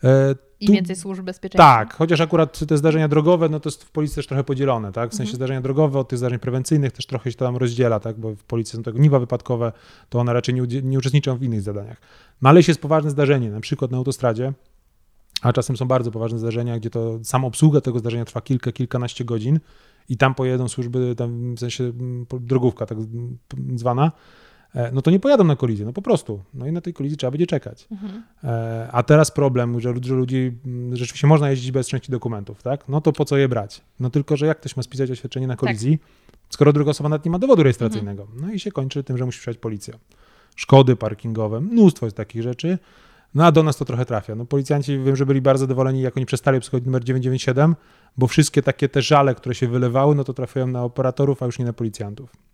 E, 0.04 0.36
I 0.60 0.72
więcej 0.72 0.96
służb 0.96 1.24
bezpieczeństwa. 1.24 1.76
Tak, 1.76 1.94
chociaż 1.94 2.22
akurat 2.22 2.60
te 2.68 2.78
zdarzenia 2.78 3.08
drogowe, 3.08 3.50
no 3.50 3.60
to 3.60 3.70
jest 3.70 3.84
w 3.84 3.92
policji 3.92 4.16
też 4.16 4.28
trochę 4.28 4.44
podzielone, 4.44 4.92
tak? 4.92 5.10
W 5.10 5.14
sensie 5.14 5.30
mhm. 5.30 5.36
zdarzenia 5.36 5.62
drogowe 5.62 6.00
od 6.00 6.10
tych 6.10 6.20
zdarzeń 6.20 6.40
prewencyjnych 6.40 6.92
też 6.92 7.06
trochę 7.06 7.32
się 7.32 7.38
to 7.38 7.46
tam 7.46 7.58
rozdziela, 7.58 8.00
tak? 8.00 8.20
Bo 8.20 8.36
w 8.36 8.44
policji 8.44 8.78
są 8.78 8.84
to 8.84 8.94
gniwa 8.94 9.20
wypadkowe, 9.20 9.72
to 10.10 10.20
one 10.20 10.34
raczej 10.34 10.56
nie, 10.56 10.82
nie 10.84 10.98
uczestniczą 10.98 11.38
w 11.38 11.44
innych 11.44 11.62
zadaniach. 11.62 12.02
No 12.42 12.50
ale 12.50 12.60
jeśli 12.60 12.72
jest 12.72 12.82
poważne 12.82 13.10
zdarzenie, 13.10 13.52
na 13.52 13.60
przykład 13.60 13.92
na 13.92 13.98
autostradzie, 13.98 14.54
a 15.42 15.54
czasem 15.54 15.78
są 15.78 15.86
bardzo 15.86 16.12
poważne 16.12 16.40
zdarzenia, 16.40 16.80
gdzie 16.80 16.90
to 16.90 17.20
sama 17.24 17.48
obsługa 17.48 17.82
tego 17.82 18.00
zdarzenia 18.00 18.26
trwa 18.26 18.42
kilka, 18.42 18.72
kilkanaście 18.72 19.26
godzin 19.26 19.60
i 20.10 20.18
tam 20.18 20.36
pojedą 20.36 20.68
służby, 20.68 21.16
tam 21.16 21.56
w 21.56 21.60
sensie 21.60 21.84
mm, 21.84 22.26
drogówka 22.40 22.86
tak 22.86 22.98
zwana, 23.76 24.12
no 24.94 25.02
to 25.02 25.12
nie 25.12 25.20
pojadą 25.20 25.44
na 25.44 25.56
kolizję, 25.56 25.86
no 25.86 25.94
po 25.94 26.02
prostu. 26.02 26.44
No 26.54 26.68
i 26.68 26.72
na 26.72 26.82
tej 26.82 26.94
kolizji 26.94 27.18
trzeba 27.18 27.32
będzie 27.32 27.48
czekać. 27.48 27.88
Mhm. 27.92 28.24
E, 28.44 28.90
a 28.92 29.04
teraz 29.04 29.32
problem, 29.32 29.80
że, 29.80 29.94
że 30.02 30.14
ludzi 30.16 30.52
mm, 30.66 30.96
rzeczywiście 30.96 31.28
można 31.28 31.50
jeździć 31.50 31.72
bez 31.72 31.88
części 31.88 32.12
dokumentów, 32.12 32.64
tak? 32.64 32.90
No 32.90 33.02
to 33.02 33.14
po 33.14 33.26
co 33.26 33.38
je 33.38 33.50
brać? 33.50 33.82
No 34.00 34.10
tylko, 34.10 34.38
że 34.38 34.46
jak 34.46 34.60
ktoś 34.60 34.78
ma 34.78 34.84
spisać 34.84 35.12
oświadczenie 35.12 35.48
na 35.48 35.56
kolizji, 35.56 36.00
tak. 36.00 36.38
skoro 36.50 36.74
druga 36.74 36.92
osoba 36.92 37.10
nawet 37.10 37.26
nie 37.26 37.32
ma 37.32 37.40
dowodu 37.40 37.64
rejestracyjnego? 37.64 38.24
Mhm. 38.24 38.42
No 38.42 38.54
i 38.54 38.60
się 38.60 38.72
kończy 38.72 39.04
tym, 39.04 39.18
że 39.18 39.26
musi 39.26 39.40
przyjechać 39.40 39.62
policja. 39.62 39.94
Szkody 40.56 40.96
parkingowe, 40.96 41.62
mnóstwo 41.62 42.06
jest 42.06 42.18
takich 42.18 42.42
rzeczy. 42.42 42.78
No 43.36 43.46
a 43.46 43.52
do 43.52 43.64
nas 43.64 43.78
to 43.78 43.86
trochę 43.86 44.06
trafia. 44.06 44.36
No 44.36 44.46
policjanci 44.46 45.00
wiem, 45.00 45.16
że 45.16 45.26
byli 45.26 45.42
bardzo 45.42 45.62
zadowoleni, 45.62 46.02
jak 46.02 46.18
oni 46.18 46.26
przestali 46.26 46.58
obsługiwać 46.58 46.86
numer 46.86 47.04
997, 47.04 47.76
bo 48.18 48.28
wszystkie 48.28 48.62
takie 48.62 48.90
te 48.90 49.02
żale, 49.02 49.36
które 49.36 49.56
się 49.56 49.68
wylewały, 49.68 50.16
no 50.16 50.24
to 50.24 50.34
trafiają 50.34 50.68
na 50.68 50.84
operatorów, 50.84 51.44
a 51.44 51.46
już 51.46 51.60
nie 51.60 51.66
na 51.66 51.74
policjantów. 51.74 52.45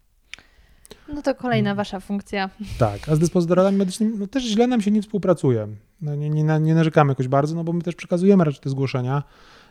No 1.13 1.21
to 1.21 1.35
kolejna 1.35 1.69
mm. 1.69 1.77
wasza 1.77 1.99
funkcja. 1.99 2.49
Tak, 2.79 3.09
a 3.09 3.15
z 3.15 3.19
dyspozytorami 3.19 3.77
medycznymi 3.77 4.17
no 4.17 4.27
też 4.27 4.43
źle 4.43 4.67
nam 4.67 4.81
się 4.81 4.91
nie 4.91 5.01
współpracuje. 5.01 5.67
No, 6.01 6.15
nie, 6.15 6.29
nie, 6.29 6.43
nie 6.43 6.75
narzekamy 6.75 7.11
jakoś 7.11 7.27
bardzo, 7.27 7.55
no 7.55 7.63
bo 7.63 7.73
my 7.73 7.81
też 7.81 7.95
przekazujemy 7.95 8.43
raczej 8.43 8.61
te 8.61 8.69
zgłoszenia. 8.69 9.23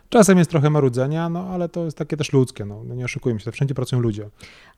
Czasem 0.08 0.38
jest 0.38 0.50
trochę 0.50 0.70
marudzenia, 0.70 1.28
no 1.28 1.46
ale 1.46 1.68
to 1.68 1.84
jest 1.84 1.98
takie 1.98 2.16
też 2.16 2.32
ludzkie, 2.32 2.64
no, 2.64 2.84
no 2.84 2.94
nie 2.94 3.04
oszukujmy 3.04 3.40
się, 3.40 3.44
to 3.44 3.52
wszędzie 3.52 3.74
pracują 3.74 4.02
ludzie. 4.02 4.28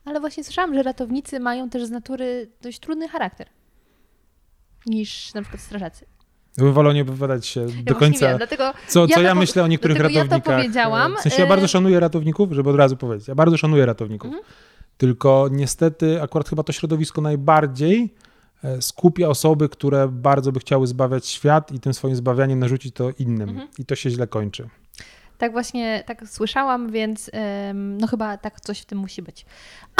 Ale 0.05 0.19
właśnie 0.19 0.43
słyszałam, 0.43 0.73
że 0.73 0.83
ratownicy 0.83 1.39
mają 1.39 1.69
też 1.69 1.85
z 1.85 1.91
natury 1.91 2.49
dość 2.61 2.79
trudny 2.79 3.07
charakter 3.07 3.47
niż 4.85 5.33
na 5.33 5.41
przykład 5.41 5.61
strażacy. 5.61 6.05
Ja 6.57 6.65
wolał 6.65 6.93
nie 6.93 7.03
wypowiadać 7.03 7.47
się 7.47 7.61
Ja 7.61 7.83
do 7.83 7.95
końca, 7.95 8.27
wiem, 8.27 8.37
dlatego 8.37 8.73
co, 8.87 9.07
co 9.07 9.19
ja 9.19 9.21
ja, 9.21 9.29
to 9.29 9.35
po- 9.35 9.39
myślę 9.39 9.63
o 9.63 9.67
niektórych 9.67 9.97
dlatego 9.97 10.19
ja 10.19 10.25
to 10.25 10.29
ratownikach. 10.29 10.55
powiedziałam, 10.55 11.15
W 11.17 11.21
sensie 11.21 11.37
ja 11.39 11.45
e- 11.45 11.49
bardzo 11.49 11.67
szanuję 11.67 11.99
ratowników, 11.99 12.51
żeby 12.51 12.69
od 12.69 12.75
razu 12.75 12.97
powiedzieć. 12.97 13.27
Ja 13.27 13.35
bardzo 13.35 13.57
szanuję 13.57 13.85
ratowników. 13.85 14.27
Mhm. 14.27 14.43
Tylko 14.97 15.49
niestety 15.51 16.21
akurat 16.21 16.49
chyba 16.49 16.63
to 16.63 16.73
środowisko 16.73 17.21
najbardziej 17.21 18.13
e, 18.63 18.81
skupia 18.81 19.27
osoby, 19.27 19.69
które 19.69 20.07
bardzo 20.07 20.51
by 20.51 20.59
chciały 20.59 20.87
zbawiać 20.87 21.27
świat 21.27 21.71
i 21.71 21.79
tym 21.79 21.93
swoim 21.93 22.15
zbawianiem 22.15 22.59
narzucić 22.59 22.95
to 22.95 23.09
innym. 23.19 23.49
Mhm. 23.49 23.67
I 23.79 23.85
to 23.85 23.95
się 23.95 24.09
źle 24.09 24.27
kończy. 24.27 24.69
Tak 25.37 25.51
właśnie, 25.51 26.03
tak 26.07 26.27
słyszałam, 26.27 26.91
więc 26.91 27.31
no 27.73 28.07
chyba 28.07 28.37
tak 28.37 28.61
coś 28.61 28.79
w 28.79 28.85
tym 28.85 28.97
musi 28.97 29.21
być. 29.21 29.45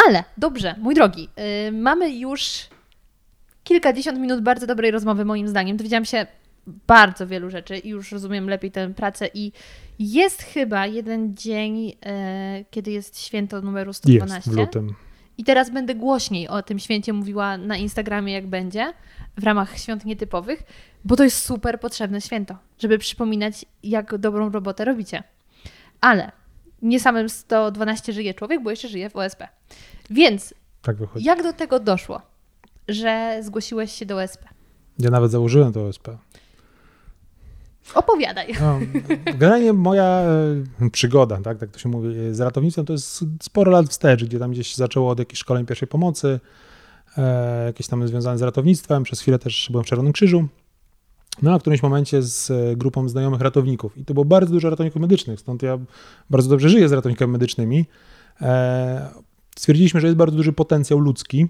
Ale 0.08 0.24
dobrze, 0.38 0.76
mój 0.80 0.96
drogi, 0.96 1.30
ym, 1.68 1.82
mamy 1.82 2.16
już 2.16 2.70
kilkadziesiąt 3.64 4.20
minut 4.20 4.42
bardzo 4.42 4.68
dobrej 4.68 4.92
rozmowy 4.92 5.26
moim 5.26 5.48
zdaniem. 5.48 5.78
Dowiedziałam 5.78 6.06
się 6.06 6.28
bardzo 6.68 7.28
wielu 7.28 7.50
rzeczy 7.50 7.78
i 7.78 7.90
już 7.90 8.12
rozumiem 8.12 8.50
lepiej 8.50 8.72
tę 8.72 8.94
pracę 8.94 9.30
i 9.34 9.52
jest 10.00 10.42
chyba 10.42 10.88
jeden 10.88 11.36
dzień, 11.38 11.94
e, 12.06 12.66
kiedy 12.72 12.92
jest 12.92 13.22
święto 13.22 13.62
numeru 13.62 13.94
112. 13.94 14.36
Jest 14.36 14.50
w 14.50 14.54
lutym. 14.58 14.96
I 15.38 15.44
teraz 15.44 15.70
będę 15.70 15.96
głośniej 15.96 16.48
o 16.48 16.62
tym 16.64 16.80
święcie 16.80 17.14
mówiła 17.14 17.58
na 17.58 17.78
Instagramie, 17.78 18.34
jak 18.34 18.48
będzie, 18.48 18.94
w 19.38 19.44
ramach 19.44 19.78
świąt 19.78 20.06
nietypowych, 20.06 20.64
bo 21.06 21.16
to 21.16 21.24
jest 21.24 21.46
super 21.46 21.80
potrzebne 21.80 22.22
święto, 22.22 22.56
żeby 22.80 22.98
przypominać, 22.98 23.66
jak 23.84 24.18
dobrą 24.18 24.50
robotę 24.50 24.86
robicie. 24.86 25.24
Ale 26.02 26.32
nie 26.82 27.00
samym 27.00 27.30
112 27.30 28.14
żyje 28.14 28.34
człowiek, 28.34 28.64
bo 28.64 28.70
jeszcze 28.70 28.88
żyje 28.88 29.10
w 29.10 29.16
OSP. 29.16 29.48
Więc 30.10 30.54
Tak 30.82 30.96
jak 31.20 31.44
do 31.44 31.54
tego 31.54 31.80
doszło, 31.80 32.22
że 32.88 33.40
zgłosiłeś 33.42 33.92
się 33.92 34.06
do 34.06 34.18
OSP? 34.18 34.46
Ja 35.00 35.10
nawet 35.10 35.32
założyłem 35.32 35.74
to 35.74 35.88
OSP. 35.88 36.18
Opowiadaj. 37.96 38.54
No, 38.62 38.80
generalnie 39.26 39.74
moja 39.74 40.04
e, 40.82 40.90
przygoda, 40.92 41.38
tak, 41.42 41.58
tak 41.58 41.72
to 41.72 41.80
się 41.80 41.90
mówi, 41.90 42.10
z 42.32 42.40
ratownictwem 42.40 42.86
to 42.86 42.94
jest 42.94 43.26
sporo 43.42 43.72
lat 43.72 43.86
wstecz, 43.90 44.24
gdzie 44.26 44.40
tam 44.40 44.52
gdzieś 44.52 44.76
zaczęło 44.76 45.10
od 45.12 45.20
jakichś 45.20 45.40
szkoleń 45.42 45.66
pierwszej 45.66 45.88
pomocy, 45.88 46.40
e, 47.18 47.66
jakieś 47.66 47.88
tam 47.88 48.08
związane 48.08 48.38
z 48.38 48.42
ratownictwem, 48.42 49.04
przez 49.04 49.20
chwilę 49.20 49.40
też 49.40 49.68
byłem 49.72 49.84
w 49.84 49.88
Czerwonym 49.88 50.14
Krzyżu. 50.14 50.48
No 51.42 51.54
a 51.54 51.58
w 51.58 51.62
którymś 51.62 51.84
momencie 51.84 52.22
z 52.22 52.52
e, 52.52 52.76
grupą 52.76 53.10
znajomych 53.10 53.42
ratowników 53.42 53.98
i 53.98 54.06
to 54.06 54.14
było 54.14 54.26
bardzo 54.26 54.54
dużo 54.54 54.70
ratowników 54.70 55.02
medycznych, 55.02 55.40
stąd 55.40 55.64
ja 55.64 55.78
bardzo 56.30 56.50
dobrze 56.50 56.70
żyję 56.70 56.90
z 56.90 56.92
ratownikami 56.92 57.32
medycznymi. 57.32 57.86
Stwierdziliśmy, 59.58 60.02
że 60.02 60.08
jest 60.08 60.18
bardzo 60.18 60.38
duży 60.38 60.54
potencjał 60.54 61.00
ludzki, 61.00 61.48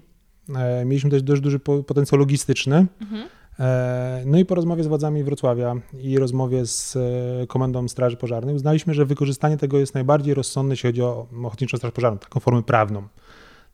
mieliśmy 0.86 1.10
też 1.10 1.22
dość 1.22 1.42
duży 1.42 1.58
po- 1.58 1.82
potencjał 1.82 2.18
logistyczny, 2.18 2.86
Mhm. 3.00 3.28
E, 3.60 4.22
No 4.26 4.38
i 4.38 4.44
po 4.44 4.54
rozmowie 4.54 4.84
z 4.84 4.86
władzami 4.86 5.24
Wrocławia 5.24 5.74
i 5.98 6.18
rozmowie 6.18 6.66
z 6.66 6.96
e, 6.96 7.46
Komendą 7.46 7.88
Straży 7.88 8.16
Pożarnej 8.16 8.54
uznaliśmy, 8.54 8.94
że 8.94 9.06
wykorzystanie 9.06 9.56
tego 9.56 9.78
jest 9.78 9.94
najbardziej 9.94 10.34
rozsądne, 10.34 10.72
jeśli 10.72 10.88
chodzi 10.88 11.02
o 11.02 11.26
Ochotniczą 11.44 11.76
Straż 11.76 11.92
Pożarną, 11.92 12.18
taką 12.18 12.40
formę 12.40 12.62
prawną. 12.62 13.02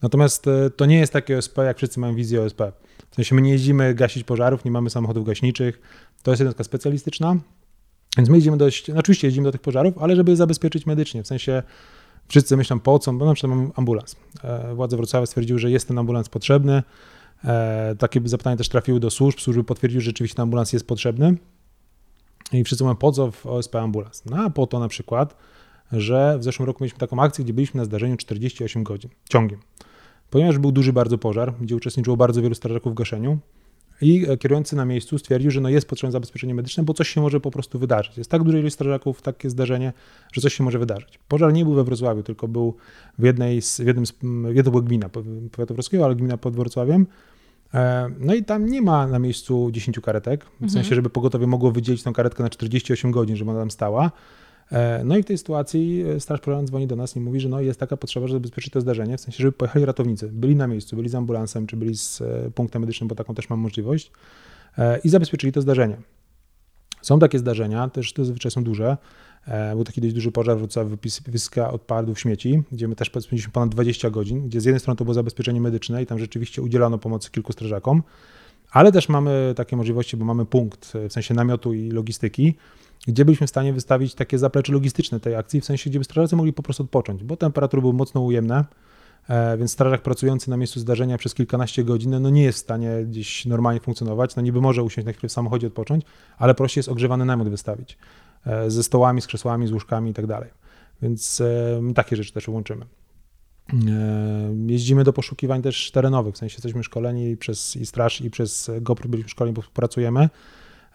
Natomiast 0.02 0.46
e, 0.48 0.70
to 0.70 0.86
nie 0.86 0.98
jest 0.98 1.12
takie 1.12 1.38
OSP, 1.38 1.58
jak 1.58 1.76
wszyscy 1.76 2.00
mają 2.00 2.14
wizję 2.14 2.42
OSP. 2.42 2.62
W 3.10 3.14
sensie 3.14 3.34
my 3.34 3.42
nie 3.42 3.50
jeździmy 3.50 3.94
gasić 3.94 4.24
pożarów, 4.24 4.64
nie 4.64 4.70
mamy 4.70 4.90
samochodów 4.90 5.26
gaśniczych, 5.26 5.80
to 6.22 6.30
jest 6.30 6.40
jednostka 6.40 6.64
specjalistyczna, 6.64 7.36
więc 8.16 8.28
my 8.28 8.36
jeździmy 8.36 8.56
dość, 8.56 8.88
no 8.88 8.96
oczywiście 8.96 9.26
jeździmy 9.26 9.44
do 9.44 9.52
tych 9.52 9.60
pożarów, 9.60 9.98
ale 9.98 10.16
żeby 10.16 10.36
zabezpieczyć 10.36 10.86
medycznie, 10.86 11.22
w 11.22 11.26
sensie 11.26 11.62
wszyscy 12.28 12.56
myślą 12.56 12.80
po 12.80 12.98
co, 12.98 13.12
bo 13.12 13.24
na 13.26 13.34
przykład 13.34 13.56
mamy 13.56 13.70
ambulans. 13.76 14.16
Władze 14.74 14.96
Wrocławia 14.96 15.26
stwierdziły, 15.26 15.58
że 15.58 15.70
jest 15.70 15.88
ten 15.88 15.98
ambulans 15.98 16.28
potrzebny, 16.28 16.82
takie 17.98 18.20
zapytania 18.24 18.56
też 18.56 18.68
trafiły 18.68 19.00
do 19.00 19.10
służb, 19.10 19.38
służby 19.38 19.64
potwierdziły, 19.64 20.00
że 20.00 20.04
rzeczywiście 20.04 20.36
ten 20.36 20.42
ambulans 20.42 20.72
jest 20.72 20.86
potrzebny. 20.86 21.36
I 22.52 22.64
wszyscy 22.64 22.84
mówią, 22.84 22.96
po 22.96 23.12
co 23.12 23.30
w 23.30 23.46
OSP 23.46 23.76
ambulans? 23.76 24.24
No 24.24 24.36
a 24.36 24.50
po 24.50 24.66
to 24.66 24.78
na 24.78 24.88
przykład, 24.88 25.36
że 25.92 26.38
w 26.38 26.44
zeszłym 26.44 26.66
roku 26.66 26.84
mieliśmy 26.84 26.98
taką 26.98 27.22
akcję, 27.22 27.44
gdzie 27.44 27.54
byliśmy 27.54 27.78
na 27.78 27.84
zdarzeniu 27.84 28.16
48 28.16 28.84
godzin 28.84 29.10
ciągiem. 29.28 29.60
Ponieważ 30.30 30.58
był 30.58 30.72
duży 30.72 30.92
bardzo 30.92 31.18
pożar, 31.18 31.54
gdzie 31.60 31.76
uczestniczyło 31.76 32.16
bardzo 32.16 32.42
wielu 32.42 32.54
strażaków 32.54 32.92
w 32.92 32.96
gaszeniu 32.96 33.38
i 34.02 34.26
e, 34.28 34.36
kierujący 34.36 34.76
na 34.76 34.84
miejscu 34.84 35.18
stwierdził, 35.18 35.50
że 35.50 35.60
no 35.60 35.68
jest 35.68 35.88
potrzebne 35.88 36.12
zabezpieczenie 36.12 36.54
medyczne, 36.54 36.82
bo 36.82 36.94
coś 36.94 37.08
się 37.08 37.20
może 37.20 37.40
po 37.40 37.50
prostu 37.50 37.78
wydarzyć. 37.78 38.18
Jest 38.18 38.30
tak 38.30 38.42
duża 38.42 38.58
ilość 38.58 38.74
strażaków, 38.74 39.22
takie 39.22 39.50
zdarzenie, 39.50 39.92
że 40.32 40.40
coś 40.40 40.54
się 40.54 40.64
może 40.64 40.78
wydarzyć. 40.78 41.18
Pożar 41.28 41.52
nie 41.52 41.64
był 41.64 41.74
we 41.74 41.84
Wrocławiu, 41.84 42.22
tylko 42.22 42.48
był 42.48 42.76
w 43.18 43.24
jednej 43.24 43.62
z, 43.62 43.80
w 43.80 43.86
jednym 43.86 44.06
z, 44.06 44.12
m, 44.22 44.46
jedno 44.52 44.70
była 44.70 44.82
gmina 44.82 45.08
powiatu 45.08 45.74
wrocławskiego, 45.74 46.04
ale 46.04 46.16
gmina 46.16 46.36
pod 46.36 46.56
Wrocławiem. 46.56 47.06
E, 47.74 48.10
No 48.18 48.34
i 48.34 48.44
tam 48.44 48.66
nie 48.66 48.82
ma 48.82 49.06
na 49.06 49.18
miejscu 49.18 49.68
10 49.72 50.00
karetek, 50.00 50.44
w 50.44 50.52
Mhm. 50.52 50.70
sensie, 50.70 50.94
żeby 50.94 51.10
pogotowie 51.10 51.46
mogło 51.46 51.72
wydzielić 51.72 52.02
tą 52.02 52.12
karetkę 52.12 52.42
na 52.42 52.48
48 52.50 53.10
godzin, 53.10 53.36
żeby 53.36 53.50
ona 53.50 53.60
tam 53.60 53.70
stała. 53.70 54.10
E, 54.72 55.04
No 55.04 55.16
i 55.16 55.22
w 55.22 55.26
tej 55.26 55.38
sytuacji 55.38 56.04
e, 56.16 56.20
Straż 56.20 56.40
Pożarna 56.40 56.66
dzwoni 56.66 56.86
do 56.86 56.96
nas 56.96 57.16
i 57.16 57.20
mówi, 57.20 57.40
że 57.40 57.48
no 57.48 57.60
jest 57.60 57.80
taka 57.80 57.96
potrzeba, 57.96 58.26
żeby 58.26 58.38
zabezpieczyć 58.38 58.72
to 58.72 58.80
zdarzenie, 58.80 59.16
w 59.18 59.20
sensie, 59.20 59.38
żeby 59.42 59.52
pojechali 59.52 59.84
ratownicy, 59.84 60.28
byli 60.32 60.56
na 60.56 60.66
miejscu, 60.66 60.96
byli 60.96 61.08
z 61.08 61.14
ambulansem, 61.14 61.66
czy 61.66 61.76
byli 61.76 61.96
z 61.96 62.22
punktem 62.54 62.80
medycznym, 62.82 63.08
bo 63.08 63.14
taką 63.14 63.34
też 63.34 63.50
mam 63.50 63.58
możliwość, 63.58 64.12
i 65.04 65.08
zabezpieczyli 65.08 65.52
to 65.52 65.60
zdarzenie. 65.60 65.96
Są 67.02 67.18
takie 67.18 67.38
zdarzenia, 67.38 67.88
też 67.88 68.12
te 68.12 68.24
zazwyczaj 68.24 68.50
są 68.52 68.64
duże. 68.64 68.96
E, 69.46 69.74
Był 69.74 69.84
taki 69.84 70.00
dość 70.00 70.14
duży 70.14 70.32
pożar 70.32 70.56
w 70.56 70.58
Wrocławiu, 70.58 70.96
wypis- 70.96 71.30
wysyska 71.30 71.70
odpadów, 71.70 72.20
śmieci, 72.20 72.62
gdzie 72.72 72.88
my 72.88 72.96
też 72.96 73.08
spędziliśmy 73.08 73.52
ponad 73.52 73.68
20 73.68 74.10
godzin, 74.10 74.48
gdzie 74.48 74.60
z 74.60 74.64
jednej 74.64 74.80
strony 74.80 74.96
to 74.96 75.04
było 75.04 75.14
zabezpieczenie 75.14 75.60
medyczne 75.60 76.02
i 76.02 76.06
tam 76.06 76.18
rzeczywiście 76.18 76.62
udzielano 76.62 76.98
pomocy 76.98 77.30
kilku 77.30 77.52
strażakom, 77.52 78.02
ale 78.70 78.92
też 78.92 79.08
mamy 79.08 79.52
takie 79.56 79.76
możliwości, 79.76 80.16
bo 80.16 80.24
mamy 80.24 80.46
punkt, 80.46 80.96
e, 80.96 81.08
w 81.08 81.12
sensie 81.12 81.34
namiotu 81.34 81.74
i 81.74 81.90
logistyki, 81.90 82.54
gdzie 83.06 83.24
byliśmy 83.24 83.46
w 83.46 83.50
stanie 83.50 83.72
wystawić 83.72 84.14
takie 84.14 84.38
zaplecze 84.38 84.72
logistyczne 84.72 85.20
tej 85.20 85.34
akcji, 85.34 85.60
w 85.60 85.64
sensie, 85.64 85.90
gdzie 85.90 85.98
by 85.98 86.04
strażacy 86.04 86.36
mogli 86.36 86.52
po 86.52 86.62
prostu 86.62 86.82
odpocząć, 86.82 87.24
bo 87.24 87.36
temperatury 87.36 87.80
były 87.80 87.92
mocno 87.92 88.20
ujemne, 88.20 88.64
więc 89.58 89.72
strażak 89.72 90.02
pracujący 90.02 90.50
na 90.50 90.56
miejscu 90.56 90.80
zdarzenia 90.80 91.18
przez 91.18 91.34
kilkanaście 91.34 91.84
godzin, 91.84 92.22
no 92.22 92.30
nie 92.30 92.42
jest 92.42 92.58
w 92.58 92.62
stanie 92.62 92.90
gdzieś 93.04 93.46
normalnie 93.46 93.80
funkcjonować, 93.80 94.36
no 94.36 94.42
niby 94.42 94.60
może 94.60 94.82
usiąść 94.82 95.06
na 95.06 95.12
chwilę 95.12 95.28
w 95.28 95.32
samochodzie 95.32 95.66
odpocząć, 95.66 96.04
ale 96.38 96.54
prościej 96.54 96.78
jest 96.78 96.88
ogrzewany 96.88 97.24
namiot 97.24 97.48
wystawić 97.48 97.98
ze 98.68 98.82
stołami, 98.82 99.20
z 99.20 99.26
krzesłami, 99.26 99.66
z 99.66 99.72
łóżkami 99.72 100.10
i 100.10 100.14
tak 100.14 100.26
dalej. 100.26 100.50
Więc 101.02 101.40
e, 101.40 101.80
takie 101.94 102.16
rzeczy 102.16 102.32
też 102.32 102.48
łączymy. 102.48 102.86
E, 103.72 103.76
Jeździmy 104.66 105.04
do 105.04 105.12
poszukiwań 105.12 105.62
też 105.62 105.90
terenowych, 105.90 106.34
w 106.34 106.38
sensie 106.38 106.54
jesteśmy 106.54 106.84
szkoleni 106.84 107.36
przez 107.36 107.76
i 107.76 107.86
straż 107.86 108.20
i 108.20 108.30
przez 108.30 108.70
GoPro 108.80 109.08
byliśmy 109.08 109.28
szkoleni, 109.28 109.54
bo 109.54 109.62
pracujemy. 109.74 110.28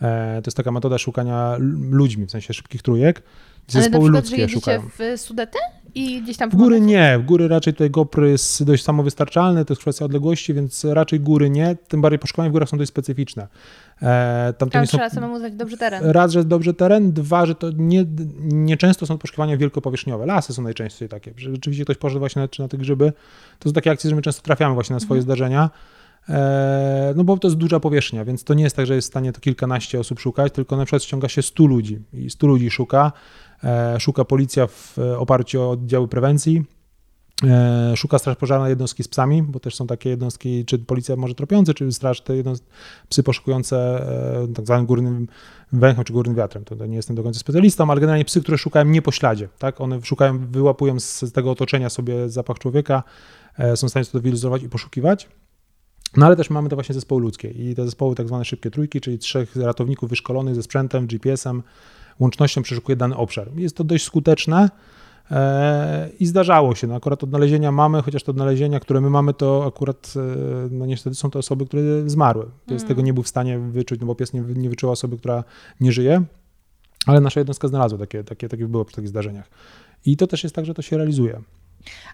E, 0.02 0.42
To 0.44 0.48
jest 0.48 0.58
taka 0.58 0.72
metoda 0.72 0.98
szukania 0.98 1.56
ludźmi, 1.90 2.26
w 2.26 2.32
sensie 2.32 2.54
szybkich 2.54 2.82
trójek. 2.82 3.24
Ale 3.74 3.80
na 3.80 3.84
Zespoły 3.84 4.04
przykład, 4.04 4.26
że 4.26 4.38
ludzkie 4.38 4.50
szukają. 4.50 4.90
w 5.00 5.20
Sudetę 5.22 5.60
i 5.96 6.22
gdzieś 6.22 6.38
tam 6.38 6.50
W 6.50 6.56
góry 6.56 6.82
nie, 6.82 7.20
w 7.20 7.26
góry 7.26 7.48
raczej 7.48 7.74
tutaj 7.74 7.90
GoPro 7.90 8.26
jest 8.26 8.64
dość 8.64 8.84
samowystarczalny, 8.84 9.66
to 9.66 9.74
jest 9.74 9.82
kwestia 9.82 10.06
odległości, 10.06 10.54
więc 10.54 10.86
raczej 10.86 11.20
góry 11.20 11.50
nie, 11.50 11.76
tym 11.88 12.02
bardziej 12.02 12.20
poszukiwania 12.20 12.50
w 12.50 12.52
górach 12.54 12.70
są 12.70 12.78
dość 12.78 12.90
specyficzne. 12.90 13.48
E, 14.02 14.54
tam 14.58 14.70
Tam 14.70 14.82
nie 14.82 14.88
są, 14.88 14.98
trzeba 14.98 15.10
samemu 15.10 15.40
znać 15.40 15.54
dobrze 15.54 15.78
teren. 15.78 16.04
raz, 16.04 16.32
że 16.32 16.40
jest 16.40 16.50
dobrze 16.50 16.74
teren, 16.74 17.14
dwa, 17.14 17.46
że 17.46 17.56
to 17.56 17.72
nie, 17.76 18.06
nie 18.40 18.78
często 18.78 19.06
są 19.06 19.18
poszukiwania 19.18 19.58
wielkopowierzchniowe. 19.58 20.26
Lasy 20.26 20.54
są 20.54 20.62
najczęściej 20.62 21.10
takie, 21.10 21.34
że 21.38 21.52
rzeczywiście 21.52 21.84
ktoś 21.84 21.98
poszedł 21.98 22.20
właśnie 22.20 22.42
na, 22.42 22.48
czy 22.48 22.62
na 22.62 22.68
te 22.68 22.78
grzyby. 22.78 23.14
To 23.60 23.70
są 23.70 23.74
takie 23.74 23.92
akcje, 23.92 24.10
że 24.10 24.16
my 24.16 24.22
często 24.22 24.42
trafiamy 24.42 24.74
właśnie 24.74 24.94
na 24.94 25.00
swoje 25.00 25.22
zdarzenia. 25.22 25.70
E, 26.30 27.14
no 27.16 27.24
bo 27.24 27.38
to 27.38 27.48
jest 27.48 27.58
duża 27.58 27.80
powierzchnia, 27.80 28.26
więc 28.26 28.44
to 28.44 28.54
nie 28.54 28.64
jest 28.64 28.76
tak, 28.76 28.86
że 28.86 28.96
jest 28.96 29.08
w 29.08 29.12
stanie 29.12 29.34
to 29.34 29.42
kilkanaście 29.42 30.00
osób 30.00 30.20
szukać, 30.20 30.54
tylko 30.54 30.78
na 30.78 30.86
przykład 30.86 31.04
ściąga 31.04 31.30
się 31.30 31.42
100 31.42 31.66
ludzi 31.66 32.00
i 32.14 32.30
100 32.30 32.48
ludzi 32.48 32.72
szuka. 32.72 33.12
E, 33.66 34.00
szuka 34.00 34.26
policja 34.26 34.68
w 34.68 35.00
e, 35.00 35.18
oparciu 35.20 35.62
o 35.62 35.70
oddziały 35.70 36.08
prewencji. 36.08 36.64
E, 37.44 37.94
Szuka 37.96 38.20
Straż 38.20 38.38
Pożarna 38.38 38.70
jednostki 38.70 39.04
z 39.04 39.08
psami, 39.08 39.44
bo 39.44 39.60
też 39.60 39.76
są 39.76 39.88
takie 39.88 40.10
jednostki, 40.10 40.66
czy 40.66 40.80
policja 40.80 41.16
może 41.16 41.36
tropiące, 41.36 41.74
czy 41.74 41.92
straż, 41.92 42.22
te 42.22 42.36
jednostki, 42.36 42.70
psy 43.10 43.24
poszukujące 43.24 44.08
tak 44.56 44.66
zwanym 44.66 44.86
górnym 44.86 45.28
węchem, 45.72 46.04
czy 46.04 46.14
górnym 46.14 46.36
wiatrem. 46.36 46.66
To, 46.66 46.76
to 46.76 46.86
nie 46.86 46.96
jestem 46.96 47.16
do 47.16 47.24
końca 47.24 47.40
specjalistą, 47.40 47.92
ale 47.92 48.02
generalnie 48.02 48.26
psy, 48.26 48.42
które 48.42 48.58
szukają 48.58 48.86
nie 48.86 49.02
po 49.02 49.12
śladzie, 49.12 49.50
tak? 49.60 49.82
One 49.82 50.02
szukają, 50.02 50.48
wyłapują 50.48 51.00
z, 51.00 51.32
tego 51.34 51.52
otoczenia 51.52 51.90
sobie 51.90 52.30
zapach 52.30 52.60
człowieka, 52.60 53.04
są 53.76 53.88
w 53.88 53.90
stanie 53.90 54.06
to 54.06 54.22
wizualizować 54.22 54.64
i 54.64 54.70
poszukiwać. 54.70 55.28
No 56.18 56.26
ale 56.26 56.36
też 56.36 56.50
mamy 56.50 56.70
te 56.70 56.76
właśnie 56.76 56.96
zespoły 56.96 57.22
ludzkie 57.22 57.50
i 57.50 57.76
te 57.76 57.86
zespoły 57.86 58.16
tak 58.16 58.28
zwane 58.28 58.46
szybkie 58.46 58.72
trójki, 58.72 59.02
czyli 59.02 59.20
trzech 59.20 59.56
ratowników 59.56 60.10
wyszkolonych 60.10 60.56
ze 60.56 60.64
sprzętem, 60.64 61.08
GPS-em, 61.08 61.64
łącznością 62.20 62.62
przeszukuje 62.62 62.96
dany 62.96 63.16
obszar. 63.16 63.48
Jest 63.56 63.78
to 63.78 63.84
dość 63.84 64.06
skuteczne 64.06 64.70
e, 65.32 66.10
i 66.20 66.26
zdarzało 66.26 66.76
się. 66.76 66.88
No, 66.88 66.96
akurat 66.96 67.24
odnalezienia 67.24 67.72
mamy, 67.72 68.02
chociaż 68.02 68.24
te 68.24 68.32
odnalezienia, 68.32 68.80
które 68.80 69.02
my 69.02 69.10
mamy, 69.10 69.34
to 69.34 69.66
akurat 69.68 70.14
e, 70.16 70.20
no 70.72 70.86
niestety 70.86 71.16
są 71.16 71.30
to 71.32 71.40
osoby, 71.40 71.66
które 71.66 71.82
zmarły. 72.10 72.46
Pies 72.66 72.82
Mm. 72.82 72.88
tego 72.88 73.02
nie 73.02 73.14
był 73.14 73.24
w 73.24 73.28
stanie 73.28 73.60
wyczuć, 73.60 74.00
no 74.00 74.08
bo 74.08 74.16
pies 74.16 74.34
nie, 74.34 74.42
nie 74.42 74.70
wyczuła 74.70 74.92
osoby, 74.92 75.18
która 75.18 75.44
nie 75.80 75.92
żyje, 75.92 76.24
ale 77.06 77.22
nasza 77.22 77.40
jednostka 77.40 77.68
znalazła 77.68 78.00
takie, 78.00 78.24
takie, 78.24 78.50
takie 78.50 78.68
było 78.68 78.86
przy 78.86 78.96
takich 78.96 79.10
zdarzeniach. 79.10 79.50
I 80.06 80.18
to 80.18 80.28
też 80.28 80.44
jest 80.44 80.56
tak, 80.56 80.66
że 80.66 80.74
to 80.74 80.82
się 80.82 80.98
realizuje. 80.98 81.42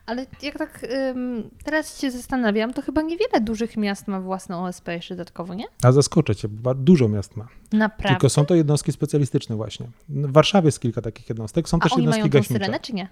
Ale 0.06 0.26
jak 0.42 0.58
tak 0.58 0.84
ym, 1.16 1.50
teraz 1.64 2.00
się 2.02 2.12
zastanawiam, 2.12 2.74
to 2.74 2.82
chyba 2.82 3.02
niewiele 3.02 3.42
dużych 3.42 3.78
miast 3.78 4.08
ma 4.08 4.22
własną 4.22 4.66
OSP 4.66 4.88
jeszcze 4.88 5.16
dodatkowo, 5.16 5.54
nie? 5.54 5.66
A 5.84 5.92
zaskoczę 5.92 6.36
cię, 6.36 6.48
bo 6.48 6.76
dużo 6.76 7.10
miast 7.10 7.38
ma. 7.38 7.48
Naprawdę. 7.72 8.10
Tylko 8.10 8.30
są 8.30 8.46
to 8.46 8.56
jednostki 8.56 8.92
specjalistyczne 8.92 9.56
właśnie. 9.56 9.88
W 10.10 10.32
Warszawie 10.32 10.66
jest 10.68 10.80
kilka 10.80 11.02
takich 11.02 11.30
jednostek, 11.30 11.70
są 11.70 11.78
A 11.78 11.80
też 11.84 11.92
oni 11.94 12.02
jednostki 12.02 12.22
mają 12.22 12.30
gaśnicze. 12.32 12.60
syrenę, 12.66 12.80
czy 12.80 12.94
nie? 12.94 13.08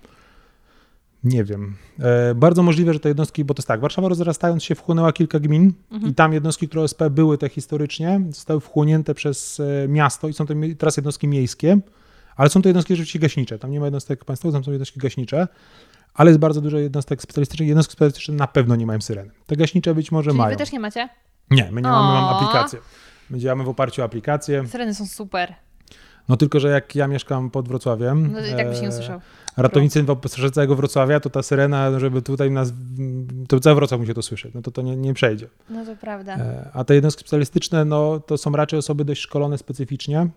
Nie 1.24 1.44
wiem. 1.44 1.76
E, 2.00 2.36
bardzo 2.36 2.64
możliwe, 2.64 2.94
że 2.94 3.00
te 3.00 3.10
jednostki, 3.10 3.46
bo 3.46 3.54
to 3.54 3.60
jest 3.60 3.68
tak, 3.68 3.80
Warszawa 3.82 4.10
rozrastając 4.10 4.64
się 4.64 4.76
wchłonęła 4.76 5.14
kilka 5.14 5.40
gmin 5.40 5.74
Mhm. 5.92 6.12
i 6.12 6.16
tam 6.16 6.34
jednostki, 6.34 6.68
które 6.68 6.82
OSP 6.84 7.02
były 7.10 7.38
te 7.38 7.50
historycznie, 7.50 8.22
zostały 8.30 8.60
wchłonięte 8.60 9.14
przez 9.16 9.60
e, 9.60 9.88
miasto 9.88 10.28
i 10.28 10.34
są 10.34 10.46
to 10.46 10.54
teraz 10.78 10.98
jednostki 10.98 11.28
miejskie, 11.28 11.78
ale 12.36 12.50
są 12.50 12.62
to 12.62 12.70
jednostki 12.70 12.96
rzeczywiście 12.96 13.20
gaśnicze. 13.20 13.60
Tam 13.60 13.72
nie 13.72 13.80
ma 13.80 13.86
jednostek 13.86 14.26
państwowych, 14.26 14.54
tam 14.56 14.64
są 14.64 14.72
jednostki 14.72 15.00
gaśnicze, 15.00 15.48
ale 16.14 16.30
jest 16.30 16.40
bardzo 16.40 16.62
dużo 16.62 16.78
jednostek 16.78 17.22
specjalistycznych. 17.22 17.68
Jednostki 17.68 17.92
specjalistyczne 17.94 18.36
na 18.36 18.48
pewno 18.48 18.76
nie 18.76 18.86
mają 18.86 19.02
syreny. 19.02 19.32
Te 19.48 19.56
gaśnicze 19.56 19.96
być 19.96 20.12
może 20.12 20.30
Czyli 20.30 20.38
mają. 20.38 20.50
wy 20.52 20.58
też 20.58 20.72
nie 20.72 20.80
macie? 20.80 21.10
Nie, 21.52 21.64
my 21.72 21.82
nie 21.82 21.88
mamy, 21.90 22.14
mamy 22.14 22.28
O. 22.28 22.40
aplikację. 22.40 22.80
My 23.30 23.40
działamy 23.40 23.64
w 23.64 23.70
oparciu 23.70 24.02
o 24.02 24.06
aplikację. 24.06 24.68
Syreny 24.68 24.96
są 24.96 25.06
super. 25.06 25.54
No 26.30 26.38
tylko, 26.38 26.60
że 26.60 26.70
jak 26.70 26.96
ja 26.96 27.08
mieszkam 27.08 27.50
pod 27.50 27.68
Wrocławiem, 27.68 28.32
No 28.32 28.46
i 28.46 28.52
tak 28.52 28.70
byś 28.70 28.82
nie 28.82 28.88
e, 28.88 28.90
usłyszał. 28.90 29.22
ratownicy 29.58 30.04
w 30.04 30.52
całego 30.52 30.76
Wrocławia, 30.76 31.20
to 31.20 31.30
ta 31.30 31.44
syrena, 31.44 32.00
żeby 32.00 32.22
tutaj 32.22 32.52
nas, 32.52 32.74
to 33.48 33.60
cały 33.60 33.76
Wrocław 33.76 34.00
musi 34.02 34.14
to 34.14 34.22
słyszeć, 34.22 34.54
no 34.54 34.62
to 34.62 34.72
to 34.72 34.82
nie, 34.82 34.96
nie 34.96 35.14
przejdzie. 35.14 35.48
No 35.70 35.86
to 35.86 35.96
prawda. 35.96 36.36
E, 36.36 36.70
A 36.74 36.84
te 36.84 36.96
jednostki 36.96 37.22
specjalistyczne, 37.22 37.86
no 37.86 38.20
to 38.20 38.38
są 38.38 38.52
raczej 38.52 38.80
osoby 38.80 39.06
dość 39.06 39.22
szkolone 39.22 39.58
specyficznie 39.58 40.28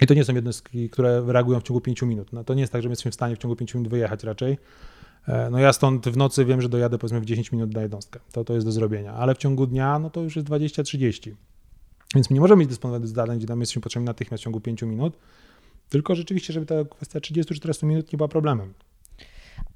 i 0.00 0.06
to 0.06 0.14
nie 0.14 0.24
są 0.24 0.34
jednostki, 0.34 0.90
które 0.90 1.22
reagują 1.26 1.60
w 1.60 1.62
ciągu 1.62 1.80
5 1.80 2.02
minut. 2.02 2.32
No 2.32 2.44
to 2.44 2.54
nie 2.54 2.60
jest 2.60 2.72
tak, 2.72 2.82
że 2.82 2.88
my 2.88 2.92
jesteśmy 2.92 3.10
w 3.10 3.14
stanie 3.14 3.36
w 3.36 3.38
ciągu 3.38 3.56
5 3.56 3.74
minut 3.74 3.88
wyjechać 3.90 4.24
raczej. 4.24 4.58
E, 5.28 5.50
No 5.50 5.58
ja 5.58 5.72
stąd 5.72 6.08
w 6.08 6.16
nocy 6.16 6.44
wiem, 6.44 6.62
że 6.62 6.68
dojadę 6.68 6.98
powiedzmy 6.98 7.20
w 7.20 7.24
10 7.24 7.52
minut 7.52 7.74
na 7.74 7.82
jednostkę. 7.82 8.20
To, 8.32 8.44
to 8.44 8.54
jest 8.54 8.66
do 8.66 8.72
zrobienia, 8.72 9.12
ale 9.12 9.34
w 9.34 9.38
ciągu 9.38 9.66
dnia, 9.66 9.98
no 9.98 10.10
to 10.10 10.20
już 10.20 10.36
jest 10.36 10.48
20-30. 10.48 11.32
Więc 12.14 12.30
my 12.30 12.34
nie 12.34 12.40
możemy 12.40 12.60
mieć 12.60 12.68
dysponować 12.68 13.08
zadań, 13.08 13.38
gdzie 13.38 13.46
nam 13.46 13.60
jesteśmy 13.60 13.82
potrzebni 13.82 14.06
natychmiast 14.06 14.42
w 14.42 14.44
ciągu 14.44 14.60
5 14.60 14.82
minut, 14.82 15.16
tylko 15.88 16.14
rzeczywiście, 16.14 16.52
żeby 16.52 16.66
ta 16.66 16.74
kwestia 16.84 17.18
30-40 17.18 17.86
minut 17.86 18.12
nie 18.12 18.16
była 18.16 18.28
problemem. 18.28 18.74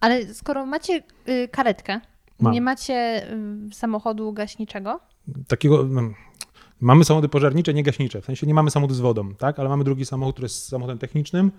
Ale 0.01 0.35
skoro 0.35 0.67
macie 0.67 1.03
y, 1.29 1.49
karetkę, 1.49 2.01
Mam. 2.41 2.53
nie 2.53 2.61
macie 2.61 3.27
y, 3.71 3.75
samochodu 3.75 4.33
gaśniczego, 4.33 5.01
takiego. 5.49 5.89
Mamy 6.83 7.05
samochody 7.05 7.29
pożarnicze, 7.29 7.75
nie 7.75 7.83
gaśnicze. 7.83 8.21
W 8.21 8.25
sensie 8.25 8.47
nie 8.47 8.55
mamy 8.55 8.71
samochodu 8.71 8.95
z 8.95 9.01
wodą, 9.01 9.35
tak? 9.35 9.59
Ale 9.59 9.69
mamy 9.69 9.85
drugi 9.85 10.05
samochód, 10.07 10.35
który 10.35 10.45
jest 10.45 10.69
samochodem 10.69 10.99
technicznym. 10.99 11.53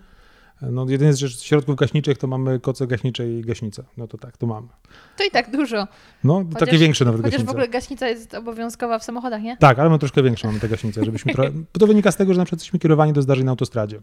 No, 0.62 0.86
jedynie 0.88 1.12
z 1.12 1.42
środków 1.42 1.76
gaśniczych 1.76 2.18
to 2.18 2.26
mamy 2.26 2.60
koce 2.60 2.86
gaśnicze 2.86 3.30
i 3.30 3.42
gaśnice. 3.42 3.84
No 3.96 4.08
to 4.08 4.18
tak, 4.18 4.36
to 4.36 4.46
mamy. 4.46 4.68
to 5.16 5.24
i 5.24 5.30
tak 5.30 5.50
dużo. 5.50 5.86
No, 6.24 6.34
Chociaż- 6.34 6.60
takie 6.60 6.78
większe 6.78 7.04
nawet 7.04 7.20
Chociaż 7.20 7.32
gaśnice. 7.32 7.46
w 7.46 7.50
ogóle 7.50 7.68
gaśnica 7.68 8.08
jest 8.08 8.34
obowiązkowa 8.34 8.98
w 8.98 9.04
samochodach, 9.04 9.42
nie? 9.42 9.56
Tak, 9.56 9.78
ale 9.78 9.90
my 9.90 9.98
troszkę 9.98 10.22
większe 10.22 10.46
mamy 10.46 10.60
te 10.60 10.68
gaśnice, 10.68 11.04
żebyśmy. 11.04 11.32
Bo 11.34 11.42
to 11.80 11.86
wynika 11.86 12.12
z 12.12 12.16
tego, 12.16 12.34
że 12.34 12.38
na 12.38 12.44
przykład 12.44 12.60
jesteśmy 12.60 12.78
kierowani 12.78 13.12
do 13.12 13.22
zdarzeń 13.22 13.44
na 13.44 13.50
autostradzie. 13.50 14.00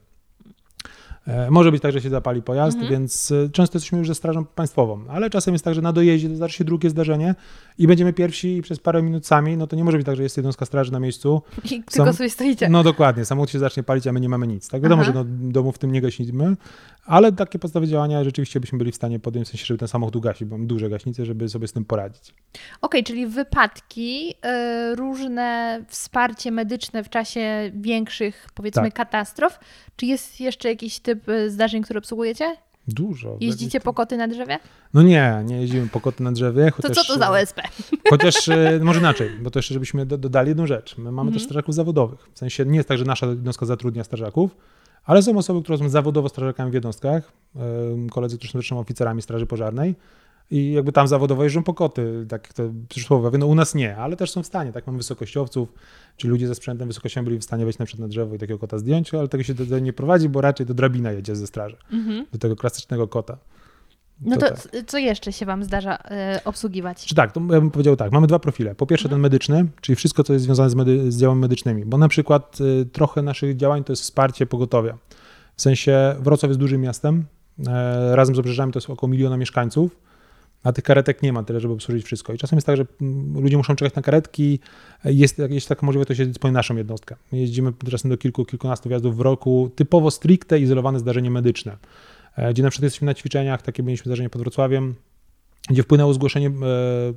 E, 1.28 1.52
Może 1.52 1.72
być 1.72 1.82
tak, 1.82 1.92
że 1.92 2.02
się 2.02 2.10
zapali 2.10 2.42
pojazd, 2.42 2.78
Mhm. 2.78 2.92
więc 2.92 3.32
e, 3.32 3.50
często 3.50 3.78
jesteśmy 3.78 3.98
już 3.98 4.08
ze 4.08 4.16
strażą 4.16 4.46
państwową, 4.46 5.04
ale 5.10 5.30
czasem 5.30 5.54
jest 5.54 5.66
tak, 5.66 5.76
że 5.76 5.82
na 5.82 5.94
dojeździe 5.94 6.36
zdarzy 6.36 6.54
się 6.58 6.64
drugie 6.64 6.90
zdarzenie 6.90 7.36
i 7.78 7.88
będziemy 7.88 8.14
pierwsi 8.14 8.58
i 8.58 8.62
przez 8.62 8.80
parę 8.80 9.02
minut 9.04 9.28
sami, 9.28 9.58
no 9.58 9.68
to 9.68 9.76
nie 9.76 9.84
może 9.84 9.98
być 9.98 10.06
tak, 10.06 10.16
że 10.16 10.24
jest 10.24 10.38
jednostka 10.38 10.66
straży 10.66 10.92
na 10.92 11.00
miejscu, 11.00 11.42
I 11.72 11.84
tylko 11.84 12.14
sobie 12.14 12.30
stoicie. 12.30 12.70
No 12.70 12.84
dokładnie, 12.84 13.26
samochód 13.26 13.50
się 13.52 13.60
zacznie 13.60 13.84
palić, 13.84 14.08
a 14.08 14.12
my 14.14 14.20
nie 14.20 14.30
mamy 14.30 14.48
nic. 14.48 14.70
Tak 14.70 14.82
wiadomo, 14.82 15.02
Aha. 15.02 15.12
że 15.14 15.24
no, 15.24 15.26
domu 15.52 15.72
w 15.72 15.78
tym 15.78 15.92
nie 15.92 16.02
gasimy, 16.02 16.56
ale 17.06 17.32
takie 17.32 17.60
podstawy 17.60 17.88
działania 17.88 18.24
rzeczywiście 18.24 18.60
byśmy 18.60 18.78
byli 18.78 18.92
w 18.92 18.96
stanie 18.96 19.20
podjąć, 19.20 19.48
w 19.48 19.52
sensie, 19.52 19.66
żeby 19.66 19.78
ten 19.78 19.88
samochód 19.88 20.16
ugasić, 20.16 20.48
bo 20.48 20.58
mam 20.58 20.68
duże 20.68 20.90
gaśnice, 20.90 21.26
żeby 21.26 21.50
sobie 21.50 21.68
z 21.68 21.74
tym 21.74 21.86
poradzić. 21.86 22.34
Okej, 22.82 23.04
czyli 23.04 23.28
wypadki, 23.28 24.34
y, 24.92 24.96
różne 24.96 25.80
wsparcie 25.88 26.52
medyczne 26.52 27.04
w 27.04 27.10
czasie 27.10 27.72
większych, 27.76 28.48
powiedzmy, 28.54 28.84
Tak. 28.84 28.94
katastrof. 28.94 29.60
Czy 29.96 30.06
jest 30.06 30.40
jeszcze 30.40 30.70
jakiś 30.70 31.00
typ 31.00 31.11
y, 31.30 31.50
zdarzeń, 31.52 31.84
które 31.84 31.98
obsługujecie? 31.98 32.56
Dużo. 32.88 33.38
Jeździcie 33.40 33.80
po 33.80 33.94
koty 33.94 34.18
na 34.18 34.28
drzewie? 34.28 34.60
No 34.94 35.02
nie, 35.02 35.44
nie 35.46 35.62
jeździmy 35.62 35.88
po 35.88 36.00
koty 36.02 36.24
na 36.24 36.32
drzewie. 36.32 36.72
To 36.72 36.88
Chociaż, 36.88 37.08
co 37.08 37.14
to 37.14 37.20
za 37.20 37.30
OSP? 37.30 37.62
Chociaż 38.10 38.50
e, 38.50 38.80
może 38.84 39.00
inaczej, 39.00 39.30
bo 39.42 39.52
to 39.52 39.60
jeszcze 39.60 39.74
żebyśmy 39.74 40.06
do, 40.06 40.18
dodali 40.18 40.50
jedną 40.50 40.68
rzecz. 40.68 40.98
My 40.98 41.04
mamy 41.12 41.20
Mhm. 41.28 41.34
też 41.34 41.44
strażaków 41.44 41.76
zawodowych. 41.76 42.20
W 42.34 42.40
sensie 42.40 42.66
nie 42.66 42.78
jest 42.78 42.90
tak, 42.90 42.98
że 42.98 43.06
nasza 43.06 43.26
jednostka 43.26 43.66
zatrudnia 43.66 44.04
strażaków, 44.04 44.56
ale 45.04 45.24
są 45.24 45.38
osoby, 45.38 45.62
które 45.64 45.78
są 45.78 45.90
zawodowo 45.90 46.30
strażakami 46.30 46.72
w 46.72 46.74
jednostkach, 46.74 47.32
koledzy, 48.12 48.38
którzy 48.38 48.52
są 48.54 48.60
zresztą 48.60 48.80
oficerami 48.80 49.22
straży 49.22 49.46
pożarnej 49.46 49.96
i 50.52 50.72
jakby 50.72 50.92
tam 50.92 51.08
zawodowo 51.08 51.44
jeżdżą 51.44 51.64
po 51.64 51.74
koty, 51.74 52.26
tak 52.30 52.54
to 52.54 52.64
przysłowiowe. 52.90 53.38
No 53.38 53.46
u 53.48 53.56
nas 53.56 53.76
nie, 53.76 53.98
ale 53.98 54.16
też 54.16 54.32
są 54.32 54.44
w 54.44 54.48
stanie, 54.48 54.72
tak 54.72 54.88
mamy 54.88 54.98
wysokościowców, 54.98 55.74
czyli 56.18 56.32
ludzie 56.32 56.48
ze 56.48 56.56
sprzętem 56.56 56.88
wysokościowym 56.88 57.26
byli 57.26 57.40
w 57.40 57.44
stanie 57.44 57.66
wejść 57.66 57.80
na 57.80 57.86
przykład 57.86 58.02
na 58.02 58.08
drzewo 58.08 58.36
i 58.36 58.38
takiego 58.38 58.60
kota 58.60 58.78
zdjąć, 58.78 59.14
ale 59.14 59.28
tego 59.28 59.44
się 59.44 59.54
do, 59.54 59.66
do 59.66 59.80
nie 59.80 59.94
prowadzi, 59.94 60.30
bo 60.30 60.42
raczej 60.42 60.66
to 60.66 60.74
drabina 60.74 61.12
jedzie 61.12 61.36
ze 61.36 61.48
straży, 61.48 61.78
Mhm. 61.94 62.26
do 62.32 62.38
tego 62.40 62.56
klasycznego 62.56 63.08
kota. 63.08 63.38
No 64.22 64.36
to 64.38 64.42
tak. 64.50 64.60
c- 64.60 64.84
co 64.84 64.98
jeszcze 64.98 65.34
się 65.34 65.46
wam 65.46 65.64
zdarza 65.64 65.96
y, 65.96 66.44
obsługiwać? 66.46 67.06
Czy 67.06 67.16
tak, 67.16 67.32
to 67.32 67.40
ja 67.40 67.48
bym 67.62 67.72
powiedział 67.72 67.96
tak, 67.96 68.12
mamy 68.12 68.28
dwa 68.28 68.40
profile. 68.40 68.76
Po 68.76 68.86
pierwsze 68.88 69.10
ten 69.10 69.20
medyczny, 69.20 69.66
czyli 69.82 69.96
wszystko, 69.96 70.24
co 70.24 70.34
jest 70.34 70.46
związane 70.46 70.70
z, 70.70 70.76
medy- 70.76 71.12
z 71.12 71.18
działami 71.20 71.42
medycznymi, 71.42 71.86
bo 71.86 71.98
na 71.98 72.08
przykład 72.08 72.58
y, 72.62 72.86
trochę 72.86 73.22
naszych 73.22 73.56
działań 73.58 73.84
to 73.84 73.92
jest 73.92 74.02
wsparcie 74.02 74.46
pogotowia. 74.46 74.98
W 75.56 75.62
sensie 75.62 76.16
Wrocław 76.20 76.50
jest 76.50 76.60
dużym 76.60 76.82
miastem, 76.82 77.26
e, 77.68 78.16
razem 78.16 78.36
z 78.36 78.40
obrzeżami 78.40 78.74
to 78.74 78.78
jest 78.80 78.90
około 78.90 79.12
miliona 79.12 79.38
mieszkańców, 79.38 79.98
a 80.64 80.72
tych 80.72 80.84
karetek 80.84 81.24
nie 81.24 81.34
ma 81.34 81.44
tyle, 81.44 81.60
żeby 81.60 81.74
obsłużyć 81.74 82.06
wszystko. 82.06 82.34
I 82.34 82.38
czasem 82.38 82.58
jest 82.58 82.66
tak, 82.66 82.78
że 82.78 82.86
mm, 83.02 83.44
ludzie 83.44 83.58
muszą 83.58 83.76
czekać 83.76 83.96
na 83.96 84.02
karetki, 84.02 84.60
jest, 85.06 85.42
jest 85.50 85.70
taka 85.70 85.86
możliwość, 85.86 86.08
to 86.08 86.16
się 86.16 86.26
dysponuje 86.26 86.54
naszą 86.54 86.76
jednostkę. 86.76 87.16
My 87.32 87.40
jeździmy 87.40 87.74
czasem 87.92 88.12
do 88.12 88.18
kilku, 88.18 88.46
kilkunastu 88.46 88.90
wjazdów 88.90 89.18
w 89.18 89.20
roku, 89.20 89.72
typowo 89.76 90.12
stricte 90.12 90.60
izolowane 90.60 91.00
zdarzenie 91.00 91.32
medyczne, 91.32 91.78
e, 92.36 92.54
gdzie 92.54 92.64
na 92.64 92.70
przykład 92.70 92.84
jesteśmy 92.84 93.06
na 93.06 93.14
ćwiczeniach, 93.14 93.62
takie 93.62 93.84
mieliśmy 93.84 94.10
zdarzenie 94.10 94.30
pod 94.30 94.42
Wrocławiem, 94.42 94.96
gdzie 95.70 95.84
wpłynęło 95.84 96.14
zgłoszenie, 96.14 96.48
e, 96.48 96.52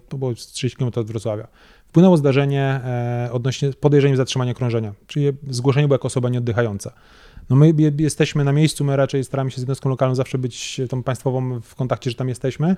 to 0.08 0.18
było 0.18 0.36
z 0.36 0.46
30 0.46 0.78
km 0.78 0.90
od 0.96 1.06
Wrocławia, 1.06 1.48
wpłynęło 1.86 2.16
zdarzenie 2.16 2.62
e, 2.62 3.28
odnośnie 3.32 3.72
podejrzeniem 3.72 4.16
zatrzymania 4.16 4.54
krążenia, 4.54 4.94
czyli 5.06 5.26
zgłoszenie 5.50 5.88
było 5.88 5.94
jako 5.94 6.06
osoba 6.06 6.28
nieoddychająca. 6.28 6.92
No 7.50 7.56
my 7.56 7.72
je- 7.78 7.92
jesteśmy 7.98 8.44
na 8.44 8.52
miejscu, 8.52 8.84
my 8.84 8.96
raczej 8.96 9.24
staramy 9.24 9.50
się 9.50 9.56
z 9.56 9.60
jednostką 9.60 9.90
lokalną 9.90 10.14
zawsze 10.14 10.38
być 10.38 10.80
tą 10.88 11.02
państwową 11.02 11.60
w 11.60 11.74
kontakcie, 11.74 12.10
że 12.10 12.16
tam 12.16 12.28
jesteśmy. 12.28 12.76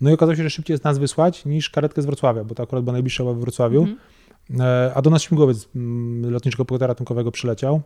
No 0.00 0.10
i 0.10 0.12
okazało 0.12 0.36
się, 0.36 0.42
że 0.42 0.50
szybciej 0.50 0.74
jest 0.74 0.84
nas 0.84 0.98
wysłać 0.98 1.44
niż 1.44 1.70
karetkę 1.70 2.02
z 2.02 2.06
Wrocławia, 2.06 2.44
bo 2.44 2.54
to 2.54 2.62
akurat 2.62 2.84
była 2.84 2.92
najbliższa 2.92 3.24
była 3.24 3.34
w 3.34 3.38
Wrocławiu. 3.38 3.80
Mhm. 3.80 3.98
E, 4.60 4.92
A 4.94 5.02
do 5.02 5.10
nas 5.10 5.22
śmigłowiec 5.22 5.68
mm, 5.76 6.32
lotniczego 6.32 6.64
pogotowia 6.64 6.86
ratunkowego 6.86 7.32
przyleciał, 7.32 7.82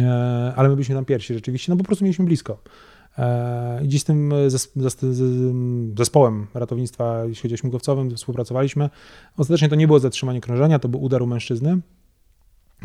E, 0.00 0.52
ale 0.56 0.68
my 0.68 0.74
byliśmy 0.74 0.94
tam 0.94 1.04
pierwsi 1.04 1.34
rzeczywiście, 1.34 1.72
no 1.72 1.78
po 1.78 1.84
prostu 1.84 2.04
mieliśmy 2.04 2.24
blisko. 2.24 2.58
E, 3.18 3.84
I 3.84 3.88
dziś 3.88 4.02
z 4.02 4.04
tym 4.04 4.32
zespołem 5.98 6.46
ratownictwa, 6.54 7.24
jeśli 7.24 7.42
chodzi 7.42 7.54
o 7.54 7.56
śmigłowcowym, 7.56 8.16
współpracowaliśmy. 8.16 8.90
Ostatecznie 9.36 9.68
to 9.68 9.74
nie 9.74 9.86
było 9.86 9.98
zatrzymanie 9.98 10.40
krążenia, 10.40 10.78
to 10.78 10.88
był 10.88 11.02
udar 11.02 11.22
u 11.22 11.26
mężczyzny. 11.26 11.80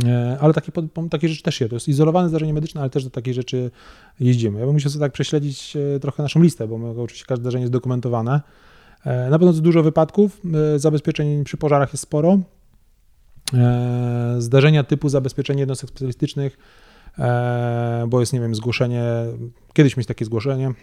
E, 0.05 0.37
Ale 0.41 0.53
takie, 0.53 0.71
takie 1.09 1.29
rzeczy 1.29 1.43
też 1.43 1.55
się, 1.55 1.69
to 1.69 1.75
jest 1.75 1.87
izolowane 1.87 2.29
zdarzenie 2.29 2.53
medyczne, 2.53 2.81
ale 2.81 2.89
też 2.89 3.03
do 3.03 3.09
takich 3.09 3.33
rzeczy 3.33 3.71
jeździmy. 4.19 4.59
Ja 4.59 4.65
bym 4.65 4.73
musiał 4.73 4.91
sobie 4.91 5.05
tak 5.05 5.11
prześledzić 5.11 5.77
e, 5.95 5.99
trochę 5.99 6.23
naszą 6.23 6.41
listę, 6.41 6.67
bo 6.67 6.77
my, 6.77 7.01
oczywiście 7.01 7.25
każde 7.25 7.43
zdarzenie 7.43 7.61
jest 7.61 7.73
dokumentowane. 7.73 8.41
E, 9.05 9.29
Na 9.29 9.39
pewno 9.39 9.53
dużo 9.53 9.83
wypadków, 9.83 10.41
zabezpieczeń 10.75 11.43
przy 11.43 11.57
pożarach 11.57 11.93
jest 11.93 12.03
sporo. 12.03 12.39
Zdarzenia 14.37 14.83
typu 14.83 15.09
zabezpieczenie 15.09 15.59
jednostek 15.59 15.89
specjalistycznych, 15.89 16.57
bo 18.07 18.19
jest, 18.19 18.33
nie 18.33 18.39
wiem, 18.39 18.55
zgłoszenie, 18.55 19.03
kiedyś 19.73 19.97
mieć 19.97 20.07
takie 20.07 20.25
zgłoszenie. 20.25 20.73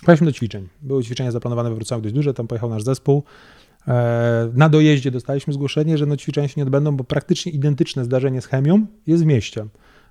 Pojechaliśmy 0.00 0.24
do 0.26 0.32
ćwiczeń. 0.32 0.68
Były 0.82 1.04
ćwiczenia 1.04 1.30
zaplanowane 1.30 1.68
we 1.70 1.74
Wrocławiu 1.74 2.02
dość 2.02 2.14
duże, 2.14 2.34
tam 2.34 2.46
pojechał 2.46 2.70
nasz 2.70 2.82
zespół. 2.82 3.22
E, 3.88 4.50
Na 4.54 4.68
dojeździe 4.68 5.10
dostaliśmy 5.10 5.52
zgłoszenie, 5.52 5.98
że 5.98 6.06
no 6.06 6.16
ćwiczenia 6.16 6.48
się 6.48 6.54
nie 6.56 6.62
odbędą, 6.64 6.96
bo 6.96 7.04
praktycznie 7.04 7.52
identyczne 7.52 8.04
zdarzenie 8.04 8.40
z 8.40 8.46
chemią 8.46 8.86
jest 9.06 9.22
w 9.22 9.26
mieście. 9.26 9.66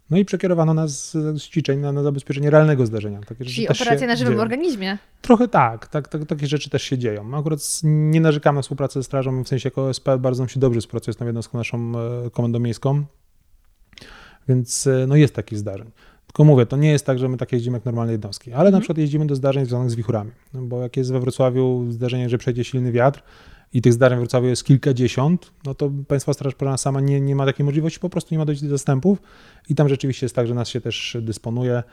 No 0.10 0.18
i 0.18 0.26
przekierowano 0.26 0.74
nas 0.74 1.12
z 1.12 1.42
ćwiczeń 1.44 1.80
na, 1.80 1.92
na 1.92 2.04
zabezpieczenie 2.04 2.50
realnego 2.50 2.86
zdarzenia. 2.86 3.20
Takie 3.28 3.46
Czyli 3.46 3.68
operacja 3.70 4.08
na 4.08 4.16
żywym 4.16 4.34
dzieją. 4.34 4.42
organizmie. 4.42 4.98
Trochę 5.22 5.48
tak, 5.48 5.88
tak, 5.88 6.08
tak, 6.08 6.26
takie 6.26 6.48
rzeczy 6.48 6.70
też 6.70 6.84
się 6.84 6.98
dzieją. 6.98 7.38
Akurat 7.38 7.60
nie 7.84 8.22
narzekamy 8.22 8.56
na 8.56 8.62
współpracę 8.62 9.00
ze 9.00 9.04
strażą, 9.04 9.44
w 9.44 9.48
sensie 9.48 9.68
jako 9.68 9.86
OSP 9.88 10.10
bardzo 10.20 10.44
nam 10.44 10.50
się 10.50 10.60
dobrze 10.60 10.80
współpracuje 10.80 11.14
z 11.14 11.18
tą 11.18 11.26
jednostką 11.26 11.58
naszą 11.58 11.92
e, 12.26 12.30
komendą 12.30 12.60
miejską, 12.60 13.04
więc 14.48 14.88
e, 14.88 15.06
no 15.08 15.16
jest 15.16 15.36
takich 15.36 15.60
zdarzeń. 15.60 15.92
Tylko 16.28 16.44
mówię, 16.44 16.66
to 16.66 16.78
nie 16.78 16.92
jest 16.92 17.06
tak, 17.06 17.20
że 17.20 17.30
my 17.30 17.38
tak 17.38 17.52
jeździmy 17.52 17.78
jak 17.78 17.86
normalne 17.86 18.12
jednostki, 18.12 18.52
ale 18.54 18.64
na 18.64 18.68
Mhm. 18.68 18.82
przykład 18.82 18.98
jeździmy 18.98 19.28
do 19.28 19.36
zdarzeń 19.36 19.66
związanych 19.66 19.92
z 19.92 19.96
wichurami, 19.96 20.32
no 20.54 20.62
bo 20.62 20.82
jak 20.82 20.98
jest 20.98 21.12
we 21.12 21.20
Wrocławiu 21.20 21.86
zdarzenie, 21.90 22.30
że 22.30 22.38
przejdzie 22.38 22.64
silny 22.64 22.92
wiatr 22.92 23.24
i 23.74 23.82
tych 23.82 23.94
zdarzeń 23.94 24.18
w 24.18 24.22
Wrocławiu 24.22 24.48
jest 24.48 24.64
kilkadziesiąt, 24.64 25.52
no 25.66 25.76
to 25.76 25.92
Państwa 26.08 26.34
Straż 26.34 26.56
Pożarna 26.56 26.78
sama 26.78 27.02
nie, 27.02 27.22
nie 27.22 27.36
ma 27.36 27.46
takiej 27.46 27.66
możliwości, 27.66 28.00
po 28.00 28.10
prostu 28.10 28.34
nie 28.34 28.40
ma 28.40 28.46
dojść 28.46 28.62
do 28.62 28.70
zastępów 28.70 29.22
i 29.70 29.76
tam 29.76 29.90
rzeczywiście 29.90 30.26
jest 30.26 30.36
tak, 30.36 30.48
że 30.48 30.54
nas 30.54 30.70
się 30.70 30.82
też 30.82 31.18
dysponuje. 31.22 31.84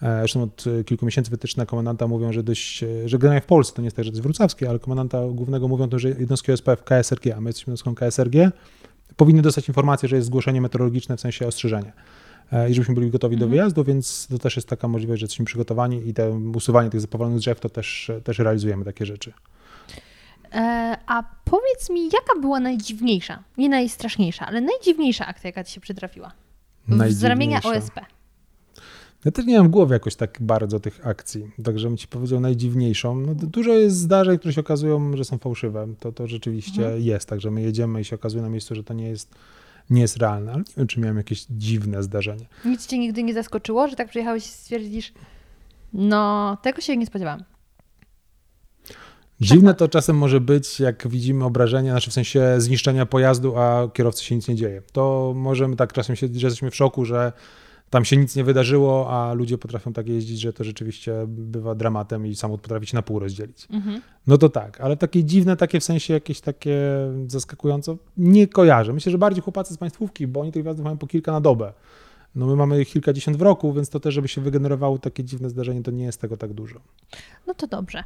Zresztą 0.00 0.42
od 0.42 0.64
kilku 0.86 1.06
miesięcy 1.06 1.30
wytyczne 1.30 1.66
komendanta 1.66 2.06
mówią, 2.06 2.32
że 2.32 2.42
dość, 2.42 2.84
że 3.06 3.18
generalnie 3.18 3.40
w 3.40 3.46
Polsce, 3.46 3.74
to 3.74 3.82
nie 3.82 3.86
jest 3.86 3.96
tak, 3.96 4.04
że 4.04 4.10
to 4.10 4.14
jest 4.14 4.22
wrocławskie, 4.22 4.68
ale 4.68 4.78
komendanta 4.78 5.26
głównego 5.28 5.68
mówią 5.68 5.88
to, 5.88 5.98
że 5.98 6.08
jednostki 6.08 6.52
OSP 6.52 6.68
w 6.76 6.84
KSRG, 6.84 7.36
a 7.36 7.40
my 7.40 7.48
jesteśmy 7.48 7.70
jednostką 7.70 7.94
KSRG, 7.94 8.52
powinny 9.16 9.42
dostać 9.42 9.68
informację, 9.68 10.08
że 10.08 10.16
jest 10.16 10.26
zgłoszenie 10.26 10.60
meteorologiczne 10.60 11.16
w 11.16 11.20
sensie 11.20 11.46
ostrzeżenie. 11.46 11.92
I 12.70 12.74
żebyśmy 12.74 12.94
byli 12.94 13.10
gotowi 13.10 13.34
mhm. 13.34 13.50
do 13.50 13.50
wyjazdu, 13.50 13.84
więc 13.84 14.26
to 14.30 14.38
też 14.38 14.56
jest 14.56 14.68
taka 14.68 14.88
możliwość, 14.88 15.20
że 15.20 15.24
jesteśmy 15.24 15.44
przygotowani 15.44 16.08
i 16.08 16.14
te 16.14 16.30
usuwanie 16.30 16.90
tych 16.90 17.00
zapowalonych 17.00 17.40
drzew 17.40 17.60
to 17.60 17.68
też, 17.68 18.10
też 18.24 18.38
realizujemy 18.38 18.84
takie 18.84 19.06
rzeczy. 19.06 19.32
E, 20.52 20.96
a 21.06 21.22
powiedz 21.44 21.90
mi, 21.90 22.04
jaka 22.04 22.40
była 22.40 22.60
najdziwniejsza, 22.60 23.42
nie 23.58 23.68
najstraszniejsza, 23.68 24.46
ale 24.46 24.60
najdziwniejsza 24.60 25.26
akcja, 25.26 25.48
jaka 25.48 25.64
ci 25.64 25.72
się 25.72 25.80
przytrafiła? 25.80 26.32
Z 27.08 27.24
ramienia 27.24 27.60
OSP. 27.62 28.00
Ja 29.24 29.32
też 29.32 29.46
nie 29.46 29.58
mam 29.58 29.68
w 29.68 29.70
głowie 29.70 29.92
jakoś 29.92 30.16
tak 30.16 30.38
bardzo 30.40 30.80
tych 30.80 31.06
akcji, 31.06 31.50
także 31.64 31.88
bym 31.88 31.96
ci 31.96 32.08
powiedział 32.08 32.40
najdziwniejszą. 32.40 33.14
No, 33.14 33.34
dużo 33.34 33.72
jest 33.72 33.96
zdarzeń, 33.96 34.38
które 34.38 34.54
się 34.54 34.60
okazują, 34.60 35.16
że 35.16 35.24
są 35.24 35.38
fałszywe. 35.38 35.86
To, 36.00 36.12
to 36.12 36.26
rzeczywiście 36.26 36.84
mhm. 36.84 37.02
jest, 37.02 37.28
także 37.28 37.50
my 37.50 37.62
jedziemy 37.62 38.00
i 38.00 38.04
się 38.04 38.16
okazuje 38.16 38.42
na 38.42 38.48
miejscu, 38.48 38.74
że 38.74 38.84
to 38.84 38.94
nie 38.94 39.08
jest, 39.08 39.34
nie 39.90 40.00
jest 40.00 40.16
realne, 40.16 40.52
ale 40.52 40.60
nie 40.60 40.74
wiem, 40.76 40.86
czy 40.86 41.00
miałem 41.00 41.16
jakieś 41.16 41.46
dziwne 41.50 42.02
zdarzenie. 42.02 42.46
Nic 42.64 42.86
cię 42.86 42.98
nigdy 42.98 43.22
nie 43.22 43.34
zaskoczyło, 43.34 43.88
że 43.88 43.96
tak 43.96 44.08
przyjechałeś 44.08 44.46
i 44.46 44.48
stwierdzisz, 44.48 45.12
no 45.92 46.56
tego 46.62 46.80
się 46.80 46.96
nie 46.96 47.06
spodziewałam. 47.06 47.44
Dziwne 49.40 49.74
to 49.74 49.88
czasem 49.88 50.16
może 50.16 50.40
być, 50.40 50.80
jak 50.80 51.08
widzimy 51.08 51.44
obrażenia, 51.44 51.92
znaczy 51.92 52.10
w 52.10 52.14
sensie 52.14 52.54
zniszczenia 52.58 53.06
pojazdu, 53.06 53.56
a 53.56 53.88
kierowcy 53.88 54.24
się 54.24 54.34
nic 54.34 54.48
nie 54.48 54.54
dzieje. 54.54 54.82
To 54.92 55.32
możemy 55.36 55.76
tak 55.76 55.92
czasem 55.92 56.16
się, 56.16 56.26
że 56.26 56.46
jesteśmy 56.46 56.70
w 56.70 56.76
szoku, 56.76 57.04
że 57.04 57.32
tam 57.90 58.04
się 58.04 58.16
nic 58.16 58.36
nie 58.36 58.44
wydarzyło, 58.44 59.10
a 59.10 59.32
ludzie 59.32 59.58
potrafią 59.58 59.92
tak 59.92 60.08
jeździć, 60.08 60.40
że 60.40 60.52
to 60.52 60.64
rzeczywiście 60.64 61.14
bywa 61.28 61.74
dramatem 61.74 62.26
i 62.26 62.34
samochód 62.34 62.60
potrafi 62.60 62.86
się 62.86 62.96
na 62.96 63.02
pół 63.02 63.18
rozdzielić. 63.18 63.66
Mhm. 63.70 64.00
No 64.26 64.38
to 64.38 64.48
tak, 64.48 64.80
ale 64.80 64.96
takie 64.96 65.24
dziwne, 65.24 65.56
takie 65.56 65.80
w 65.80 65.84
sensie 65.84 66.14
jakieś 66.14 66.40
takie 66.40 66.78
zaskakujące, 67.26 67.96
nie 68.16 68.46
kojarzę. 68.46 68.92
Myślę, 68.92 69.12
że 69.12 69.18
bardziej 69.18 69.42
chłopacy 69.42 69.74
z 69.74 69.78
państwówki, 69.78 70.26
bo 70.26 70.40
oni 70.40 70.52
tych 70.52 70.62
wjazdów 70.62 70.84
mają 70.84 70.98
po 70.98 71.06
kilka 71.06 71.32
na 71.32 71.40
dobę. 71.40 71.72
No 72.34 72.46
my 72.46 72.56
mamy 72.56 72.84
kilkadziesiąt 72.84 73.36
w 73.36 73.42
roku, 73.42 73.72
więc 73.72 73.88
to 73.88 74.00
też, 74.00 74.14
żeby 74.14 74.28
się 74.28 74.40
wygenerowało 74.40 74.98
takie 74.98 75.24
dziwne 75.24 75.50
zdarzenie, 75.50 75.82
to 75.82 75.90
nie 75.90 76.04
jest 76.04 76.20
tego 76.20 76.36
tak 76.36 76.52
dużo. 76.52 76.80
No 77.46 77.54
to 77.54 77.66
dobrze. 77.66 78.04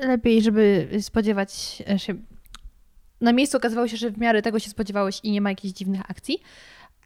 Lepiej, 0.00 0.42
żeby 0.42 0.88
spodziewać 1.00 1.52
się. 1.96 2.14
Na 3.20 3.32
miejscu 3.32 3.56
okazywało 3.56 3.88
się, 3.88 3.96
że 3.96 4.10
w 4.10 4.18
miarę 4.18 4.42
tego 4.42 4.58
się 4.58 4.70
spodziewałeś 4.70 5.20
i 5.22 5.30
nie 5.30 5.40
ma 5.40 5.50
jakichś 5.50 5.74
dziwnych 5.74 6.10
akcji. 6.10 6.42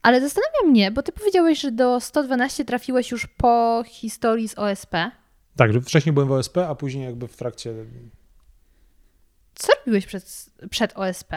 Ale 0.03 0.21
zastanawia 0.21 0.71
mnie, 0.71 0.91
bo 0.91 1.03
ty 1.03 1.13
powiedziałeś, 1.13 1.61
że 1.61 1.73
do 1.73 2.01
112 2.01 2.65
trafiłeś 2.65 3.11
już 3.11 3.27
po 3.27 3.85
historii 3.87 4.49
z 4.49 4.59
OSP. 4.59 4.95
Tak, 5.57 5.73
że 5.73 5.81
wcześniej 5.81 6.13
byłem 6.13 6.29
w 6.29 6.33
OSP, 6.33 6.59
a 6.59 6.75
później 6.75 7.05
jakby 7.05 7.29
w 7.29 7.37
trakcie. 7.37 7.75
Co 9.55 9.73
robiłeś 9.79 10.07
przed, 10.07 10.51
przed 10.71 10.93
OSP? 10.97 11.33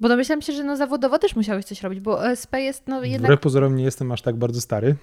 Bo 0.00 0.08
domyślam 0.08 0.42
się, 0.42 0.52
że 0.52 0.64
no 0.64 0.76
zawodowo 0.76 1.18
też 1.18 1.36
musiałeś 1.36 1.64
coś 1.64 1.82
robić, 1.82 2.00
bo 2.00 2.18
OSP 2.18 2.54
jest 2.54 2.82
no 2.86 3.04
jednak... 3.04 3.22
Wbrew 3.22 3.40
pozorom 3.40 3.76
nie 3.76 3.84
jestem 3.84 4.12
aż 4.12 4.22
tak 4.22 4.36
bardzo 4.36 4.60
stary. 4.60 4.96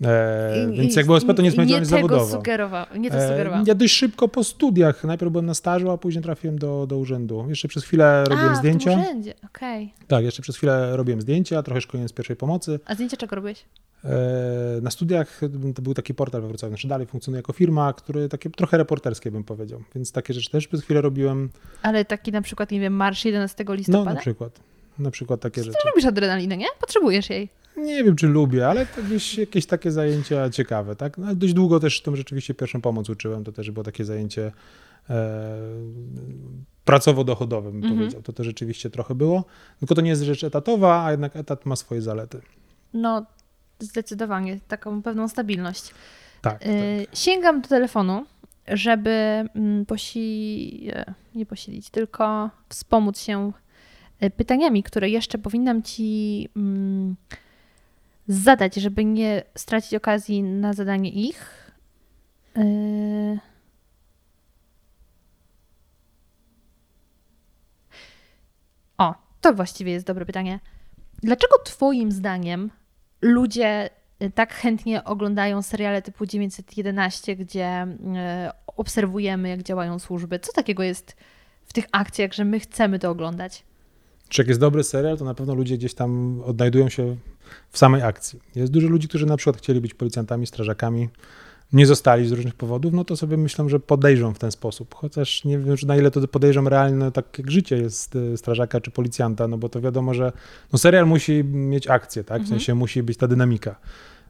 E, 0.00 0.68
I, 0.72 0.76
więc 0.76 0.96
jakby 0.96 1.14
OSP 1.14 1.26
to 1.34 1.42
nie 1.42 1.48
jest 1.48 1.58
nie 1.58 1.84
zawodowo. 1.84 2.26
Sugerował, 2.26 2.86
nie 2.98 3.10
to. 3.10 3.16
E, 3.16 3.64
ja 3.66 3.74
dość 3.74 3.94
szybko 3.94 4.28
po 4.28 4.44
studiach, 4.44 5.04
najpierw 5.04 5.32
byłem 5.32 5.46
na 5.46 5.54
stażu, 5.54 5.90
a 5.90 5.98
później 5.98 6.22
trafiłem 6.22 6.58
do, 6.58 6.86
do 6.86 6.98
urzędu. 6.98 7.46
Jeszcze 7.48 7.68
przez 7.68 7.84
chwilę 7.84 8.24
robiłem 8.28 8.52
a, 8.52 8.56
zdjęcia. 8.56 8.96
w 8.96 9.00
urzędzie, 9.00 9.34
okej. 9.44 9.84
Okay. 9.84 10.06
Tak, 10.06 10.24
jeszcze 10.24 10.42
przez 10.42 10.56
chwilę 10.56 10.96
robiłem 10.96 11.20
zdjęcia, 11.20 11.62
trochę 11.62 11.80
szkolenia 11.80 12.08
z 12.08 12.12
pierwszej 12.12 12.36
pomocy. 12.36 12.80
A 12.86 12.94
zdjęcia 12.94 13.16
czego 13.16 13.36
robiłeś? 13.36 13.64
E, 14.04 14.80
na 14.82 14.90
studiach 14.90 15.40
to 15.74 15.82
był 15.82 15.94
taki 15.94 16.14
portal 16.14 16.42
we 16.42 16.48
Wrocławiu, 16.48 16.70
znaczy 16.70 16.88
dalej 16.88 17.06
funkcjonuje 17.06 17.38
jako 17.38 17.52
firma, 17.52 17.92
który 17.92 18.28
takie 18.28 18.50
trochę 18.50 18.78
reporterskie 18.78 19.30
bym 19.30 19.44
powiedział, 19.44 19.82
więc 19.94 20.12
takie 20.12 20.34
rzeczy 20.34 20.50
też 20.50 20.68
przez 20.68 20.82
chwilę 20.82 21.00
robiłem. 21.00 21.50
Ale 21.82 22.04
taki 22.04 22.32
na 22.32 22.42
przykład, 22.42 22.70
nie 22.70 22.80
wiem, 22.80 22.92
marsz 22.92 23.24
11 23.24 23.64
listopada? 23.68 24.04
No 24.04 24.14
na 24.14 24.20
przykład, 24.20 24.60
na 24.98 25.10
przykład 25.10 25.40
takie 25.40 25.60
Ty 25.60 25.64
rzeczy. 25.64 25.78
Ty 25.82 25.88
lubisz 25.88 26.04
adrenalinę, 26.04 26.56
nie? 26.56 26.66
Potrzebujesz 26.80 27.30
jej. 27.30 27.48
Nie 27.76 28.04
wiem, 28.04 28.16
czy 28.16 28.26
lubię, 28.26 28.68
ale 28.68 28.86
jakieś, 28.96 29.38
jakieś 29.38 29.66
takie 29.66 29.90
zajęcia 29.90 30.50
ciekawe, 30.50 30.96
tak? 30.96 31.18
No, 31.18 31.34
dość 31.34 31.54
długo 31.54 31.80
też 31.80 32.02
tą 32.02 32.16
rzeczywiście 32.16 32.54
pierwszą 32.54 32.80
pomoc 32.80 33.10
uczyłem, 33.10 33.44
to 33.44 33.52
też 33.52 33.70
było 33.70 33.84
takie 33.84 34.04
zajęcie 34.04 34.52
e, 35.10 35.58
pracowo-dochodowe, 36.84 37.72
bym 37.72 37.82
-hmm. 37.82 37.96
powiedział. 37.96 38.22
To 38.22 38.32
to 38.32 38.44
rzeczywiście 38.44 38.90
trochę 38.90 39.14
było, 39.14 39.44
tylko 39.78 39.94
to 39.94 40.00
nie 40.00 40.10
jest 40.10 40.22
rzecz 40.22 40.44
etatowa, 40.44 41.04
a 41.04 41.10
jednak 41.10 41.36
etat 41.36 41.66
ma 41.66 41.76
swoje 41.76 42.02
zalety. 42.02 42.40
No, 42.94 43.26
zdecydowanie, 43.78 44.60
taką 44.68 45.02
pewną 45.02 45.28
stabilność. 45.28 45.94
Tak, 46.42 46.62
y, 46.62 47.06
tak. 47.06 47.16
Sięgam 47.18 47.60
do 47.60 47.68
telefonu, 47.68 48.24
żeby 48.68 49.10
mm, 49.54 49.86
posi... 49.86 50.88
E, 50.92 51.14
nie 51.34 51.46
posilić, 51.46 51.90
tylko 51.90 52.50
wspomóc 52.68 53.20
się 53.20 53.52
e, 54.20 54.30
pytaniami, 54.30 54.82
które 54.82 55.08
jeszcze 55.08 55.38
powinnam 55.38 55.82
Ci 55.82 56.48
mm, 56.56 57.16
zadać, 58.28 58.74
żeby 58.74 59.04
nie 59.04 59.42
stracić 59.56 59.94
okazji 59.94 60.42
na 60.42 60.72
zadanie 60.72 61.10
ich. 61.10 61.72
Y, 62.58 63.38
o, 68.98 69.14
to 69.40 69.54
właściwie 69.54 69.92
jest 69.92 70.06
dobre 70.06 70.26
pytanie. 70.26 70.60
Dlaczego 71.22 71.58
Twoim 71.58 72.12
zdaniem 72.12 72.70
ludzie 73.22 73.90
y, 74.22 74.30
tak 74.30 74.54
chętnie 74.54 75.04
oglądają 75.04 75.62
seriale 75.62 76.02
typu 76.02 76.26
911, 76.26 77.36
gdzie 77.36 77.86
y, 77.86 77.96
obserwujemy, 78.76 79.48
jak 79.48 79.62
działają 79.62 79.98
służby. 79.98 80.38
Co 80.38 80.52
takiego 80.52 80.82
jest 80.82 81.16
w 81.64 81.72
tych 81.72 81.84
akcjach, 81.92 82.32
że 82.32 82.44
my 82.44 82.60
chcemy 82.60 82.98
to 82.98 83.10
oglądać? 83.10 83.64
Czy 84.32 84.42
jak 84.42 84.48
jest 84.48 84.60
dobry 84.60 84.84
serial, 84.84 85.18
to 85.18 85.24
na 85.24 85.34
pewno 85.34 85.54
ludzie 85.54 85.78
gdzieś 85.78 85.94
tam 85.94 86.40
odnajdują 86.44 86.88
się 86.88 87.16
w 87.70 87.78
samej 87.78 88.02
akcji. 88.02 88.40
Jest 88.54 88.72
dużo 88.72 88.88
ludzi, 88.88 89.08
którzy 89.08 89.26
na 89.26 89.36
przykład 89.36 89.56
chcieli 89.56 89.80
być 89.80 89.94
policjantami, 89.94 90.46
strażakami, 90.46 91.08
nie 91.72 91.86
zostali 91.86 92.28
z 92.28 92.32
różnych 92.32 92.54
powodów, 92.54 92.92
no 92.92 93.04
to 93.04 93.16
sobie 93.16 93.36
myślę, 93.36 93.68
że 93.68 93.80
podejrzą 93.80 94.34
w 94.34 94.38
ten 94.38 94.50
sposób. 94.50 94.94
Chociaż 94.94 95.44
nie 95.44 95.58
wiem, 95.58 95.76
na 95.86 95.96
ile 95.96 96.10
to 96.10 96.28
podejrzą 96.28 96.68
realne, 96.68 97.12
tak 97.12 97.38
jak 97.38 97.50
życie 97.50 97.76
jest 97.76 98.16
y, 98.16 98.36
strażaka 98.36 98.80
czy 98.80 98.90
policjanta, 98.90 99.48
no 99.48 99.58
bo 99.58 99.68
to 99.68 99.80
wiadomo, 99.80 100.14
że 100.14 100.32
no 100.72 100.78
serial 100.78 101.06
musi 101.06 101.44
mieć 101.44 101.86
akcję, 101.86 102.24
tak? 102.24 102.38
W 102.38 102.44
mhm. 102.44 102.60
sensie 102.60 102.74
musi 102.74 103.02
być 103.02 103.18
ta 103.18 103.28
dynamika. 103.28 103.76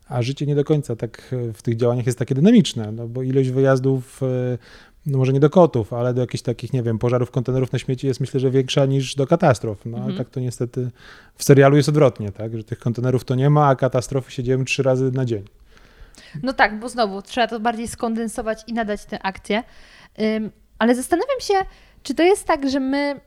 A 0.08 0.22
życie 0.22 0.46
nie 0.46 0.54
do 0.54 0.64
końca 0.64 0.96
tak 0.96 1.32
y, 1.32 1.52
w 1.52 1.62
tych 1.62 1.76
działaniach 1.76 2.06
jest 2.06 2.18
takie 2.18 2.34
dynamiczne, 2.34 2.92
no 2.92 3.08
bo 3.08 3.22
ilość 3.22 3.50
wyjazdów, 3.50 4.22
y, 4.22 4.58
no 5.06 5.18
może 5.18 5.32
nie 5.32 5.40
do 5.40 5.50
kotów, 5.50 5.92
ale 5.92 6.14
do 6.14 6.20
jakichś 6.20 6.42
takich, 6.42 6.72
nie 6.72 6.82
wiem, 6.82 6.98
pożarów 6.98 7.30
kontenerów 7.30 7.72
na 7.72 7.78
śmieci 7.78 8.06
jest 8.06 8.20
myślę, 8.20 8.40
że 8.40 8.50
większa 8.50 8.86
niż 8.86 9.14
do 9.14 9.26
katastrof. 9.26 9.86
No 9.86 9.96
mhm. 9.96 10.06
ale 10.06 10.18
tak 10.18 10.30
to 10.30 10.40
niestety 10.40 10.90
w 11.36 11.44
serialu 11.44 11.76
jest 11.76 11.88
odwrotnie, 11.88 12.32
tak? 12.32 12.56
Że 12.56 12.64
tych 12.64 12.78
kontenerów 12.78 13.24
to 13.24 13.34
nie 13.34 13.50
ma, 13.50 13.68
a 13.68 13.76
katastrofy 13.76 14.32
się 14.32 14.42
dzieją 14.42 14.64
trzy 14.64 14.82
razy 14.82 15.12
na 15.12 15.24
dzień. 15.24 15.44
No 16.42 16.52
tak, 16.52 16.80
bo 16.80 16.88
znowu 16.88 17.22
trzeba 17.22 17.46
to 17.46 17.60
bardziej 17.60 17.88
skondensować 17.88 18.64
i 18.66 18.72
nadać 18.72 19.04
tę 19.04 19.22
akcję. 19.22 19.62
ale 20.78 20.94
zastanawiam 20.94 21.40
się, 21.40 21.54
czy 22.02 22.14
to 22.14 22.22
jest 22.22 22.46
tak, 22.46 22.70
że 22.70 22.80
my 22.80 23.20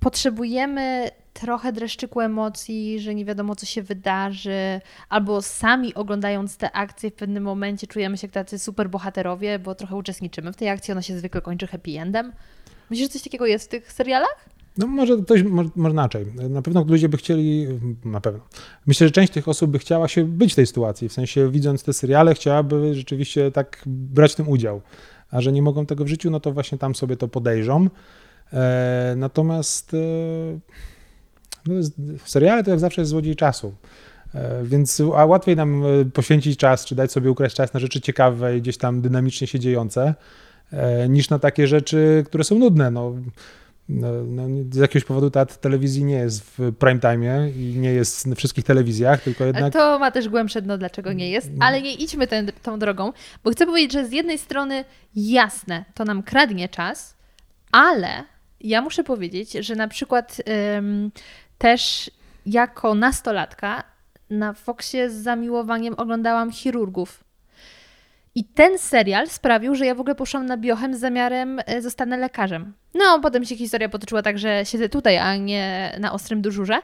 potrzebujemy 0.00 1.10
trochę 1.32 1.72
dreszczyku 1.72 2.20
emocji, 2.20 3.00
że 3.00 3.14
nie 3.14 3.24
wiadomo, 3.24 3.56
co 3.56 3.66
się 3.66 3.82
wydarzy, 3.82 4.80
albo 5.08 5.42
sami 5.42 5.94
oglądając 5.94 6.56
te 6.56 6.72
akcje 6.72 7.10
w 7.10 7.14
pewnym 7.14 7.42
momencie 7.42 7.86
czujemy 7.86 8.18
się 8.18 8.26
jak 8.26 8.34
tacy 8.34 8.58
super 8.58 8.90
bohaterowie, 8.90 9.58
bo 9.58 9.74
trochę 9.74 9.96
uczestniczymy 9.96 10.52
w 10.52 10.56
tej 10.56 10.68
akcji, 10.68 10.92
ona 10.92 11.02
się 11.02 11.18
zwykle 11.18 11.40
kończy 11.40 11.66
happy 11.66 11.90
endem. 11.90 12.32
Myślisz, 12.90 13.08
że 13.08 13.12
coś 13.12 13.22
takiego 13.22 13.46
jest 13.46 13.64
w 13.64 13.68
tych 13.68 13.92
serialach? 13.92 14.48
No 14.78 14.86
może 14.86 15.16
ktoś, 15.16 15.42
może, 15.42 15.90
inaczej. 15.90 16.26
Na 16.50 16.62
pewno 16.62 16.84
ludzie 16.84 17.08
by 17.08 17.16
chcieli, 17.16 17.66
na 18.04 18.20
pewno. 18.20 18.40
Myślę, 18.86 19.06
że 19.06 19.10
część 19.10 19.32
tych 19.32 19.48
osób 19.48 19.70
by 19.70 19.78
chciała 19.78 20.08
się 20.08 20.24
być 20.24 20.52
w 20.52 20.56
tej 20.56 20.66
sytuacji, 20.66 21.08
w 21.08 21.12
sensie 21.12 21.50
widząc 21.50 21.82
te 21.82 21.92
seriale 21.92 22.34
chciałaby 22.34 22.94
rzeczywiście 22.94 23.50
tak 23.50 23.82
brać 23.86 24.32
w 24.32 24.36
tym 24.36 24.48
udział. 24.48 24.80
A 25.30 25.40
że 25.40 25.52
nie 25.52 25.62
mogą 25.62 25.86
tego 25.86 26.04
w 26.04 26.08
życiu, 26.08 26.30
no 26.30 26.40
to 26.40 26.52
właśnie 26.52 26.78
tam 26.78 26.94
sobie 26.94 27.16
to 27.16 27.28
podejrzą. 27.28 27.88
E, 28.52 29.14
natomiast 29.16 29.94
e, 29.94 29.98
no, 31.66 31.74
w 32.24 32.30
seriale 32.30 32.64
to 32.64 32.70
jak 32.70 32.80
zawsze 32.80 33.00
jest 33.00 33.10
złodziej 33.10 33.36
czasu. 33.36 33.74
E, 34.34 34.64
więc 34.64 35.02
a 35.16 35.26
łatwiej 35.26 35.56
nam 35.56 35.84
e, 35.84 36.04
poświęcić 36.04 36.58
czas, 36.58 36.84
czy 36.84 36.94
dać 36.94 37.12
sobie 37.12 37.30
ukraść 37.30 37.56
czas 37.56 37.74
na 37.74 37.80
rzeczy 37.80 38.00
ciekawe 38.00 38.58
i 38.58 38.60
gdzieś 38.60 38.76
tam 38.76 39.00
dynamicznie 39.00 39.46
się 39.46 39.60
dziejące, 39.60 40.14
e, 40.72 41.08
niż 41.08 41.30
na 41.30 41.38
takie 41.38 41.66
rzeczy, 41.66 42.22
które 42.26 42.44
są 42.44 42.58
nudne. 42.58 42.90
No, 42.90 43.14
no, 43.88 44.08
no, 44.24 44.48
z 44.70 44.76
jakiegoś 44.76 45.04
powodu 45.04 45.30
teatr 45.30 45.56
telewizji 45.56 46.04
nie 46.04 46.14
jest 46.14 46.42
w 46.58 46.72
prime 46.78 47.00
time 47.00 47.50
i 47.50 47.78
nie 47.78 47.92
jest 47.92 48.26
na 48.26 48.34
wszystkich 48.34 48.64
telewizjach, 48.64 49.22
tylko 49.22 49.44
jednak... 49.44 49.72
To 49.72 49.98
ma 49.98 50.10
też 50.10 50.28
głębsze 50.28 50.62
dno, 50.62 50.78
dlaczego 50.78 51.12
nie 51.12 51.30
jest, 51.30 51.50
ale 51.60 51.82
nie 51.82 51.94
idźmy 51.94 52.26
ten, 52.26 52.52
tą 52.62 52.78
drogą, 52.78 53.12
bo 53.44 53.50
chcę 53.50 53.66
powiedzieć, 53.66 53.92
że 53.92 54.06
z 54.06 54.12
jednej 54.12 54.38
strony 54.38 54.84
jasne, 55.16 55.84
to 55.94 56.04
nam 56.04 56.22
kradnie 56.22 56.68
czas, 56.68 57.16
ale 57.72 58.08
ja 58.60 58.82
muszę 58.82 59.04
powiedzieć, 59.04 59.52
że 59.52 59.74
na 59.74 59.88
przykład 59.88 60.42
ym, 60.78 61.10
też 61.62 62.10
jako 62.46 62.94
nastolatka 62.94 63.84
na 64.30 64.52
Foxie 64.52 65.10
z 65.10 65.14
zamiłowaniem 65.14 65.94
oglądałam 65.96 66.52
chirurgów. 66.52 67.24
I 68.34 68.44
ten 68.44 68.78
serial 68.78 69.28
sprawił, 69.28 69.74
że 69.74 69.86
ja 69.86 69.94
w 69.94 70.00
ogóle 70.00 70.14
poszłam 70.14 70.46
na 70.46 70.56
biochem 70.56 70.94
z 70.94 71.00
zamiarem 71.00 71.60
e, 71.66 71.82
zostanę 71.82 72.16
lekarzem. 72.16 72.72
No, 72.94 73.20
potem 73.20 73.44
się 73.44 73.56
historia 73.56 73.88
potoczyła 73.88 74.22
tak, 74.22 74.38
że 74.38 74.64
siedzę 74.64 74.88
tutaj, 74.88 75.18
a 75.18 75.36
nie 75.36 75.96
na 76.00 76.12
ostrym 76.12 76.42
dyżurze. 76.42 76.78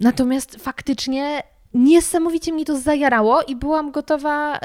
Natomiast 0.00 0.56
faktycznie 0.56 1.42
niesamowicie 1.74 2.52
mnie 2.52 2.64
to 2.64 2.78
zajarało 2.78 3.42
i 3.42 3.56
byłam 3.56 3.90
gotowa 3.90 4.56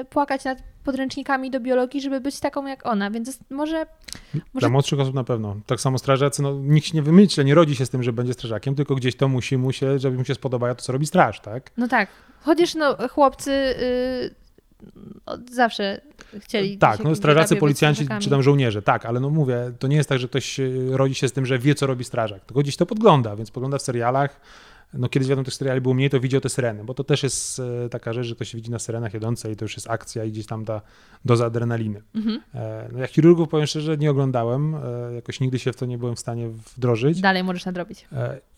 y, 0.00 0.04
płakać 0.04 0.44
nad 0.44 0.58
podręcznikami 0.84 1.50
do 1.50 1.60
biologii, 1.60 2.00
żeby 2.00 2.20
być 2.20 2.40
taką 2.40 2.66
jak 2.66 2.86
ona, 2.86 3.10
więc 3.10 3.38
może... 3.50 3.86
może... 4.34 4.42
Dla 4.54 4.68
młodszych 4.68 5.00
osób 5.00 5.14
na 5.14 5.24
pewno. 5.24 5.56
Tak 5.66 5.80
samo 5.80 5.98
strażacy, 5.98 6.42
no 6.42 6.52
nikt 6.52 6.86
się 6.86 6.94
nie 6.94 7.02
wymyśla, 7.02 7.42
nie 7.42 7.54
rodzi 7.54 7.76
się 7.76 7.86
z 7.86 7.90
tym, 7.90 8.02
że 8.02 8.12
będzie 8.12 8.32
strażakiem, 8.32 8.74
tylko 8.74 8.94
gdzieś 8.94 9.16
to 9.16 9.28
musi 9.28 9.56
mu 9.56 9.72
się, 9.72 9.98
żeby 9.98 10.18
mu 10.18 10.24
się 10.24 10.34
spodobało 10.34 10.74
to, 10.74 10.82
co 10.82 10.92
robi 10.92 11.06
straż, 11.06 11.40
tak? 11.40 11.70
No 11.76 11.88
tak. 11.88 12.08
Chociaż 12.40 12.74
no 12.74 13.08
chłopcy... 13.08 13.50
Y, 13.50 14.40
od 15.26 15.50
zawsze 15.50 16.00
chcieli. 16.38 16.78
Tak, 16.78 17.04
no 17.04 17.14
strażacy, 17.14 17.56
policjanci 17.56 18.08
czy 18.20 18.30
tam 18.30 18.42
żołnierze, 18.42 18.82
tak, 18.82 19.06
ale 19.06 19.20
no 19.20 19.30
mówię, 19.30 19.72
to 19.78 19.88
nie 19.88 19.96
jest 19.96 20.08
tak, 20.08 20.18
że 20.18 20.28
ktoś 20.28 20.60
rodzi 20.90 21.14
się 21.14 21.28
z 21.28 21.32
tym, 21.32 21.46
że 21.46 21.58
wie, 21.58 21.74
co 21.74 21.86
robi 21.86 22.04
strażak, 22.04 22.44
tylko 22.44 22.60
gdzieś 22.60 22.76
to 22.76 22.86
podgląda, 22.86 23.36
więc 23.36 23.50
podgląda 23.50 23.78
w 23.78 23.82
serialach, 23.82 24.40
no 24.94 25.08
kiedyś 25.08 25.28
wiadomo, 25.28 25.44
tych 25.44 25.54
seriali 25.54 25.80
było 25.80 25.94
mniej, 25.94 26.10
to 26.10 26.20
widział 26.20 26.40
te 26.40 26.48
syreny, 26.48 26.84
bo 26.84 26.94
to 26.94 27.04
też 27.04 27.22
jest 27.22 27.60
e, 27.84 27.88
taka 27.88 28.12
rzecz, 28.12 28.26
że 28.26 28.34
ktoś 28.34 28.48
się 28.48 28.58
widzi 28.58 28.70
na 28.70 28.78
syrenach 28.78 29.14
jedące 29.14 29.52
i 29.52 29.56
to 29.56 29.64
już 29.64 29.76
jest 29.76 29.90
akcja 29.90 30.24
i 30.24 30.30
gdzieś 30.30 30.46
tam 30.46 30.64
ta 30.64 30.80
doza 31.24 31.46
adrenaliny. 31.46 32.02
Mhm. 32.14 32.40
E, 32.54 32.88
no 32.92 32.98
ja 32.98 33.06
chirurgów, 33.06 33.48
powiem 33.48 33.66
szczerze, 33.66 33.96
nie 33.96 34.10
oglądałem, 34.10 34.74
e, 34.74 34.78
jakoś 35.14 35.40
nigdy 35.40 35.58
się 35.58 35.72
w 35.72 35.76
to 35.76 35.86
nie 35.86 35.98
byłem 35.98 36.16
w 36.16 36.20
stanie 36.20 36.48
wdrożyć. 36.48 37.20
Dalej 37.20 37.44
możesz 37.44 37.64
nadrobić. 37.64 38.08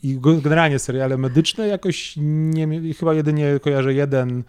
I 0.03 0.19
generalnie 0.43 0.79
seriale 0.79 1.17
medyczne 1.17 1.69
jakoś 1.69 2.15
nie, 2.17 2.95
chyba 2.95 3.15
jedynie 3.15 3.61
kojarzę 3.63 3.95
jeden, 3.95 4.45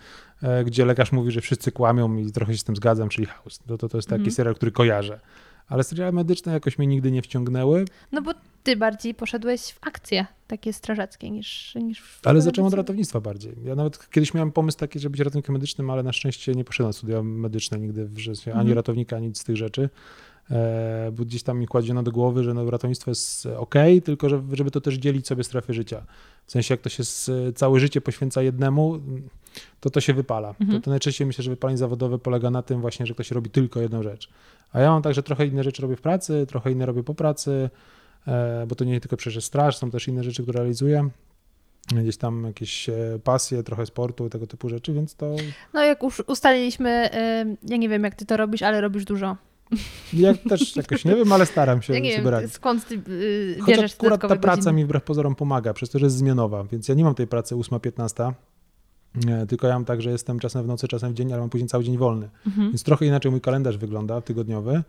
gdzie 0.65 0.85
lekarz 0.85 1.11
mówi, 1.11 1.31
że 1.31 1.41
wszyscy 1.41 1.71
kłamią 1.71 2.17
i 2.17 2.31
trochę 2.31 2.53
się 2.53 2.59
z 2.59 2.63
tym 2.63 2.75
zgadzam, 2.75 3.09
czyli 3.09 3.27
House. 3.27 3.59
To, 3.67 3.77
to, 3.77 3.89
to 3.89 3.97
jest 3.97 4.09
taki 4.09 4.19
mhm. 4.19 4.31
serial, 4.31 4.55
który 4.55 4.71
kojarzę 4.71 5.19
ale 5.67 5.83
seriale 5.83 6.11
medyczne 6.11 6.53
jakoś 6.53 6.77
mnie 6.77 6.87
nigdy 6.87 7.11
nie 7.11 7.21
wciągnęły. 7.21 7.85
No 8.11 8.21
bo 8.21 8.31
ty 8.63 8.75
bardziej 8.77 9.15
poszedłeś 9.15 9.61
w 9.61 9.87
akcje 9.87 10.25
takie 10.47 10.73
strażackie 10.73 11.29
niż, 11.29 11.75
niż 11.75 12.01
w 12.01 12.27
Ale 12.27 12.41
zacząłem 12.41 12.67
od 12.67 12.73
ratownictwa 12.73 13.21
bardziej. 13.21 13.53
Ja 13.63 13.75
nawet 13.75 14.09
kiedyś 14.09 14.33
miałem 14.33 14.51
pomysł 14.51 14.77
taki, 14.77 14.99
żeby 14.99 15.11
być 15.11 15.19
ratownikiem 15.19 15.53
medycznym, 15.53 15.89
ale 15.89 16.03
na 16.03 16.13
szczęście 16.13 16.55
nie 16.55 16.63
poszedłem 16.63 16.89
na 16.89 16.93
studia 16.93 17.23
medyczne 17.23 17.79
nigdy 17.79 18.05
w 18.05 18.17
życiu, 18.17 18.49
ani 18.51 18.59
mhm. 18.59 18.75
ratownika, 18.75 19.15
ani 19.15 19.27
nic 19.27 19.39
z 19.39 19.43
tych 19.43 19.57
rzeczy. 19.57 19.89
E, 20.51 21.11
bo 21.11 21.25
gdzieś 21.25 21.43
tam 21.43 21.59
mi 21.59 21.67
kładziono 21.67 22.03
do 22.03 22.11
głowy, 22.11 22.43
że 22.43 22.53
no, 22.53 22.71
ratownictwo 22.71 23.11
jest 23.11 23.45
ok, 23.45 23.75
tylko 24.03 24.29
że, 24.29 24.43
żeby 24.51 24.71
to 24.71 24.81
też 24.81 24.95
dzielić 24.95 25.27
sobie 25.27 25.43
strefy 25.43 25.73
życia. 25.73 26.05
W 26.45 26.51
sensie, 26.51 26.73
jak 26.73 26.81
to 26.81 26.89
się 26.89 27.03
całe 27.55 27.79
życie 27.79 28.01
poświęca 28.01 28.41
jednemu, 28.41 28.99
to 29.79 29.89
to 29.89 30.01
się 30.01 30.13
wypala. 30.13 30.49
Mhm. 30.49 30.71
To, 30.71 30.85
to 30.85 30.91
najczęściej 30.91 31.27
myślę, 31.27 31.43
że 31.43 31.51
wypalenie 31.51 31.77
zawodowe 31.77 32.19
polega 32.19 32.49
na 32.49 32.61
tym 32.61 32.81
właśnie, 32.81 33.05
że 33.05 33.13
ktoś 33.13 33.31
robi 33.31 33.49
tylko 33.49 33.81
jedną 33.81 34.03
rzecz. 34.03 34.29
A 34.71 34.79
ja 34.79 34.89
mam 34.89 35.01
także 35.01 35.23
trochę 35.23 35.45
inne 35.45 35.63
rzeczy 35.63 35.81
robię 35.81 35.95
w 35.95 36.01
pracy, 36.01 36.45
trochę 36.47 36.71
inne 36.71 36.85
robię 36.85 37.03
po 37.03 37.13
pracy, 37.13 37.69
e, 38.27 38.65
bo 38.67 38.75
to 38.75 38.85
nie 38.85 39.01
tylko 39.01 39.17
przecież 39.17 39.45
straż, 39.45 39.77
są 39.77 39.91
też 39.91 40.07
inne 40.07 40.23
rzeczy, 40.23 40.43
które 40.43 40.59
realizuję 40.59 41.09
gdzieś 41.91 42.17
tam 42.17 42.43
jakieś 42.43 42.89
e, 42.89 43.19
pasje, 43.23 43.63
trochę 43.63 43.85
sportu, 43.85 44.29
tego 44.29 44.47
typu 44.47 44.69
rzeczy, 44.69 44.93
więc 44.93 45.15
to... 45.15 45.35
No 45.73 45.83
jak 45.83 46.03
już 46.03 46.23
ustaliliśmy, 46.27 47.09
ja 47.63 47.77
nie 47.77 47.89
wiem 47.89 48.03
jak 48.03 48.15
ty 48.15 48.25
to 48.25 48.37
robisz, 48.37 48.61
ale 48.61 48.81
robisz 48.81 49.05
dużo. 49.05 49.37
Ja 50.13 50.33
też 50.33 50.75
jakoś 50.75 51.05
nie 51.05 51.15
wiem, 51.15 51.31
ale 51.31 51.45
staram 51.45 51.81
się 51.81 51.93
ja 51.93 51.99
nie 51.99 52.11
sobie 52.11 52.23
wiem, 52.23 52.31
radzić. 52.31 52.53
Skąd 52.53 52.87
ty 52.87 52.95
yy, 52.95 53.57
bierzesz 53.67 53.93
akurat 53.93 54.21
ta 54.21 54.27
praca 54.27 54.55
godziny? 54.55 54.73
mi 54.73 54.85
wbrew 54.85 55.03
pozorom 55.03 55.35
pomaga, 55.35 55.73
przez 55.73 55.89
to, 55.89 55.99
że 55.99 56.05
jest 56.05 56.17
zmianowa, 56.17 56.63
więc 56.63 56.87
ja 56.87 56.95
nie 56.95 57.03
mam 57.03 57.15
tej 57.15 57.27
pracy 57.27 57.55
8-15, 57.55 58.33
tylko 59.47 59.67
ja 59.67 59.73
mam 59.73 59.85
tak, 59.85 60.01
że 60.01 60.11
jestem 60.11 60.39
czasem 60.39 60.63
w 60.63 60.67
nocy, 60.67 60.87
czasem 60.87 61.11
w 61.11 61.15
dzień, 61.15 61.33
ale 61.33 61.41
mam 61.41 61.49
później 61.49 61.69
cały 61.69 61.83
dzień 61.83 61.97
wolny. 61.97 62.29
Mhm. 62.47 62.67
Więc 62.67 62.83
trochę 62.83 63.05
inaczej 63.05 63.31
mój 63.31 63.41
kalendarz 63.41 63.77
wygląda 63.77 64.21
tygodniowy 64.21 64.83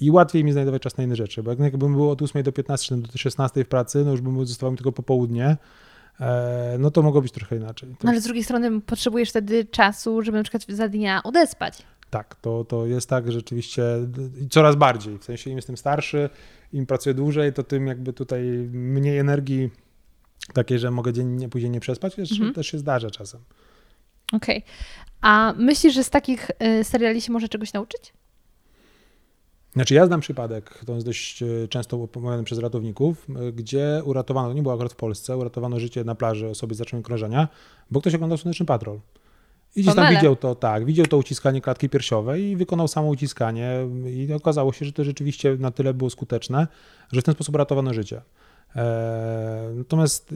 i 0.00 0.10
łatwiej 0.10 0.44
mi 0.44 0.52
znajdować 0.52 0.82
czas 0.82 0.96
na 0.96 1.04
inne 1.04 1.16
rzeczy, 1.16 1.42
bo 1.42 1.50
jakbym 1.50 1.92
był 1.92 2.10
od 2.10 2.22
8 2.22 2.42
do 2.42 2.52
15 2.52 2.88
czy 2.88 2.96
do 2.96 3.18
16 3.18 3.64
w 3.64 3.68
pracy, 3.68 4.04
no 4.04 4.10
już 4.10 4.20
bym 4.20 4.46
zostawał 4.46 4.70
mi 4.70 4.76
tylko 4.76 4.92
popołudnie, 4.92 5.56
e, 6.20 6.76
no 6.78 6.90
to 6.90 7.02
mogło 7.02 7.22
być 7.22 7.32
trochę 7.32 7.56
inaczej. 7.56 7.88
No 8.04 8.10
ale 8.10 8.20
z 8.20 8.24
drugiej 8.24 8.44
strony 8.44 8.80
potrzebujesz 8.80 9.30
wtedy 9.30 9.64
czasu, 9.64 10.22
żeby 10.22 10.38
na 10.38 10.44
przykład 10.44 10.64
za 10.68 10.88
dnia 10.88 11.22
odespać. 11.22 11.82
Tak, 12.10 12.34
to, 12.34 12.64
to 12.64 12.86
jest 12.86 13.08
tak 13.08 13.32
rzeczywiście 13.32 13.82
coraz 14.50 14.76
bardziej. 14.76 15.18
W 15.18 15.24
sensie 15.24 15.50
im 15.50 15.56
jestem 15.56 15.76
starszy, 15.76 16.30
im 16.72 16.86
pracuję 16.86 17.14
dłużej, 17.14 17.52
to 17.52 17.62
tym 17.62 17.86
jakby 17.86 18.12
tutaj 18.12 18.42
mniej 18.72 19.18
energii 19.18 19.70
takiej, 20.52 20.78
że 20.78 20.90
mogę 20.90 21.12
później 21.50 21.70
nie 21.70 21.80
przespać, 21.80 22.14
też, 22.14 22.32
mhm. 22.32 22.54
też 22.54 22.66
się 22.66 22.78
zdarza 22.78 23.10
czasem. 23.10 23.40
Okej. 24.32 24.58
Okay. 24.58 24.70
A 25.20 25.54
myślisz, 25.56 25.94
że 25.94 26.04
z 26.04 26.10
takich 26.10 26.50
y, 26.80 26.84
seriali 26.84 27.20
się 27.20 27.32
może 27.32 27.48
czegoś 27.48 27.72
nauczyć? 27.72 28.12
Znaczy 29.72 29.94
ja 29.94 30.06
znam 30.06 30.20
przypadek, 30.20 30.84
to 30.86 30.94
jest 30.94 31.06
dość 31.06 31.42
y, 31.42 31.68
często 31.70 32.02
opowiadany 32.02 32.44
przez 32.44 32.58
ratowników, 32.58 33.26
y, 33.48 33.52
gdzie 33.52 34.02
uratowano, 34.04 34.48
to 34.48 34.54
nie 34.54 34.62
było 34.62 34.74
akurat 34.74 34.92
w 34.92 34.96
Polsce, 34.96 35.36
uratowano 35.36 35.80
życie 35.80 36.04
na 36.04 36.14
plaży 36.14 36.48
osoby 36.48 36.74
z 36.74 36.78
zacząłem 36.78 37.02
krążenia, 37.02 37.48
bo 37.90 38.00
ktoś 38.00 38.14
oglądał 38.14 38.38
Słoneczny 38.38 38.66
Patrol. 38.66 39.00
I 39.76 39.82
gdzieś 39.82 39.94
tam 39.94 40.14
widział 40.14 40.36
to, 40.36 40.54
tak, 40.54 40.84
widział 40.84 41.06
to 41.06 41.16
uciskanie 41.16 41.60
klatki 41.60 41.88
piersiowej 41.88 42.42
i 42.42 42.56
wykonał 42.56 42.88
samo 42.88 43.08
uciskanie 43.08 43.88
i 44.06 44.32
okazało 44.32 44.72
się, 44.72 44.84
że 44.84 44.92
to 44.92 45.04
rzeczywiście 45.04 45.56
na 45.58 45.70
tyle 45.70 45.94
było 45.94 46.10
skuteczne, 46.10 46.66
że 47.12 47.20
w 47.20 47.24
ten 47.24 47.34
sposób 47.34 47.56
ratowano 47.56 47.94
życie. 47.94 48.22
E, 48.76 49.72
natomiast 49.74 50.34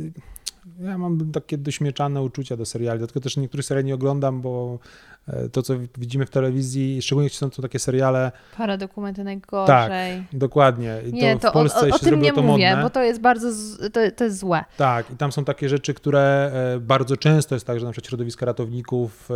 ja 0.80 0.99
mam 0.99 1.32
takie 1.32 1.59
dośmieszane 1.59 2.22
uczucia 2.22 2.57
do 2.57 2.66
seriali, 2.66 2.99
dlatego 2.99 3.20
też 3.20 3.37
niektórych 3.37 3.66
seriali 3.66 3.87
nie 3.87 3.95
oglądam, 3.95 4.41
bo 4.41 4.78
e, 5.12 5.14
to, 5.53 5.62
co 5.62 5.75
widzimy 5.99 6.27
w 6.27 6.31
telewizji, 6.31 7.03
szczególnie 7.03 7.27
jeśli 7.27 7.39
są 7.39 7.51
to 7.51 7.62
takie 7.62 7.79
seriale... 7.79 8.33
Para 8.57 8.77
dokumenty 8.77 9.25
najgorzej. 9.25 9.66
Tak, 9.66 9.93
dokładnie. 10.33 10.97
I 11.07 11.12
nie, 11.12 11.39
to, 11.39 11.51
w 11.51 11.53
Polsce 11.53 11.81
o, 11.81 11.93
o, 11.93 11.95
o 11.95 11.99
tym 11.99 12.22
nie 12.22 12.33
to 12.33 12.43
mówię, 12.43 12.70
modne. 12.70 12.83
bo 12.83 12.91
to 12.91 13.03
jest 13.03 13.20
bardzo, 13.20 13.53
z, 13.53 13.93
to, 13.93 14.01
to, 14.16 14.25
jest 14.25 14.39
złe. 14.39 14.64
Tak, 14.77 15.11
i 15.11 15.16
tam 15.16 15.33
są 15.33 15.45
takie 15.45 15.68
rzeczy, 15.68 15.95
które 15.95 16.53
e, 16.77 16.81
bardzo 16.81 17.16
często 17.16 17.55
jest 17.55 17.66
tak, 17.66 17.81
że 17.81 17.87
na 17.87 17.93
przykład 17.93 18.09
środowiska 18.09 18.47
ratowników 18.47 19.29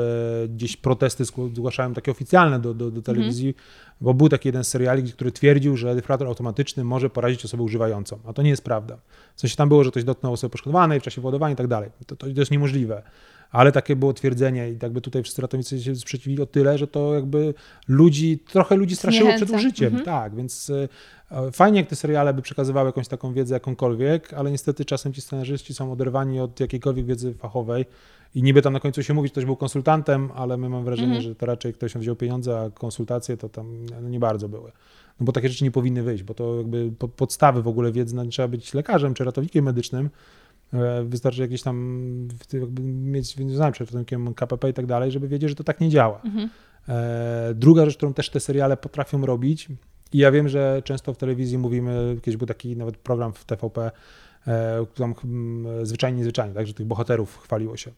gdzieś 0.49 0.77
protesty 0.77 1.25
zgłaszają 1.25 1.95
takie 1.95 2.11
oficjalne 2.11 2.61
do, 2.61 2.75
do, 2.75 2.91
do 2.91 3.03
telewizji, 3.03 3.49
mhm 3.49 3.89
bo 4.01 4.15
był 4.15 4.29
taki 4.29 4.49
jeden 4.49 4.65
z 4.65 4.69
seriali, 4.69 5.13
który 5.13 5.33
twierdził, 5.33 5.77
że 5.77 5.95
defrator 5.95 6.27
automatyczny 6.27 6.85
może 6.85 7.11
porazić 7.11 7.45
osobę 7.45 7.63
używającą, 7.63 8.19
a 8.27 8.33
to 8.33 8.43
nie 8.43 8.51
jest 8.51 8.65
prawda. 8.65 8.97
W 9.35 9.41
sensie 9.41 9.57
tam 9.57 9.69
było, 9.69 9.85
że 9.85 9.91
ktoś 9.91 10.05
dotknął 10.05 10.33
osoby 10.33 10.51
poszkodowanej 10.51 11.01
w 11.01 11.03
czasie 11.03 11.21
wyładowania 11.21 11.53
i 11.53 11.57
tak 11.57 11.67
dalej. 11.67 11.91
To, 12.07 12.17
to, 12.17 12.27
to 12.27 12.41
jest 12.41 12.51
niemożliwe. 12.51 13.03
Ale 13.51 13.73
takie 13.73 13.97
było 13.97 14.13
twierdzenie 14.13 14.71
i 14.71 14.77
jakby 14.83 15.01
tutaj 15.01 15.23
wszyscy 15.23 15.43
ratownicy 15.43 15.83
się 15.83 15.97
sprzeciwili 15.97 16.43
o 16.43 16.47
tyle, 16.47 16.79
że 16.79 16.87
to 16.87 17.15
jakby 17.15 17.55
ludzi, 17.89 18.39
trochę 18.39 18.77
ludzi 18.77 18.97
straszyło 18.97 19.33
przed 19.37 19.51
użyciem. 19.51 19.87
Mhm. 19.87 20.05
Tak, 20.05 20.37
więc 20.37 20.73
e, 21.31 21.53
fajnie, 21.53 21.81
jak 21.81 21.89
te 21.89 21.97
seriale 21.97 22.35
by 22.35 22.43
przekazywały 22.43 22.89
jakąś 22.89 23.09
taką 23.09 23.33
wiedzę 23.33 23.55
jakąkolwiek, 23.55 24.35
ale 24.35 24.51
niestety 24.51 24.85
czasem 24.85 25.13
ci 25.13 25.21
scenarzyści 25.21 25.75
są 25.75 25.93
oderwani 25.93 26.41
od 26.41 26.61
jakiejkolwiek 26.61 27.07
wiedzy 27.07 27.35
fachowej 27.35 27.85
i 28.35 28.43
niby 28.43 28.63
tam 28.63 28.73
na 28.73 28.81
końcu 28.81 29.03
się 29.03 29.15
mówi, 29.15 29.29
że 29.29 29.33
ktoś 29.33 29.45
był 29.45 29.57
konsultantem, 29.57 30.31
ale 30.35 30.57
my 30.57 30.69
mam 30.69 30.85
wrażenie, 30.85 31.13
mm. 31.13 31.23
że 31.23 31.35
to 31.35 31.47
raczej 31.47 31.75
ktoś 31.75 31.95
wziął 31.95 32.17
pieniądze, 32.17 32.61
a 32.61 32.71
konsultacje 32.71 33.37
to 33.37 33.49
tam 33.49 33.87
no, 34.03 34.09
nie 34.09 34.21
bardzo 34.21 34.49
były. 34.49 34.73
No 35.21 35.27
bo 35.27 35.33
takie 35.33 35.49
rzeczy 35.49 35.65
nie 35.65 35.71
powinny 35.71 36.03
wyjść, 36.03 36.23
bo 36.23 36.35
to 36.35 36.57
jakby 36.57 36.91
podstawy 37.17 37.63
w 37.63 37.69
ogóle 37.69 37.93
wiedzy, 37.93 38.17
no, 38.17 38.27
trzeba 38.27 38.49
być 38.49 38.75
lekarzem 38.75 39.15
czy 39.15 39.25
ratownikiem 39.25 39.65
medycznym, 39.65 40.07
e, 40.07 40.11
Wystarczy 41.05 41.41
jakieś 41.41 41.63
tam 41.63 42.29
jakby 42.53 42.83
mieć, 42.83 43.35
czy 43.35 43.85
ratownikiem 43.85 44.35
KPP 44.35 44.71
i 44.71 44.73
tak 44.73 44.87
dalej, 44.87 45.11
żeby 45.11 45.29
wiedzieć, 45.29 45.51
że 45.51 45.57
to 45.57 45.65
tak 45.65 45.81
nie 45.81 45.89
działa. 45.89 46.21
Mhm. 46.25 46.51
E, 46.89 47.55
druga 47.55 47.85
rzecz, 47.85 47.97
którą 47.97 48.15
też 48.15 48.31
te 48.31 48.41
seriale 48.41 48.77
potrafią 48.77 49.27
robić, 49.27 49.69
i 50.13 50.19
ja 50.19 50.31
wiem, 50.31 50.49
że 50.49 50.83
często 50.85 51.15
w 51.15 51.17
telewizji 51.17 51.59
mówimy, 51.59 52.17
kiedyś 52.23 52.37
był 52.37 52.47
taki 52.47 52.77
nawet 52.77 52.97
program 52.97 53.33
w 53.33 53.45
TVP, 53.45 53.91
e, 54.47 54.87
tam 54.95 55.15
hmm, 55.15 55.87
zwyczajnie, 55.87 56.23
zwyczajnie, 56.23 56.55
tak, 56.55 56.67
że 56.67 56.75
tych 56.75 56.87
bohaterów 56.87 57.39
chwaliło 57.39 57.77
się. 57.77 57.91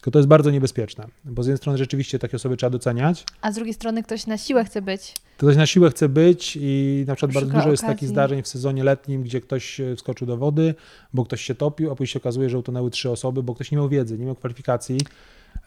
Tylko 0.00 0.10
to 0.10 0.18
jest 0.18 0.28
bardzo 0.28 0.50
niebezpieczne, 0.50 1.06
bo 1.24 1.42
z 1.42 1.46
jednej 1.46 1.58
strony 1.58 1.78
rzeczywiście 1.78 2.18
takie 2.18 2.36
osoby 2.36 2.56
trzeba 2.56 2.70
doceniać. 2.70 3.24
A 3.40 3.52
z 3.52 3.54
drugiej 3.54 3.74
strony 3.74 4.02
ktoś 4.02 4.26
na 4.26 4.38
siłę 4.38 4.64
chce 4.64 4.82
być. 4.82 5.14
Ktoś 5.36 5.56
na 5.56 5.66
siłę 5.66 5.90
chce 5.90 6.08
być 6.08 6.58
i 6.60 7.04
na 7.06 7.14
przykład 7.14 7.32
bardzo 7.32 7.46
dużo 7.46 7.58
okazji. 7.58 7.70
jest 7.70 7.82
takich 7.82 8.08
zdarzeń 8.08 8.42
w 8.42 8.48
sezonie 8.48 8.84
letnim, 8.84 9.22
gdzie 9.22 9.40
ktoś 9.40 9.80
wskoczył 9.96 10.26
do 10.26 10.36
wody, 10.36 10.74
bo 11.14 11.24
ktoś 11.24 11.40
się 11.40 11.54
topił, 11.54 11.90
a 11.90 11.94
później 11.94 12.12
się 12.12 12.18
okazuje, 12.18 12.50
że 12.50 12.58
utonęły 12.58 12.90
trzy 12.90 13.10
osoby, 13.10 13.42
bo 13.42 13.54
ktoś 13.54 13.70
nie 13.70 13.78
miał 13.78 13.88
wiedzy, 13.88 14.18
nie 14.18 14.26
miał 14.26 14.34
kwalifikacji. 14.34 14.98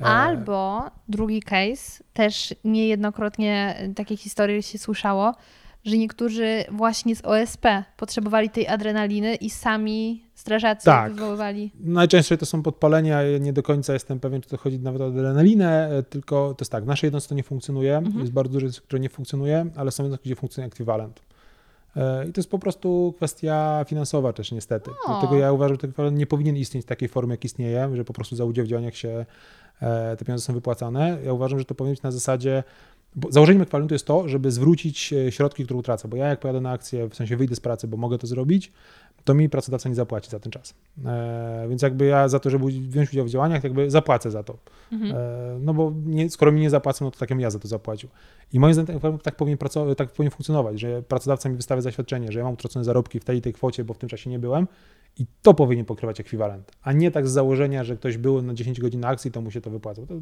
E, 0.02 0.06
Albo 0.06 0.82
drugi 1.08 1.42
case, 1.42 2.04
też 2.14 2.54
niejednokrotnie 2.64 3.76
takie 3.96 4.18
historie 4.18 4.64
się 4.64 4.78
słyszało, 4.78 5.36
że 5.86 5.98
niektórzy 5.98 6.64
właśnie 6.72 7.16
z 7.16 7.26
OSP 7.26 7.66
potrzebowali 7.98 8.50
tej 8.50 8.68
adrenaliny 8.68 9.36
i 9.36 9.50
sami 9.50 10.24
strażacy 10.36 10.86
tak. 10.86 11.14
wywoływali. 11.14 11.72
Najczęściej 11.80 12.38
to 12.38 12.46
są 12.46 12.64
podpalenia, 12.64 13.22
ja 13.24 13.38
nie 13.38 13.54
do 13.54 13.64
końca 13.64 13.94
jestem 13.94 14.20
pewien, 14.20 14.42
czy 14.42 14.50
to 14.50 14.58
chodzi 14.58 14.80
nawet 14.80 15.02
o 15.02 15.06
adrenalinę, 15.06 15.90
tylko 16.10 16.54
to 16.54 16.62
jest 16.62 16.72
tak, 16.72 16.84
w 16.84 16.88
naszej 16.88 17.08
jednostce 17.08 17.30
to 17.30 17.36
nie 17.36 17.44
funkcjonuje, 17.44 17.98
mhm. 17.98 18.20
jest 18.20 18.32
bardzo 18.32 18.60
dużo, 18.60 18.82
które 18.82 19.00
nie 19.00 19.10
funkcjonuje, 19.10 19.66
ale 19.76 19.92
są 19.92 20.04
jednostki, 20.04 20.30
gdzie 20.30 20.36
funkcjonuje 20.36 20.68
ekwiwalent. 20.68 21.22
E, 21.96 22.28
I 22.28 22.34
to 22.34 22.40
jest 22.40 22.50
po 22.50 22.60
prostu 22.60 23.14
kwestia 23.18 23.86
finansowa 23.88 24.34
też 24.34 24.52
niestety. 24.52 24.92
O. 24.92 25.08
Dlatego 25.08 25.36
ja 25.36 25.52
uważam, 25.52 25.78
że 25.82 25.88
tak 25.88 26.14
nie 26.14 26.26
powinien 26.26 26.58
istnieć 26.58 26.86
w 26.86 26.88
takiej 26.88 27.10
formie, 27.10 27.32
jak 27.34 27.46
istnieje, 27.46 27.90
że 27.94 28.06
po 28.06 28.14
prostu 28.14 28.36
za 28.36 28.46
udział 28.46 28.66
w 28.66 28.68
działaniach 28.68 28.96
się 28.96 29.26
e, 29.82 30.18
te 30.18 30.26
pieniądze 30.26 30.46
są 30.46 30.54
wypłacane. 30.54 31.18
Ja 31.26 31.34
uważam, 31.34 31.60
że 31.60 31.66
to 31.66 31.76
powinno 31.76 31.94
być 31.94 32.04
na 32.04 32.12
zasadzie, 32.12 32.64
bo 33.16 33.32
założeniem 33.32 33.62
ekwiwalentu 33.62 33.96
jest 33.96 34.06
to, 34.06 34.28
żeby 34.28 34.52
zwrócić 34.52 35.14
e, 35.14 35.32
środki, 35.32 35.66
które 35.66 35.80
utracę, 35.80 36.08
bo 36.08 36.18
ja 36.18 36.28
jak 36.28 36.40
pojadę 36.40 36.62
na 36.62 36.72
akcję, 36.72 37.10
w 37.10 37.16
sensie 37.16 37.38
wyjdę 37.38 37.56
z 37.56 37.60
pracy, 37.60 37.88
bo 37.88 37.98
mogę 37.98 38.18
to 38.18 38.28
zrobić, 38.28 38.72
to 39.24 39.34
mi 39.34 39.50
pracodawca 39.50 39.90
nie 39.90 39.96
zapłaci 39.96 40.30
za 40.30 40.40
ten 40.40 40.52
czas. 40.52 40.74
E, 41.06 41.66
więc 41.70 41.82
jakby 41.82 42.06
ja 42.06 42.28
za 42.28 42.40
to, 42.40 42.50
żeby 42.50 42.66
wziąć 42.66 43.10
udział 43.10 43.26
w 43.26 43.30
działaniach, 43.30 43.64
jakby 43.64 43.92
zapłacę 43.92 44.32
za 44.32 44.44
to. 44.44 44.58
Mhm. 44.92 45.16
E, 45.16 45.60
no 45.60 45.74
bo 45.74 45.94
nie, 46.06 46.30
skoro 46.30 46.52
mi 46.52 46.62
nie 46.62 46.70
zapłacą, 46.70 47.06
no 47.06 47.12
to 47.12 47.20
tak 47.20 47.30
jakbym 47.30 47.42
ja 47.42 47.50
za 47.50 47.60
to 47.60 47.68
zapłacił. 47.68 48.10
I 48.54 48.60
moim 48.60 48.74
zdaniem 48.74 49.02
tak, 49.02 49.22
tak, 49.22 49.36
powinien 49.36 49.58
pracować, 49.58 49.98
tak 49.98 50.12
powinien 50.12 50.32
funkcjonować, 50.32 50.80
że 50.80 51.04
pracodawca 51.04 51.50
mi 51.50 51.56
wystawia 51.56 51.82
zaświadczenie, 51.82 52.32
że 52.32 52.40
ja 52.40 52.46
mam 52.46 52.54
utracone 52.54 52.86
zarobki 52.86 53.20
w 53.20 53.26
tej 53.26 53.38
i 53.38 53.42
tej 53.42 53.54
kwocie, 53.54 53.84
bo 53.84 53.94
w 53.94 53.98
tym 53.98 54.10
czasie 54.10 54.30
nie 54.30 54.40
byłem 54.40 54.68
i 55.18 55.26
to 55.42 55.54
powinien 55.54 55.86
pokrywać 55.86 56.20
ekwiwalent, 56.20 56.72
a 56.82 56.94
nie 56.94 57.12
tak 57.12 57.28
z 57.28 57.32
założenia, 57.32 57.84
że 57.84 57.96
ktoś 57.96 58.18
był 58.18 58.42
na 58.42 58.54
10 58.54 58.80
godzin 58.80 59.00
na 59.00 59.08
akcji, 59.08 59.32
to 59.32 59.42
mu 59.42 59.52
się 59.52 59.62
to 59.62 59.70
wypłaca. 59.70 60.06
To, 60.06 60.14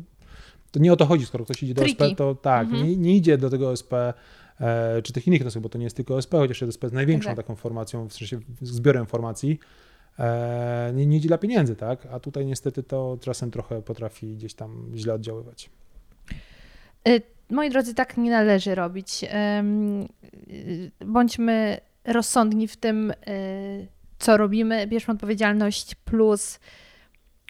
to 0.78 0.84
nie 0.84 0.94
o 0.94 0.96
to 0.96 1.06
chodzi, 1.06 1.26
skoro 1.26 1.46
ktoś 1.46 1.64
idzie 1.64 1.74
do 1.74 1.82
Triki. 1.82 2.04
OSP, 2.04 2.16
to 2.18 2.36
tak, 2.36 2.68
Mhm. 2.68 2.88
nie, 2.88 2.98
nie 2.98 3.16
idzie 3.16 3.38
do 3.38 3.50
tego 3.50 3.70
OSP 3.70 3.94
e, 3.94 5.02
czy 5.02 5.14
tych 5.14 5.28
innych 5.28 5.40
jednostek, 5.40 5.64
bo 5.64 5.70
to 5.70 5.78
nie 5.78 5.84
jest 5.84 5.96
tylko 5.96 6.16
OSP, 6.16 6.32
chociaż 6.38 6.64
OSP 6.64 6.84
jest 6.84 6.96
największą 6.96 7.30
Tak. 7.30 7.38
taką 7.38 7.56
formacją, 7.56 8.08
w 8.10 8.14
sensie 8.14 8.40
zbiorem 8.62 9.06
formacji, 9.06 9.60
e, 10.20 10.92
nie, 10.96 11.06
nie 11.06 11.18
idzie 11.18 11.28
dla 11.28 11.38
pieniędzy, 11.38 11.76
tak? 11.76 12.06
A 12.12 12.20
tutaj 12.20 12.46
niestety 12.46 12.84
to 12.84 13.18
czasem 13.22 13.52
trochę 13.52 13.82
potrafi 13.82 14.36
gdzieś 14.36 14.54
tam 14.54 14.92
źle 14.96 15.14
oddziaływać. 15.14 15.70
Y, 17.08 17.22
Moi 17.50 17.70
drodzy, 17.70 17.94
tak 17.94 18.18
nie 18.18 18.32
należy 18.32 18.76
robić. 18.76 19.26
Bądźmy 21.06 21.78
rozsądni 22.06 22.68
w 22.68 22.78
tym, 22.78 23.14
co 24.20 24.38
robimy. 24.38 24.88
Bierzmy 24.88 25.14
odpowiedzialność 25.14 25.96
plus 25.96 26.60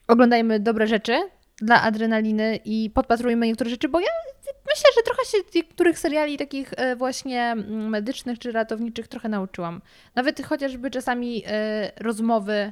oglądajmy 0.07 0.59
dobre 0.59 0.87
rzeczy 0.87 1.13
dla 1.61 1.81
adrenaliny 1.81 2.59
i 2.65 2.89
podpatrujmy 2.93 3.47
niektóre 3.47 3.69
rzeczy, 3.69 3.89
bo 3.89 3.99
ja 3.99 4.07
myślę, 4.45 4.89
że 4.95 5.01
trochę 5.03 5.25
się 5.25 5.37
niektórych 5.55 5.99
seriali 5.99 6.37
takich 6.37 6.73
e, 6.77 6.95
właśnie 6.95 7.41
mm, 7.43 7.89
medycznych 7.89 8.39
czy 8.39 8.51
ratowniczych 8.51 9.07
trochę 9.07 9.29
nauczyłam. 9.29 9.81
Nawet 10.15 10.45
chociażby 10.45 10.91
czasami 10.91 11.43
e, 11.47 11.91
rozmowy 11.99 12.71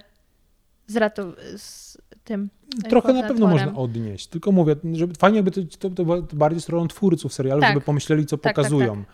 z, 0.87 0.95
ratow- 0.95 1.33
z 1.57 1.97
tym. 2.23 2.49
e, 2.85 2.89
Trochę 2.89 3.13
na 3.13 3.23
pewno 3.23 3.47
można 3.47 3.75
odnieść, 3.75 4.27
tylko 4.27 4.51
mówię, 4.51 4.75
żeby 4.93 5.13
fajnie 5.15 5.35
jakby 5.35 5.51
to, 5.51 5.61
to, 5.79 5.89
to 6.21 6.35
bardziej 6.35 6.61
stroną 6.61 6.87
twórców 6.87 7.33
serialu, 7.33 7.61
Tak. 7.61 7.69
żeby 7.73 7.85
pomyśleli, 7.85 8.25
co 8.25 8.37
Tak, 8.37 8.43
tak, 8.43 8.55
pokazują. 8.55 8.93
E, 8.93 9.05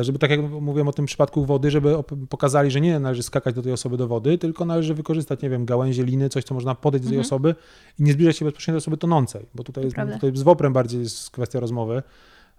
Żeby 0.00 0.18
tak 0.18 0.30
jak 0.30 0.40
mówiłem 0.40 0.88
o 0.88 0.92
tym 0.92 1.06
przypadku 1.06 1.44
wody, 1.44 1.70
żeby 1.70 1.94
pokazali, 2.28 2.70
że 2.70 2.80
nie 2.80 3.00
należy 3.00 3.22
skakać 3.22 3.54
do 3.54 3.62
tej 3.62 3.72
osoby 3.72 3.96
do 3.96 4.08
wody, 4.08 4.38
tylko 4.38 4.64
należy 4.64 4.94
wykorzystać, 4.94 5.42
nie 5.42 5.50
wiem, 5.50 5.64
gałęzie, 5.64 6.04
liny, 6.04 6.28
coś, 6.28 6.44
co 6.44 6.54
można 6.54 6.74
podejść 6.74 7.04
do 7.04 7.10
tej 7.10 7.18
Mhm. 7.18 7.26
osoby 7.26 7.54
i 7.98 8.02
nie 8.02 8.12
zbliżać 8.12 8.36
się 8.36 8.44
bezpośrednio 8.44 8.76
do 8.76 8.82
osoby 8.82 8.96
tonącej, 8.96 9.46
bo 9.54 9.64
tutaj, 9.64 9.84
jest, 9.84 9.96
tutaj 10.12 10.30
z 10.34 10.42
woprem 10.42 10.72
bardziej 10.72 11.00
jest 11.00 11.30
kwestia 11.30 11.60
rozmowy, 11.60 12.02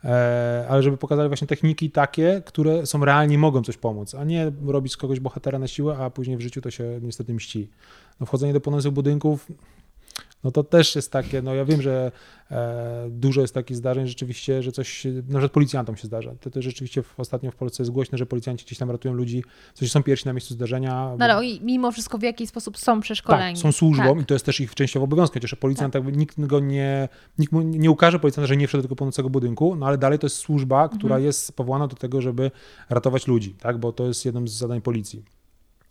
e, 0.03 0.65
ale 0.69 0.83
żeby 0.83 0.97
pokazali 0.97 1.29
właśnie 1.29 1.47
techniki 1.47 1.91
takie, 1.91 2.41
które 2.45 2.85
są 2.85 3.05
realnie 3.05 3.37
mogą 3.37 3.63
coś 3.63 3.77
pomóc, 3.77 4.15
a 4.15 4.23
nie 4.23 4.51
robić 4.65 4.93
z 4.93 4.97
kogoś 4.97 5.19
bohatera 5.19 5.59
na 5.59 5.67
siłę, 5.67 5.97
a 5.97 6.09
później 6.09 6.37
w 6.37 6.41
życiu 6.41 6.61
to 6.61 6.71
się 6.71 6.99
niestety 7.01 7.33
mści. 7.33 7.69
No, 8.19 8.25
wchodzenie 8.25 8.53
do 8.53 8.61
płonących 8.61 8.91
budynków, 8.91 9.47
no 10.43 10.51
to 10.51 10.63
też 10.63 10.95
jest 10.95 11.11
takie, 11.11 11.41
no 11.41 11.53
ja 11.53 11.65
wiem, 11.65 11.81
że 11.81 12.11
e, 12.51 13.07
dużo 13.09 13.41
jest 13.41 13.53
takich 13.53 13.77
zdarzeń 13.77 14.07
rzeczywiście, 14.07 14.63
że 14.63 14.71
coś, 14.71 15.05
na 15.05 15.21
przykład 15.21 15.51
policjantom 15.51 15.97
się 15.97 16.07
zdarza. 16.07 16.31
To, 16.41 16.49
to 16.49 16.61
rzeczywiście 16.61 17.03
w, 17.03 17.19
ostatnio 17.19 17.51
w 17.51 17.55
Polsce 17.55 17.83
jest 17.83 17.91
głośno, 17.91 18.17
że 18.17 18.25
policjanci 18.25 18.65
gdzieś 18.65 18.77
tam 18.77 18.91
ratują 18.91 19.13
ludzi, 19.13 19.43
coś 19.73 19.91
są 19.91 20.03
pierwsi 20.03 20.25
na 20.25 20.33
miejscu 20.33 20.53
zdarzenia. 20.53 21.15
No 21.17 21.25
ale 21.25 21.37
oni 21.37 21.61
mimo 21.63 21.91
wszystko 21.91 22.17
w 22.17 22.21
jakiś 22.23 22.49
sposób 22.49 22.77
są 22.77 23.01
przeszkoleni. 23.01 23.55
Tak, 23.55 23.61
są 23.61 23.71
służbą 23.71 24.13
Tak. 24.13 24.23
i 24.23 24.25
to 24.25 24.33
jest 24.35 24.45
też 24.45 24.59
ich 24.59 24.75
częściowo 24.75 25.03
obowiązkiem, 25.03 25.41
chociaż 25.41 25.55
policjant 25.55 25.95
jakby 25.95 26.11
nikt 26.11 26.39
go 26.45 26.59
nie, 26.59 27.09
nikt 27.39 27.51
mu 27.53 27.61
nie 27.61 27.91
ukaże 27.91 28.19
policjanta, 28.19 28.47
że 28.47 28.57
nie 28.57 28.67
wszedł 28.67 28.81
do 28.81 28.87
tego 28.87 28.95
płonącego 28.95 29.29
budynku, 29.29 29.75
no 29.75 29.85
ale 29.85 29.97
dalej 29.97 30.19
to 30.19 30.25
jest 30.25 30.37
służba, 30.37 30.89
która 30.89 31.15
Mhm. 31.15 31.23
jest 31.25 31.55
powołana 31.55 31.87
do 31.87 31.95
tego, 31.95 32.21
żeby 32.21 32.51
ratować 32.89 33.27
ludzi, 33.27 33.55
tak, 33.59 33.77
bo 33.77 33.91
to 33.91 34.07
jest 34.07 34.25
jednym 34.25 34.47
z 34.47 34.51
zadań 34.53 34.81
policji. 34.81 35.23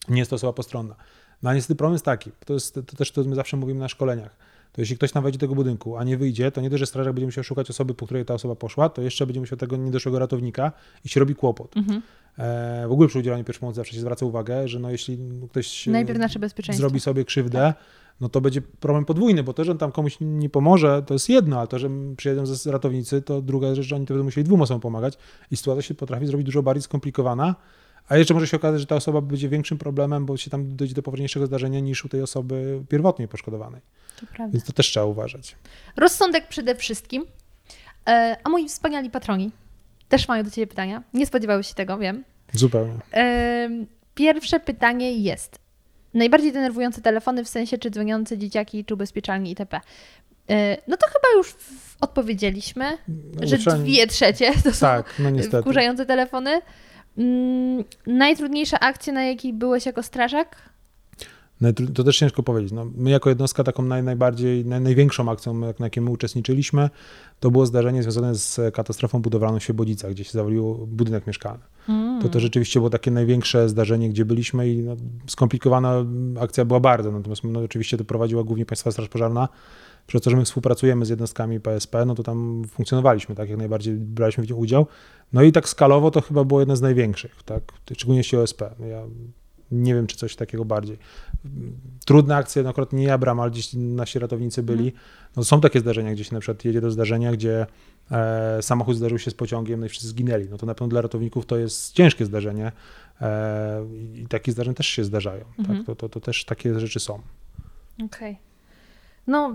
Nie 0.08 0.18
jest 0.18 0.30
to 0.30 0.36
osoba 0.36 0.52
postronna. 0.52 0.94
No 1.42 1.50
a 1.50 1.54
niestety 1.54 1.74
problem 1.74 1.94
jest 1.94 2.04
taki, 2.04 2.30
to 2.46 2.54
jest 2.54 2.74
to 2.74 2.96
też 2.96 3.12
to 3.12 3.24
my 3.24 3.34
zawsze 3.34 3.56
mówimy 3.56 3.80
na 3.80 3.88
szkoleniach, 3.88 4.36
to 4.72 4.80
jeśli 4.80 4.96
ktoś 4.96 5.12
tam 5.12 5.22
wejdzie 5.22 5.38
do 5.38 5.40
tego 5.40 5.54
budynku, 5.54 5.96
a 5.96 6.04
nie 6.04 6.16
wyjdzie, 6.16 6.50
to 6.52 6.60
nie 6.60 6.70
dość, 6.70 6.80
że 6.80 6.86
strażak 6.86 7.12
będzie 7.12 7.26
musiał 7.26 7.44
szukać 7.44 7.70
osoby, 7.70 7.94
po 7.94 8.06
której 8.06 8.24
ta 8.24 8.34
osoba 8.34 8.54
poszła, 8.54 8.88
to 8.88 9.02
jeszcze 9.02 9.26
będzie 9.26 9.40
musiał 9.40 9.58
tego 9.58 9.76
niedoszłego 9.76 10.18
ratownika 10.18 10.72
i 11.04 11.08
się 11.08 11.20
robi 11.20 11.34
kłopot. 11.34 11.76
Mhm. 11.76 12.02
E, 12.38 12.88
w 12.88 12.92
ogóle 12.92 13.08
przy 13.08 13.18
udzielaniu 13.18 13.44
pierwszej 13.44 13.60
pomocy 13.60 13.76
zawsze 13.76 13.94
się 13.94 14.00
zwraca 14.00 14.26
uwagę, 14.26 14.68
że 14.68 14.78
no 14.78 14.90
jeśli 14.90 15.18
ktoś 15.50 15.88
e, 15.88 15.90
zrobi 16.76 17.00
sobie 17.00 17.24
krzywdę, 17.24 17.74
no 18.20 18.28
to 18.28 18.40
będzie 18.40 18.62
problem 18.62 19.04
podwójny, 19.04 19.42
bo 19.42 19.52
to, 19.52 19.64
że 19.64 19.72
on 19.72 19.78
tam 19.78 19.92
komuś 19.92 20.16
nie 20.20 20.50
pomoże, 20.50 21.02
to 21.06 21.14
jest 21.14 21.28
jedno, 21.28 21.60
a 21.60 21.66
to, 21.66 21.78
że 21.78 21.90
przyjedą 22.16 22.44
ratownicy, 22.66 23.22
to 23.22 23.42
druga 23.42 23.74
rzecz, 23.74 23.86
że 23.86 23.96
oni 23.96 24.06
to 24.06 24.14
będą 24.14 24.24
musieli 24.24 24.44
dwóm 24.44 24.62
osobom 24.62 24.80
pomagać 24.80 25.18
i 25.50 25.56
sytuacja 25.56 25.82
się 25.82 25.94
potrafi 25.94 26.26
zrobić 26.26 26.46
dużo 26.46 26.62
bardziej 26.62 26.82
skomplikowana, 26.82 27.54
a 28.08 28.16
jeszcze 28.16 28.34
może 28.34 28.46
się 28.46 28.56
okazać, 28.56 28.80
że 28.80 28.86
ta 28.86 28.94
osoba 28.96 29.20
będzie 29.20 29.48
większym 29.48 29.78
problemem, 29.78 30.26
bo 30.26 30.36
się 30.36 30.50
tam 30.50 30.76
dojdzie 30.76 30.94
do 30.94 31.02
poważniejszego 31.02 31.46
zdarzenia 31.46 31.80
niż 31.80 32.04
u 32.04 32.08
tej 32.08 32.22
osoby 32.22 32.82
pierwotnie 32.88 33.28
poszkodowanej. 33.28 33.80
To 34.20 34.26
prawda. 34.26 34.52
Więc 34.52 34.64
to 34.64 34.72
też 34.72 34.86
trzeba 34.86 35.06
uważać. 35.06 35.56
Rozsądek 35.96 36.48
przede 36.48 36.74
wszystkim. 36.74 37.24
E, 38.08 38.36
a 38.44 38.48
moi 38.48 38.68
wspaniali 38.68 39.10
patroni 39.10 39.50
też 40.08 40.28
mają 40.28 40.44
do 40.44 40.50
Ciebie 40.50 40.66
pytania. 40.66 41.02
Nie 41.14 41.26
spodziewały 41.26 41.64
się 41.64 41.74
tego, 41.74 41.98
wiem. 41.98 42.24
Zupełnie. 42.52 42.94
Em, 43.10 43.86
Pierwsze 44.14 44.60
pytanie 44.60 45.12
jest. 45.18 45.58
Najbardziej 46.14 46.52
denerwujące 46.52 47.00
telefony 47.02 47.44
w 47.44 47.48
sensie, 47.48 47.78
czy 47.78 47.90
dzwoniące 47.90 48.38
dzieciaki, 48.38 48.84
czy 48.84 48.94
ubezpieczalni 48.94 49.50
itp. 49.50 49.80
E, 50.50 50.76
No 50.88 50.96
to 50.96 51.06
chyba 51.06 51.38
już 51.38 51.54
odpowiedzieliśmy, 52.00 52.84
No, 53.08 53.46
że 53.46 53.58
dwie 53.78 54.06
trzecie 54.06 54.52
to 54.64 54.72
są 54.72 54.80
Tak, 54.86 55.14
no 55.18 55.30
niestety. 55.30 55.62
wkurzające 55.62 56.06
telefony. 56.06 56.60
Mm, 57.18 57.84
najtrudniejsza 58.06 58.80
akcja, 58.80 59.12
na 59.12 59.24
jakiej 59.24 59.52
byłeś 59.52 59.86
jako 59.86 60.02
strażak? 60.02 60.72
To 61.94 62.04
też 62.04 62.18
ciężko 62.18 62.42
powiedzieć. 62.42 62.72
No, 62.72 62.86
my 62.94 63.10
jako 63.10 63.28
jednostka 63.28 63.64
taką 63.64 63.82
naj, 63.82 64.02
najbardziej, 64.02 64.64
naj, 64.64 64.80
największą 64.80 65.30
akcją, 65.30 65.54
na 65.54 65.74
jakiej 65.80 66.02
my 66.02 66.10
uczestniczyliśmy, 66.10 66.90
to 67.40 67.50
było 67.50 67.66
zdarzenie 67.66 68.02
związane 68.02 68.34
z 68.34 68.74
katastrofą 68.74 69.22
budowlaną 69.22 69.58
w 69.58 69.62
Świebodzicach, 69.62 70.10
gdzie 70.10 70.24
się 70.24 70.32
zawalił 70.32 70.86
budynek 70.86 71.26
mieszkalny. 71.26 71.62
Mm. 71.88 72.22
To 72.22 72.28
to 72.28 72.40
rzeczywiście 72.40 72.80
było 72.80 72.90
takie 72.90 73.10
największe 73.10 73.68
zdarzenie, 73.68 74.08
gdzie 74.08 74.24
byliśmy 74.24 74.68
i 74.68 74.78
no, 74.78 74.96
skomplikowana 75.26 76.04
akcja 76.40 76.64
była 76.64 76.80
bardzo, 76.80 77.12
natomiast 77.12 77.44
no, 77.44 77.60
oczywiście 77.60 77.96
to 77.96 78.04
prowadziła 78.04 78.44
głównie 78.44 78.66
Państwowa 78.66 78.92
Straż 78.92 79.08
Pożarna. 79.08 79.48
Przez 80.06 80.22
to, 80.22 80.30
że 80.30 80.36
my 80.36 80.44
współpracujemy 80.44 81.06
z 81.06 81.08
jednostkami 81.08 81.60
PSP, 81.60 82.04
no 82.06 82.14
to 82.14 82.22
tam 82.22 82.64
funkcjonowaliśmy, 82.68 83.34
tak 83.34 83.48
jak 83.48 83.58
najbardziej 83.58 83.94
braliśmy 83.94 84.44
w 84.44 84.46
tym 84.46 84.58
udział. 84.58 84.86
No 85.32 85.42
i 85.42 85.52
tak 85.52 85.68
skalowo 85.68 86.10
to 86.10 86.20
chyba 86.20 86.44
było 86.44 86.60
jedno 86.60 86.76
z 86.76 86.80
największych, 86.80 87.42
tak, 87.44 87.62
szczególnie 87.92 88.18
jeśli 88.18 88.38
OSP. 88.38 88.62
Ja 88.90 89.02
nie 89.72 89.94
wiem, 89.94 90.06
czy 90.06 90.16
coś 90.16 90.36
takiego 90.36 90.64
bardziej. 90.64 90.98
Trudne 92.06 92.36
akcje, 92.36 92.62
no 92.62 92.70
akurat 92.70 92.92
nie 92.92 93.04
ja 93.04 93.18
bram, 93.18 93.40
ale 93.40 93.50
gdzieś 93.50 93.70
nasi 93.74 94.18
ratownicy 94.18 94.62
byli. 94.62 94.92
No 95.36 95.44
są 95.44 95.60
takie 95.60 95.80
zdarzenia, 95.80 96.12
gdzie 96.12 96.24
się 96.24 96.34
na 96.34 96.40
przykład 96.40 96.64
jedzie 96.64 96.80
do 96.80 96.90
zdarzenia, 96.90 97.32
gdzie 97.32 97.66
e, 98.10 98.62
samochód 98.62 98.96
zdarzył 98.96 99.18
się 99.18 99.30
z 99.30 99.34
pociągiem, 99.34 99.80
no 99.80 99.86
i 99.86 99.88
wszyscy 99.88 100.08
zginęli. 100.08 100.48
No 100.50 100.58
to 100.58 100.66
na 100.66 100.74
pewno 100.74 100.88
dla 100.88 101.00
ratowników 101.00 101.46
to 101.46 101.56
jest 101.56 101.92
ciężkie 101.92 102.24
zdarzenie 102.24 102.72
e, 103.20 103.84
i 104.14 104.26
takie 104.28 104.52
zdarzenia 104.52 104.74
też 104.74 104.86
się 104.86 105.04
zdarzają. 105.04 105.44
Mhm. 105.58 105.78
Tak? 105.78 105.86
To, 105.86 105.96
to, 105.96 106.08
to 106.08 106.20
też 106.20 106.44
takie 106.44 106.80
rzeczy 106.80 107.00
są. 107.00 107.20
Okej. 108.04 108.38
No, 109.26 109.54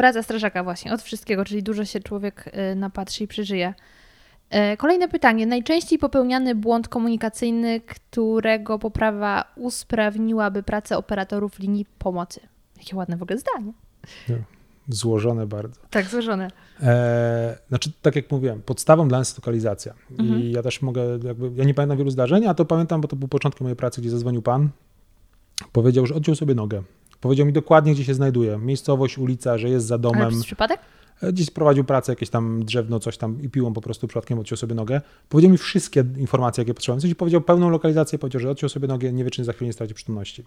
praca 0.00 0.22
strażaka 0.22 0.64
właśnie, 0.64 0.92
od 0.94 1.02
wszystkiego, 1.02 1.44
czyli 1.44 1.62
dużo 1.62 1.84
się 1.84 2.00
człowiek 2.00 2.50
y, 2.72 2.74
napatrzy 2.74 3.24
i 3.24 3.28
przeżyje. 3.28 3.74
E, 4.50 4.76
Kolejne 4.76 5.08
pytanie. 5.08 5.46
Najczęściej 5.46 5.98
popełniany 5.98 6.54
błąd 6.54 6.88
komunikacyjny, 6.88 7.80
którego 7.80 8.78
poprawa 8.78 9.44
usprawniłaby 9.56 10.62
pracę 10.62 10.96
operatorów 10.98 11.58
linii 11.58 11.86
pomocy. 11.98 12.40
Jakie 12.76 12.96
ładne 12.96 13.16
w 13.16 13.22
ogóle 13.22 13.38
zdanie. 13.38 13.72
Złożone 14.88 15.46
bardzo. 15.46 15.80
Tak, 15.90 16.06
złożone. 16.06 16.50
E, 16.82 17.58
znaczy, 17.68 17.92
tak 18.02 18.16
jak 18.16 18.30
mówiłem, 18.30 18.62
podstawą 18.62 19.08
dla 19.08 19.18
nas 19.18 19.28
jest 19.28 19.38
lokalizacja. 19.38 19.94
Mhm. 20.10 20.40
I 20.40 20.50
ja 20.52 20.62
też 20.62 20.82
mogę, 20.82 21.02
jakby, 21.24 21.50
ja 21.54 21.64
nie 21.64 21.74
pamiętam 21.74 21.98
wielu 21.98 22.10
zdarzeń, 22.10 22.46
a 22.46 22.54
to 22.54 22.64
pamiętam, 22.64 23.00
bo 23.00 23.08
to 23.08 23.16
był 23.16 23.28
początek 23.28 23.60
mojej 23.60 23.76
pracy, 23.76 24.00
gdzie 24.00 24.10
zadzwonił 24.10 24.42
pan, 24.42 24.68
powiedział, 25.72 26.06
że 26.06 26.14
odciął 26.14 26.34
sobie 26.34 26.54
nogę. 26.54 26.82
Powiedział 27.20 27.46
mi 27.46 27.52
dokładnie, 27.52 27.92
gdzie 27.94 28.04
się 28.04 28.14
znajduje. 28.14 28.58
Miejscowość, 28.58 29.18
ulica, 29.18 29.58
że 29.58 29.68
jest 29.68 29.86
za 29.86 29.94
Ale 29.94 30.02
domem. 30.02 30.28
przez 30.30 30.44
przypadek? 30.44 30.80
E, 31.22 31.32
Gdzieś 31.32 31.50
prowadził 31.50 31.84
pracę, 31.84 32.12
jakieś 32.12 32.30
tam 32.30 32.64
drzewno, 32.64 33.00
coś 33.00 33.16
tam 33.18 33.42
i 33.42 33.48
piłą 33.48 33.72
po 33.72 33.80
prostu 33.80 34.08
przypadkiem 34.08 34.38
odciął 34.38 34.56
sobie 34.56 34.74
nogę. 34.74 35.00
Powiedział 35.28 35.50
mi 35.52 35.58
wszystkie 35.58 36.04
informacje, 36.16 36.62
jakie 36.62 36.74
potrzebowałem. 36.74 36.98
W 36.98 37.02
sensie 37.02 37.14
powiedział 37.14 37.40
pełną 37.40 37.70
lokalizację, 37.70 38.18
powiedział, 38.18 38.40
że 38.40 38.50
odciął 38.50 38.68
sobie 38.68 38.88
nogę, 38.88 39.12
nie 39.12 39.24
wie, 39.24 39.30
czy 39.30 39.44
za 39.44 39.52
chwilę 39.52 39.66
nie 39.66 39.72
straci 39.72 39.94
przytomności. 39.94 40.44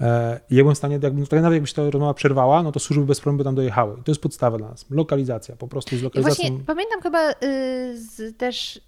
E, 0.00 0.40
I 0.50 0.56
ja 0.56 0.62
byłem 0.62 0.74
w 0.74 0.78
stanie, 0.78 0.98
jakbym, 1.02 1.24
nawet 1.32 1.52
jakby 1.52 1.66
się 1.68 1.74
ta 1.74 1.90
rozmowa 1.90 2.14
przerwała, 2.14 2.62
no 2.62 2.72
to 2.72 2.80
służby 2.80 3.04
bez 3.04 3.20
problemu 3.20 3.38
by 3.38 3.44
tam 3.44 3.54
dojechały. 3.54 3.96
I 4.00 4.02
to 4.02 4.10
jest 4.10 4.20
podstawa 4.22 4.58
dla 4.58 4.68
nas. 4.68 4.86
Lokalizacja, 4.90 5.56
po 5.56 5.68
prostu 5.68 5.96
z 5.96 6.00
I 6.00 6.04
lokalizacją. 6.04 6.44
właśnie 6.48 6.64
pamiętam 6.66 7.00
chyba 7.02 7.30
y, 7.30 7.34
z, 8.00 8.36
też 8.36 8.80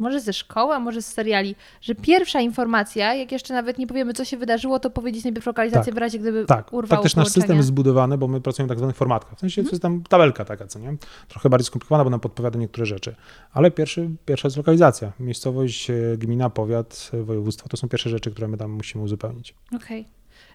może 0.00 0.20
ze 0.20 0.32
szkoły, 0.32 0.74
a 0.74 0.78
może 0.80 1.02
z 1.02 1.06
seriali, 1.06 1.56
że 1.80 1.94
pierwsza 1.94 2.40
informacja, 2.40 3.14
jak 3.14 3.32
jeszcze 3.32 3.54
nawet 3.54 3.78
nie 3.78 3.86
powiemy, 3.86 4.12
co 4.12 4.24
się 4.24 4.36
wydarzyło, 4.36 4.78
to 4.78 4.90
powiedzieć 4.90 5.24
najpierw 5.24 5.46
lokalizację 5.46 5.84
Tak. 5.84 5.94
w 5.94 5.98
razie, 5.98 6.18
gdyby 6.18 6.44
Tak, 6.46 6.72
urwało 6.72 7.02
tak 7.02 7.10
też 7.10 7.16
nasz 7.16 7.28
system 7.28 7.56
jest 7.56 7.68
zbudowany, 7.68 8.18
bo 8.18 8.28
my 8.28 8.40
pracujemy 8.40 8.66
w 8.66 8.70
tak 8.70 8.78
zwanych 8.78 8.96
formatkach. 8.96 9.36
W 9.36 9.40
sensie 9.40 9.62
to 9.64 9.70
jest 9.70 9.82
tam 9.82 10.02
tabelka 10.02 10.44
taka, 10.44 10.66
co 10.66 10.78
nie? 10.78 10.96
Trochę 11.28 11.48
bardziej 11.48 11.66
skomplikowana, 11.66 12.04
bo 12.04 12.10
nam 12.10 12.20
podpowiada 12.20 12.58
niektóre 12.58 12.86
rzeczy. 12.86 13.14
Ale 13.52 13.70
pierwszy, 13.70 14.10
pierwsza 14.26 14.48
jest 14.48 14.56
lokalizacja. 14.56 15.12
Miejscowość, 15.20 15.90
e, 15.90 15.94
gmina, 16.18 16.50
powiat, 16.50 17.10
e, 17.14 17.22
województwo. 17.22 17.68
To 17.68 17.76
są 17.76 17.88
pierwsze 17.88 18.10
rzeczy, 18.10 18.30
które 18.30 18.48
my 18.48 18.56
tam 18.56 18.70
musimy 18.70 19.04
uzupełnić. 19.04 19.54
Okej. 19.76 20.08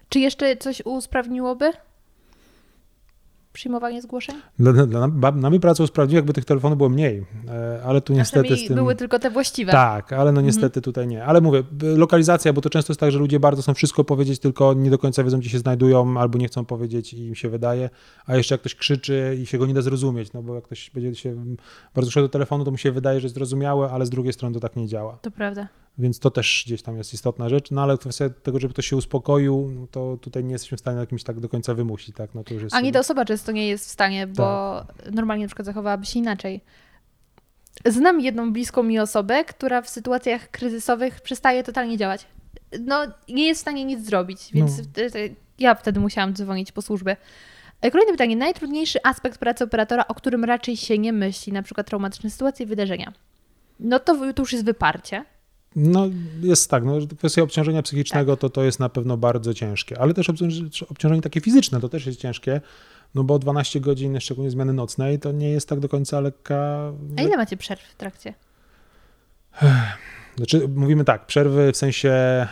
Czy 0.08 0.20
jeszcze 0.20 0.56
coś 0.56 0.82
usprawniłoby? 0.84 1.72
Przyjmowanie 3.54 4.02
zgłoszeń? 4.02 4.36
Dla, 4.58 4.72
dla, 4.72 5.08
dla, 5.08 5.32
nami 5.32 5.60
pracą 5.60 5.86
sprawdził, 5.86 6.16
jakby 6.16 6.32
tych 6.32 6.44
telefonów 6.44 6.76
było 6.78 6.88
mniej, 6.88 7.26
e, 7.48 7.82
ale 7.84 8.00
tu 8.00 8.12
niestety 8.12 8.56
z 8.56 8.66
tym... 8.66 8.76
były 8.76 8.94
tylko 8.94 9.18
te 9.18 9.30
właściwe. 9.30 9.72
Tak, 9.72 10.12
ale 10.12 10.32
no 10.32 10.40
niestety 10.40 10.80
tutaj 10.80 11.06
nie. 11.06 11.24
Ale 11.24 11.40
mówię, 11.40 11.62
lokalizacja, 11.82 12.52
bo 12.52 12.60
to 12.60 12.70
często 12.70 12.92
jest 12.92 13.00
tak, 13.00 13.10
że 13.10 13.18
ludzie 13.18 13.40
bardzo 13.40 13.62
chcą 13.62 13.74
wszystko 13.74 14.04
powiedzieć, 14.04 14.38
tylko 14.38 14.74
nie 14.74 14.90
do 14.90 14.98
końca 14.98 15.24
wiedzą, 15.24 15.38
gdzie 15.38 15.50
się 15.50 15.58
znajdują, 15.58 16.20
albo 16.20 16.38
nie 16.38 16.46
chcą 16.46 16.64
powiedzieć 16.64 17.14
i 17.14 17.26
im 17.26 17.34
się 17.34 17.48
wydaje, 17.48 17.90
a 18.26 18.36
jeszcze 18.36 18.54
jak 18.54 18.60
ktoś 18.60 18.74
krzyczy 18.74 19.38
i 19.42 19.46
się 19.46 19.58
go 19.58 19.66
nie 19.66 19.74
da 19.74 19.82
zrozumieć, 19.82 20.32
no 20.32 20.42
bo 20.42 20.54
jak 20.54 20.64
ktoś 20.64 20.90
będzie 20.90 21.14
się 21.14 21.56
bardzo 21.94 22.10
szedł 22.10 22.24
do 22.24 22.32
telefonu, 22.32 22.64
to 22.64 22.70
mu 22.70 22.76
się 22.76 22.92
wydaje, 22.92 23.20
że 23.20 23.24
jest 23.24 23.34
zrozumiałe, 23.34 23.90
ale 23.90 24.06
z 24.06 24.10
drugiej 24.10 24.32
strony 24.32 24.54
to 24.54 24.60
tak 24.60 24.76
nie 24.76 24.88
działa. 24.88 25.18
To 25.22 25.30
prawda. 25.30 25.68
Więc 25.98 26.18
to 26.18 26.30
też 26.30 26.62
gdzieś 26.66 26.82
tam 26.82 26.96
jest 26.98 27.14
istotna 27.14 27.48
rzecz, 27.48 27.70
no 27.70 27.82
ale 27.82 27.98
kwestia 27.98 28.30
tego, 28.30 28.60
żeby 28.60 28.74
ktoś 28.74 28.86
się 28.86 28.96
uspokoił, 28.96 29.70
no 29.80 29.86
to 29.86 30.16
tutaj 30.20 30.44
nie 30.44 30.52
jesteśmy 30.52 30.76
w 30.76 30.80
stanie 30.80 30.98
jakimś 30.98 31.22
tak 31.24 31.40
do 31.40 31.48
końca 31.48 31.74
wymusić, 31.74 32.16
tak? 32.16 32.34
No 32.34 32.44
to 32.44 32.54
już 32.54 32.62
jest... 32.62 32.74
Ani 32.76 32.92
ta 32.92 32.98
osoba 32.98 33.24
często 33.24 33.52
nie 33.52 33.68
jest 33.68 33.86
w 33.86 33.90
stanie, 33.90 34.26
bo 34.26 34.84
Tak. 34.86 35.12
normalnie 35.12 35.44
na 35.44 35.48
przykład 35.48 35.66
zachowałaby 35.66 36.06
się 36.06 36.18
inaczej. 36.18 36.60
Znam 37.86 38.20
jedną 38.20 38.52
bliską 38.52 38.82
mi 38.82 38.98
osobę, 38.98 39.44
która 39.44 39.82
w 39.82 39.88
sytuacjach 39.88 40.50
kryzysowych 40.50 41.20
przestaje 41.20 41.62
totalnie 41.64 41.96
działać. 41.98 42.26
No, 42.80 43.06
nie 43.28 43.46
jest 43.46 43.60
w 43.60 43.62
stanie 43.62 43.84
nic 43.84 44.06
zrobić, 44.06 44.40
więc 44.52 44.78
No. 44.78 44.84
ja 45.58 45.74
wtedy 45.74 46.00
musiałam 46.00 46.34
dzwonić 46.34 46.72
po 46.72 46.82
służbę. 46.82 47.16
E, 47.80 47.90
Kolejne 47.90 48.12
pytanie. 48.12 48.36
Najtrudniejszy 48.36 48.98
aspekt 49.04 49.38
pracy 49.38 49.64
operatora, 49.64 50.06
o 50.08 50.14
którym 50.14 50.44
raczej 50.44 50.76
się 50.76 50.98
nie 50.98 51.12
myśli, 51.12 51.52
na 51.52 51.62
przykład 51.62 51.86
traumatyczne 51.86 52.30
sytuacje 52.30 52.64
i 52.64 52.68
wydarzenia. 52.68 53.12
No 53.80 53.98
to, 53.98 54.32
to 54.32 54.42
już 54.42 54.52
jest 54.52 54.64
wyparcie. 54.64 55.24
No 55.76 56.06
jest 56.42 56.70
tak, 56.70 56.84
no, 56.84 56.98
kwestia 57.18 57.42
obciążenia 57.42 57.82
psychicznego 57.82 58.36
to, 58.36 58.50
to 58.50 58.64
jest 58.64 58.80
na 58.80 58.88
pewno 58.88 59.16
bardzo 59.16 59.54
ciężkie, 59.54 60.00
ale 60.00 60.14
też 60.14 60.28
obciąż- 60.28 60.84
obciążenie 60.90 61.22
takie 61.22 61.40
fizyczne 61.40 61.80
to 61.80 61.88
też 61.88 62.06
jest 62.06 62.20
ciężkie, 62.20 62.60
no 63.14 63.24
bo 63.24 63.38
12 63.38 63.80
godzin, 63.80 64.20
szczególnie 64.20 64.50
zmiany 64.50 64.72
nocnej, 64.72 65.18
to 65.18 65.32
nie 65.32 65.50
jest 65.50 65.68
tak 65.68 65.80
do 65.80 65.88
końca 65.88 66.20
lekka... 66.20 66.92
A 67.16 67.22
ile 67.22 67.36
macie 67.36 67.56
przerw 67.56 67.82
w 67.82 67.94
trakcie? 67.94 68.34
Znaczy 70.36 70.68
mówimy 70.68 71.04
tak, 71.04 71.26
przerwy 71.26 71.72
w 71.72 71.76
sensie 71.76 72.10
e, 72.10 72.48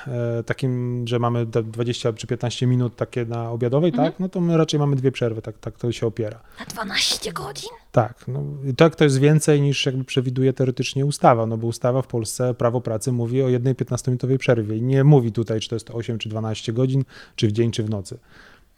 takim, 0.46 1.04
że 1.08 1.18
mamy 1.18 1.46
te 1.46 1.62
20 1.62 2.12
czy 2.12 2.26
15 2.26 2.66
minut 2.66 2.96
takie 2.96 3.24
na 3.24 3.50
obiadowej, 3.50 3.90
Mhm. 3.90 4.08
tak, 4.12 4.20
no 4.20 4.28
to 4.28 4.40
my 4.40 4.56
raczej 4.56 4.80
mamy 4.80 4.96
dwie 4.96 5.12
przerwy, 5.12 5.42
tak, 5.42 5.58
tak 5.58 5.78
to 5.78 5.92
się 5.92 6.06
opiera. 6.06 6.40
Na 6.58 6.64
12 6.64 7.32
godzin? 7.32 7.70
Tak, 7.92 8.24
no, 8.28 8.44
tak 8.76 8.96
to 8.96 9.04
jest 9.04 9.18
więcej 9.18 9.60
niż 9.60 9.86
jakby 9.86 10.04
przewiduje 10.04 10.52
teoretycznie 10.52 11.06
ustawa, 11.06 11.46
no 11.46 11.56
bo 11.56 11.66
ustawa 11.66 12.02
w 12.02 12.06
Polsce, 12.06 12.54
prawo 12.54 12.80
pracy 12.80 13.12
mówi 13.12 13.42
o 13.42 13.48
jednej 13.48 13.74
15-minutowej 13.74 14.38
przerwie 14.38 14.76
i 14.76 14.82
nie 14.82 15.04
mówi 15.04 15.32
tutaj, 15.32 15.60
czy 15.60 15.68
to 15.68 15.76
jest 15.76 15.90
8 15.90 16.18
czy 16.18 16.28
12 16.28 16.72
godzin, 16.72 17.04
czy 17.36 17.48
w 17.48 17.52
dzień, 17.52 17.70
czy 17.70 17.82
w 17.82 17.90
nocy. 17.90 18.18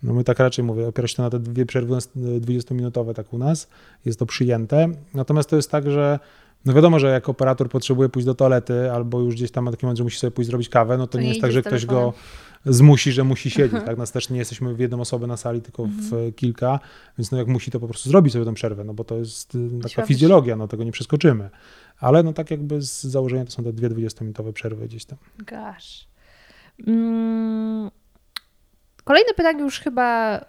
No 0.02 0.14
my 0.14 0.24
tak 0.24 0.38
raczej 0.38 0.64
mówię, 0.64 0.88
opiera 0.88 1.08
się 1.08 1.16
to 1.16 1.22
na 1.22 1.30
te 1.30 1.38
dwie 1.40 1.66
przerwy 1.66 1.94
20-minutowe 2.16 3.14
tak 3.14 3.32
u 3.32 3.38
nas, 3.38 3.68
jest 4.04 4.18
to 4.18 4.26
przyjęte, 4.26 4.88
natomiast 5.14 5.50
to 5.50 5.56
jest 5.56 5.70
tak, 5.70 5.90
że 5.90 6.18
no 6.64 6.72
wiadomo, 6.72 6.98
że 6.98 7.06
jak 7.06 7.28
operator 7.28 7.68
potrzebuje 7.68 8.08
pójść 8.08 8.26
do 8.26 8.34
toalety 8.34 8.92
albo 8.92 9.20
już 9.20 9.34
gdzieś 9.34 9.50
tam 9.50 9.64
ma 9.64 9.70
taki 9.70 9.86
moment, 9.86 9.98
że 9.98 10.04
musi 10.04 10.18
sobie 10.18 10.30
pójść 10.30 10.50
zrobić 10.50 10.68
kawę, 10.68 10.98
no 10.98 11.06
to, 11.06 11.12
To 11.12 11.18
nie 11.18 11.24
nie 11.24 11.28
jest 11.28 11.40
tak, 11.40 11.52
że 11.52 11.62
ktoś 11.62 11.86
go 11.86 12.12
zmusi, 12.66 13.12
że 13.12 13.24
musi 13.24 13.50
siedzieć, 13.50 13.84
tak? 13.86 13.98
Nas 13.98 14.12
też 14.12 14.30
nie 14.30 14.38
jesteśmy 14.38 14.74
w 14.74 14.78
jedną 14.78 15.00
osobę 15.00 15.26
na 15.26 15.36
sali, 15.36 15.62
tylko 15.62 15.84
w 15.84 16.34
kilka, 16.36 16.80
więc 17.18 17.30
no 17.30 17.38
jak 17.38 17.46
musi, 17.46 17.70
to 17.70 17.80
po 17.80 17.88
prostu 17.88 18.08
zrobi 18.08 18.30
sobie 18.30 18.44
tę 18.44 18.54
przerwę, 18.54 18.84
no 18.84 18.94
bo 18.94 19.04
to 19.04 19.16
jest 19.16 19.54
y, 19.54 19.68
taka 19.82 20.06
fizjologia, 20.06 20.56
no 20.56 20.68
tego 20.68 20.84
nie 20.84 20.92
przeskoczymy. 20.92 21.50
Ale 22.00 22.22
no 22.22 22.32
tak 22.32 22.50
jakby 22.50 22.82
z 22.82 23.02
założenia 23.02 23.44
to 23.44 23.50
są 23.50 23.64
te 23.64 23.72
dwie 23.72 23.90
20-minutowe 23.90 24.52
przerwy 24.52 24.88
gdzieś 24.88 25.04
tam. 25.04 25.18
Gosh. 25.38 26.06
Mm. 26.86 27.90
Kolejne 29.04 29.34
pytanie 29.34 29.62
już 29.62 29.80
chyba 29.80 30.40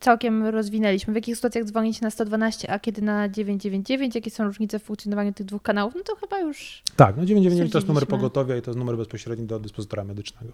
całkiem 0.00 0.46
rozwinęliśmy. 0.46 1.12
W 1.12 1.16
jakich 1.16 1.36
sytuacjach 1.36 1.64
dzwonić 1.64 2.00
na 2.00 2.10
112, 2.10 2.70
a 2.70 2.78
kiedy 2.78 3.02
na 3.02 3.28
999? 3.28 4.14
Jakie 4.14 4.30
są 4.30 4.44
różnice 4.44 4.78
w 4.78 4.82
funkcjonowaniu 4.82 5.32
tych 5.32 5.46
dwóch 5.46 5.62
kanałów? 5.62 5.94
No 5.96 6.02
to 6.02 6.16
chyba 6.16 6.38
już 6.38 6.82
Tak, 6.96 7.16
no 7.16 7.26
999 7.26 7.72
to 7.72 7.78
jest 7.78 7.88
numer 7.88 8.06
pogotowia 8.06 8.56
i 8.56 8.62
to 8.62 8.70
jest 8.70 8.78
numer 8.78 8.96
bezpośredni 8.96 9.46
do 9.46 9.60
dyspozytora 9.60 10.04
medycznego. 10.04 10.52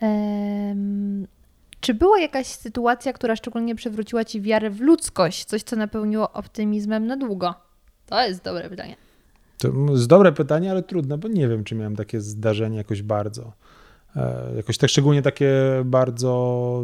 Em, 0.00 1.26
czy 1.80 1.94
była 1.94 2.20
jakaś 2.20 2.46
sytuacja, 2.46 3.12
która 3.12 3.36
szczególnie 3.36 3.74
przywróciła 3.74 4.24
Ci 4.24 4.40
wiarę 4.40 4.70
w 4.70 4.80
ludzkość? 4.80 5.44
Coś, 5.44 5.62
co 5.62 5.76
napełniło 5.76 6.32
optymizmem 6.32 7.06
na 7.06 7.16
długo? 7.16 7.54
To 8.06 8.26
jest 8.26 8.42
dobre 8.42 8.70
pytanie. 8.70 8.96
To 9.58 9.68
jest 9.90 10.06
dobre 10.06 10.32
pytanie, 10.32 10.70
ale 10.70 10.82
trudne, 10.82 11.18
bo 11.18 11.28
nie 11.28 11.48
wiem, 11.48 11.64
czy 11.64 11.74
miałem 11.74 11.96
takie 11.96 12.20
zdarzenie 12.20 12.76
jakoś 12.76 13.02
bardzo. 13.02 13.52
E, 14.16 14.52
Jakoś 14.56 14.78
tak 14.78 14.90
szczególnie 14.90 15.22
takie 15.22 15.52
bardzo 15.84 16.82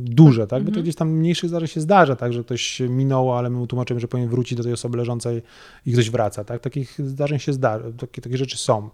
duże, 0.00 0.46
tak? 0.46 0.62
Bo 0.62 0.66
to 0.66 0.70
Mhm. 0.70 0.82
gdzieś 0.82 0.96
tam 0.96 1.10
mniejszych 1.10 1.48
zdarzeń 1.50 1.68
się 1.68 1.80
zdarza, 1.80 2.16
tak? 2.16 2.32
Że 2.32 2.44
ktoś 2.44 2.80
minął, 2.80 3.32
ale 3.32 3.50
my 3.50 3.56
mu 3.58 3.66
tłumaczymy, 3.66 4.00
że 4.00 4.08
powinien 4.08 4.30
wrócić 4.30 4.58
do 4.58 4.64
tej 4.64 4.72
osoby 4.72 4.98
leżącej 4.98 5.42
i 5.86 5.92
ktoś 5.92 6.10
wraca, 6.10 6.44
tak? 6.44 6.60
Takich 6.60 6.98
zdarzeń 6.98 7.38
się 7.38 7.52
zdarza, 7.52 7.84
takie, 7.98 8.22
takie 8.22 8.36
rzeczy 8.36 8.56
są. 8.56 8.90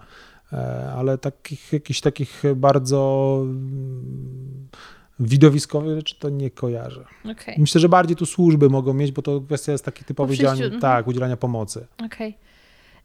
E, 0.53 0.93
Ale 0.97 1.19
takich, 1.19 1.73
jakichś 1.73 2.01
takich 2.01 2.43
bardzo 2.57 3.45
widowiskowych 5.21 5.97
rzeczy 5.97 6.15
to 6.19 6.29
nie 6.29 6.51
kojarzę. 6.51 7.05
Okej. 7.31 7.55
Myślę, 7.59 7.81
że 7.81 7.89
bardziej 7.89 8.17
tu 8.17 8.27
służby 8.27 8.71
mogą 8.71 8.95
mieć, 8.95 9.13
bo 9.13 9.23
to 9.23 9.41
kwestia 9.41 9.73
jest 9.73 9.85
taki 9.85 10.05
typowy 10.05 10.33
przyjściu, 10.33 10.45
działanie, 10.45 10.65
mhm. 10.65 10.81
tak, 10.81 11.07
udzielania 11.09 11.37
pomocy. 11.37 11.87
Okej. 12.05 12.31
Y, 12.31 12.50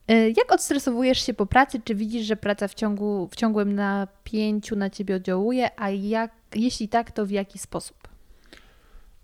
Jak 0.08 0.52
odstresowujesz 0.52 1.26
się 1.26 1.34
po 1.34 1.46
pracy? 1.46 1.82
Czy 1.86 1.96
widzisz, 1.96 2.26
że 2.26 2.36
praca 2.36 2.68
w, 2.68 2.74
ciągu, 2.74 3.28
w 3.32 3.36
ciągłym 3.36 3.76
napięciu 3.76 4.76
na 4.76 4.90
ciebie 4.90 5.16
oddziałuje? 5.16 5.80
A 5.80 5.90
jak, 5.90 6.32
jeśli 6.56 6.90
tak, 6.90 7.12
to 7.12 7.26
w 7.26 7.32
jaki 7.32 7.60
sposób? 7.60 7.98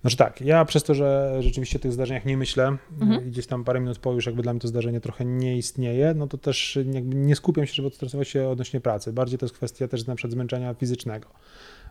Znaczy 0.01 0.17
tak, 0.17 0.41
ja 0.41 0.65
przez 0.65 0.83
to, 0.83 0.93
że 0.93 1.37
rzeczywiście 1.39 1.77
o 1.77 1.81
tych 1.81 1.93
zdarzeniach 1.93 2.25
nie 2.25 2.37
myślę 2.37 2.77
Mhm. 3.01 3.29
gdzieś 3.29 3.47
tam 3.47 3.63
parę 3.63 3.79
minut 3.79 3.99
po 3.99 4.13
już 4.13 4.25
jakby 4.25 4.41
dla 4.43 4.53
mnie 4.53 4.59
to 4.59 4.67
zdarzenie 4.67 5.01
trochę 5.01 5.25
nie 5.25 5.57
istnieje, 5.57 6.13
no 6.13 6.27
to 6.27 6.37
też 6.37 6.79
nie 7.03 7.35
skupiam 7.35 7.65
się, 7.65 7.73
żeby 7.73 7.87
odstresować 7.87 8.27
się 8.27 8.47
odnośnie 8.47 8.81
pracy. 8.81 9.13
Bardziej 9.13 9.39
to 9.39 9.45
jest 9.45 9.55
kwestia 9.55 9.87
też 9.87 10.07
na 10.07 10.15
przykład 10.15 10.31
zmęczenia 10.31 10.73
fizycznego. 10.73 11.27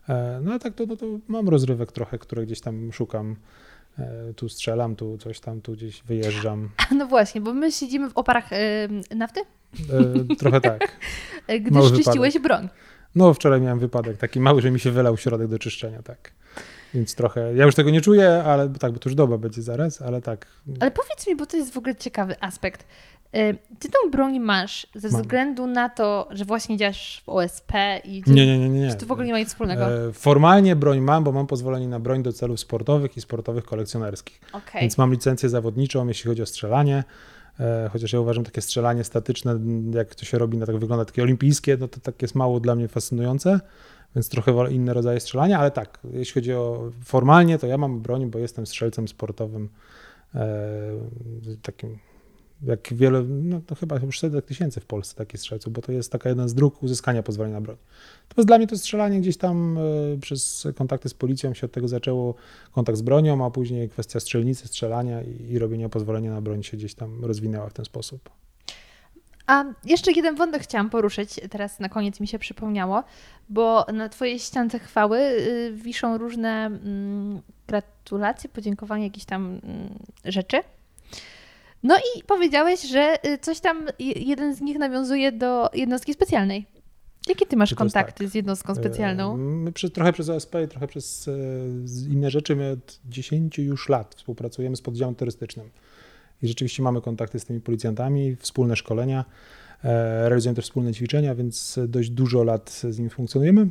E, 0.08 0.40
No 0.42 0.52
a 0.52 0.58
tak 0.58 0.74
to, 0.74 0.86
no 0.86 0.96
to 0.96 1.06
mam 1.28 1.48
rozrywek 1.48 1.92
trochę, 1.92 2.18
które 2.18 2.46
gdzieś 2.46 2.60
tam 2.60 2.92
szukam. 2.92 3.36
E, 3.98 4.34
Tu 4.36 4.48
strzelam, 4.48 4.96
tu 4.96 5.18
coś 5.18 5.40
tam, 5.40 5.60
tu 5.60 5.72
gdzieś 5.72 6.02
wyjeżdżam. 6.02 6.68
No 6.98 7.06
właśnie, 7.06 7.40
bo 7.40 7.54
my 7.54 7.72
siedzimy 7.72 8.10
w 8.10 8.16
oparach 8.16 8.52
y, 8.52 8.56
nafty, 9.14 9.40
E, 10.30 10.36
Trochę 10.36 10.60
tak. 10.60 10.80
Mały 11.70 11.90
gdyż 11.90 12.04
czyściłeś 12.04 12.38
broń. 12.38 12.68
No 13.14 13.34
wczoraj 13.34 13.60
miałem 13.60 13.78
wypadek 13.78 14.16
taki 14.16 14.40
mały, 14.40 14.62
że 14.62 14.70
mi 14.70 14.80
się 14.80 14.90
wylał 14.90 15.16
środek 15.16 15.48
do 15.48 15.58
czyszczenia, 15.58 16.02
tak. 16.02 16.32
Więc 16.94 17.14
trochę, 17.14 17.54
ja 17.54 17.64
już 17.64 17.74
tego 17.74 17.90
nie 17.90 18.00
czuję, 18.00 18.42
ale 18.44 18.68
tak, 18.68 18.92
bo 18.92 18.98
to 18.98 19.08
już 19.08 19.16
doba 19.16 19.38
będzie 19.38 19.62
zaraz, 19.62 20.02
ale 20.02 20.22
tak. 20.22 20.46
Ale 20.80 20.90
powiedz 20.90 21.26
mi, 21.28 21.36
bo 21.36 21.46
to 21.46 21.56
jest 21.56 21.72
w 21.72 21.78
ogóle 21.78 21.96
ciekawy 21.96 22.40
aspekt. 22.40 22.86
Y, 23.36 23.58
Ty 23.78 23.88
tą 23.88 24.10
broń 24.10 24.38
masz 24.40 24.86
ze 24.94 25.08
Mam. 25.10 25.22
względu 25.22 25.66
na 25.66 25.88
to, 25.88 26.28
że 26.30 26.44
właśnie 26.44 26.76
działasz 26.76 27.22
w 27.24 27.28
OSP 27.28 27.72
i 28.04 28.22
Nie, 28.26 28.46
nie, 28.46 28.58
nie, 28.58 28.68
nie. 28.68 28.90
czy 28.90 28.96
to 28.96 29.06
w 29.06 29.12
ogóle 29.12 29.26
nie 29.26 29.32
ma 29.32 29.38
nic 29.38 29.48
wspólnego? 29.48 30.08
E, 30.08 30.12
Formalnie 30.12 30.76
broń 30.76 31.00
mam, 31.00 31.24
bo 31.24 31.32
mam 31.32 31.46
pozwolenie 31.46 31.88
na 31.88 32.00
broń 32.00 32.22
do 32.22 32.32
celów 32.32 32.60
sportowych 32.60 33.16
i 33.16 33.20
sportowych 33.20 33.64
kolekcjonerskich. 33.64 34.40
Okej. 34.52 34.80
Więc 34.80 34.98
mam 34.98 35.12
licencję 35.12 35.48
zawodniczą, 35.48 36.06
jeśli 36.08 36.28
chodzi 36.28 36.42
o 36.42 36.46
strzelanie. 36.46 37.04
E, 37.60 37.90
Chociaż 37.92 38.12
ja 38.12 38.20
uważam 38.20 38.44
takie 38.44 38.60
strzelanie 38.60 39.04
statyczne, 39.04 39.58
jak 39.94 40.14
to 40.14 40.24
się 40.24 40.38
robi, 40.38 40.58
na 40.58 40.66
tak 40.66 40.78
wygląda 40.78 41.04
takie 41.04 41.22
olimpijskie, 41.22 41.76
no 41.80 41.88
to 41.88 42.00
tak 42.00 42.22
jest 42.22 42.34
mało 42.34 42.60
dla 42.60 42.74
mnie 42.74 42.88
fascynujące, 42.88 43.60
więc 44.16 44.28
trochę 44.28 44.52
wolę 44.52 44.72
inne 44.72 44.94
rodzaje 44.94 45.20
strzelania, 45.20 45.58
ale 45.58 45.70
tak, 45.70 45.98
jeśli 46.12 46.34
chodzi 46.34 46.52
o 46.54 46.90
formalnie, 47.04 47.58
to 47.58 47.66
ja 47.66 47.78
mam 47.78 48.00
broń, 48.00 48.26
bo 48.30 48.38
jestem 48.38 48.66
strzelcem 48.66 49.08
sportowym 49.08 49.68
e, 50.34 50.40
takim 51.62 51.98
jak 52.62 52.94
wiele, 52.94 53.22
no 53.22 53.60
to 53.66 53.74
chyba 53.74 53.98
już 53.98 54.18
setek 54.18 54.44
tysięcy 54.44 54.80
w 54.80 54.86
Polsce 54.86 55.14
takich 55.14 55.40
strzelców, 55.40 55.72
bo 55.72 55.82
to 55.82 55.92
jest 55.92 56.12
taka 56.12 56.28
jeden 56.28 56.48
z 56.48 56.54
dróg 56.54 56.82
uzyskania 56.82 57.22
pozwolenia 57.22 57.54
na 57.54 57.60
broń. 57.60 57.76
Natomiast 58.28 58.48
dla 58.48 58.58
mnie 58.58 58.66
to 58.66 58.78
strzelanie 58.78 59.20
gdzieś 59.20 59.36
tam 59.36 59.78
e, 59.78 59.80
przez 60.20 60.66
kontakty 60.76 61.08
z 61.08 61.14
policją 61.14 61.54
się 61.54 61.66
od 61.66 61.72
tego 61.72 61.88
zaczęło, 61.88 62.34
kontakt 62.72 62.98
z 62.98 63.02
bronią, 63.02 63.46
a 63.46 63.50
później 63.50 63.88
kwestia 63.88 64.20
strzelnicy, 64.20 64.68
strzelania 64.68 65.22
i, 65.22 65.52
i 65.52 65.58
robienia 65.58 65.88
pozwolenia 65.88 66.30
na 66.30 66.40
broń 66.40 66.62
się 66.62 66.76
gdzieś 66.76 66.94
tam 66.94 67.24
rozwinęła 67.24 67.68
w 67.68 67.72
ten 67.72 67.84
sposób. 67.84 68.30
A 69.46 69.64
jeszcze 69.84 70.12
jeden 70.12 70.36
wątek 70.36 70.62
chciałam 70.62 70.90
poruszyć, 70.90 71.40
teraz 71.50 71.80
na 71.80 71.88
koniec 71.88 72.20
mi 72.20 72.26
się 72.26 72.38
przypomniało, 72.38 73.04
bo 73.48 73.86
na 73.92 74.08
Twojej 74.08 74.38
ściance 74.38 74.78
chwały 74.78 75.18
y, 75.18 75.72
wiszą 75.74 76.18
różne 76.18 76.66
mm, 76.66 77.40
gratulacje, 77.66 78.50
podziękowania, 78.50 79.04
jakieś 79.04 79.24
tam 79.24 79.46
mm, 79.46 79.98
rzeczy. 80.24 80.56
No 81.82 81.96
i 81.98 82.22
powiedziałeś, 82.22 82.82
że 82.82 83.26
y, 83.26 83.38
coś 83.38 83.60
tam, 83.60 83.86
jeden 83.98 84.54
z 84.54 84.60
nich 84.60 84.78
nawiązuje 84.78 85.32
do 85.32 85.70
jednostki 85.74 86.14
specjalnej. 86.14 86.66
Jakie 87.28 87.46
ty 87.46 87.56
masz 87.56 87.74
kontakty 87.74 88.24
tak? 88.24 88.32
z 88.32 88.34
jednostką 88.34 88.74
specjalną? 88.74 89.36
My 89.36 89.72
przez, 89.72 89.92
trochę 89.92 90.12
przez 90.12 90.28
OSP 90.28 90.54
i 90.64 90.68
trochę 90.68 90.86
przez 90.86 91.28
e, 91.28 91.32
inne 92.12 92.30
rzeczy. 92.30 92.56
My 92.56 92.70
od 92.70 93.00
10 93.08 93.58
już 93.58 93.88
lat 93.88 94.14
współpracujemy 94.14 94.76
z 94.76 94.80
poddziałem 94.80 95.14
turystycznym. 95.14 95.70
I 96.42 96.48
rzeczywiście 96.48 96.82
mamy 96.82 97.00
kontakty 97.00 97.38
z 97.38 97.44
tymi 97.44 97.60
policjantami, 97.60 98.36
wspólne 98.36 98.76
szkolenia, 98.76 99.24
e, 99.84 100.28
realizujemy 100.28 100.56
też 100.56 100.64
wspólne 100.64 100.94
ćwiczenia, 100.94 101.34
więc 101.34 101.78
dość 101.88 102.10
dużo 102.10 102.44
lat 102.44 102.70
z 102.70 102.98
nimi 102.98 103.10
funkcjonujemy. 103.10 103.68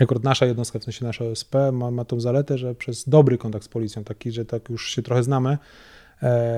Akurat 0.00 0.24
nasza 0.24 0.46
jednostka, 0.46 0.78
w 0.78 0.84
sensie 0.84 1.04
nasza 1.04 1.24
OSP, 1.24 1.54
ma, 1.72 1.90
ma 1.90 2.04
tą 2.04 2.20
zaletę, 2.20 2.58
że 2.58 2.74
przez 2.74 3.08
dobry 3.08 3.38
kontakt 3.38 3.64
z 3.64 3.68
policją, 3.68 4.04
taki, 4.04 4.32
że 4.32 4.44
tak 4.44 4.68
już 4.68 4.90
się 4.90 5.02
trochę 5.02 5.22
znamy, 5.22 5.50
e, 5.50 5.58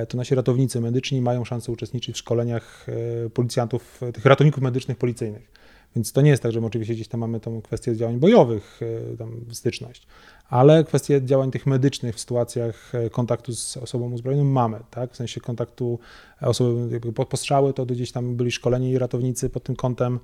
to 0.09 0.17
nasi 0.17 0.35
ratownicy 0.35 0.81
medyczni 0.81 1.21
mają 1.21 1.45
szansę 1.45 1.73
uczestniczyć 1.73 2.17
w 2.17 2.19
szkoleniach 2.19 2.87
policjantów, 3.35 4.01
tych 4.13 4.25
ratowników 4.25 4.63
medycznych 4.63 4.99
policyjnych. 4.99 5.51
Więc 5.97 6.13
to 6.13 6.21
nie 6.21 6.31
jest 6.31 6.43
tak, 6.43 6.53
że 6.53 6.61
my 6.61 6.67
oczywiście 6.67 6.95
gdzieś 6.95 7.09
tam 7.09 7.21
mamy 7.21 7.41
tą 7.41 7.63
kwestię 7.63 7.97
działań 7.97 8.17
bojowych, 8.17 8.81
e, 9.13 9.17
tam 9.17 9.41
styczność, 9.53 10.07
ale 10.49 10.85
kwestie 10.85 11.23
działań 11.25 11.51
tych 11.51 11.67
medycznych 11.67 12.15
w 12.15 12.21
sytuacjach 12.21 12.95
e, 12.95 13.11
kontaktu 13.11 13.53
z 13.55 13.77
osobą 13.77 14.13
uzbrojoną 14.13 14.45
mamy, 14.45 14.81
tak? 14.91 15.13
W 15.13 15.17
sensie 15.17 15.41
kontaktu 15.41 15.99
e, 16.43 16.47
osoby 16.47 16.93
jakby 16.93 17.13
postrzały, 17.13 17.73
to 17.73 17.87
gdzieś 17.87 18.13
tam 18.13 18.37
byli 18.37 18.53
szkoleni 18.53 18.99
ratownicy 18.99 19.51
pod 19.51 19.63
tym 19.63 19.77
kątem. 19.77 20.21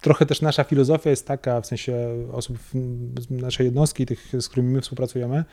Trochę 0.00 0.26
też 0.26 0.42
nasza 0.42 0.64
filozofia 0.64 1.10
jest 1.10 1.26
taka, 1.26 1.60
w 1.60 1.66
sensie 1.66 1.96
osób 2.32 2.58
naszej 3.30 3.66
jednostki, 3.66 4.06
tych, 4.06 4.32
z 4.40 4.48
którymi 4.48 4.72
my 4.72 4.80
współpracujemy, 4.80 5.44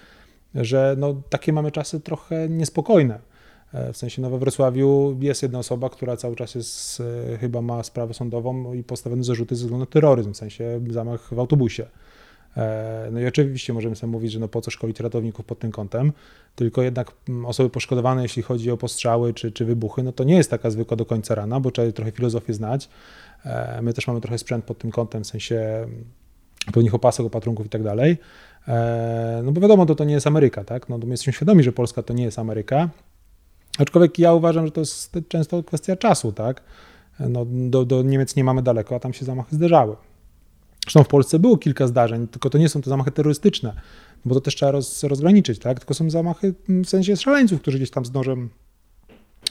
że 0.55 0.95
no, 0.97 1.21
takie 1.29 1.53
mamy 1.53 1.71
czasy 1.71 1.99
trochę 1.99 2.49
niespokojne 2.49 3.19
E, 3.73 3.93
w 3.93 3.97
sensie 3.97 4.21
no 4.21 4.29
we 4.29 4.39
Wrocławiu 4.39 5.17
jest 5.21 5.43
jedna 5.43 5.59
osoba, 5.59 5.89
która 5.89 6.17
cały 6.17 6.35
czas 6.35 6.55
jest, 6.55 7.01
e, 7.33 7.37
chyba 7.37 7.61
ma 7.61 7.83
sprawę 7.83 8.13
sądową 8.13 8.73
i 8.73 8.83
postawione 8.83 9.23
zarzuty 9.23 9.55
ze 9.55 9.59
względu 9.59 9.85
na 9.85 9.91
terroryzm, 9.91 10.33
w 10.33 10.37
sensie 10.37 10.81
zamach 10.89 11.33
w 11.33 11.39
autobusie. 11.39 11.85
E, 12.57 13.09
no 13.11 13.19
i 13.19 13.25
oczywiście 13.25 13.73
możemy 13.73 13.95
sobie 13.95 14.11
mówić, 14.11 14.31
że 14.31 14.39
no 14.39 14.47
po 14.47 14.61
co 14.61 14.71
szkolić 14.71 14.99
ratowników 14.99 15.45
pod 15.45 15.59
tym 15.59 15.71
kątem, 15.71 16.11
tylko 16.55 16.81
jednak 16.81 17.11
osoby 17.45 17.69
poszkodowane, 17.69 18.23
jeśli 18.23 18.43
chodzi 18.43 18.71
o 18.71 18.77
postrzały 18.77 19.33
czy, 19.33 19.51
czy 19.51 19.65
wybuchy, 19.65 20.03
no 20.03 20.11
to 20.11 20.23
nie 20.23 20.35
jest 20.35 20.49
taka 20.49 20.69
zwykła 20.69 20.97
do 20.97 21.05
końca 21.05 21.35
rana, 21.35 21.59
bo 21.59 21.71
trzeba 21.71 21.91
trochę 21.91 22.11
filozofię 22.11 22.53
znać. 22.53 22.89
My 23.81 23.93
też 23.93 24.07
mamy 24.07 24.21
trochę 24.21 24.37
sprzęt 24.37 24.65
pod 24.65 24.77
tym 24.77 24.91
kątem, 24.91 25.23
w 25.23 25.27
sensie 25.27 25.87
pewnych 26.73 26.95
opasek, 26.95 27.25
opatrunków 27.25 27.65
i 27.65 27.69
tak 27.69 27.83
dalej. 27.83 28.17
No 29.43 29.51
bo 29.51 29.61
wiadomo, 29.61 29.85
to, 29.85 29.95
to 29.95 30.03
nie 30.03 30.13
jest 30.13 30.27
Ameryka, 30.27 30.63
tak? 30.63 30.89
No, 30.89 30.97
my 30.97 31.07
jesteśmy 31.07 31.33
świadomi, 31.33 31.63
że 31.63 31.71
Polska 31.71 32.03
to 32.03 32.13
nie 32.13 32.23
jest 32.23 32.39
Ameryka, 32.39 32.89
Aczkolwiek 33.77 34.19
ja 34.19 34.33
uważam, 34.33 34.65
że 34.65 34.71
to 34.71 34.81
jest 34.81 35.19
często 35.27 35.63
kwestia 35.63 35.95
czasu, 35.95 36.31
tak? 36.31 36.63
No, 37.19 37.45
do, 37.49 37.85
do 37.85 38.01
Niemiec 38.03 38.35
nie 38.35 38.43
mamy 38.43 38.61
daleko, 38.61 38.95
a 38.95 38.99
tam 38.99 39.13
się 39.13 39.25
zamachy 39.25 39.55
zdarzały. 39.55 39.95
Zresztą 40.83 41.03
w 41.03 41.07
Polsce 41.07 41.39
było 41.39 41.57
kilka 41.57 41.87
zdarzeń, 41.87 42.27
tylko 42.27 42.49
to 42.49 42.57
nie 42.57 42.69
są 42.69 42.81
te 42.81 42.89
zamachy 42.89 43.11
terrorystyczne, 43.11 43.73
bo 44.25 44.35
to 44.35 44.41
też 44.41 44.55
trzeba 44.55 44.71
roz, 44.71 45.03
rozgraniczyć, 45.03 45.59
tak? 45.59 45.79
Tylko 45.79 45.93
są 45.93 46.09
zamachy 46.09 46.53
w 46.67 46.85
sensie 46.85 47.17
szaleńców, 47.17 47.61
którzy 47.61 47.77
gdzieś 47.77 47.91
tam 47.91 48.05
z 48.05 48.13
nożem 48.13 48.49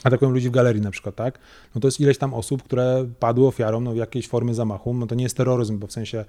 atakują 0.03 0.31
ludzi 0.31 0.49
w 0.49 0.51
galerii 0.51 0.81
na 0.81 0.91
przykład, 0.91 1.15
tak? 1.15 1.39
No 1.75 1.81
to 1.81 1.87
jest 1.87 1.99
ileś 1.99 2.17
tam 2.17 2.33
osób, 2.33 2.63
które 2.63 3.07
padły 3.19 3.47
ofiarą 3.47 3.81
no, 3.81 3.93
jakiejś 3.93 4.27
formy 4.27 4.53
zamachu. 4.53 4.93
No 4.93 5.07
to 5.07 5.15
nie 5.15 5.23
jest 5.23 5.37
terroryzm, 5.37 5.79
bo 5.79 5.87
w 5.87 5.91
sensie 5.91 6.25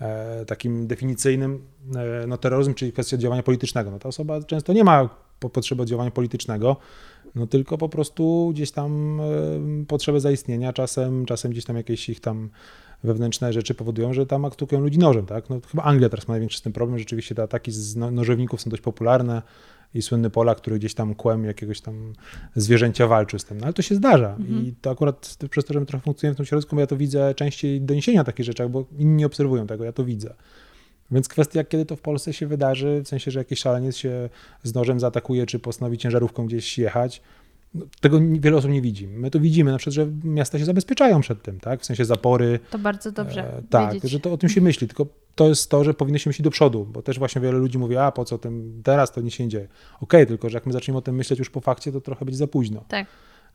e, 0.00 0.44
takim 0.44 0.86
definicyjnym, 0.86 1.66
e, 1.96 2.26
no 2.26 2.38
terroryzm, 2.38 2.74
czyli 2.74 2.92
kwestia 2.92 3.16
działania 3.16 3.42
politycznego. 3.42 3.90
No 3.90 3.98
ta 3.98 4.08
osoba 4.08 4.42
często 4.42 4.72
nie 4.72 4.84
ma 4.84 5.08
potrzeby 5.40 5.86
działania 5.86 6.10
politycznego, 6.10 6.76
no 7.34 7.46
tylko 7.46 7.78
po 7.78 7.88
prostu 7.88 8.50
gdzieś 8.54 8.70
tam 8.70 9.20
e, 9.20 9.84
potrzeby 9.88 10.20
zaistnienia, 10.20 10.72
czasem, 10.72 11.26
czasem 11.26 11.50
gdzieś 11.50 11.64
tam 11.64 11.76
jakieś 11.76 12.08
ich 12.08 12.20
tam 12.20 12.50
wewnętrzne 13.04 13.52
rzeczy 13.52 13.74
powodują, 13.74 14.12
że 14.12 14.26
tam 14.26 14.44
atakują 14.44 14.80
ludzi 14.80 14.98
nożem, 14.98 15.26
tak? 15.26 15.50
No 15.50 15.60
chyba 15.70 15.82
Anglia 15.82 16.08
teraz 16.08 16.28
ma 16.28 16.32
największy 16.32 16.58
z 16.58 16.62
tym 16.62 16.72
problem, 16.72 16.98
rzeczywiście 16.98 17.34
te 17.34 17.42
ataki 17.42 17.72
z 17.72 17.96
no, 17.96 18.10
nożowników 18.10 18.60
są 18.60 18.70
dość 18.70 18.82
popularne 18.82 19.42
i 19.94 20.02
słynny 20.02 20.30
Polak, 20.30 20.58
który 20.58 20.78
gdzieś 20.78 20.94
tam 20.94 21.14
kłem 21.14 21.44
jakiegoś 21.44 21.80
tam 21.80 22.12
zwierzęcia 22.54 23.06
walczy 23.06 23.38
z 23.38 23.44
tym, 23.44 23.58
no 23.58 23.64
ale 23.64 23.72
to 23.72 23.82
się 23.82 23.94
zdarza 23.94 24.36
mhm. 24.38 24.66
i 24.66 24.74
to 24.80 24.90
akurat 24.90 25.36
przez 25.50 25.64
to, 25.64 25.74
że 25.74 25.80
my 25.80 25.86
trochę 25.86 26.04
funkcjonujemy 26.04 26.34
w 26.34 26.36
tym 26.36 26.46
środowisku, 26.46 26.80
ja 26.80 26.86
to 26.86 26.96
widzę 26.96 27.34
częściej 27.34 27.80
doniesienia 27.80 28.20
o 28.20 28.24
takich 28.24 28.46
rzeczach, 28.46 28.70
bo 28.70 28.84
inni 28.98 29.14
nie 29.14 29.26
obserwują 29.26 29.66
tego, 29.66 29.84
ja 29.84 29.92
to 29.92 30.04
widzę. 30.04 30.34
Więc 31.10 31.28
kwestia, 31.28 31.64
kiedy 31.64 31.86
to 31.86 31.96
w 31.96 32.00
Polsce 32.00 32.32
się 32.32 32.46
wydarzy, 32.46 33.02
w 33.04 33.08
sensie, 33.08 33.30
że 33.30 33.38
jakiś 33.38 33.58
szaleniec 33.58 33.96
się 33.96 34.28
z 34.62 34.74
nożem 34.74 35.00
zaatakuje, 35.00 35.46
czy 35.46 35.58
postanowi 35.58 35.98
ciężarówką 35.98 36.46
gdzieś 36.46 36.78
jechać, 36.78 37.22
tego 38.00 38.20
wiele 38.30 38.56
osób 38.56 38.70
nie 38.70 38.82
widzi. 38.82 39.08
My 39.08 39.30
to 39.30 39.40
widzimy, 39.40 39.72
na 39.72 39.78
przykład, 39.78 39.94
że 39.94 40.06
miasta 40.24 40.58
się 40.58 40.64
zabezpieczają 40.64 41.20
przed 41.20 41.42
tym, 41.42 41.60
tak? 41.60 41.80
W 41.80 41.84
sensie 41.84 42.04
zapory. 42.04 42.60
To 42.70 42.78
bardzo 42.78 43.12
dobrze. 43.12 43.58
E, 43.58 43.62
tak, 43.70 43.94
wiedzieć. 43.94 44.10
że 44.10 44.20
to 44.20 44.32
o 44.32 44.36
tym 44.36 44.48
się 44.48 44.60
myśli, 44.60 44.88
tylko 44.88 45.06
to 45.34 45.48
jest 45.48 45.70
to, 45.70 45.84
że 45.84 45.94
powinno 45.94 46.18
się 46.18 46.30
myśleć 46.30 46.44
do 46.44 46.50
przodu, 46.50 46.84
bo 46.84 47.02
też 47.02 47.18
właśnie 47.18 47.40
wiele 47.40 47.58
ludzi 47.58 47.78
mówi, 47.78 47.96
a 47.96 48.12
po 48.12 48.24
co 48.24 48.38
tym 48.38 48.80
teraz, 48.84 49.12
to 49.12 49.20
nic 49.20 49.34
się 49.34 49.44
nie 49.44 49.50
dzieje. 49.50 49.64
Okej, 49.64 50.00
okay, 50.00 50.26
tylko 50.26 50.48
że 50.48 50.56
jak 50.56 50.66
my 50.66 50.72
zaczniemy 50.72 50.98
o 50.98 51.02
tym 51.02 51.14
myśleć 51.14 51.38
już 51.38 51.50
po 51.50 51.60
fakcie, 51.60 51.92
to 51.92 52.00
trochę 52.00 52.24
będzie 52.24 52.38
za 52.38 52.46
późno. 52.46 52.84
Tak. 52.88 53.06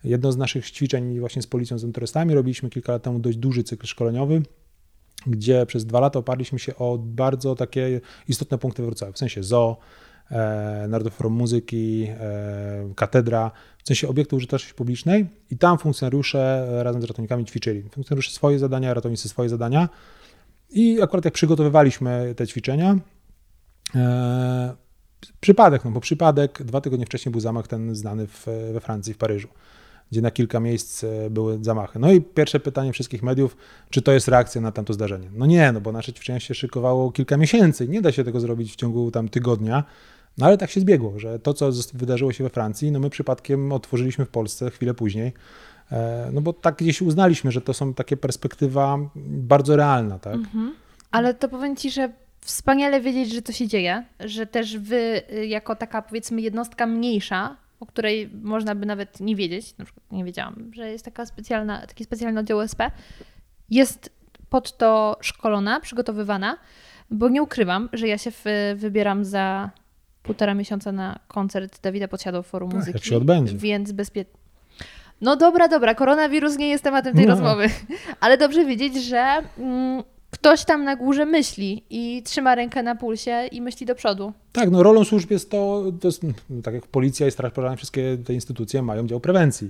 Jedno 0.03 0.31
z 0.31 0.37
naszych 0.37 0.71
ćwiczeń 0.71 1.19
właśnie 1.19 1.41
z 1.41 1.47
policją, 1.47 1.77
z 1.77 1.91
turystami 1.93 2.33
robiliśmy 2.33 2.69
kilka 2.69 2.91
lat 2.91 3.03
temu 3.03 3.19
dość 3.19 3.37
duży 3.37 3.63
cykl 3.63 3.87
szkoleniowy, 3.87 4.41
gdzie 5.27 5.65
przez 5.65 5.85
dwa 5.85 5.99
lata 5.99 6.19
oparliśmy 6.19 6.59
się 6.59 6.75
o 6.75 6.97
bardzo 6.97 7.55
takie 7.55 8.01
istotne 8.27 8.57
punkty 8.57 8.83
Wrocławia, 8.83 9.13
w 9.13 9.17
sensie 9.17 9.43
zoo, 9.43 9.77
e, 10.31 10.85
Narodowe 10.89 11.15
Forum 11.15 11.33
Muzyki, 11.33 12.07
e, 12.09 12.93
katedra, 12.95 13.51
w 13.83 13.87
sensie 13.87 14.07
obiektu 14.07 14.35
użyteczności 14.35 14.73
publicznej 14.73 15.27
i 15.51 15.57
tam 15.57 15.77
funkcjonariusze 15.77 16.67
razem 16.83 17.01
z 17.01 17.05
ratownikami 17.05 17.45
ćwiczyli. 17.45 17.81
Funkcjonariusze 17.81 18.31
swoje 18.31 18.59
zadania, 18.59 18.93
ratownicy 18.93 19.29
swoje 19.29 19.49
zadania 19.49 19.89
i 20.69 21.01
akurat 21.01 21.25
jak 21.25 21.33
przygotowywaliśmy 21.33 22.33
te 22.37 22.47
ćwiczenia, 22.47 22.95
e, 23.95 24.75
przypadek, 25.39 25.85
no 25.85 25.91
bo 25.91 25.99
przypadek, 25.99 26.63
dwa 26.63 26.81
tygodnie 26.81 27.05
wcześniej 27.05 27.31
był 27.31 27.41
zamach 27.41 27.67
ten 27.67 27.95
znany 27.95 28.27
w, 28.27 28.45
we 28.73 28.79
Francji, 28.79 29.13
w 29.13 29.17
Paryżu 29.17 29.47
gdzie 30.11 30.21
na 30.21 30.31
kilka 30.31 30.59
miejsc 30.59 31.03
e, 31.03 31.29
były 31.29 31.59
zamachy. 31.61 31.99
No 31.99 32.11
i 32.11 32.21
pierwsze 32.21 32.59
pytanie 32.59 32.93
wszystkich 32.93 33.23
mediów, 33.23 33.57
czy 33.89 34.01
to 34.01 34.11
jest 34.11 34.27
reakcja 34.27 34.61
na 34.61 34.71
tamto 34.71 34.93
zdarzenie? 34.93 35.29
No 35.33 35.45
nie, 35.45 35.71
no 35.71 35.81
bo 35.81 35.91
nasze 35.91 36.13
ćwiczenie 36.13 36.39
się 36.39 36.53
szykowało 36.53 37.11
kilka 37.11 37.37
miesięcy 37.37 37.87
nie 37.87 38.01
da 38.01 38.11
się 38.11 38.23
tego 38.23 38.39
zrobić 38.39 38.73
w 38.73 38.75
ciągu 38.75 39.11
tam 39.11 39.29
tygodnia. 39.29 39.83
No 40.39 40.45
ale 40.45 40.57
tak 40.57 40.69
się 40.69 40.79
zbiegło, 40.79 41.19
że 41.19 41.39
to, 41.39 41.53
co 41.53 41.69
wydarzyło 41.93 42.33
się 42.33 42.43
we 42.43 42.49
Francji, 42.49 42.91
no 42.91 42.99
my 42.99 43.09
przypadkiem 43.09 43.71
otworzyliśmy 43.71 44.25
w 44.25 44.29
Polsce 44.29 44.71
chwilę 44.71 44.93
później. 44.93 45.33
E, 45.91 46.29
no 46.33 46.41
bo 46.41 46.53
tak 46.53 46.75
gdzieś 46.75 47.01
uznaliśmy, 47.01 47.51
że 47.51 47.61
to 47.61 47.73
są 47.73 47.93
takie 47.93 48.17
perspektywa 48.17 48.97
bardzo 49.25 49.75
realna, 49.75 50.19
tak? 50.19 50.35
Mhm. 50.35 50.73
Ale 51.11 51.33
to 51.33 51.49
powiem 51.49 51.75
Ci, 51.75 51.91
że 51.91 52.11
wspaniale 52.41 53.01
wiedzieć, 53.01 53.33
że 53.33 53.41
to 53.41 53.51
się 53.51 53.67
dzieje, 53.67 54.05
że 54.19 54.45
też 54.45 54.77
Wy 54.77 55.21
y, 55.33 55.45
jako 55.45 55.75
taka 55.75 56.01
powiedzmy 56.01 56.41
jednostka 56.41 56.87
mniejsza 56.87 57.55
o 57.79 57.85
której 57.85 58.29
można 58.41 58.75
by 58.75 58.85
nawet 58.85 59.19
nie 59.19 59.35
wiedzieć, 59.35 59.77
na 59.77 59.85
przykład 59.85 60.11
nie 60.11 60.23
wiedziałam, 60.23 60.71
że 60.73 60.91
jest 60.91 61.05
taka 61.05 61.25
specjalna, 61.25 61.87
taki 61.87 62.03
specjalny 62.03 62.39
oddział 62.39 62.61
SP, 62.71 62.81
jest 63.69 64.09
pod 64.49 64.77
to 64.77 65.17
szkolona, 65.21 65.79
przygotowywana, 65.79 66.57
bo 67.11 67.29
nie 67.29 67.43
ukrywam, 67.43 67.89
że 67.93 68.07
ja 68.07 68.17
się 68.17 68.31
wybieram 68.75 69.25
za 69.25 69.69
półtora 70.29 70.53
miesiąca 70.53 70.91
na 70.91 71.19
koncert 71.27 71.81
Dawida 71.81 72.07
Podsiadło 72.07 72.43
w 72.43 72.47
Forum 72.47 72.69
tak, 72.69 72.79
Muzyki. 72.79 72.97
Jak 72.97 73.03
się 73.03 73.17
odbędzie. 73.17 73.57
Więc 73.57 73.91
bezpiecznie. 73.91 74.33
No 75.21 75.35
dobra, 75.35 75.67
dobra, 75.67 75.95
koronawirus 75.95 76.57
nie 76.57 76.69
jest 76.69 76.83
tematem 76.83 77.15
tej 77.15 77.25
no. 77.25 77.31
rozmowy, 77.31 77.65
ale 78.21 78.37
dobrze 78.37 78.65
wiedzieć, 78.65 79.03
że 79.03 79.37
mm, 79.57 80.03
ktoś 80.31 80.65
tam 80.65 80.83
na 80.83 80.95
górze 80.95 81.25
myśli 81.25 81.83
i 81.89 82.23
trzyma 82.23 82.55
rękę 82.55 82.83
na 82.83 82.95
pulsie 82.95 83.47
i 83.51 83.61
myśli 83.61 83.85
do 83.85 83.95
przodu. 83.95 84.33
Tak, 84.51 84.71
no 84.71 84.83
rolą 84.83 85.03
służb 85.03 85.31
jest 85.31 85.51
to, 85.51 85.83
to 86.01 86.07
jest, 86.07 86.23
no, 86.23 86.61
tak 86.63 86.73
jak 86.73 86.87
policja 86.87 87.27
i 87.27 87.31
straż 87.31 87.53
pożarna, 87.53 87.75
wszystkie 87.75 88.17
te 88.25 88.33
instytucje 88.33 88.81
mają 88.81 89.07
dział 89.07 89.19
prewencji. 89.19 89.69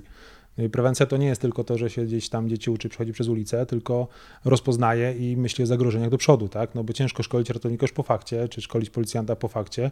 No 0.62 0.68
prewencja 0.68 1.06
to 1.06 1.16
nie 1.16 1.26
jest 1.26 1.40
tylko 1.40 1.64
to, 1.64 1.78
że 1.78 1.90
się 1.90 2.04
gdzieś 2.04 2.28
tam 2.28 2.48
dzieci 2.48 2.70
uczy, 2.70 2.88
przechodzi 2.88 3.12
przez 3.12 3.28
ulicę, 3.28 3.66
tylko 3.66 4.08
rozpoznaje 4.44 5.12
i 5.12 5.36
myśli 5.36 5.64
o 5.64 5.66
zagrożeniach 5.66 6.10
do 6.10 6.18
przodu, 6.18 6.48
tak? 6.48 6.74
No 6.74 6.84
bo 6.84 6.92
ciężko 6.92 7.22
szkolić 7.22 7.50
ratownika 7.50 7.84
już 7.84 7.92
po 7.92 8.02
fakcie, 8.02 8.48
czy 8.48 8.60
szkolić 8.60 8.90
policjanta 8.90 9.36
po 9.36 9.48
fakcie, 9.48 9.90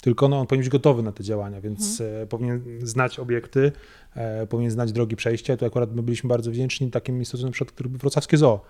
tylko 0.00 0.28
no, 0.28 0.40
on 0.40 0.46
powinien 0.46 0.64
być 0.64 0.72
gotowy 0.72 1.02
na 1.02 1.12
te 1.12 1.24
działania, 1.24 1.60
więc. 1.60 2.00
E, 2.00 2.26
powinien 2.26 2.62
znać 2.82 3.18
obiekty, 3.18 3.72
e, 4.14 4.46
powinien 4.46 4.70
znać 4.70 4.92
drogi 4.92 5.16
przejścia. 5.16 5.56
Tu 5.56 5.66
akurat 5.66 5.94
my 5.94 6.02
byliśmy 6.02 6.28
bardzo 6.28 6.50
wdzięczni 6.50 6.90
takim 6.90 7.18
instytucjom, 7.18 7.52
np. 7.60 7.98
wrocławskie 7.98 8.36
zoo, 8.36 8.60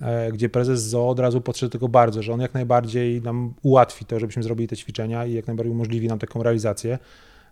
E, 0.00 0.32
gdzie 0.32 0.48
prezes 0.48 0.82
ZOO 0.82 1.08
od 1.08 1.18
razu 1.18 1.40
podszedł 1.40 1.72
tego 1.72 1.88
bardzo, 1.88 2.22
że 2.22 2.32
on 2.32 2.40
jak 2.40 2.54
najbardziej 2.54 3.22
nam 3.22 3.54
ułatwi 3.62 4.04
to, 4.04 4.20
żebyśmy 4.20 4.42
zrobili 4.42 4.68
te 4.68 4.76
ćwiczenia 4.76 5.26
i 5.26 5.32
jak 5.32 5.46
najbardziej 5.46 5.72
umożliwi 5.72 6.08
nam 6.08 6.18
taką 6.18 6.42
realizację. 6.42 6.98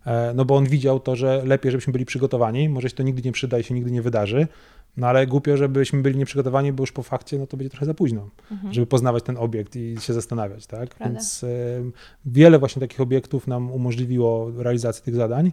E, 0.07 0.33
no 0.35 0.45
bo 0.45 0.57
on 0.57 0.67
widział 0.67 1.01
to, 1.01 1.17
że 1.17 1.43
lepiej, 1.45 1.73
żebyśmy 1.73 1.93
byli 1.93 2.05
przygotowani, 2.05 2.69
może 2.69 2.91
się 2.91 2.97
to 2.97 3.03
nigdy 3.03 3.23
nie 3.23 3.33
przyda 3.33 3.59
i 3.59 3.63
się 3.63 3.75
nigdy 3.75 3.91
nie 3.91 4.03
wydarzy, 4.03 4.47
no 4.97 5.07
ale 5.07 5.27
głupio, 5.27 5.57
żebyśmy 5.57 6.03
byli 6.03 6.19
nieprzygotowani, 6.19 6.73
bo 6.73 6.83
już 6.83 6.93
po 6.93 7.03
fakcie, 7.03 7.39
no 7.39 7.47
to 7.47 7.57
będzie 7.57 7.71
trochę 7.71 7.87
za 7.87 7.95
późno, 7.95 8.31
mhm. 8.51 8.75
żeby 8.75 8.87
poznawać 8.87 9.25
ten 9.25 9.37
obiekt 9.37 9.77
i 9.77 9.97
się 10.01 10.13
zastanawiać, 10.13 10.67
tak? 10.67 10.89
Prawda. 10.89 11.15
Więc 11.15 11.43
y, 11.43 11.83
wiele 12.27 12.59
właśnie 12.59 12.81
takich 12.81 13.01
obiektów 13.01 13.47
nam 13.47 13.73
umożliwiło 13.73 14.53
realizację 14.57 15.05
tych 15.05 15.15
zadań. 15.15 15.53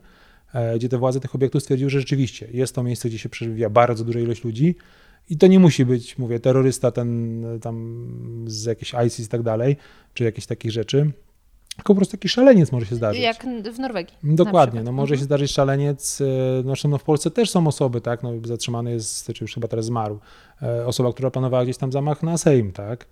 e, 0.54 0.78
gdzie 0.78 0.90
te 0.90 0.98
władze 0.98 1.20
tych 1.20 1.36
obiektów 1.36 1.62
stwierdziły, 1.62 1.90
że 1.90 2.00
rzeczywiście 2.00 2.48
jest 2.52 2.76
to 2.76 2.84
miejsce, 2.84 3.10
gdzie 3.10 3.20
się 3.20 3.30
przewija 3.30 3.70
bardzo 3.70 4.04
duża 4.04 4.20
ilość 4.20 4.44
ludzi 4.44 4.76
i 5.30 5.38
to 5.38 5.48
nie 5.48 5.60
musi 5.60 5.86
być, 5.86 6.18
mówię, 6.18 6.40
terrorysta 6.40 6.92
ten 6.92 7.44
tam 7.62 8.08
z 8.48 8.64
jakiejś 8.64 8.94
ISIS 9.08 9.26
i 9.26 9.30
tak 9.30 9.44
dalej, 9.44 9.78
czy 10.14 10.24
jakichś 10.24 10.48
takich 10.48 10.72
rzeczy, 10.72 11.12
tylko 11.76 11.94
po 11.94 11.96
prostu 11.96 12.12
taki 12.12 12.30
szaleniec 12.30 12.72
może 12.72 12.86
się 12.86 12.96
zdarzyć. 12.96 13.22
Jak 13.22 13.46
w 13.74 13.80
Norwegii. 13.80 14.16
Dokładnie, 14.24 14.84
no 14.84 14.92
może 14.92 15.14
mhm. 15.14 15.20
się 15.20 15.26
zdarzyć 15.26 15.52
szaleniec. 15.52 16.22
e, 16.22 16.64
Zresztą 16.66 16.90
no 16.90 16.98
w 16.98 17.04
Polsce 17.04 17.32
też 17.32 17.50
są 17.50 17.68
osoby, 17.68 18.02
tak, 18.02 18.24
no 18.24 18.32
zatrzymany 18.44 18.92
jest, 18.92 19.34
czy 19.34 19.44
już 19.44 19.54
chyba 19.54 19.68
teraz 19.68 19.86
zmarł, 19.86 20.20
e, 20.62 20.86
osoba, 20.86 21.14
która 21.14 21.32
planowała 21.32 21.64
gdzieś 21.64 21.78
tam 21.78 21.92
zamach 21.92 22.24
na 22.24 22.38
Sejm, 22.38 22.72
tak. 22.72 23.06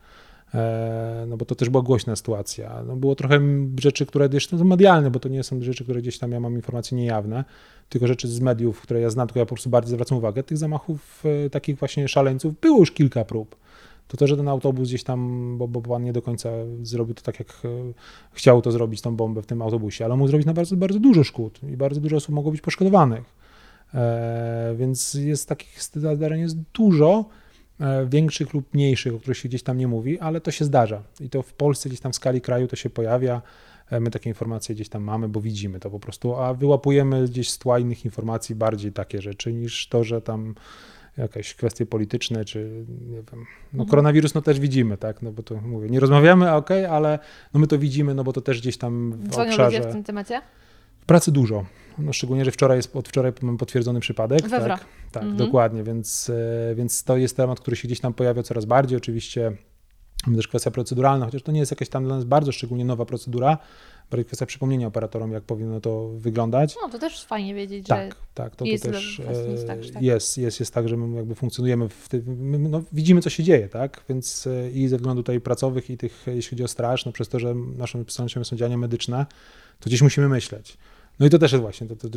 E, 0.54 1.26
No 1.28 1.38
bo 1.38 1.46
to 1.46 1.56
też 1.56 1.70
była 1.70 1.84
głośna 1.84 2.16
sytuacja. 2.16 2.84
No 2.88 2.96
było 2.96 3.16
trochę 3.16 3.40
rzeczy, 3.80 4.06
które 4.06 4.30
jeszcze 4.34 4.58
są 4.58 4.64
medialne, 4.64 5.12
bo 5.12 5.20
to 5.20 5.30
nie 5.30 5.44
są 5.44 5.62
rzeczy, 5.62 5.84
które 5.84 6.02
gdzieś 6.02 6.18
tam 6.18 6.32
ja 6.32 6.40
mam 6.40 6.56
informacje 6.56 6.98
niejawne, 6.98 7.44
tylko 7.90 8.08
rzeczy 8.08 8.28
z 8.28 8.40
mediów, 8.40 8.82
które 8.82 9.02
ja 9.02 9.10
znam, 9.10 9.28
tylko 9.28 9.40
ja 9.40 9.46
po 9.46 9.56
prostu 9.56 9.70
bardziej 9.70 9.94
zwracam 9.94 10.18
uwagę. 10.18 10.44
Tych 10.44 10.58
zamachów 10.58 11.24
takich 11.52 11.78
właśnie 11.78 12.08
szaleńców 12.08 12.60
było 12.60 12.80
już 12.80 12.92
kilka 12.92 13.26
prób. 13.26 13.56
To 14.08 14.28
że 14.28 14.38
ten 14.38 14.48
autobus 14.48 14.88
gdzieś 14.88 15.04
tam, 15.04 15.58
bo, 15.58 15.68
bo 15.68 15.82
pan 15.82 16.04
nie 16.04 16.14
do 16.14 16.22
końca 16.22 16.50
zrobił 16.82 17.16
to 17.16 17.22
tak, 17.22 17.40
jak 17.40 17.50
e, 17.50 17.70
chciał 18.32 18.62
to 18.62 18.72
zrobić, 18.72 19.02
tą 19.02 19.16
bombę 19.16 19.42
w 19.42 19.46
tym 19.46 19.62
autobusie, 19.62 20.06
ale 20.06 20.16
mógł 20.16 20.28
zrobić 20.28 20.48
na 20.48 20.54
bardzo, 20.54 20.78
bardzo 20.78 21.00
dużo 21.00 21.24
szkód 21.24 21.60
i 21.74 21.78
bardzo 21.78 22.02
dużo 22.02 22.16
osób 22.16 22.36
mogło 22.36 22.52
być 22.52 22.62
poszkodowanych. 22.62 23.24
E, 23.94 24.76
więc 24.78 25.14
jest 25.14 25.50
takich 25.50 25.84
zdarzeń 25.84 26.42
jest 26.42 26.58
dużo, 26.74 27.26
e, 27.80 28.06
większych 28.06 28.54
lub 28.54 28.74
mniejszych, 28.74 29.14
o 29.14 29.20
których 29.20 29.38
się 29.38 29.50
gdzieś 29.50 29.64
tam 29.64 29.78
nie 29.78 29.88
mówi, 29.88 30.20
ale 30.20 30.42
to 30.42 30.52
się 30.52 30.66
zdarza. 30.66 31.04
I 31.20 31.30
to 31.30 31.42
w 31.42 31.54
Polsce 31.54 31.90
gdzieś 31.90 32.00
tam 32.00 32.12
w 32.12 32.16
skali 32.16 32.42
kraju 32.42 32.68
to 32.68 32.76
się 32.76 32.90
pojawia. 32.90 33.42
E, 33.90 34.00
My 34.00 34.12
takie 34.12 34.30
informacje 34.30 34.76
gdzieś 34.76 34.90
tam 34.90 35.04
mamy, 35.04 35.30
bo 35.30 35.42
widzimy 35.42 35.80
to 35.80 35.90
po 35.90 36.00
prostu, 36.00 36.36
a 36.36 36.54
wyłapujemy 36.54 37.28
gdzieś 37.28 37.50
z 37.50 37.58
tła 37.58 37.80
innych 37.80 38.06
informacji 38.06 38.56
bardziej 38.56 38.92
takie 38.92 39.22
rzeczy 39.22 39.54
niż 39.54 39.88
to, 39.88 40.04
że 40.04 40.22
tam 40.22 40.56
jakieś 41.22 41.54
kwestie 41.56 41.86
polityczne, 41.86 42.46
czy 42.46 42.86
nie 43.10 43.16
wiem, 43.16 43.26
no 43.34 43.44
Mhm. 43.74 43.90
koronawirus 43.90 44.34
no 44.34 44.42
też 44.42 44.60
widzimy, 44.60 44.98
tak, 44.98 45.22
no 45.22 45.32
bo 45.32 45.44
to 45.44 45.56
mówię, 45.62 45.90
nie 45.90 46.00
rozmawiamy, 46.00 46.54
okej, 46.54 46.86
ale 46.86 47.20
no 47.54 47.60
my 47.60 47.68
to 47.68 47.78
widzimy, 47.80 48.16
no 48.16 48.24
bo 48.24 48.34
to 48.34 48.42
też 48.42 48.62
gdzieś 48.62 48.78
tam 48.78 49.12
w 49.12 49.28
Dzwonią 49.30 49.50
obszarze... 49.52 49.78
ludzie 49.78 49.90
w 49.90 49.94
tym 49.94 50.04
temacie? 50.04 50.42
Pracy 51.06 51.32
dużo. 51.32 51.66
No, 51.98 52.14
szczególnie, 52.14 52.46
że 52.46 52.52
wczoraj 52.52 52.78
jest, 52.78 52.96
od 52.96 53.10
wczoraj 53.10 53.32
mamy 53.42 53.58
potwierdzony 53.58 54.00
przypadek. 54.00 54.42
We 54.42 54.60
Wro. 54.60 54.68
tak, 54.68 54.86
tak 55.12 55.24
Mhm. 55.24 55.38
dokładnie, 55.38 55.84
więc, 55.84 56.30
e, 56.72 56.76
więc 56.76 57.04
to 57.04 57.18
jest 57.18 57.38
temat, 57.38 57.60
który 57.60 57.76
się 57.76 57.88
gdzieś 57.88 58.00
tam 58.00 58.14
pojawia 58.14 58.44
coraz 58.44 58.66
bardziej. 58.66 58.98
Oczywiście 58.98 59.52
też 60.36 60.48
kwestia 60.48 60.72
proceduralna, 60.72 61.26
chociaż 61.26 61.44
to 61.44 61.52
nie 61.52 61.60
jest 61.60 61.72
jakaś 61.72 61.90
tam 61.90 62.04
dla 62.04 62.16
nas 62.16 62.24
bardzo 62.24 62.52
szczególnie 62.52 62.86
nowa 62.86 63.06
procedura, 63.06 63.58
bardziej 64.12 64.26
kwestia 64.26 64.46
przypomnienia 64.46 64.88
operatorom, 64.88 65.32
jak 65.32 65.44
powinno 65.44 65.82
to 65.82 66.10
wyglądać. 66.10 66.76
No 66.82 66.90
to 66.90 67.00
też 67.00 67.26
fajnie 67.26 67.56
wiedzieć, 67.56 67.88
że 67.88 67.96
Tak, 67.96 68.16
tak, 68.34 68.56
to, 68.56 68.66
jest 68.66 68.84
to 68.84 68.92
też 68.92 69.20
jest 69.20 69.64
e, 69.64 69.68
tak, 69.68 69.80
tak. 69.94 70.04
jest, 70.04 70.38
jest, 70.38 70.60
jest 70.60 70.74
tak, 70.74 70.90
że 70.90 70.98
my 70.98 71.18
jakby 71.18 71.36
funkcjonujemy 71.36 71.90
w 71.90 72.10
tym, 72.10 72.24
my, 72.26 72.60
no, 72.60 72.84
widzimy 72.92 73.22
co 73.22 73.30
się 73.30 73.44
dzieje, 73.44 73.70
tak, 73.70 74.04
więc 74.10 74.48
e, 74.48 74.72
i 74.72 74.88
ze 74.88 74.98
względu 74.98 75.24
tutaj 75.24 75.42
pracowych 75.42 75.90
i 75.90 75.98
tych, 75.98 76.24
jeśli 76.28 76.50
chodzi 76.50 76.64
o 76.64 76.68
straż, 76.68 77.06
no 77.06 77.12
przez 77.12 77.30
to, 77.30 77.40
że 77.40 77.56
naszym 77.56 78.04
specjalnością 78.04 78.44
są 78.44 78.56
działania 78.56 78.78
medyczne, 78.78 79.26
to 79.80 79.90
gdzieś 79.90 80.02
musimy 80.02 80.30
myśleć. 80.30 80.78
No 81.22 81.28
i 81.28 81.30
to 81.30 81.40
też 81.40 81.52
jest 81.52 81.62
właśnie 81.62 81.88
to, 81.88 82.08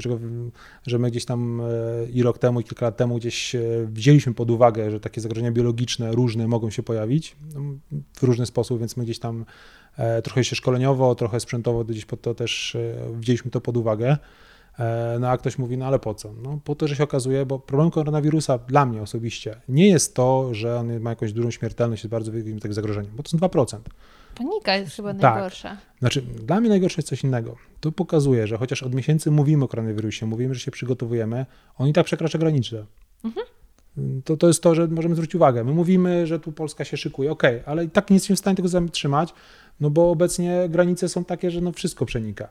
że 0.87 0.99
my 0.99 1.11
gdzieś 1.11 1.25
tam 1.25 1.61
e, 1.61 1.65
i 2.13 2.23
rok 2.23 2.39
temu, 2.39 2.61
i 2.61 2.65
kilka 2.65 2.87
lat 2.87 2.97
temu 2.97 3.17
gdzieś 3.17 3.55
e, 3.55 3.61
wzięliśmy 3.87 4.35
pod 4.35 4.51
uwagę, 4.51 4.91
że 4.91 5.01
takie 5.01 5.21
zagrożenia 5.21 5.53
biologiczne 5.53 6.13
różne 6.13 6.49
mogą 6.49 6.71
się 6.71 6.83
pojawić 6.83 7.37
no, 7.55 7.61
w 8.13 8.23
różny 8.23 8.47
sposób, 8.47 8.81
więc 8.81 8.97
my 8.97 9.05
gdzieś 9.05 9.19
tam 9.19 9.45
e, 9.97 10.23
trochę 10.23 10.45
się 10.45 10.57
szkoleniowo, 10.57 11.15
trochę 11.15 11.41
sprzętowo 11.41 11.85
gdzieś 11.85 12.05
pod 12.05 12.21
to 12.21 12.35
też 12.35 12.77
wzięliśmy 13.15 13.51
to 13.51 13.61
pod 13.61 13.77
uwagę. 13.77 14.17
No 15.21 15.29
a 15.29 15.39
ktoś 15.39 15.59
mówi, 15.59 15.79
no 15.79 15.87
ale 15.87 15.99
po 15.99 16.15
co? 16.15 16.33
No 16.43 16.61
po 16.65 16.75
to, 16.75 16.89
że 16.89 16.97
się 16.97 17.05
okazuje, 17.05 17.47
bo 17.47 17.59
problem 17.59 17.91
koronawirusa 17.91 18.59
dla 18.59 18.87
mnie 18.87 19.03
osobiście 19.03 19.61
nie 19.69 19.89
jest 19.89 20.15
to, 20.15 20.55
że 20.55 20.79
on 20.79 21.01
ma 21.01 21.11
jakąś 21.11 21.33
dużą 21.33 21.51
śmiertelność, 21.51 22.03
jest 22.03 22.11
bardzo 22.11 22.33
wielkim 22.33 22.61
tak 22.61 22.75
zagrożeniem, 22.75 23.13
bo 23.17 23.23
to 23.23 23.31
są 23.31 23.39
2%. 23.39 23.79
Panika 24.35 24.77
jest 24.77 24.97
chyba 24.97 25.15
Tak. 25.15 25.23
najgorsza. 25.23 25.77
Znaczy, 25.98 26.23
dla 26.23 26.61
mnie 26.61 26.69
najgorsze 26.69 26.98
jest 26.98 27.09
coś 27.09 27.24
innego. 27.24 27.56
To 27.81 27.93
pokazuje, 27.93 28.47
że 28.47 28.59
chociaż 28.59 28.82
od 28.82 28.94
miesięcy 28.94 29.31
mówimy 29.31 29.65
o 29.65 29.69
koronawirusie, 29.69 30.27
mówimy, 30.27 30.55
że 30.55 30.61
się 30.61 30.70
przygotowujemy, 30.70 31.47
on 31.78 31.89
i 31.89 31.93
tak 31.93 32.06
przekracza 32.06 32.39
granice. 32.39 32.86
Mhm. 33.24 33.47
To, 34.24 34.36
to 34.36 34.47
jest 34.47 34.62
to, 34.62 34.74
że 34.74 34.86
możemy 34.86 35.15
zwrócić 35.15 35.35
uwagę. 35.35 35.65
My 35.65 35.73
mówimy, 35.73 36.27
że 36.27 36.40
tu 36.40 36.52
Polska 36.52 36.85
się 36.85 36.97
szykuje, 36.97 37.31
okej, 37.32 37.62
ale 37.66 37.85
i 37.85 37.90
tak 37.90 38.11
nie 38.11 38.15
jesteśmy 38.16 38.36
w 38.36 38.39
stanie 38.39 38.56
tego 38.56 38.69
zatrzymać, 38.69 39.35
no 39.81 39.90
bo 39.90 40.11
obecnie 40.11 40.69
granice 40.69 41.09
są 41.09 41.24
takie, 41.24 41.51
że 41.51 41.61
no 41.61 41.73
wszystko 41.73 42.06
przenika. 42.06 42.48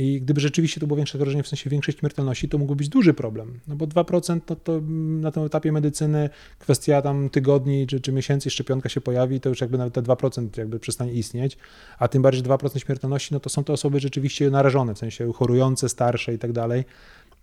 I 0.00 0.20
gdyby 0.20 0.40
rzeczywiście 0.40 0.80
to 0.80 0.86
było 0.86 0.96
większe 0.96 1.18
zagrożenie, 1.18 1.42
w 1.42 1.48
sensie 1.48 1.70
większej 1.70 1.94
śmiertelności, 1.94 2.48
to 2.48 2.58
mógłby 2.58 2.76
być 2.76 2.88
duży 2.88 3.14
problem. 3.14 3.60
No 3.68 3.76
bo 3.76 3.86
2% 3.86 4.40
no 4.50 4.56
to 4.56 4.72
mm, 4.72 5.20
na 5.20 5.30
tym 5.30 5.42
etapie 5.42 5.72
medycyny 5.72 6.30
kwestia 6.58 7.02
tam 7.02 7.30
tygodni 7.30 7.86
czy, 7.86 8.00
czy 8.00 8.12
miesięcy, 8.12 8.50
szczepionka 8.50 8.88
się 8.88 9.00
pojawi, 9.00 9.40
to 9.40 9.48
już 9.48 9.60
jakby 9.60 9.78
nawet 9.78 9.94
te 9.94 10.02
2% 10.02 10.58
jakby 10.58 10.78
przestanie 10.78 11.12
istnieć, 11.12 11.58
a 11.98 12.08
tym 12.08 12.22
bardziej 12.22 12.44
że 12.44 12.50
2% 12.50 12.78
śmiertelności, 12.78 13.34
no 13.34 13.40
to 13.40 13.50
są 13.50 13.64
to 13.64 13.72
osoby 13.72 14.00
rzeczywiście 14.00 14.50
narażone, 14.50 14.94
w 14.94 14.98
sensie 14.98 15.32
chorujące, 15.32 15.88
starsze 15.88 16.34
i 16.34 16.38
tak 16.38 16.52
dalej. 16.52 16.84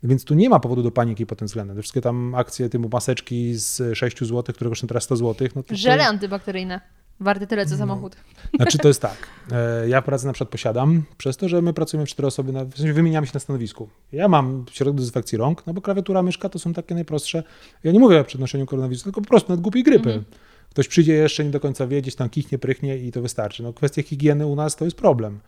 Więc 0.04 0.26
tu 0.26 0.34
nie 0.34 0.50
ma 0.50 0.60
powodu 0.60 0.84
do 0.84 0.92
paniki 0.92 1.26
pod 1.26 1.40
tym 1.40 1.48
względem. 1.48 1.76
Te 1.76 1.82
wszystkie 1.82 2.02
tam 2.02 2.36
akcje 2.36 2.70
typu 2.70 2.90
maseczki 2.90 3.54
z 3.54 3.98
6 3.98 4.20
zł, 4.20 4.44
które 4.56 4.70
kosztują 4.70 4.88
teraz 4.88 5.04
100 5.04 5.16
zł. 5.16 5.48
No 5.56 5.64
to, 5.64 5.70
to, 5.70 5.76
Żele 5.76 6.08
antybakteryjne. 6.08 6.82
Warte 7.20 7.48
tyle, 7.48 7.66
co 7.66 7.72
No. 7.72 7.78
samochód. 7.78 8.16
znaczy 8.56 8.78
to 8.78 8.88
jest 8.88 9.02
tak. 9.02 9.18
e, 9.52 9.90
Ja 9.90 10.02
pracę 10.02 10.28
na 10.28 10.34
przykład 10.34 10.50
posiadam, 10.50 11.04
przez 11.18 11.38
to, 11.38 11.50
że 11.50 11.62
my 11.62 11.74
pracujemy 11.74 12.06
w 12.06 12.10
cztery 12.10 12.28
osoby, 12.28 12.52
na, 12.52 12.66
w 12.66 12.78
sensie 12.78 12.94
wymieniamy 12.94 13.28
się 13.28 13.32
na 13.34 13.40
stanowisku. 13.40 13.90
Ja 14.12 14.28
mam 14.28 14.66
środek 14.72 14.96
dezynfekcji 14.96 15.38
rąk, 15.38 15.64
no 15.68 15.74
bo 15.74 15.82
klawiatura, 15.82 16.24
myszka 16.24 16.50
to 16.50 16.60
są 16.60 16.74
takie 16.74 16.96
najprostsze. 16.96 17.44
Ja 17.84 17.92
nie 17.92 18.00
mówię 18.00 18.20
o 18.20 18.24
przenoszeniu 18.24 18.66
koronawirusa, 18.66 19.04
tylko 19.04 19.22
po 19.22 19.28
prostu 19.28 19.52
nad 19.52 19.62
głupiej 19.62 19.84
grypy. 19.84 20.10
Mhm. 20.10 20.24
Ktoś 20.70 20.88
przyjdzie 20.88 21.14
jeszcze 21.14 21.46
nie 21.46 21.52
do 21.52 21.60
końca 21.60 21.88
wie, 21.88 22.02
gdzieś 22.02 22.16
tam 22.16 22.30
kichnie, 22.30 22.58
prychnie 22.60 22.98
i 22.98 23.12
to 23.12 23.22
wystarczy. 23.22 23.64
No 23.64 23.74
kwestia 23.74 24.04
higieny 24.04 24.46
u 24.48 24.56
nas 24.56 24.76
to 24.76 24.86
jest 24.86 24.98
problem. 24.98 25.40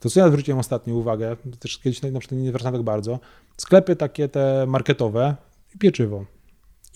To 0.00 0.10
co 0.10 0.20
ja 0.20 0.28
zwróciłem 0.28 0.58
ostatnio 0.58 0.94
uwagę, 0.94 1.36
też 1.60 1.78
kiedyś 1.78 2.02
na 2.02 2.20
przykład 2.20 2.40
nie 2.40 2.48
zwracam 2.48 2.72
tak 2.72 2.82
bardzo, 2.82 3.20
sklepy 3.56 3.96
takie 3.96 4.28
te 4.28 4.64
marketowe 4.66 5.36
i 5.74 5.78
pieczywo. 5.78 6.24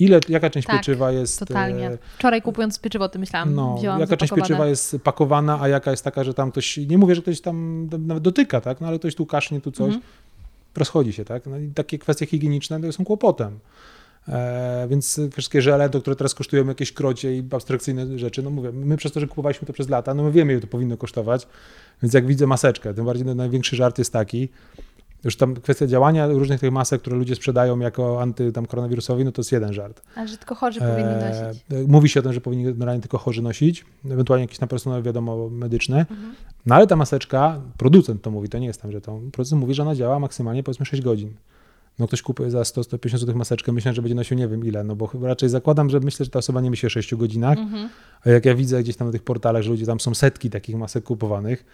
Ile, 0.03 0.21
jaka 0.29 0.51
część 0.51 0.67
Tak, 0.67 0.77
pieczywa 0.77 1.13
jest... 1.13 1.39
Totalnie. 1.39 1.87
e, 1.91 1.99
Wczoraj 2.19 2.43
kupując 2.43 2.79
pieczywo, 2.79 3.09
to 3.09 3.19
myślałam, 3.19 3.55
no, 3.55 3.77
wzięłam 3.79 4.01
jaka 4.01 4.17
część 4.17 4.33
pieczywa 4.33 4.67
jest 4.67 4.97
pakowana, 5.05 5.59
a 5.61 5.69
jaka 5.69 5.91
jest 5.91 6.05
taka, 6.05 6.25
że 6.25 6.35
tam 6.35 6.51
ktoś, 6.51 6.77
nie 6.77 6.99
mówię, 6.99 7.15
że 7.15 7.23
ktoś 7.23 7.41
tam 7.41 7.89
nawet 8.07 8.23
dotyka, 8.25 8.61
tak, 8.61 8.81
no 8.81 8.89
ale 8.89 8.99
ktoś 8.99 9.15
tu 9.15 9.27
kasznie, 9.27 9.61
tu 9.61 9.73
coś, 9.73 9.87
Mhm. 9.95 10.03
rozchodzi 10.77 11.13
się, 11.13 11.25
tak, 11.25 11.47
no 11.47 11.59
i 11.59 11.69
takie 11.69 11.99
kwestie 11.99 12.27
higieniczne 12.27 12.81
to 12.81 12.93
są 12.93 13.05
kłopotem. 13.05 13.59
E, 14.29 14.87
więc 14.91 15.21
wszystkie 15.33 15.63
żele, 15.63 15.89
do 15.89 16.01
które 16.01 16.17
teraz 16.17 16.35
kosztują 16.35 16.67
jakieś 16.69 16.93
krocie 16.93 17.37
i 17.37 17.43
abstrakcyjne 17.53 18.19
rzeczy, 18.19 18.43
no 18.43 18.51
mówię, 18.51 18.73
my 18.73 18.97
przez 18.97 19.13
to, 19.13 19.21
że 19.21 19.27
kupowaliśmy 19.27 19.67
to 19.67 19.73
przez 19.73 19.89
lata, 19.89 20.15
no 20.15 20.23
my 20.23 20.33
wiemy, 20.33 20.53
ile 20.53 20.61
to 20.61 20.67
powinno 20.67 20.97
kosztować, 20.97 21.47
więc 22.03 22.15
jak 22.15 22.27
widzę 22.27 22.47
maseczkę, 22.47 22.95
tym 22.95 23.05
bardziej 23.05 23.27
no, 23.27 23.35
największy 23.35 23.77
żart 23.77 23.99
jest 23.99 24.13
taki, 24.13 24.49
już 25.25 25.37
tam 25.37 25.55
kwestia 25.55 25.87
działania 25.87 26.27
różnych 26.27 26.61
tych 26.61 26.73
masek, 26.73 27.01
które 27.01 27.17
ludzie 27.17 27.35
sprzedają 27.35 27.79
jako 27.79 28.23
anty 28.23 28.53
tam 28.53 28.67
koronawirusowi, 28.67 29.25
no 29.25 29.33
to 29.33 29.41
jest 29.41 29.53
jeden 29.53 29.73
żart. 29.73 30.03
Ale 30.17 30.29
że 30.29 30.37
tylko 30.37 30.55
chorzy 30.55 30.81
powinni 30.81 31.03
E, 31.13 31.45
nosić. 31.45 31.63
Mówi 31.89 32.09
się 32.09 32.21
o 32.21 32.23
tym, 32.23 32.33
że 32.33 32.41
powinni 32.41 32.65
generalnie 32.65 33.01
tylko 33.01 33.19
chorzy 33.19 33.43
nosić, 33.43 33.85
ewentualnie 34.11 34.45
jakieś 34.45 34.61
na 34.61 34.67
personel, 34.67 35.03
wiadomo, 35.03 35.49
medyczne. 35.49 35.99
Mhm. 35.99 36.35
No 36.67 36.75
ale 36.75 36.87
ta 36.87 36.97
maseczka, 36.97 37.61
producent 37.77 38.23
to 38.23 38.31
mówi, 38.31 38.49
to 38.49 38.59
nie 38.59 38.67
jest 38.67 38.83
tam, 38.83 38.93
że 38.93 39.01
to. 39.01 39.21
Producent 39.33 39.61
mówi, 39.61 39.75
że 39.75 39.83
ona 39.83 39.95
działa 39.95 40.19
maksymalnie 40.19 40.63
powiedzmy 40.63 40.87
6 40.87 41.03
godzin. 41.03 41.35
No 41.99 42.07
ktoś 42.07 42.23
kupuje 42.23 42.51
za 42.51 42.61
100-150 42.63 43.19
zł 43.19 43.37
maseczkę, 43.37 43.73
myślę, 43.73 43.95
że 43.95 44.03
będzie 44.03 44.15
nosił 44.15 44.37
nie 44.39 44.49
wiem 44.49 44.65
ile, 44.65 44.85
no 44.85 44.97
bo 44.97 45.11
raczej 45.23 45.49
zakładam, 45.49 45.91
że 45.91 46.01
myślę, 46.01 46.25
że 46.25 46.31
ta 46.31 46.39
osoba 46.39 46.61
nie 46.61 46.71
myśli 46.71 46.87
o 46.87 46.91
6 46.91 47.15
godzinach, 47.15 47.59
Mhm. 47.59 47.89
a 48.27 48.31
jak 48.31 48.45
ja 48.45 48.55
widzę 48.55 48.83
gdzieś 48.83 48.97
tam 48.97 49.09
na 49.09 49.13
tych 49.13 49.23
portalach, 49.23 49.63
że 49.63 49.71
ludzie 49.71 49.87
tam 49.87 50.01
są 50.01 50.15
setki 50.15 50.51
takich 50.51 50.77
masek 50.77 51.05
kupowanych, 51.05 51.65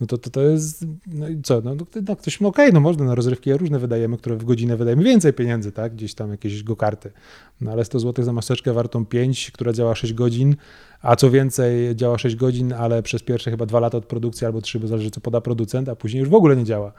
no 0.00 0.06
to 0.06 0.18
to, 0.18 0.30
to 0.30 0.42
jest, 0.42 0.86
no 1.06 1.28
i 1.28 1.42
co, 1.42 1.60
no, 1.60 1.74
no, 1.74 1.84
no 2.08 2.16
ktoś, 2.16 2.40
no 2.40 2.48
okej, 2.48 2.72
no 2.72 2.80
można, 2.80 3.04
na 3.04 3.14
rozrywki 3.14 3.52
różne 3.52 3.78
wydajemy, 3.78 4.16
które 4.16 4.36
w 4.36 4.44
godzinę 4.44 4.76
wydajemy 4.76 5.04
więcej 5.04 5.32
pieniędzy, 5.32 5.72
tak, 5.72 5.94
gdzieś 5.94 6.14
tam 6.14 6.30
jakieś 6.30 6.62
go-karty, 6.62 7.12
no 7.60 7.72
ale 7.72 7.84
100 7.84 8.00
zł 8.00 8.24
za 8.24 8.32
maseczkę 8.32 8.72
wartą 8.72 9.06
5, 9.06 9.50
która 9.50 9.72
działa 9.72 9.94
6 9.94 10.12
godzin, 10.12 10.56
a 11.02 11.16
co 11.16 11.30
więcej 11.30 11.96
działa 11.96 12.18
6 12.18 12.36
godzin, 12.36 12.72
ale 12.72 13.02
przez 13.02 13.22
pierwsze 13.22 13.50
chyba 13.50 13.66
2 13.66 13.80
lata 13.80 13.98
od 13.98 14.06
produkcji 14.06 14.46
albo 14.46 14.60
3, 14.60 14.80
bo 14.80 14.86
zależy 14.86 15.10
co 15.10 15.20
poda 15.20 15.40
producent, 15.40 15.88
a 15.88 15.96
później 15.96 16.20
już 16.20 16.28
w 16.28 16.34
ogóle 16.34 16.56
nie 16.56 16.64
działa. 16.64 16.92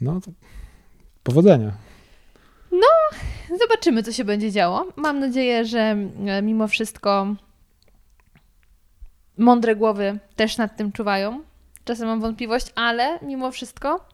No 0.00 0.20
to 0.20 0.30
powodzenia. 1.22 1.72
Zobaczymy, 3.58 4.02
co 4.02 4.12
się 4.12 4.24
będzie 4.24 4.52
działo. 4.52 4.86
Mam 4.96 5.20
nadzieję, 5.20 5.64
że 5.64 5.96
e, 6.26 6.42
mimo 6.42 6.68
wszystko 6.68 7.26
mądre 9.38 9.76
głowy 9.76 10.18
też 10.36 10.58
nad 10.58 10.76
tym 10.76 10.92
czuwają. 10.92 11.42
Czasem 11.84 12.08
mam 12.08 12.20
wątpliwość, 12.20 12.66
ale 12.74 13.18
mimo 13.22 13.50
wszystko. 13.50 14.06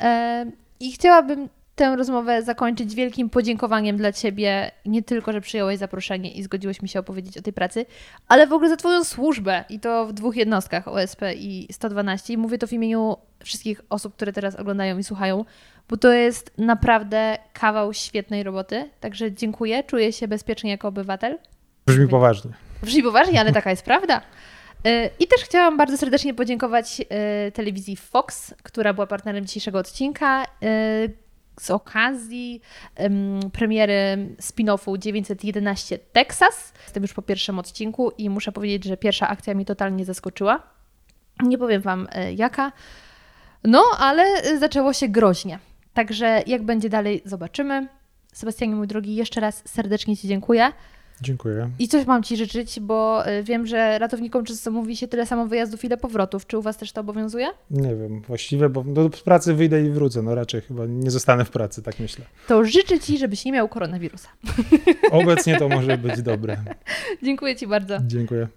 E, 0.00 0.46
I 0.80 0.92
chciałabym 0.92 1.48
tę 1.78 1.96
rozmowę 1.96 2.42
zakończyć 2.42 2.94
wielkim 2.94 3.30
podziękowaniem 3.30 3.96
dla 3.96 4.12
Ciebie. 4.12 4.70
Nie 4.86 5.02
tylko, 5.02 5.32
że 5.32 5.40
przyjąłeś 5.40 5.78
zaproszenie 5.78 6.32
i 6.32 6.42
zgodziłeś 6.42 6.82
mi 6.82 6.88
się 6.88 7.00
opowiedzieć 7.00 7.38
o 7.38 7.42
tej 7.42 7.52
pracy, 7.52 7.86
ale 8.28 8.46
w 8.46 8.52
ogóle 8.52 8.68
za 8.68 8.76
Twoją 8.76 9.04
służbę 9.04 9.64
i 9.68 9.80
to 9.80 10.06
w 10.06 10.12
dwóch 10.12 10.36
jednostkach 10.36 10.88
OSP 10.88 11.22
i 11.36 11.68
112. 11.72 12.34
I 12.34 12.36
mówię 12.36 12.58
to 12.58 12.66
w 12.66 12.72
imieniu 12.72 13.16
wszystkich 13.44 13.80
osób, 13.90 14.14
które 14.14 14.32
teraz 14.32 14.56
oglądają 14.56 14.98
i 14.98 15.04
słuchają, 15.04 15.44
bo 15.88 15.96
to 15.96 16.12
jest 16.12 16.58
naprawdę 16.58 17.38
kawał 17.52 17.94
świetnej 17.94 18.42
roboty. 18.42 18.90
Także 19.00 19.32
dziękuję, 19.32 19.84
czuję 19.84 20.12
się 20.12 20.28
bezpiecznie 20.28 20.70
jako 20.70 20.88
obywatel. 20.88 21.38
Brzmi 21.86 22.08
poważnie. 22.08 22.50
Brzmi 22.82 23.02
poważnie, 23.02 23.40
ale 23.40 23.52
taka 23.52 23.70
jest 23.70 23.82
prawda. 23.82 24.20
Y, 24.86 25.10
I 25.18 25.26
też 25.26 25.40
chciałam 25.40 25.76
bardzo 25.76 25.96
serdecznie 25.96 26.34
podziękować 26.34 27.00
y, 27.00 27.52
telewizji 27.52 27.96
Fox, 27.96 28.54
która 28.62 28.94
była 28.94 29.06
partnerem 29.06 29.46
dzisiejszego 29.46 29.78
odcinka. 29.78 30.44
Y, 30.44 31.28
z 31.60 31.70
okazji 31.70 32.60
premiery 33.52 33.94
spin-offu 34.40 34.98
911 34.98 35.98
Texas. 35.98 36.72
Jestem 36.82 37.02
już 37.02 37.14
po 37.14 37.22
pierwszym 37.22 37.58
odcinku 37.58 38.12
i 38.18 38.30
muszę 38.30 38.52
powiedzieć, 38.52 38.84
że 38.84 38.96
pierwsza 38.96 39.28
akcja 39.28 39.54
mnie 39.54 39.64
totalnie 39.64 40.04
zaskoczyła. 40.04 40.62
Nie 41.42 41.58
powiem 41.58 41.82
Wam 41.82 42.08
jaka. 42.36 42.72
No, 43.64 43.84
ale 43.98 44.24
zaczęło 44.58 44.92
się 44.92 45.08
groźnie. 45.08 45.58
Także 45.94 46.42
jak 46.46 46.62
będzie 46.62 46.88
dalej, 46.88 47.22
zobaczymy. 47.24 47.88
Sebastianie, 48.32 48.74
mój 48.74 48.86
drogi, 48.86 49.16
jeszcze 49.16 49.40
raz 49.40 49.62
serdecznie 49.66 50.16
Ci 50.16 50.28
dziękuję. 50.28 50.72
Dziękuję. 51.22 51.70
I 51.78 51.88
coś 51.88 52.06
mam 52.06 52.22
Ci 52.22 52.36
życzyć, 52.36 52.80
bo 52.80 53.28
y, 53.28 53.42
wiem, 53.42 53.66
że 53.66 53.98
ratownikom 53.98 54.44
często 54.44 54.70
mówi 54.70 54.96
się 54.96 55.08
tyle 55.08 55.26
samo 55.26 55.46
wyjazdów, 55.46 55.84
ile 55.84 55.96
powrotów. 55.96 56.46
Czy 56.46 56.58
u 56.58 56.62
Was 56.62 56.76
też 56.76 56.92
to 56.92 57.00
obowiązuje? 57.00 57.46
Nie 57.70 57.96
wiem, 57.96 58.22
właściwie, 58.22 58.68
bo 58.68 58.84
do 58.84 59.10
pracy 59.10 59.54
wyjdę 59.54 59.82
i 59.86 59.90
wrócę. 59.90 60.22
No 60.22 60.34
raczej 60.34 60.60
chyba 60.60 60.86
nie 60.86 61.10
zostanę 61.10 61.44
w 61.44 61.50
pracy, 61.50 61.82
tak 61.82 61.98
myślę. 61.98 62.24
To 62.48 62.64
życzę 62.64 63.00
Ci, 63.00 63.18
żebyś 63.18 63.44
nie 63.44 63.52
miał 63.52 63.68
koronawirusa. 63.68 64.28
Obecnie 65.10 65.56
to 65.58 65.68
może 65.68 65.98
być 65.98 66.22
dobre. 66.22 66.56
Dziękuję 67.22 67.56
Ci 67.56 67.66
bardzo. 67.66 67.98
Dziękuję. 68.06 68.48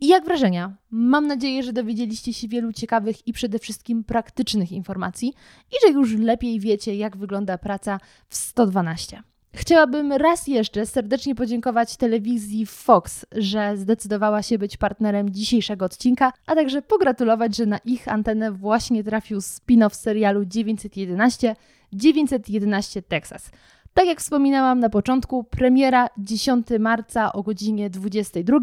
I 0.00 0.08
jak 0.08 0.24
wrażenia? 0.24 0.76
Mam 0.90 1.26
nadzieję, 1.26 1.62
że 1.62 1.72
dowiedzieliście 1.72 2.32
się 2.32 2.48
wielu 2.48 2.72
ciekawych 2.72 3.28
i 3.28 3.32
przede 3.32 3.58
wszystkim 3.58 4.04
praktycznych 4.04 4.72
informacji 4.72 5.34
i 5.72 5.74
że 5.86 5.92
już 5.92 6.16
lepiej 6.16 6.60
wiecie, 6.60 6.96
jak 6.96 7.16
wygląda 7.16 7.58
praca 7.58 8.00
w 8.28 8.36
112. 8.36 9.22
Chciałabym 9.56 10.12
raz 10.12 10.46
jeszcze 10.46 10.86
serdecznie 10.86 11.34
podziękować 11.34 11.96
telewizji 11.96 12.66
Fox, 12.66 13.26
że 13.32 13.76
zdecydowała 13.76 14.42
się 14.42 14.58
być 14.58 14.76
partnerem 14.76 15.30
dzisiejszego 15.30 15.84
odcinka, 15.84 16.32
a 16.46 16.54
także 16.54 16.82
pogratulować, 16.82 17.56
że 17.56 17.66
na 17.66 17.78
ich 17.78 18.08
antenę 18.08 18.52
właśnie 18.52 19.04
trafił 19.04 19.38
spin-off 19.38 19.94
serialu 19.94 20.44
911 20.44 21.56
911 21.92 23.02
Texas. 23.02 23.50
Tak 23.94 24.06
jak 24.06 24.20
wspominałam 24.20 24.80
na 24.80 24.90
początku, 24.90 25.44
premiera 25.44 26.08
10 26.18 26.66
marca 26.80 27.32
o 27.32 27.42
godzinie 27.42 27.90
22 27.90 28.58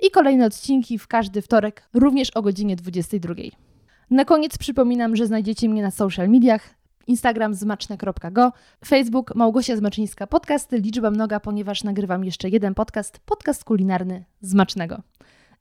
i 0.00 0.10
kolejne 0.12 0.46
odcinki 0.46 0.98
w 0.98 1.06
każdy 1.06 1.42
wtorek 1.42 1.82
również 1.94 2.30
o 2.30 2.42
godzinie 2.42 2.76
22. 2.76 3.34
Na 4.10 4.24
koniec 4.24 4.58
przypominam, 4.58 5.16
że 5.16 5.26
znajdziecie 5.26 5.68
mnie 5.68 5.82
na 5.82 5.90
social 5.90 6.28
mediach 6.28 6.74
Instagram 7.06 7.54
zmaczne.go, 7.54 8.52
Facebook 8.84 9.34
Małgosia 9.34 9.76
Zmaczyńska 9.76 10.26
Podcasty, 10.26 10.78
liczba 10.78 11.10
mnoga, 11.10 11.40
ponieważ 11.40 11.84
nagrywam 11.84 12.24
jeszcze 12.24 12.48
jeden 12.48 12.74
podcast, 12.74 13.18
podcast 13.18 13.64
kulinarny 13.64 14.24
Zmacznego. 14.40 15.02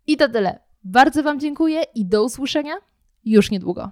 I 0.07 0.18
to 0.18 0.30
tyle. 0.30 0.60
Bardzo 0.84 1.24
Wam 1.24 1.40
dziękuję 1.40 1.84
i 1.95 2.06
do 2.06 2.24
usłyszenia 2.24 2.74
już 3.26 3.52
niedługo. 3.52 3.91